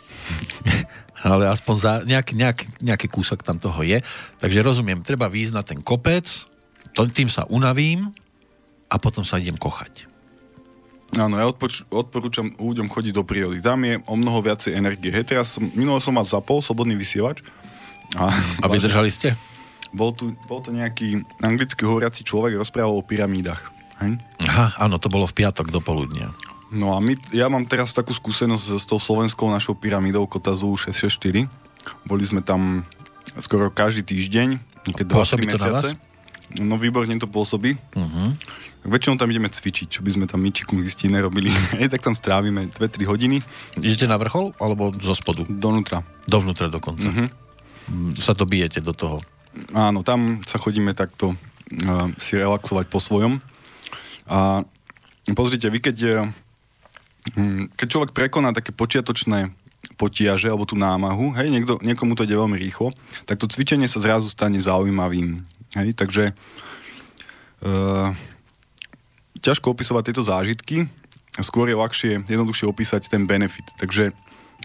[1.24, 4.04] ale aspoň za nejaký, nejaký, nejaký kúsok tam toho je.
[4.38, 6.28] Takže rozumiem, treba výjsť na ten kopec,
[6.92, 8.12] tým sa unavím
[8.92, 10.04] a potom sa idem kochať.
[11.14, 13.62] Áno, ja odpoč- odporúčam ľuďom chodiť do prírody.
[13.64, 15.14] Tam je o mnoho viacej energie.
[15.14, 17.40] Hej, teraz som, minulo som vás zapol, slobodný vysielač.
[18.18, 19.32] A, a vydržali ste?
[19.94, 23.70] Bol, tu, bol to nejaký anglicky hovoriaci človek, rozprával o pyramídach.
[24.02, 24.18] Hej?
[24.50, 26.34] Aha, áno, to bolo v piatok do poludnia.
[26.74, 31.46] No a my, ja mám teraz takú skúsenosť s tou slovenskou našou pyramídou Kotazu 664.
[32.02, 32.82] Boli sme tam
[33.38, 34.58] skoro každý týždeň,
[34.90, 35.88] niekedy 2-3 mesiace.
[36.58, 37.78] No výborne to pôsobí.
[37.94, 38.34] Uh-huh.
[38.84, 41.48] Väčšinou tam ideme cvičiť, čo by sme tam myčiku zistí nerobili.
[41.92, 43.38] tak tam strávime 2-3 hodiny.
[43.80, 45.46] Idete na vrchol alebo zo spodu?
[45.48, 46.02] Donútra.
[46.26, 47.06] Dovnútra dokonca.
[47.06, 47.26] Uh-huh.
[48.18, 49.22] Sa to bijete do toho.
[49.74, 53.38] Áno, tam sa chodíme takto uh, si relaxovať po svojom.
[54.30, 54.64] A
[55.36, 56.28] pozrite, vy keď
[57.32, 59.48] Hm, keď človek prekoná také počiatočné
[59.96, 62.92] potiaže alebo tú námahu, hej, niekto, niekomu to ide veľmi rýchlo,
[63.24, 65.40] tak to cvičenie sa zrazu stane zaujímavým.
[65.72, 66.36] Hej, takže
[67.64, 68.12] uh,
[69.40, 70.76] ťažko opisovať tieto zážitky,
[71.40, 73.64] skôr je ľahšie, jednoduchšie opísať ten benefit.
[73.80, 74.12] Takže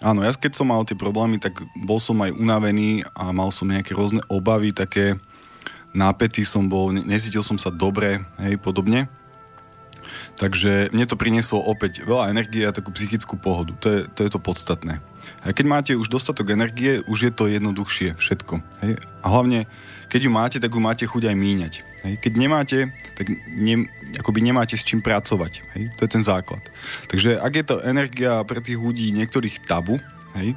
[0.03, 3.67] áno, ja keď som mal tie problémy, tak bol som aj unavený a mal som
[3.67, 5.15] nejaké rôzne obavy, také
[5.91, 9.09] nápety som bol, necítil som sa dobre, hej, podobne.
[10.39, 13.75] Takže mne to prinieslo opäť veľa energie a takú psychickú pohodu.
[13.83, 15.03] To je to, je to podstatné.
[15.43, 18.63] A keď máte už dostatok energie, už je to jednoduchšie všetko.
[18.83, 19.03] Hej?
[19.19, 19.67] A hlavne,
[20.07, 21.73] keď ju máte, tak ju máte chuť aj míňať.
[22.05, 22.13] Hej?
[22.23, 22.77] Keď nemáte,
[23.15, 23.87] tak ne,
[24.19, 25.63] akoby nemáte s čím pracovať.
[25.75, 25.83] Hej?
[25.99, 26.63] To je ten základ.
[27.11, 29.99] Takže ak je to energia pre tých ľudí niektorých tabu,
[30.39, 30.55] hej?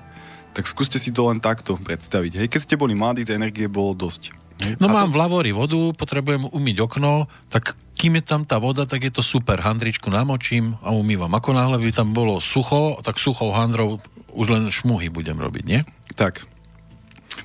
[0.52, 2.44] tak skúste si to len takto predstaviť.
[2.44, 2.46] Hej?
[2.52, 4.42] Keď ste boli mladí, tej energie bolo dosť.
[4.78, 5.14] No a mám to...
[5.16, 9.24] v lavori vodu, potrebujem umyť okno, tak kým je tam tá voda, tak je to
[9.24, 9.58] super.
[9.58, 11.32] Handričku namočím a umývam.
[11.34, 13.98] Ako náhle by tam bolo sucho, tak suchou handrou
[14.32, 15.80] už len šmuhy budem robiť, nie?
[16.14, 16.46] Tak.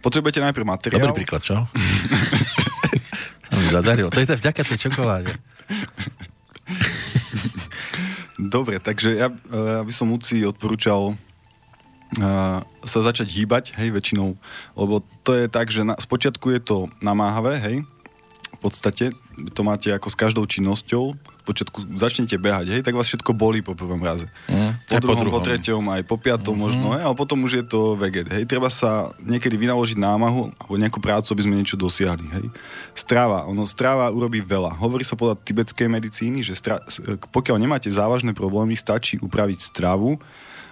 [0.03, 1.09] Potrebujete najprv materiál.
[1.09, 1.56] Dobrý príklad, čo?
[3.58, 4.14] to mi zadarilo.
[4.14, 5.34] To je vďaka tej čokoláde.
[8.38, 11.18] Dobre, takže ja, ja by som Luci odporúčal
[12.88, 14.40] sa začať hýbať, hej, väčšinou,
[14.80, 17.76] lebo to je tak, že na, spočiatku je to namáhavé, hej,
[18.48, 19.11] v podstate,
[19.52, 23.72] to máte ako s každou činnosťou, počiatku začnete behať, hej, tak vás všetko bolí po
[23.72, 24.27] prvom raze.
[24.51, 26.59] Mm, po, druhom, po druhom, po treťom, aj po piatom mm-hmm.
[26.59, 30.76] možno, hej, ale potom už je to veget, hej, treba sa niekedy vynaložiť námahu, alebo
[30.76, 32.45] nejakú prácu, aby sme niečo dosiahli, hej.
[32.92, 34.76] Stráva, ono, stráva urobí veľa.
[34.76, 36.84] Hovorí sa podľa tibetskej medicíny, že stra-
[37.32, 40.19] pokiaľ nemáte závažné problémy, stačí upraviť stravu,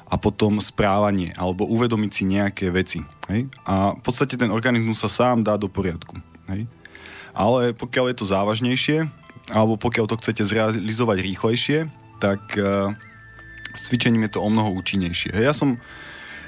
[0.06, 3.02] a potom správanie alebo uvedomiť si nejaké veci.
[3.26, 3.50] Hej?
[3.66, 6.14] A v podstate ten organizmus sa sám dá do poriadku.
[6.46, 6.70] Hej?
[7.34, 8.98] Ale pokiaľ je to závažnejšie,
[9.54, 11.80] alebo pokiaľ to chcete zrealizovať rýchlejšie,
[12.18, 12.94] tak uh,
[13.78, 15.36] cvičením je to o mnoho účinnejšie.
[15.36, 15.46] Hej?
[15.46, 15.78] Ja som,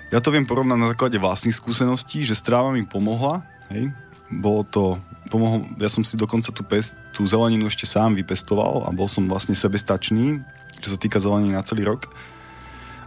[0.10, 3.94] ja to viem porovnať na základe vlastných skúseností, že stráva mi pomohla, hej?
[4.28, 4.98] bolo to,
[5.30, 9.30] pomohol, ja som si dokonca tú, pest, tú zeleninu ešte sám vypestoval a bol som
[9.30, 10.42] vlastne sebestačný,
[10.82, 12.12] čo sa týka zeleniny na celý rok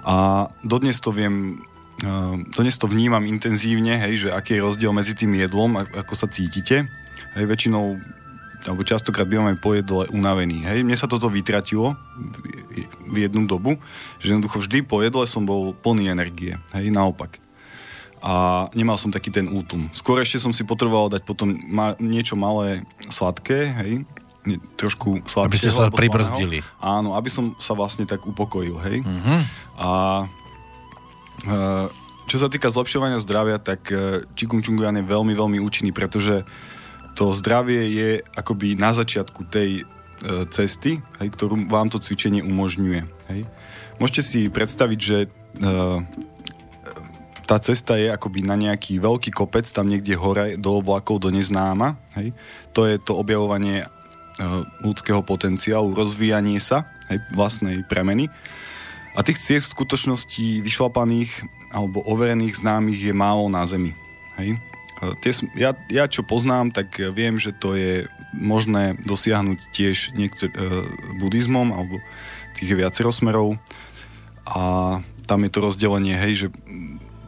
[0.05, 1.61] a dodnes to viem
[2.57, 6.89] dnes to vnímam intenzívne, hej, že aký je rozdiel medzi tým jedlom, ako sa cítite.
[7.37, 8.01] Hej, väčšinou
[8.69, 10.61] alebo častokrát bývame po jedle unavení.
[10.65, 10.85] Hej.
[10.85, 11.97] Mne sa toto vytratilo
[13.09, 13.81] v jednu dobu,
[14.21, 16.61] že jednoducho vždy po jedle som bol plný energie.
[16.77, 17.41] Hej, naopak.
[18.21, 19.89] A nemal som taký ten útum.
[19.97, 24.05] Skôr ešte som si potreboval dať potom ma, niečo malé sladké, hej,
[24.77, 25.57] trošku sladké.
[25.57, 26.61] Aby ste sa pribrzdili.
[26.61, 26.85] Slaného.
[26.85, 29.01] Áno, aby som sa vlastne tak upokojil, hej.
[29.01, 29.41] Uh-huh.
[29.81, 29.91] A
[31.45, 31.57] e,
[32.29, 34.29] čo sa týka zlepšovania zdravia, tak e,
[35.01, 36.45] je veľmi, veľmi účinný, pretože
[37.15, 39.85] to zdravie je akoby na začiatku tej e,
[40.49, 43.01] cesty, hej, ktorú vám to cvičenie umožňuje.
[43.33, 43.41] Hej.
[44.01, 45.29] Môžete si predstaviť, že e,
[47.45, 51.99] tá cesta je akoby na nejaký veľký kopec, tam niekde hore, do oblakov, do neznáma.
[52.15, 52.31] Hej.
[52.79, 53.87] To je to objavovanie e,
[54.87, 58.31] ľudského potenciálu, rozvíjanie sa, hej, vlastnej premeny.
[59.19, 61.43] A tých ciest v skutočnosti vyšlapaných
[61.75, 63.99] alebo overených známych je málo na Zemi.
[64.39, 64.70] Hej.
[65.25, 68.05] Tie, ja, ja čo poznám, tak viem, že to je
[68.37, 70.85] možné dosiahnuť tiež niektor, e,
[71.17, 72.05] buddhizmom, alebo
[72.61, 73.57] tých viacero smerov.
[74.45, 76.47] A tam je to rozdelenie, hej, že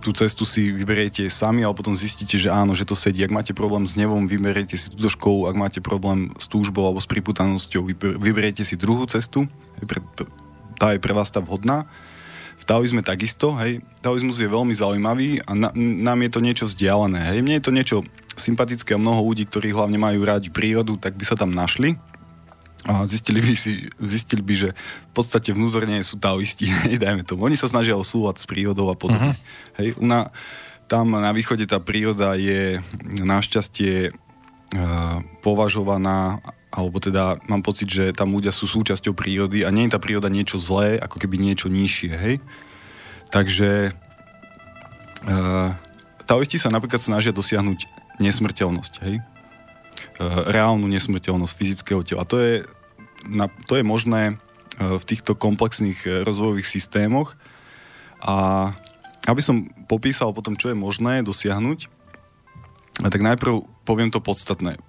[0.03, 3.23] tú cestu si vyberiete sami, ale potom zistíte, že áno, že to sedí.
[3.23, 6.99] Ak máte problém s nevom, vyberiete si túto školu, ak máte problém s túžbou alebo
[6.99, 7.87] s priputanosťou,
[8.19, 9.47] vyberiete si druhú cestu,
[10.77, 11.87] tá je pre vás tá vhodná
[12.63, 17.35] v taoizme takisto, hej, taoizmus je veľmi zaujímavý a na, nám je to niečo vzdialené,
[17.35, 17.97] hej, mne je to niečo
[18.39, 21.99] sympatické a mnoho ľudí, ktorí hlavne majú rádi prírodu, tak by sa tam našli
[22.83, 27.47] a zistili by, si, zistili by, že v podstate vnútorne sú taoisti, hej, dajme tomu.
[27.47, 29.35] Oni sa snažia o súlad s prírodou a podobne.
[29.35, 29.79] Uh-huh.
[29.83, 30.31] Hej, na,
[30.91, 32.83] tam na východe tá príroda je
[33.23, 36.43] našťastie uh, považovaná
[36.73, 40.33] alebo teda mám pocit, že tam ľudia sú súčasťou prírody a nie je tá príroda
[40.33, 42.35] niečo zlé, ako keby niečo nižšie, hej?
[43.29, 43.93] Takže
[45.29, 45.77] uh,
[46.25, 47.85] taoisti sa napríklad snažia dosiahnuť
[48.17, 49.21] nesmrteľnosť, hej?
[50.17, 52.25] Uh, reálnu nesmrteľnosť fyzického tela.
[52.25, 52.65] To je,
[53.29, 54.41] na, to je možné
[54.81, 57.37] uh, v týchto komplexných rozvojových systémoch.
[58.25, 58.73] A
[59.29, 61.91] aby som popísal potom, čo je možné dosiahnuť,
[63.03, 64.81] tak najprv poviem to podstatné.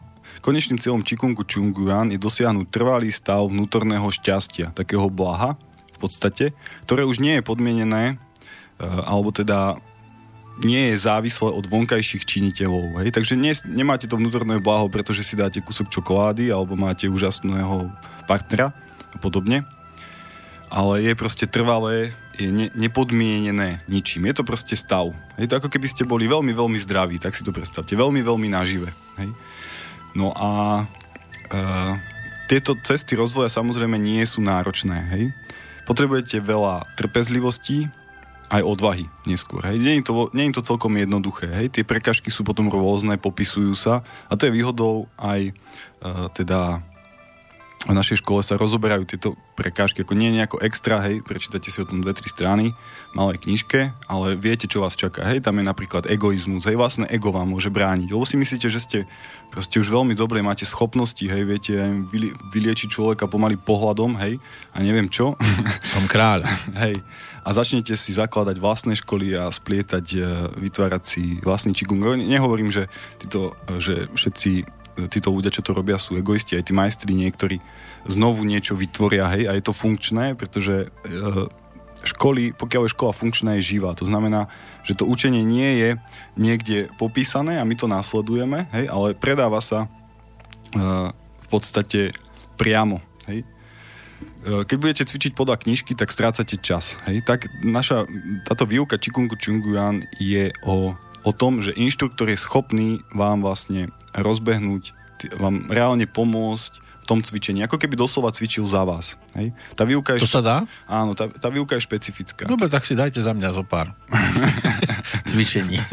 [0.44, 5.56] Konečným cieľom Chikungu Chunguan je dosiahnuť trvalý stav vnútorného šťastia, takého blaha
[5.96, 6.52] v podstate,
[6.84, 8.16] ktoré už nie je podmienené, e,
[8.84, 9.80] alebo teda
[10.62, 13.02] nie je závislé od vonkajších činiteľov.
[13.02, 13.10] Hej?
[13.10, 17.90] Takže nie, nemáte to vnútorné blaho, pretože si dáte kúsok čokolády alebo máte úžasného
[18.30, 18.70] partnera
[19.14, 19.66] a podobne.
[20.70, 24.30] Ale je proste trvalé, je ne, nepodmienené ničím.
[24.30, 25.14] Je to proste stav.
[25.38, 27.94] Je to ako keby ste boli veľmi, veľmi zdraví, tak si to predstavte.
[27.94, 28.90] Veľmi, veľmi nažive.
[29.22, 29.30] Hej?
[30.14, 30.84] No a
[31.50, 31.64] e,
[32.50, 35.24] tieto cesty rozvoja samozrejme nie sú náročné, hej.
[35.84, 37.92] Potrebujete veľa trpezlivosti,
[38.54, 39.66] aj odvahy neskôr.
[39.66, 39.82] Hej.
[39.82, 41.50] Nie, je to, nie je to celkom jednoduché.
[41.50, 41.74] Hej.
[41.74, 45.52] Tie prekažky sú potom rôzne, popisujú sa a to je výhodou aj e,
[46.38, 46.86] teda
[47.84, 51.88] v našej škole sa rozoberajú tieto prekážky, ako nie nejako extra, hej, prečítate si o
[51.88, 52.72] tom dve, tri strany,
[53.12, 57.36] malej knižke, ale viete, čo vás čaká, hej, tam je napríklad egoizmus, hej, vlastne ego
[57.36, 58.98] vám môže brániť, lebo si myslíte, že ste
[59.52, 61.76] proste už veľmi dobre, máte schopnosti, hej, viete
[62.08, 64.40] vyli, vyliečiť človeka pomaly pohľadom, hej,
[64.72, 65.36] a neviem čo.
[65.94, 66.48] Som kráľ.
[66.80, 67.04] hej,
[67.44, 70.20] a začnete si zakladať vlastné školy a splietať, e,
[70.56, 72.00] vytvárať si vlastný čikung.
[72.00, 72.88] Nehovorím, že,
[73.20, 73.52] títo,
[73.84, 77.58] že všetci títo ľudia, čo to robia, sú egoisti, aj tí majstri niektorí
[78.06, 80.88] znovu niečo vytvoria, hej, a je to funkčné, pretože e,
[82.04, 83.96] školy, pokiaľ je škola funkčná, je živá.
[83.96, 84.52] To znamená,
[84.84, 85.90] že to učenie nie je
[86.36, 89.88] niekde popísané a my to následujeme, hej, ale predáva sa e,
[91.14, 92.12] v podstate
[92.60, 93.00] priamo.
[93.26, 93.48] Hej.
[94.44, 97.00] E, keď budete cvičiť podľa knižky, tak strácate čas.
[97.08, 97.24] Hej.
[97.24, 98.04] Tak naša,
[98.44, 100.94] táto výuka Chikungu Chunguyan je o,
[101.24, 104.92] o tom, že inštruktor je schopný vám vlastne rozbehnúť,
[105.40, 109.20] vám reálne pomôcť v tom cvičení, ako keby doslova cvičil za vás.
[109.36, 109.52] Hej?
[109.76, 110.58] Tá výuka je to špe- sa dá?
[110.88, 112.48] Áno, tá, tá výuka je špecifická.
[112.48, 113.92] Dobre, tak si dajte za mňa zo pár
[115.30, 115.84] cvičení.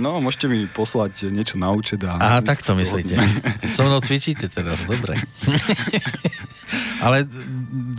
[0.00, 2.00] no, môžete mi poslať niečo na účet.
[2.08, 3.20] A Aha, tak to myslíte.
[3.76, 5.20] So mnou cvičíte teraz, dobre.
[7.04, 7.28] Ale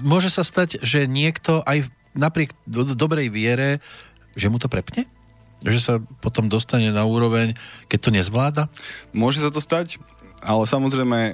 [0.02, 1.86] môže sa stať, že niekto aj
[2.18, 3.78] napriek do, dobrej viere,
[4.34, 5.06] že mu to prepne?
[5.66, 7.58] Že sa potom dostane na úroveň,
[7.90, 8.64] keď to nezvláda?
[9.10, 9.98] Môže sa to stať,
[10.45, 11.19] ale samozrejme,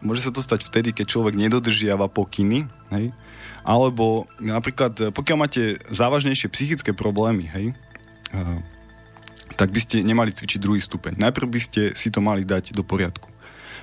[0.00, 3.12] môže sa to stať vtedy, keď človek nedodržiava pokyny, hej?
[3.60, 7.66] alebo napríklad, e, pokiaľ máte závažnejšie psychické problémy, hej,
[8.32, 8.42] e,
[9.60, 11.20] tak by ste nemali cvičiť druhý stupeň.
[11.20, 13.28] Najprv by ste si to mali dať do poriadku.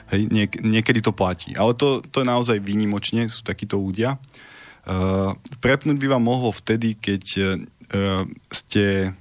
[0.10, 1.54] Hej, niek- niekedy to platí.
[1.54, 4.16] Ale to, to je naozaj výnimočne, sú takíto ľudia.
[4.88, 9.12] Uh, prepnúť by vám mohlo vtedy, keď uh, ste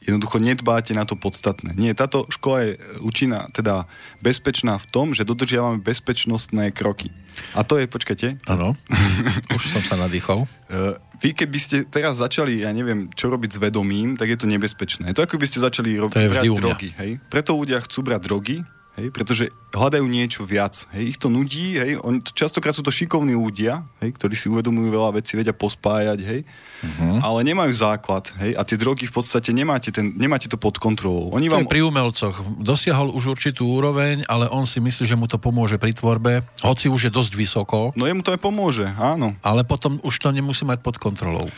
[0.00, 1.76] Jednoducho nedbáte na to podstatné.
[1.76, 2.70] Nie, táto škola je
[3.04, 3.84] účinná, teda
[4.24, 7.12] bezpečná v tom, že dodržiavame bezpečnostné kroky.
[7.52, 8.40] A to je, počkajte.
[8.48, 8.80] Áno,
[9.56, 10.48] už som sa nadýchol.
[10.72, 14.48] Uh, vy keby ste teraz začali, ja neviem, čo robiť s vedomím, tak je to
[14.48, 15.12] nebezpečné.
[15.12, 16.88] To ako by ste začali robiť brať drogy.
[16.96, 17.10] Hej?
[17.28, 18.56] Preto ľudia chcú brať drogy,
[19.00, 20.84] hej, pretože hľadajú niečo viac.
[20.92, 24.92] Hej, ich to nudí, hej, on, častokrát sú to šikovní ľudia, hej, ktorí si uvedomujú
[24.92, 27.24] veľa vecí, vedia pospájať, hej, uh-huh.
[27.24, 31.32] ale nemajú základ, hej, a tie drogy v podstate nemáte, ten, nemáte to pod kontrolou.
[31.32, 31.64] Oni to vám...
[31.64, 32.44] pri umelcoch.
[32.60, 36.92] Dosiahol už určitú úroveň, ale on si myslí, že mu to pomôže pri tvorbe, hoci
[36.92, 37.96] už je dosť vysoko.
[37.96, 39.32] No jemu to aj pomôže, áno.
[39.40, 41.48] Ale potom už to nemusí mať pod kontrolou.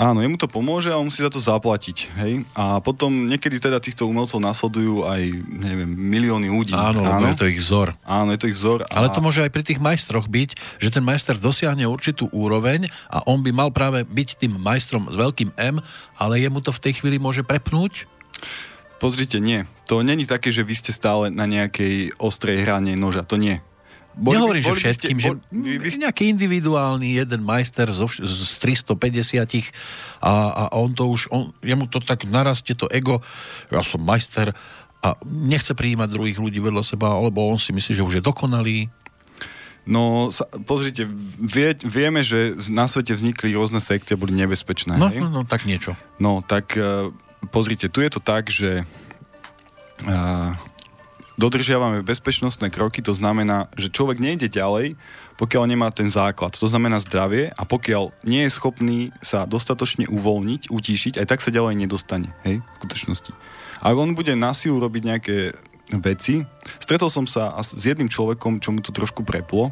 [0.00, 1.96] Áno, jemu to pomôže a on musí za to zaplatiť.
[2.18, 2.32] Hej?
[2.56, 6.74] A potom niekedy teda týchto umelcov nasledujú aj neviem, milióny ľudí.
[6.74, 7.94] Áno, áno, je to ich vzor.
[8.02, 8.88] Áno, je to ich vzor.
[8.88, 8.98] A...
[8.98, 13.22] Ale to môže aj pri tých majstroch byť, že ten majster dosiahne určitú úroveň a
[13.28, 15.78] on by mal práve byť tým majstrom s veľkým M,
[16.16, 18.08] ale jemu to v tej chvíli môže prepnúť?
[18.96, 19.68] Pozrite, nie.
[19.92, 23.28] To není také, že vy ste stále na nejakej ostrej hrane noža.
[23.28, 23.60] To nie.
[24.16, 28.96] Boli, Nehovorím, že všetkým, ste, bol, že vy, nejaký individuálny jeden majster zo, z 350
[30.24, 33.20] a, a on to už, on, jemu to tak narastie to ego,
[33.68, 34.56] ja som majster
[35.04, 38.88] a nechce prijímať druhých ľudí vedľa seba, alebo on si myslí, že už je dokonalý.
[39.86, 41.06] No, sa, pozrite,
[41.38, 44.98] vie, vieme, že na svete vznikli rôzne sekty a boli nebezpečné.
[44.98, 45.22] No, hej?
[45.22, 45.94] no, no tak niečo.
[46.18, 47.12] No, tak uh,
[47.54, 50.50] pozrite, tu je to tak, že uh,
[51.36, 54.96] dodržiavame bezpečnostné kroky, to znamená, že človek nejde ďalej,
[55.36, 60.72] pokiaľ nemá ten základ, to znamená zdravie a pokiaľ nie je schopný sa dostatočne uvoľniť,
[60.72, 63.32] utíšiť, aj tak sa ďalej nedostane, hej, v skutočnosti.
[63.84, 65.36] Ak on bude na silu robiť nejaké
[65.94, 66.42] veci.
[66.82, 69.70] Stretol som sa s jedným človekom, čo mu to trošku preplo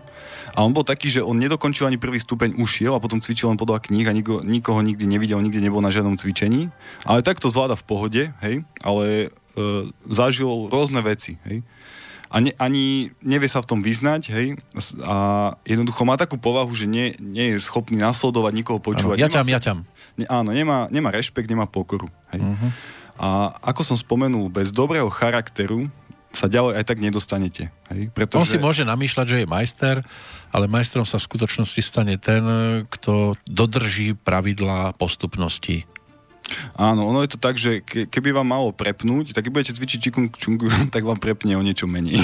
[0.54, 3.58] a on bol taký, že on nedokončil ani prvý stupeň, ušiel a potom cvičil len
[3.58, 6.70] podľa kníh a nikoho, nikoho nikdy nevidel, nikdy nebol na žiadnom cvičení.
[7.02, 9.34] Ale tak to zvláda v pohode, hej, ale
[10.10, 11.62] zažil rôzne veci, hej.
[12.34, 14.58] A ne, ani nevie sa v tom vyznať, hej,
[15.06, 15.16] a
[15.62, 19.22] jednoducho má takú povahu, že nie, nie je schopný nasledovať, nikoho počúvať.
[19.22, 19.78] ja ťam, ja ťam.
[20.18, 22.42] Ne, áno, nemá, nemá rešpekt, nemá pokoru, hej.
[22.42, 22.70] Uh-huh.
[23.14, 25.86] A ako som spomenul, bez dobrého charakteru
[26.34, 27.70] sa ďalej aj tak nedostanete.
[27.94, 28.10] Hej?
[28.10, 28.42] Pretože...
[28.42, 29.96] On si môže namýšľať, že je majster,
[30.50, 32.42] ale majstrom sa v skutočnosti stane ten,
[32.90, 35.86] kto dodrží pravidlá postupnosti
[36.76, 39.98] Áno, ono je to tak, že ke, keby vám malo prepnúť, tak keď budete cvičiť
[40.10, 42.20] čikung čungu, tak vám prepne o niečo menej.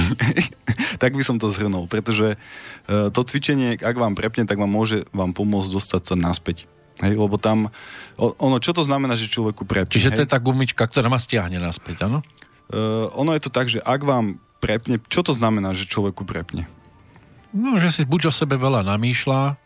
[1.03, 5.09] tak by som to zhrnul, pretože uh, to cvičenie, ak vám prepne, tak vám môže
[5.17, 6.69] vám pomôcť dostať sa naspäť.
[7.01, 7.73] Hej, lebo tam,
[8.21, 9.89] ono, čo to znamená, že človeku prepne?
[9.89, 10.17] Čiže hej?
[10.21, 12.21] to je tá gumička, ktorá ma stiahne naspäť, áno?
[12.69, 16.69] Uh, ono je to tak, že ak vám prepne, čo to znamená, že človeku prepne?
[17.57, 19.57] No, že si buď o sebe veľa namýšľa,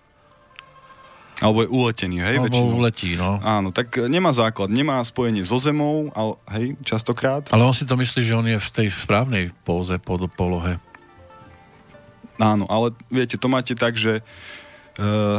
[1.42, 2.78] alebo je uletený, hej, Alebo väčšinou.
[2.78, 3.42] uletí, no.
[3.42, 7.50] Áno, tak e, nemá základ, nemá spojenie so zemou, ale, hej, častokrát.
[7.50, 10.78] Ale on si to myslí, že on je v tej správnej póze, pod polohe.
[12.38, 14.22] Áno, ale viete, to máte tak, že
[14.98, 15.38] uh,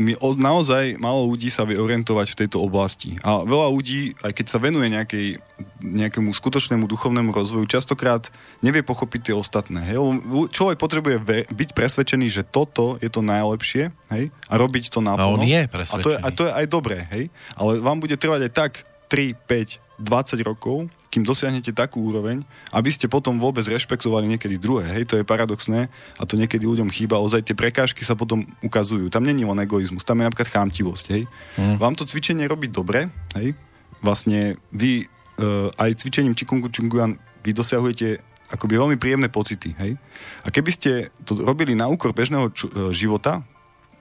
[0.00, 3.20] my o, naozaj málo ľudí sa vie orientovať v tejto oblasti.
[3.20, 5.36] A veľa ľudí, aj keď sa venuje nejakej,
[5.84, 8.32] nejakému skutočnému duchovnému rozvoju, častokrát
[8.64, 9.84] nevie pochopiť tie ostatné.
[9.84, 10.00] Hej?
[10.48, 14.24] Človek potrebuje ve, byť presvedčený, že toto je to najlepšie hej?
[14.48, 15.36] a robiť to naplno.
[15.36, 16.00] A on je presvedčený.
[16.00, 16.98] A to je, a to je aj dobré.
[17.12, 17.24] Hej?
[17.52, 18.72] Ale vám bude trvať aj tak
[19.12, 22.40] 3, 5, 20 rokov, kým dosiahnete takú úroveň,
[22.72, 24.88] aby ste potom vôbec rešpektovali niekedy druhé.
[24.88, 27.20] Hej, to je paradoxné a to niekedy ľuďom chýba.
[27.20, 29.12] Ozaj tie prekážky sa potom ukazujú.
[29.12, 31.04] Tam není len egoizmus, tam je napríklad chámtivosť.
[31.12, 31.22] Hej.
[31.60, 31.76] Mm.
[31.76, 33.52] Vám to cvičenie robí dobre, hej.
[34.00, 38.18] Vlastne vy uh, aj cvičením Chikungu Chunguan vy dosiahujete
[38.48, 39.76] akoby veľmi príjemné pocity.
[39.76, 40.00] Hej.
[40.42, 40.90] A keby ste
[41.28, 43.40] to robili na úkor bežného ču- e, života,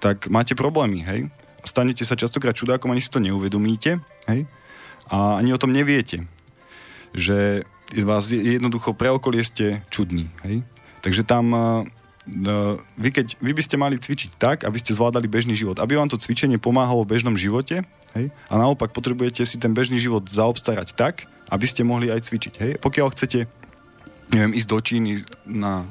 [0.03, 0.99] tak máte problémy.
[1.07, 1.31] Hej.
[1.63, 4.03] Stanete sa častokrát čudákom, ani si to neuvedomíte.
[4.27, 4.43] Hej
[5.11, 6.23] a ani o tom neviete.
[7.11, 7.67] Že
[8.07, 10.31] vás jednoducho pre okolie ste čudní.
[10.47, 10.63] Hej?
[11.03, 11.83] Takže tam uh,
[12.95, 15.83] vy, keď, vy by ste mali cvičiť tak, aby ste zvládali bežný život.
[15.83, 17.83] Aby vám to cvičenie pomáhalo v bežnom živote
[18.15, 18.25] hej?
[18.47, 22.53] a naopak potrebujete si ten bežný život zaobstarať tak, aby ste mohli aj cvičiť.
[22.63, 22.71] Hej?
[22.79, 23.51] Pokiaľ chcete
[24.31, 25.11] neviem, ísť do Číny
[25.43, 25.83] na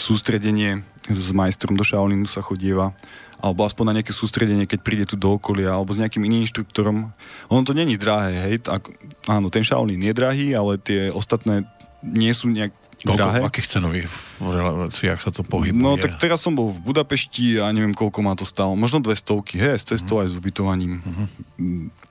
[0.00, 0.80] sústredenie
[1.12, 2.96] s majstrom do Shaolinu sa chodieva
[3.42, 7.10] alebo aspoň na nejaké sústredenie, keď príde tu do okolia, alebo s nejakým iným inštruktorom.
[7.50, 8.62] Ono to není drahé, hej.
[8.62, 8.86] Tak,
[9.26, 11.66] áno, ten Shaolin je drahý, ale tie ostatné
[12.06, 12.70] nie sú nejak
[13.02, 13.38] Koľko, drahé.
[13.42, 14.06] V akých cenových
[14.38, 15.74] reláciách sa to pohybuje?
[15.74, 18.78] No tak teraz som bol v Budapešti a neviem, koľko má to stalo.
[18.78, 20.22] Možno dve stovky, hej, s cestou mm.
[20.22, 21.02] aj s ubytovaním.
[21.02, 22.01] Mm-hmm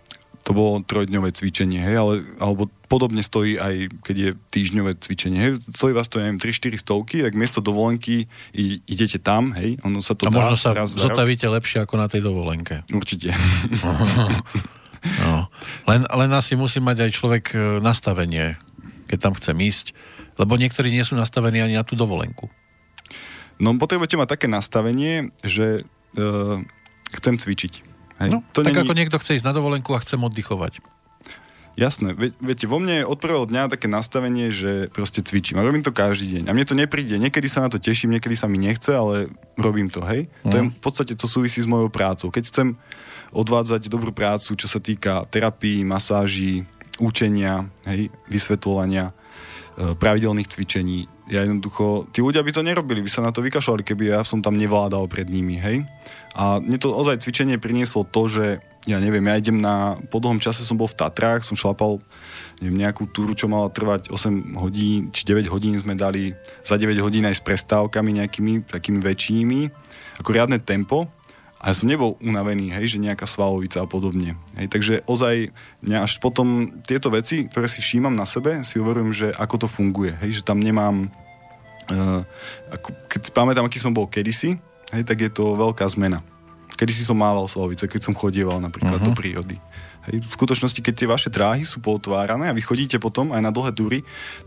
[0.41, 5.37] to bolo trojdňové cvičenie, hej, ale, alebo podobne stojí aj keď je týždňové cvičenie.
[5.37, 8.25] Hej, stojí vás to, neviem, 3-4 stovky, tak miesto dovolenky
[8.89, 12.25] idete tam, hej, ono sa to A dá, možno sa zotavíte lepšie ako na tej
[12.25, 12.81] dovolenke.
[12.89, 13.29] Určite.
[15.23, 15.45] no.
[15.85, 18.57] Len, len asi musí mať aj človek e, nastavenie,
[19.05, 19.85] keď tam chce ísť,
[20.41, 22.49] lebo niektorí nie sú nastavení ani na tú dovolenku.
[23.61, 25.85] No potrebujete mať také nastavenie, že
[26.17, 26.57] uh,
[27.13, 27.90] chcem cvičiť.
[28.21, 28.29] Hej.
[28.29, 28.85] No, to tak není...
[28.85, 30.83] ako niekto chce ísť na dovolenku a chcem oddychovať.
[31.79, 32.11] Jasné,
[32.43, 35.95] viete, vo mne je od prvého dňa také nastavenie, že proste cvičím a robím to
[35.95, 36.51] každý deň.
[36.51, 39.87] A mne to nepríde, niekedy sa na to teším, niekedy sa mi nechce, ale robím
[39.87, 40.27] to, hej.
[40.43, 40.51] Mm.
[40.51, 40.71] To je mhm.
[40.75, 42.27] v podstate, to súvisí s mojou prácou.
[42.27, 42.67] Keď chcem
[43.31, 46.67] odvádzať dobrú prácu, čo sa týka terapii, masáží,
[46.99, 49.13] učenia, hej, vysvetľovania, e,
[49.95, 54.11] pravidelných cvičení, ja jednoducho, tí ľudia by to nerobili, by sa na to vykašľali, keby
[54.11, 55.87] ja som tam nevládal pred nimi, hej.
[56.31, 58.45] A mne to ozaj cvičenie prinieslo to, že
[58.89, 62.01] ja neviem, ja idem na, po dlhom čase som bol v Tatrách, som šlapal
[62.63, 66.33] neviem, nejakú túru, čo mala trvať 8 hodín, či 9 hodín sme dali
[66.65, 69.59] za 9 hodín aj s prestávkami nejakými takými väčšími,
[70.23, 71.05] ako riadne tempo.
[71.61, 74.33] A ja som nebol unavený, hej, že nejaká svalovica a podobne.
[74.57, 75.53] Hej, takže ozaj
[75.85, 79.67] mňa až potom tieto veci, ktoré si všímam na sebe, si uverujem, že ako to
[79.69, 80.17] funguje.
[80.25, 81.13] Hej, že tam nemám...
[81.85, 82.25] Uh,
[82.73, 84.57] ako, keď si pamätám, aký som bol kedysi,
[84.93, 86.23] hej, tak je to veľká zmena.
[86.75, 89.11] Kedy si som mával slovice, keď som chodieval napríklad uh-huh.
[89.11, 89.57] do prírody.
[90.09, 93.53] Hej, v skutočnosti, keď tie vaše dráhy sú potvárané a vy chodíte potom aj na
[93.53, 93.99] dlhé túry,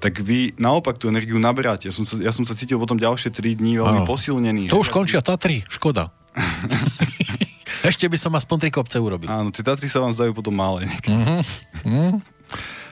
[0.02, 1.86] tak vy naopak tú energiu naberáte.
[1.86, 4.08] Ja som sa, ja som sa cítil potom ďalšie 3 dní veľmi ano.
[4.08, 4.66] posilnený.
[4.66, 6.10] To hej, už končia Tatry, škoda.
[7.86, 9.28] Ešte by som aspoň tri kopce urobil.
[9.28, 10.88] Áno, tie Tatry sa vám zdajú potom malé.
[11.06, 11.44] Uh-huh.
[11.84, 12.16] Uh-huh.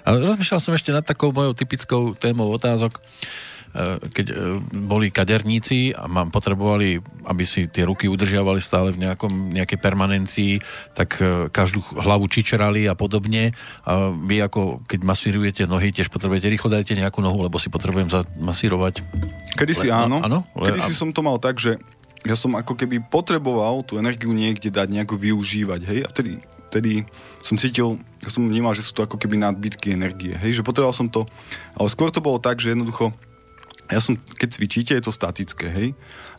[0.02, 2.98] Ale rozmýšľal som ešte nad takou mojou typickou témou otázok.
[3.72, 4.36] Eh, keď eh,
[4.84, 10.52] boli kaderníci a mám potrebovali, aby si tie ruky udržiavali stále v nejakom, nejakej permanencii,
[10.92, 13.56] tak eh, každú hlavu čičerali a podobne.
[13.88, 18.12] A vy ako, keď masírujete nohy, tiež potrebujete rýchlo dajte nejakú nohu, lebo si potrebujem
[18.12, 19.00] zamasírovať.
[19.56, 20.20] Kedy si áno.
[20.20, 20.44] áno?
[20.52, 21.80] Kedy si som to mal tak, že
[22.28, 26.38] ja som ako keby potreboval tú energiu niekde dať, nejako využívať, hej, a vtedy,
[26.70, 26.92] vtedy
[27.42, 30.94] som cítil, ja som vnímal, že sú to ako keby nadbytky energie, hej, že potreboval
[30.94, 31.26] som to,
[31.74, 33.10] ale skôr to bolo tak, že jednoducho
[33.92, 35.88] ja som, keď cvičíte, je to statické, hej?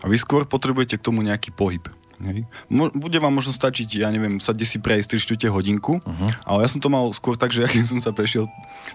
[0.01, 1.85] A vy skôr potrebujete k tomu nejaký pohyb.
[2.23, 2.45] Hej.
[2.71, 6.29] Mo- bude vám možno stačiť, ja neviem, sa si prejsť 3 čtvrte hodinku, uh-huh.
[6.45, 8.47] ale ja som to mal skôr tak, že keď som sa prešiel,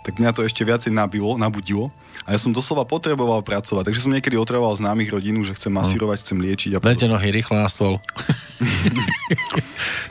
[0.07, 1.91] tak mňa to ešte viacej nabilo, nabudilo
[2.25, 6.25] a ja som doslova potreboval pracovať, takže som niekedy otravoval známych rodinu, že chcem masírovať,
[6.25, 6.71] chcem liečiť.
[6.77, 8.01] A Dajte nohy rýchlo na stôl.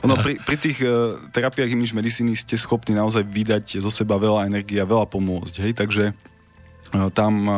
[0.04, 4.46] ono, pri, pri tých uh, terapiách image medicíny ste schopní naozaj vydať zo seba veľa
[4.46, 6.14] energie a veľa pomôcť, hej, takže
[7.12, 7.52] tam e,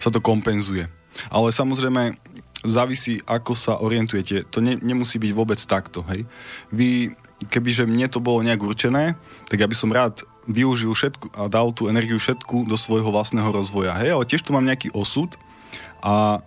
[0.00, 0.88] sa to kompenzuje.
[1.28, 2.16] Ale samozrejme,
[2.64, 4.44] závisí, ako sa orientujete.
[4.52, 6.04] To ne, nemusí byť vôbec takto.
[6.12, 6.28] Hej.
[6.72, 7.12] Vy,
[7.48, 9.16] kebyže mne to bolo nejak určené,
[9.48, 13.48] tak ja by som rád využil všetku a dal tú energiu všetku do svojho vlastného
[13.48, 13.96] rozvoja.
[13.96, 15.36] Hej, ale tiež tu mám nejaký osud
[16.04, 16.44] a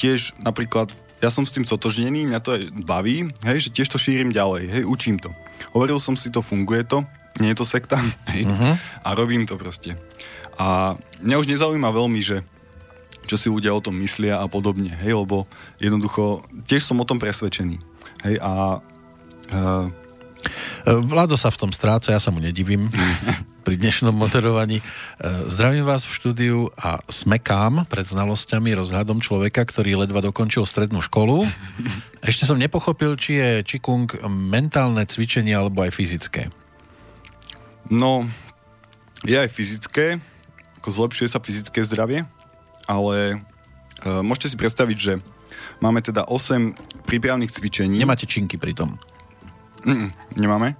[0.00, 0.88] tiež napríklad
[1.22, 4.66] ja som s tým totožnený, mňa to aj baví, hej, že tiež to šírim ďalej,
[4.66, 5.30] hej, učím to.
[5.70, 7.06] Overil som si to, funguje to,
[7.38, 7.94] nie je to sekta,
[8.34, 8.74] hej, uh-huh.
[9.06, 9.94] a robím to proste.
[10.58, 12.44] A mňa už nezaujíma veľmi, že
[13.26, 15.46] čo si ľudia o tom myslia a podobne, hej, lebo
[15.78, 17.78] jednoducho tiež som o tom presvedčený.
[18.26, 19.86] Hej, a uh,
[20.82, 22.90] Vlado sa v tom stráca, ja sa mu nedivím
[23.66, 24.82] pri dnešnom moderovaní.
[25.46, 31.46] Zdravím vás v štúdiu a smekám pred znalosťami, rozhľadom človeka, ktorý ledva dokončil strednú školu.
[32.26, 36.50] Ešte som nepochopil, či je Čikung mentálne cvičenie alebo aj fyzické.
[37.86, 38.26] No,
[39.22, 40.18] je aj fyzické,
[40.82, 42.26] ako zlepšuje sa fyzické zdravie,
[42.90, 43.38] ale
[44.02, 45.12] e, môžete si predstaviť, že
[45.78, 47.94] máme teda 8 prípravných cvičení.
[47.94, 48.98] Nemáte činky pri tom?
[49.86, 50.74] Mm, nemáme.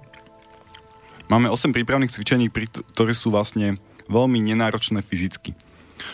[1.31, 2.51] Máme 8 prípravných cvičení,
[2.91, 3.79] ktoré sú vlastne
[4.11, 5.55] veľmi nenáročné fyzicky.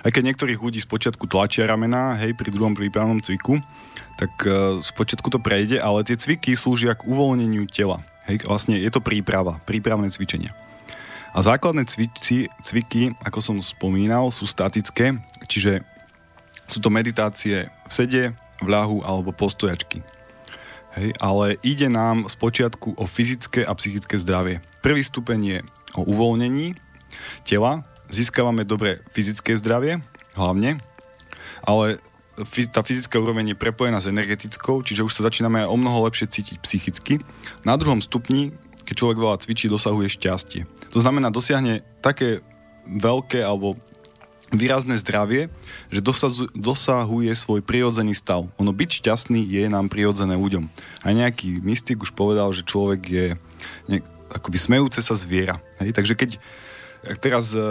[0.05, 3.57] Aj keď niektorých ľudí spočiatku tlačia ramená, hej, pri druhom prípravnom cviku,
[4.21, 8.05] tak uh, spočiatku to prejde, ale tie cviky slúžia k uvoľneniu tela.
[8.29, 10.53] Hej, vlastne je to príprava, prípravné cvičenia.
[11.29, 15.13] A základné cviky, cviky, ako som spomínal, sú statické,
[15.45, 15.85] čiže
[16.65, 18.23] sú to meditácie v sede,
[18.61, 20.01] v ľahu alebo postojačky.
[20.97, 24.57] Hej, ale ide nám z počiatku o fyzické a psychické zdravie.
[24.81, 25.57] Prvý stupeň je
[25.93, 26.73] o uvoľnení
[27.45, 30.01] tela, získavame dobré fyzické zdravie,
[30.33, 30.81] hlavne,
[31.61, 32.01] ale
[32.73, 36.57] tá fyzická úroveň je prepojená s energetickou, čiže už sa začíname o mnoho lepšie cítiť
[36.63, 37.21] psychicky.
[37.67, 38.55] Na druhom stupni
[38.89, 40.65] keď človek veľa cvičí, dosahuje šťastie.
[40.93, 42.41] To znamená, dosiahne také
[42.89, 43.77] veľké alebo
[44.49, 45.53] výrazné zdravie,
[45.93, 46.01] že
[46.57, 48.49] dosahuje svoj prirodzený stav.
[48.57, 50.65] Ono byť šťastný je nám prirodzené ľuďom.
[51.05, 53.25] A nejaký mystik už povedal, že človek je
[53.85, 55.61] nejak, akoby smejúce sa zviera.
[55.77, 55.93] Hej?
[55.93, 56.29] Takže keď
[57.21, 57.61] teraz e,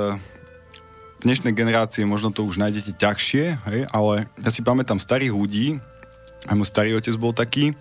[1.27, 3.81] dnešnej generácie možno to už nájdete ťažšie, hej?
[3.91, 5.83] ale ja si pamätám starých ľudí,
[6.47, 7.75] aj môj starý otec bol taký,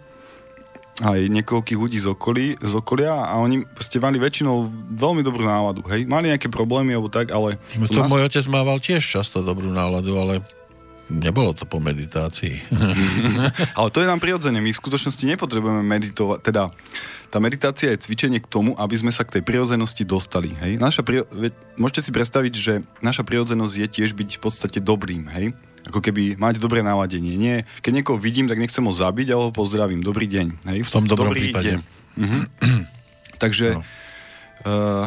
[0.98, 4.66] aj niekoľkých ľudí z, okolí, z okolia a oni ste mali väčšinou
[4.98, 6.10] veľmi dobrú náladu, hej.
[6.10, 7.62] Mali nejaké problémy alebo tak, ale...
[7.78, 8.10] No to nás...
[8.10, 10.42] môj otec mával tiež často dobrú náladu, ale
[11.14, 12.66] nebolo to po meditácii.
[13.78, 14.58] ale to je nám prirodzene.
[14.58, 16.74] My v skutočnosti nepotrebujeme meditovať, teda
[17.28, 20.56] tá meditácia je cvičenie k tomu, aby sme sa k tej prirodzenosti dostali.
[20.64, 20.80] Hej?
[20.80, 21.28] Naša prio...
[21.78, 25.28] Môžete si predstaviť, že naša prirodzenosť je tiež byť v podstate dobrým.
[25.30, 25.54] Hej?
[25.88, 27.40] Ako keby mať dobré naladenie.
[27.40, 30.04] Nie, keď niekoho vidím, tak nechcem ho zabiť, ale ho pozdravím.
[30.04, 30.48] Dobrý deň.
[30.76, 30.80] Hej?
[30.86, 31.80] V tom dobrom Dobrý prípade.
[31.80, 31.82] Deň.
[32.20, 32.40] Mhm.
[33.44, 33.82] Takže no.
[34.68, 35.06] uh,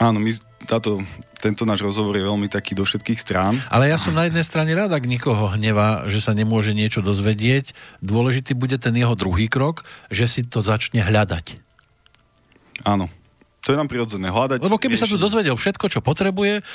[0.00, 0.30] áno, my
[0.64, 1.02] táto,
[1.42, 3.58] tento náš rozhovor je veľmi taký do všetkých strán.
[3.66, 7.74] Ale ja som na jednej strane rád, ak nikoho hnevá, že sa nemôže niečo dozvedieť.
[7.98, 11.58] Dôležitý bude ten jeho druhý krok, že si to začne hľadať.
[12.86, 13.10] Áno.
[13.62, 14.58] To je nám prirodzené hľadať.
[14.58, 15.06] Lebo keby riešenie.
[15.06, 16.66] sa tu dozvedel všetko, čo potrebuje,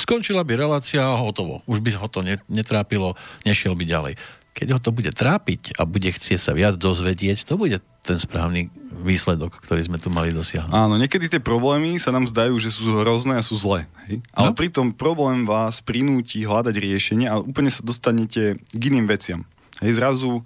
[0.00, 1.64] skončila by relácia a hotovo.
[1.64, 4.14] Už by ho to netrápilo, nešiel by ďalej.
[4.56, 8.72] Keď ho to bude trápiť a bude chcieť sa viac dozvedieť, to bude ten správny
[9.04, 10.72] výsledok, ktorý sme tu mali dosiahnuť.
[10.72, 13.84] Áno, niekedy tie problémy sa nám zdajú, že sú hrozné a sú zlé.
[14.08, 14.24] Hej?
[14.32, 14.56] Ale no?
[14.56, 19.44] pritom problém vás prinúti hľadať riešenie a úplne sa dostanete k iným veciam.
[19.84, 20.40] Hej, zrazu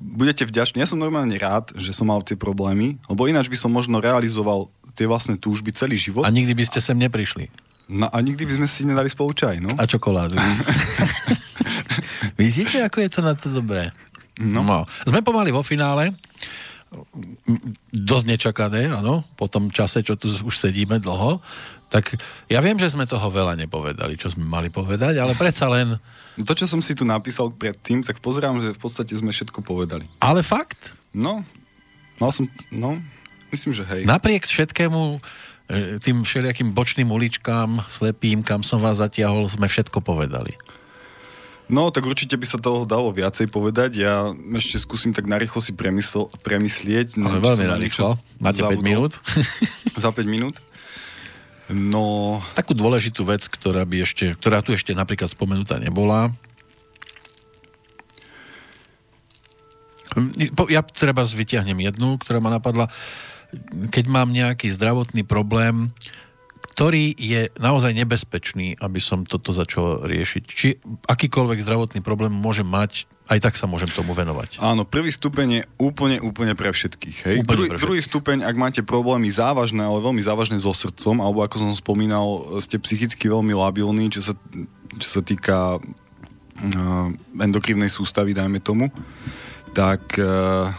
[0.00, 0.80] budete vďační.
[0.80, 4.72] Ja som normálne rád, že som mal tie problémy, lebo ináč by som možno realizoval
[4.96, 6.24] tie vlastné túžby celý život.
[6.24, 7.52] A nikdy by ste sem neprišli.
[7.92, 9.76] No a nikdy by sme si nedali spolu čaj, no?
[9.76, 10.32] A čokoládu.
[12.40, 13.92] Vidíte, ako je to na to dobré?
[14.40, 14.64] No.
[14.64, 14.88] no.
[15.04, 16.16] Sme pomaly vo finále.
[17.92, 19.28] Dosť nečakané, áno.
[19.36, 21.44] Po tom čase, čo tu už sedíme dlho.
[21.92, 22.16] Tak
[22.48, 26.00] ja viem, že sme toho veľa nepovedali, čo sme mali povedať, ale predsa len...
[26.40, 29.60] No to, čo som si tu napísal predtým, tak pozerám, že v podstate sme všetko
[29.60, 30.08] povedali.
[30.24, 30.96] Ale fakt?
[31.12, 31.44] No,
[32.16, 32.96] mal som, no,
[33.52, 34.08] myslím, že hej.
[34.08, 35.20] Napriek všetkému
[36.04, 40.54] tým všelijakým bočným uličkám, slepým, kam som vás zatiahol, sme všetko povedali.
[41.72, 44.04] No, tak určite by sa toho dalo viacej povedať.
[44.04, 44.28] Ja
[44.58, 47.16] ešte skúsim tak narýchlo si premysl- premyslieť.
[47.16, 48.20] Ale veľmi narýchlo.
[48.36, 48.84] Máte zabudol.
[48.84, 49.12] 5 minút?
[50.04, 50.60] Za 5 minút?
[51.72, 52.36] No...
[52.52, 56.34] Takú dôležitú vec, ktorá, by ešte, ktorá tu ešte napríklad spomenutá nebola.
[60.68, 62.92] Ja treba vyťahnem jednu, ktorá ma napadla.
[63.92, 65.92] Keď mám nejaký zdravotný problém,
[66.72, 70.42] ktorý je naozaj nebezpečný, aby som toto začal riešiť.
[70.48, 70.68] Či
[71.04, 74.56] akýkoľvek zdravotný problém môžem mať, aj tak sa môžem tomu venovať.
[74.56, 77.16] Áno, prvý stupeň je úplne, úplne pre všetkých.
[77.28, 77.36] Hej?
[77.44, 77.84] Úplne druhý, pre všetkých.
[77.84, 82.56] druhý stupeň, ak máte problémy závažné, ale veľmi závažné so srdcom, alebo ako som spomínal,
[82.64, 84.32] ste psychicky veľmi labilní, čo sa,
[84.96, 88.88] čo sa týka uh, endokrívnej sústavy, dajme tomu,
[89.76, 90.72] tak uh,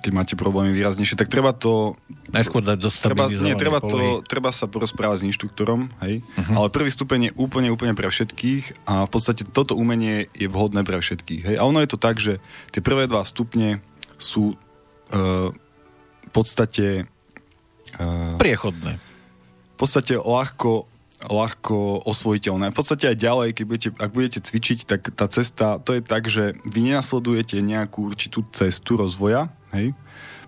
[0.00, 1.96] keď máte problémy výraznejšie, tak treba to...
[2.28, 6.20] Najskôr dať do treba, nie, treba, to, treba sa porozprávať s inštruktorom, hej?
[6.20, 6.54] Uh-huh.
[6.62, 10.84] Ale prvý stupeň je úplne, úplne pre všetkých a v podstate toto umenie je vhodné
[10.84, 11.56] pre všetkých, hej?
[11.56, 12.36] A ono je to tak, že
[12.70, 13.80] tie prvé dva stupne
[14.20, 15.48] sú uh,
[16.24, 17.08] v podstate...
[17.96, 19.00] Uh, Priechodné.
[19.74, 22.70] V podstate ľahko ľahko osvojiteľné.
[22.70, 26.30] V podstate aj ďalej, keď budete, ak budete cvičiť, tak tá cesta, to je tak,
[26.30, 29.96] že vy nenasledujete nejakú určitú cestu rozvoja, hej?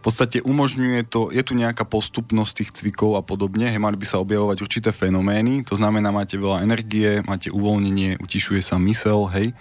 [0.00, 4.07] V podstate umožňuje to, je tu nejaká postupnosť tých cvikov a podobne, hej, mali by
[4.08, 9.52] sa objavovať určité fenomény, to znamená, máte veľa energie, máte uvoľnenie, utišuje sa mysel, hej,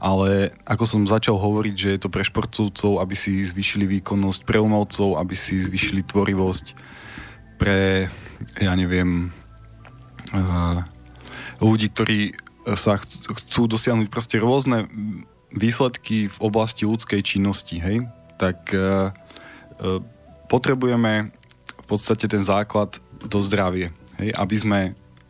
[0.00, 4.56] ale ako som začal hovoriť, že je to pre športovcov, aby si zvýšili výkonnosť, pre
[4.56, 6.66] umelcov, aby si zvýšili tvorivosť,
[7.60, 8.08] pre,
[8.56, 9.28] ja neviem,
[10.32, 10.80] uh,
[11.60, 12.32] ľudí, ktorí
[12.72, 14.88] sa chcú dosiahnuť proste rôzne
[15.52, 18.08] výsledky v oblasti ľudskej činnosti, hej,
[18.40, 19.10] tak uh,
[20.50, 21.30] potrebujeme
[21.84, 24.80] v podstate ten základ do zdravie, hej, aby sme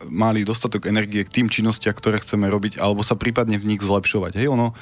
[0.05, 4.37] mali dostatok energie k tým činnostiam, ktoré chceme robiť, alebo sa prípadne v nich zlepšovať.
[4.37, 4.75] Hej, ono,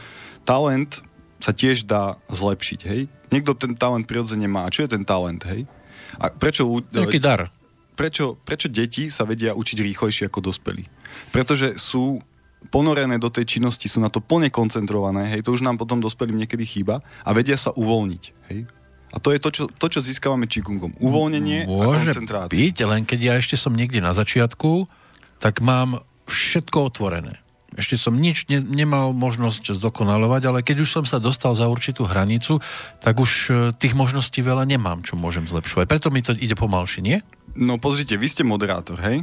[0.43, 1.00] talent
[1.40, 3.02] sa tiež dá zlepšiť, hej.
[3.32, 4.68] Niekto ten talent prirodzene má.
[4.72, 5.68] Čo je ten talent, hej?
[6.22, 6.66] A prečo...
[6.92, 7.50] Nejaký dar.
[7.93, 10.90] Prečo, prečo deti sa vedia učiť rýchlejšie ako dospelí?
[11.30, 12.18] Pretože sú
[12.69, 16.40] ponorené do tej činnosti, sú na to plne koncentrované, hej, to už nám potom dospelým
[16.40, 18.69] niekedy chýba a vedia sa uvoľniť, hej.
[19.14, 20.98] A to je to, čo, to, čo získavame čikungom.
[20.98, 22.58] Uvoľnenie Môže a koncentrácia.
[22.58, 24.90] byť, len keď ja ešte som niekde na začiatku,
[25.38, 27.43] tak mám všetko otvorené.
[27.74, 32.06] Ešte som nič ne, nemal možnosť zdokonalovať, ale keď už som sa dostal za určitú
[32.06, 32.61] hranicu,
[33.01, 35.90] tak už e, tých možností veľa nemám, čo môžem zlepšovať.
[35.90, 37.17] Preto mi to ide pomalšie, nie?
[37.53, 39.22] No pozrite, vy ste moderátor, hej?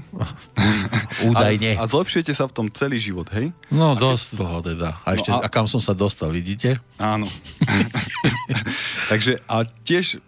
[1.31, 1.75] Údajne.
[1.75, 3.51] A, a zlepšujete sa v tom celý život, hej?
[3.75, 4.39] No a dosť keď...
[4.39, 4.89] toho teda.
[5.03, 5.37] A, no ešte, a...
[5.43, 6.79] a kam som sa dostal, vidíte?
[6.95, 7.27] Áno.
[9.11, 10.23] Takže a tiež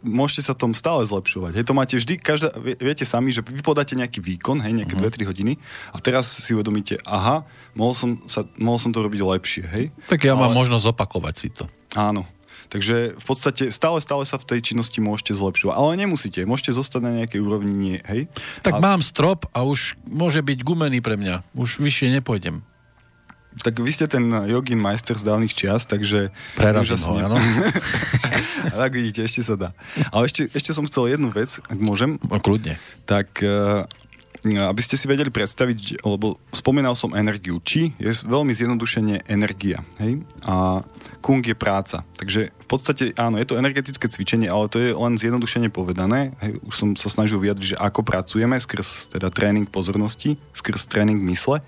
[0.00, 1.58] môžete sa tom stále zlepšovať.
[1.58, 5.10] Hej, to máte vždy, každá, viete sami, že vy podáte nejaký výkon, hej, nejaké uh-huh.
[5.10, 5.26] Mhm.
[5.26, 5.52] 2-3 hodiny
[5.90, 7.42] a teraz si uvedomíte, aha,
[7.74, 9.84] mohol som, sa, mohol som to robiť lepšie, hej.
[10.06, 10.48] Tak ja Ale...
[10.48, 11.64] mám možnosť opakovať si to.
[11.96, 12.24] Áno.
[12.72, 15.76] Takže v podstate stále, stále sa v tej činnosti môžete zlepšovať.
[15.76, 18.32] Ale nemusíte, môžete zostať na nejakej úrovni, nie, hej?
[18.64, 18.82] Tak a...
[18.82, 21.44] mám strop a už môže byť gumený pre mňa.
[21.52, 22.64] Už vyššie nepôjdem.
[23.60, 26.32] Tak vy ste ten jogin majster z dávnych čias, takže...
[26.56, 27.36] Prerazím ho, áno.
[28.80, 29.68] tak vidíte, ešte sa dá.
[30.08, 32.16] Ale ešte, ešte som chcel jednu vec, ak môžem.
[32.24, 32.80] No, kľudne.
[33.04, 33.84] Tak uh,
[34.42, 37.62] aby ste si vedeli predstaviť, lebo spomínal som energiu.
[37.62, 39.78] Či je veľmi zjednodušenie energia.
[40.02, 40.26] Hej?
[40.42, 40.82] A
[41.22, 42.02] kung je práca.
[42.18, 46.34] Takže v podstate áno, je to energetické cvičenie, ale to je len zjednodušene povedané.
[46.42, 46.58] Hej?
[46.66, 51.62] Už som sa snažil vyjadriť, že ako pracujeme skrz teda tréning pozornosti, skrz tréning mysle.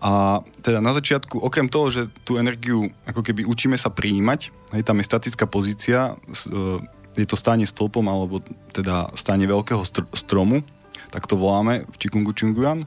[0.00, 4.80] A teda na začiatku, okrem toho, že tú energiu ako keby učíme sa prijímať, hej,
[4.80, 6.80] tam je statická pozícia, e,
[7.20, 8.40] je to stáne stĺpom alebo
[8.72, 10.64] teda stáne veľkého str- stromu,
[11.10, 12.86] tak to voláme v Chikungu Chunguan, e,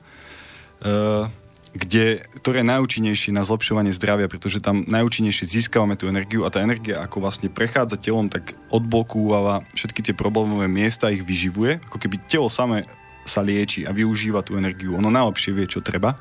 [1.73, 6.61] kde, ktoré je najúčinnejšie na zlepšovanie zdravia, pretože tam najúčinnejšie získavame tú energiu a tá
[6.61, 12.21] energia ako vlastne prechádza telom, tak odblokúva všetky tie problémové miesta, ich vyživuje, ako keby
[12.29, 12.85] telo samé
[13.25, 14.93] sa lieči a využíva tú energiu.
[14.99, 16.13] Ono najlepšie vie, čo treba.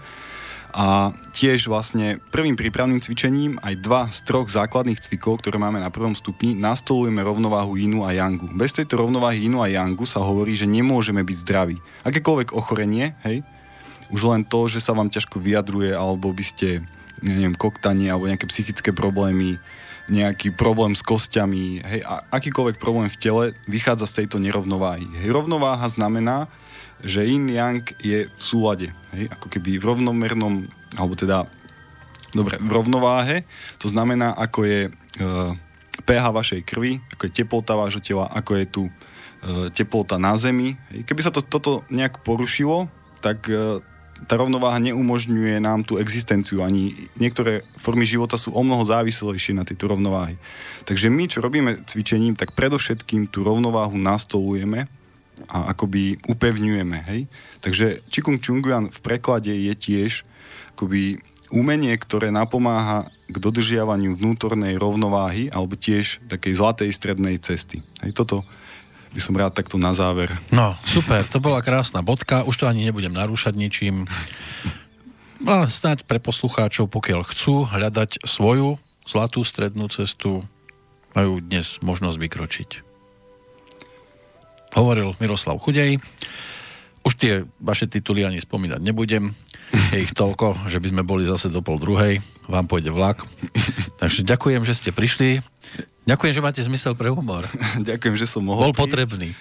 [0.72, 5.92] A tiež vlastne prvým prípravným cvičením aj dva z troch základných cvikov, ktoré máme na
[5.92, 8.48] prvom stupni, nastolujeme rovnováhu inu a yangu.
[8.56, 11.76] Bez tejto rovnováhy inu a yangu sa hovorí, že nemôžeme byť zdraví.
[12.08, 13.44] Akékoľvek ochorenie, hej,
[14.08, 16.80] už len to, že sa vám ťažko vyjadruje, alebo by ste,
[17.20, 19.60] neviem, koktanie, alebo nejaké psychické problémy,
[20.08, 25.04] nejaký problém s kostiami, hej, a akýkoľvek problém v tele vychádza z tejto nerovnováhy.
[25.20, 26.48] Hej, rovnováha znamená,
[27.02, 28.88] že yin yang je v súlade.
[29.14, 29.28] Hej?
[29.34, 31.50] Ako keby v rovnomernom, alebo teda
[32.32, 33.36] dobre, v rovnováhe.
[33.82, 34.90] To znamená, ako je e,
[36.06, 38.92] pH vašej krvi, ako je teplota vášho tela, ako je tu e,
[39.74, 40.78] teplota na zemi.
[40.94, 41.04] Hej?
[41.04, 42.88] Keby sa to, toto nejak porušilo,
[43.20, 43.82] tak e,
[44.26, 46.62] tá rovnováha neumožňuje nám tú existenciu.
[46.62, 50.38] Ani niektoré formy života sú o mnoho závislejšie na tejto rovnováhy.
[50.86, 54.86] Takže my, čo robíme cvičením, tak predovšetkým tú rovnováhu nastolujeme
[55.48, 56.98] a akoby upevňujeme.
[57.08, 57.20] Hej?
[57.62, 60.26] Takže Chikung Chunguan v preklade je tiež
[60.74, 61.20] akoby
[61.52, 67.84] umenie, ktoré napomáha k dodržiavaniu vnútornej rovnováhy alebo tiež takej zlatej strednej cesty.
[68.00, 68.42] Hej, toto
[69.12, 70.32] by som rád takto na záver.
[70.48, 74.08] No, super, to bola krásna bodka, už to ani nebudem narúšať ničím.
[75.44, 80.46] Ale snáď pre poslucháčov, pokiaľ chcú hľadať svoju zlatú strednú cestu,
[81.12, 82.91] majú dnes možnosť vykročiť
[84.76, 86.00] hovoril Miroslav Chudej.
[87.02, 89.34] Už tie vaše tituly ani spomínať nebudem.
[89.90, 92.20] Je ich toľko, že by sme boli zase do pol druhej.
[92.46, 93.24] Vám pôjde vlak.
[94.00, 95.40] Takže ďakujem, že ste prišli.
[96.02, 97.46] Ďakujem, že máte zmysel pre humor.
[97.88, 98.82] Ďakujem, že som mohol Bol prísť.
[98.82, 99.28] potrebný.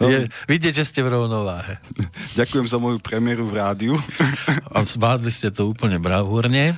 [0.00, 1.80] Je, vidieť, že ste v rovnováhe.
[2.36, 3.94] Ďakujem za moju premiéru v rádiu.
[4.72, 6.76] A zvládli ste to úplne bravúrne.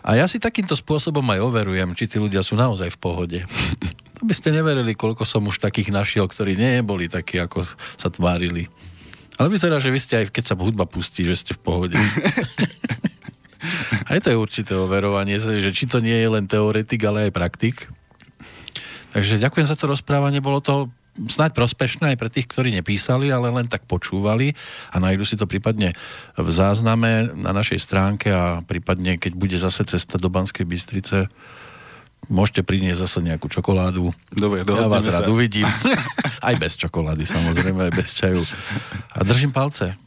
[0.00, 3.40] A ja si takýmto spôsobom aj overujem, či tí ľudia sú naozaj v pohode.
[4.20, 7.64] To by ste neverili, koľko som už takých našiel, ktorí neboli takí, ako
[7.96, 8.68] sa tvárili.
[9.40, 11.96] Ale vyzerá, že vy ste aj, keď sa hudba pustí, že ste v pohode.
[14.12, 17.88] aj to je určité overovanie, že či to nie je len teoretik, ale aj praktik.
[19.16, 23.50] Takže ďakujem za to rozprávanie, bolo to snáď prospešné aj pre tých, ktorí nepísali, ale
[23.50, 24.54] len tak počúvali
[24.94, 25.92] a nájdu si to prípadne
[26.38, 31.26] v zázname na našej stránke a prípadne, keď bude zase cesta do Banskej Bystrice,
[32.30, 34.14] môžete priniesť zase nejakú čokoládu.
[34.30, 35.32] Dobre, Ja vás rád sa.
[35.32, 35.66] uvidím.
[36.48, 38.46] aj bez čokolády, samozrejme, aj bez čaju.
[39.16, 39.98] A držím palce.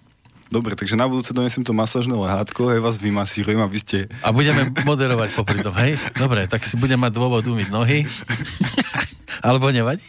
[0.54, 3.98] Dobre, takže na budúce donesem to masážne lehátko, aj vás vymasírujem, aby ste...
[4.22, 5.98] A budeme moderovať popri tom, hej?
[6.14, 8.06] Dobre, tak si budem mať dôvod umyť nohy.
[9.42, 10.04] Alebo nevadí?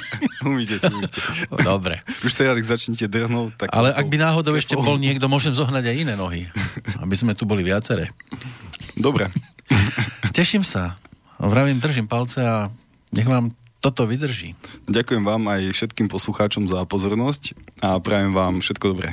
[0.48, 1.20] umíte si, umíte.
[1.62, 2.02] Dobre.
[2.24, 3.68] Už teraz, ak začnete drhnúť, tak...
[3.70, 6.48] Ale ak by náhodou ešte bol niekto, môžem zohnať aj iné nohy.
[6.98, 8.10] Aby sme tu boli viaceré.
[8.98, 9.30] Dobre.
[10.38, 10.98] Teším sa.
[11.38, 12.72] Vravím, držím palce a
[13.14, 13.54] nech vám
[13.84, 14.56] toto vydrží.
[14.88, 17.52] Ďakujem vám aj všetkým poslucháčom za pozornosť
[17.84, 19.12] a prajem vám všetko dobré.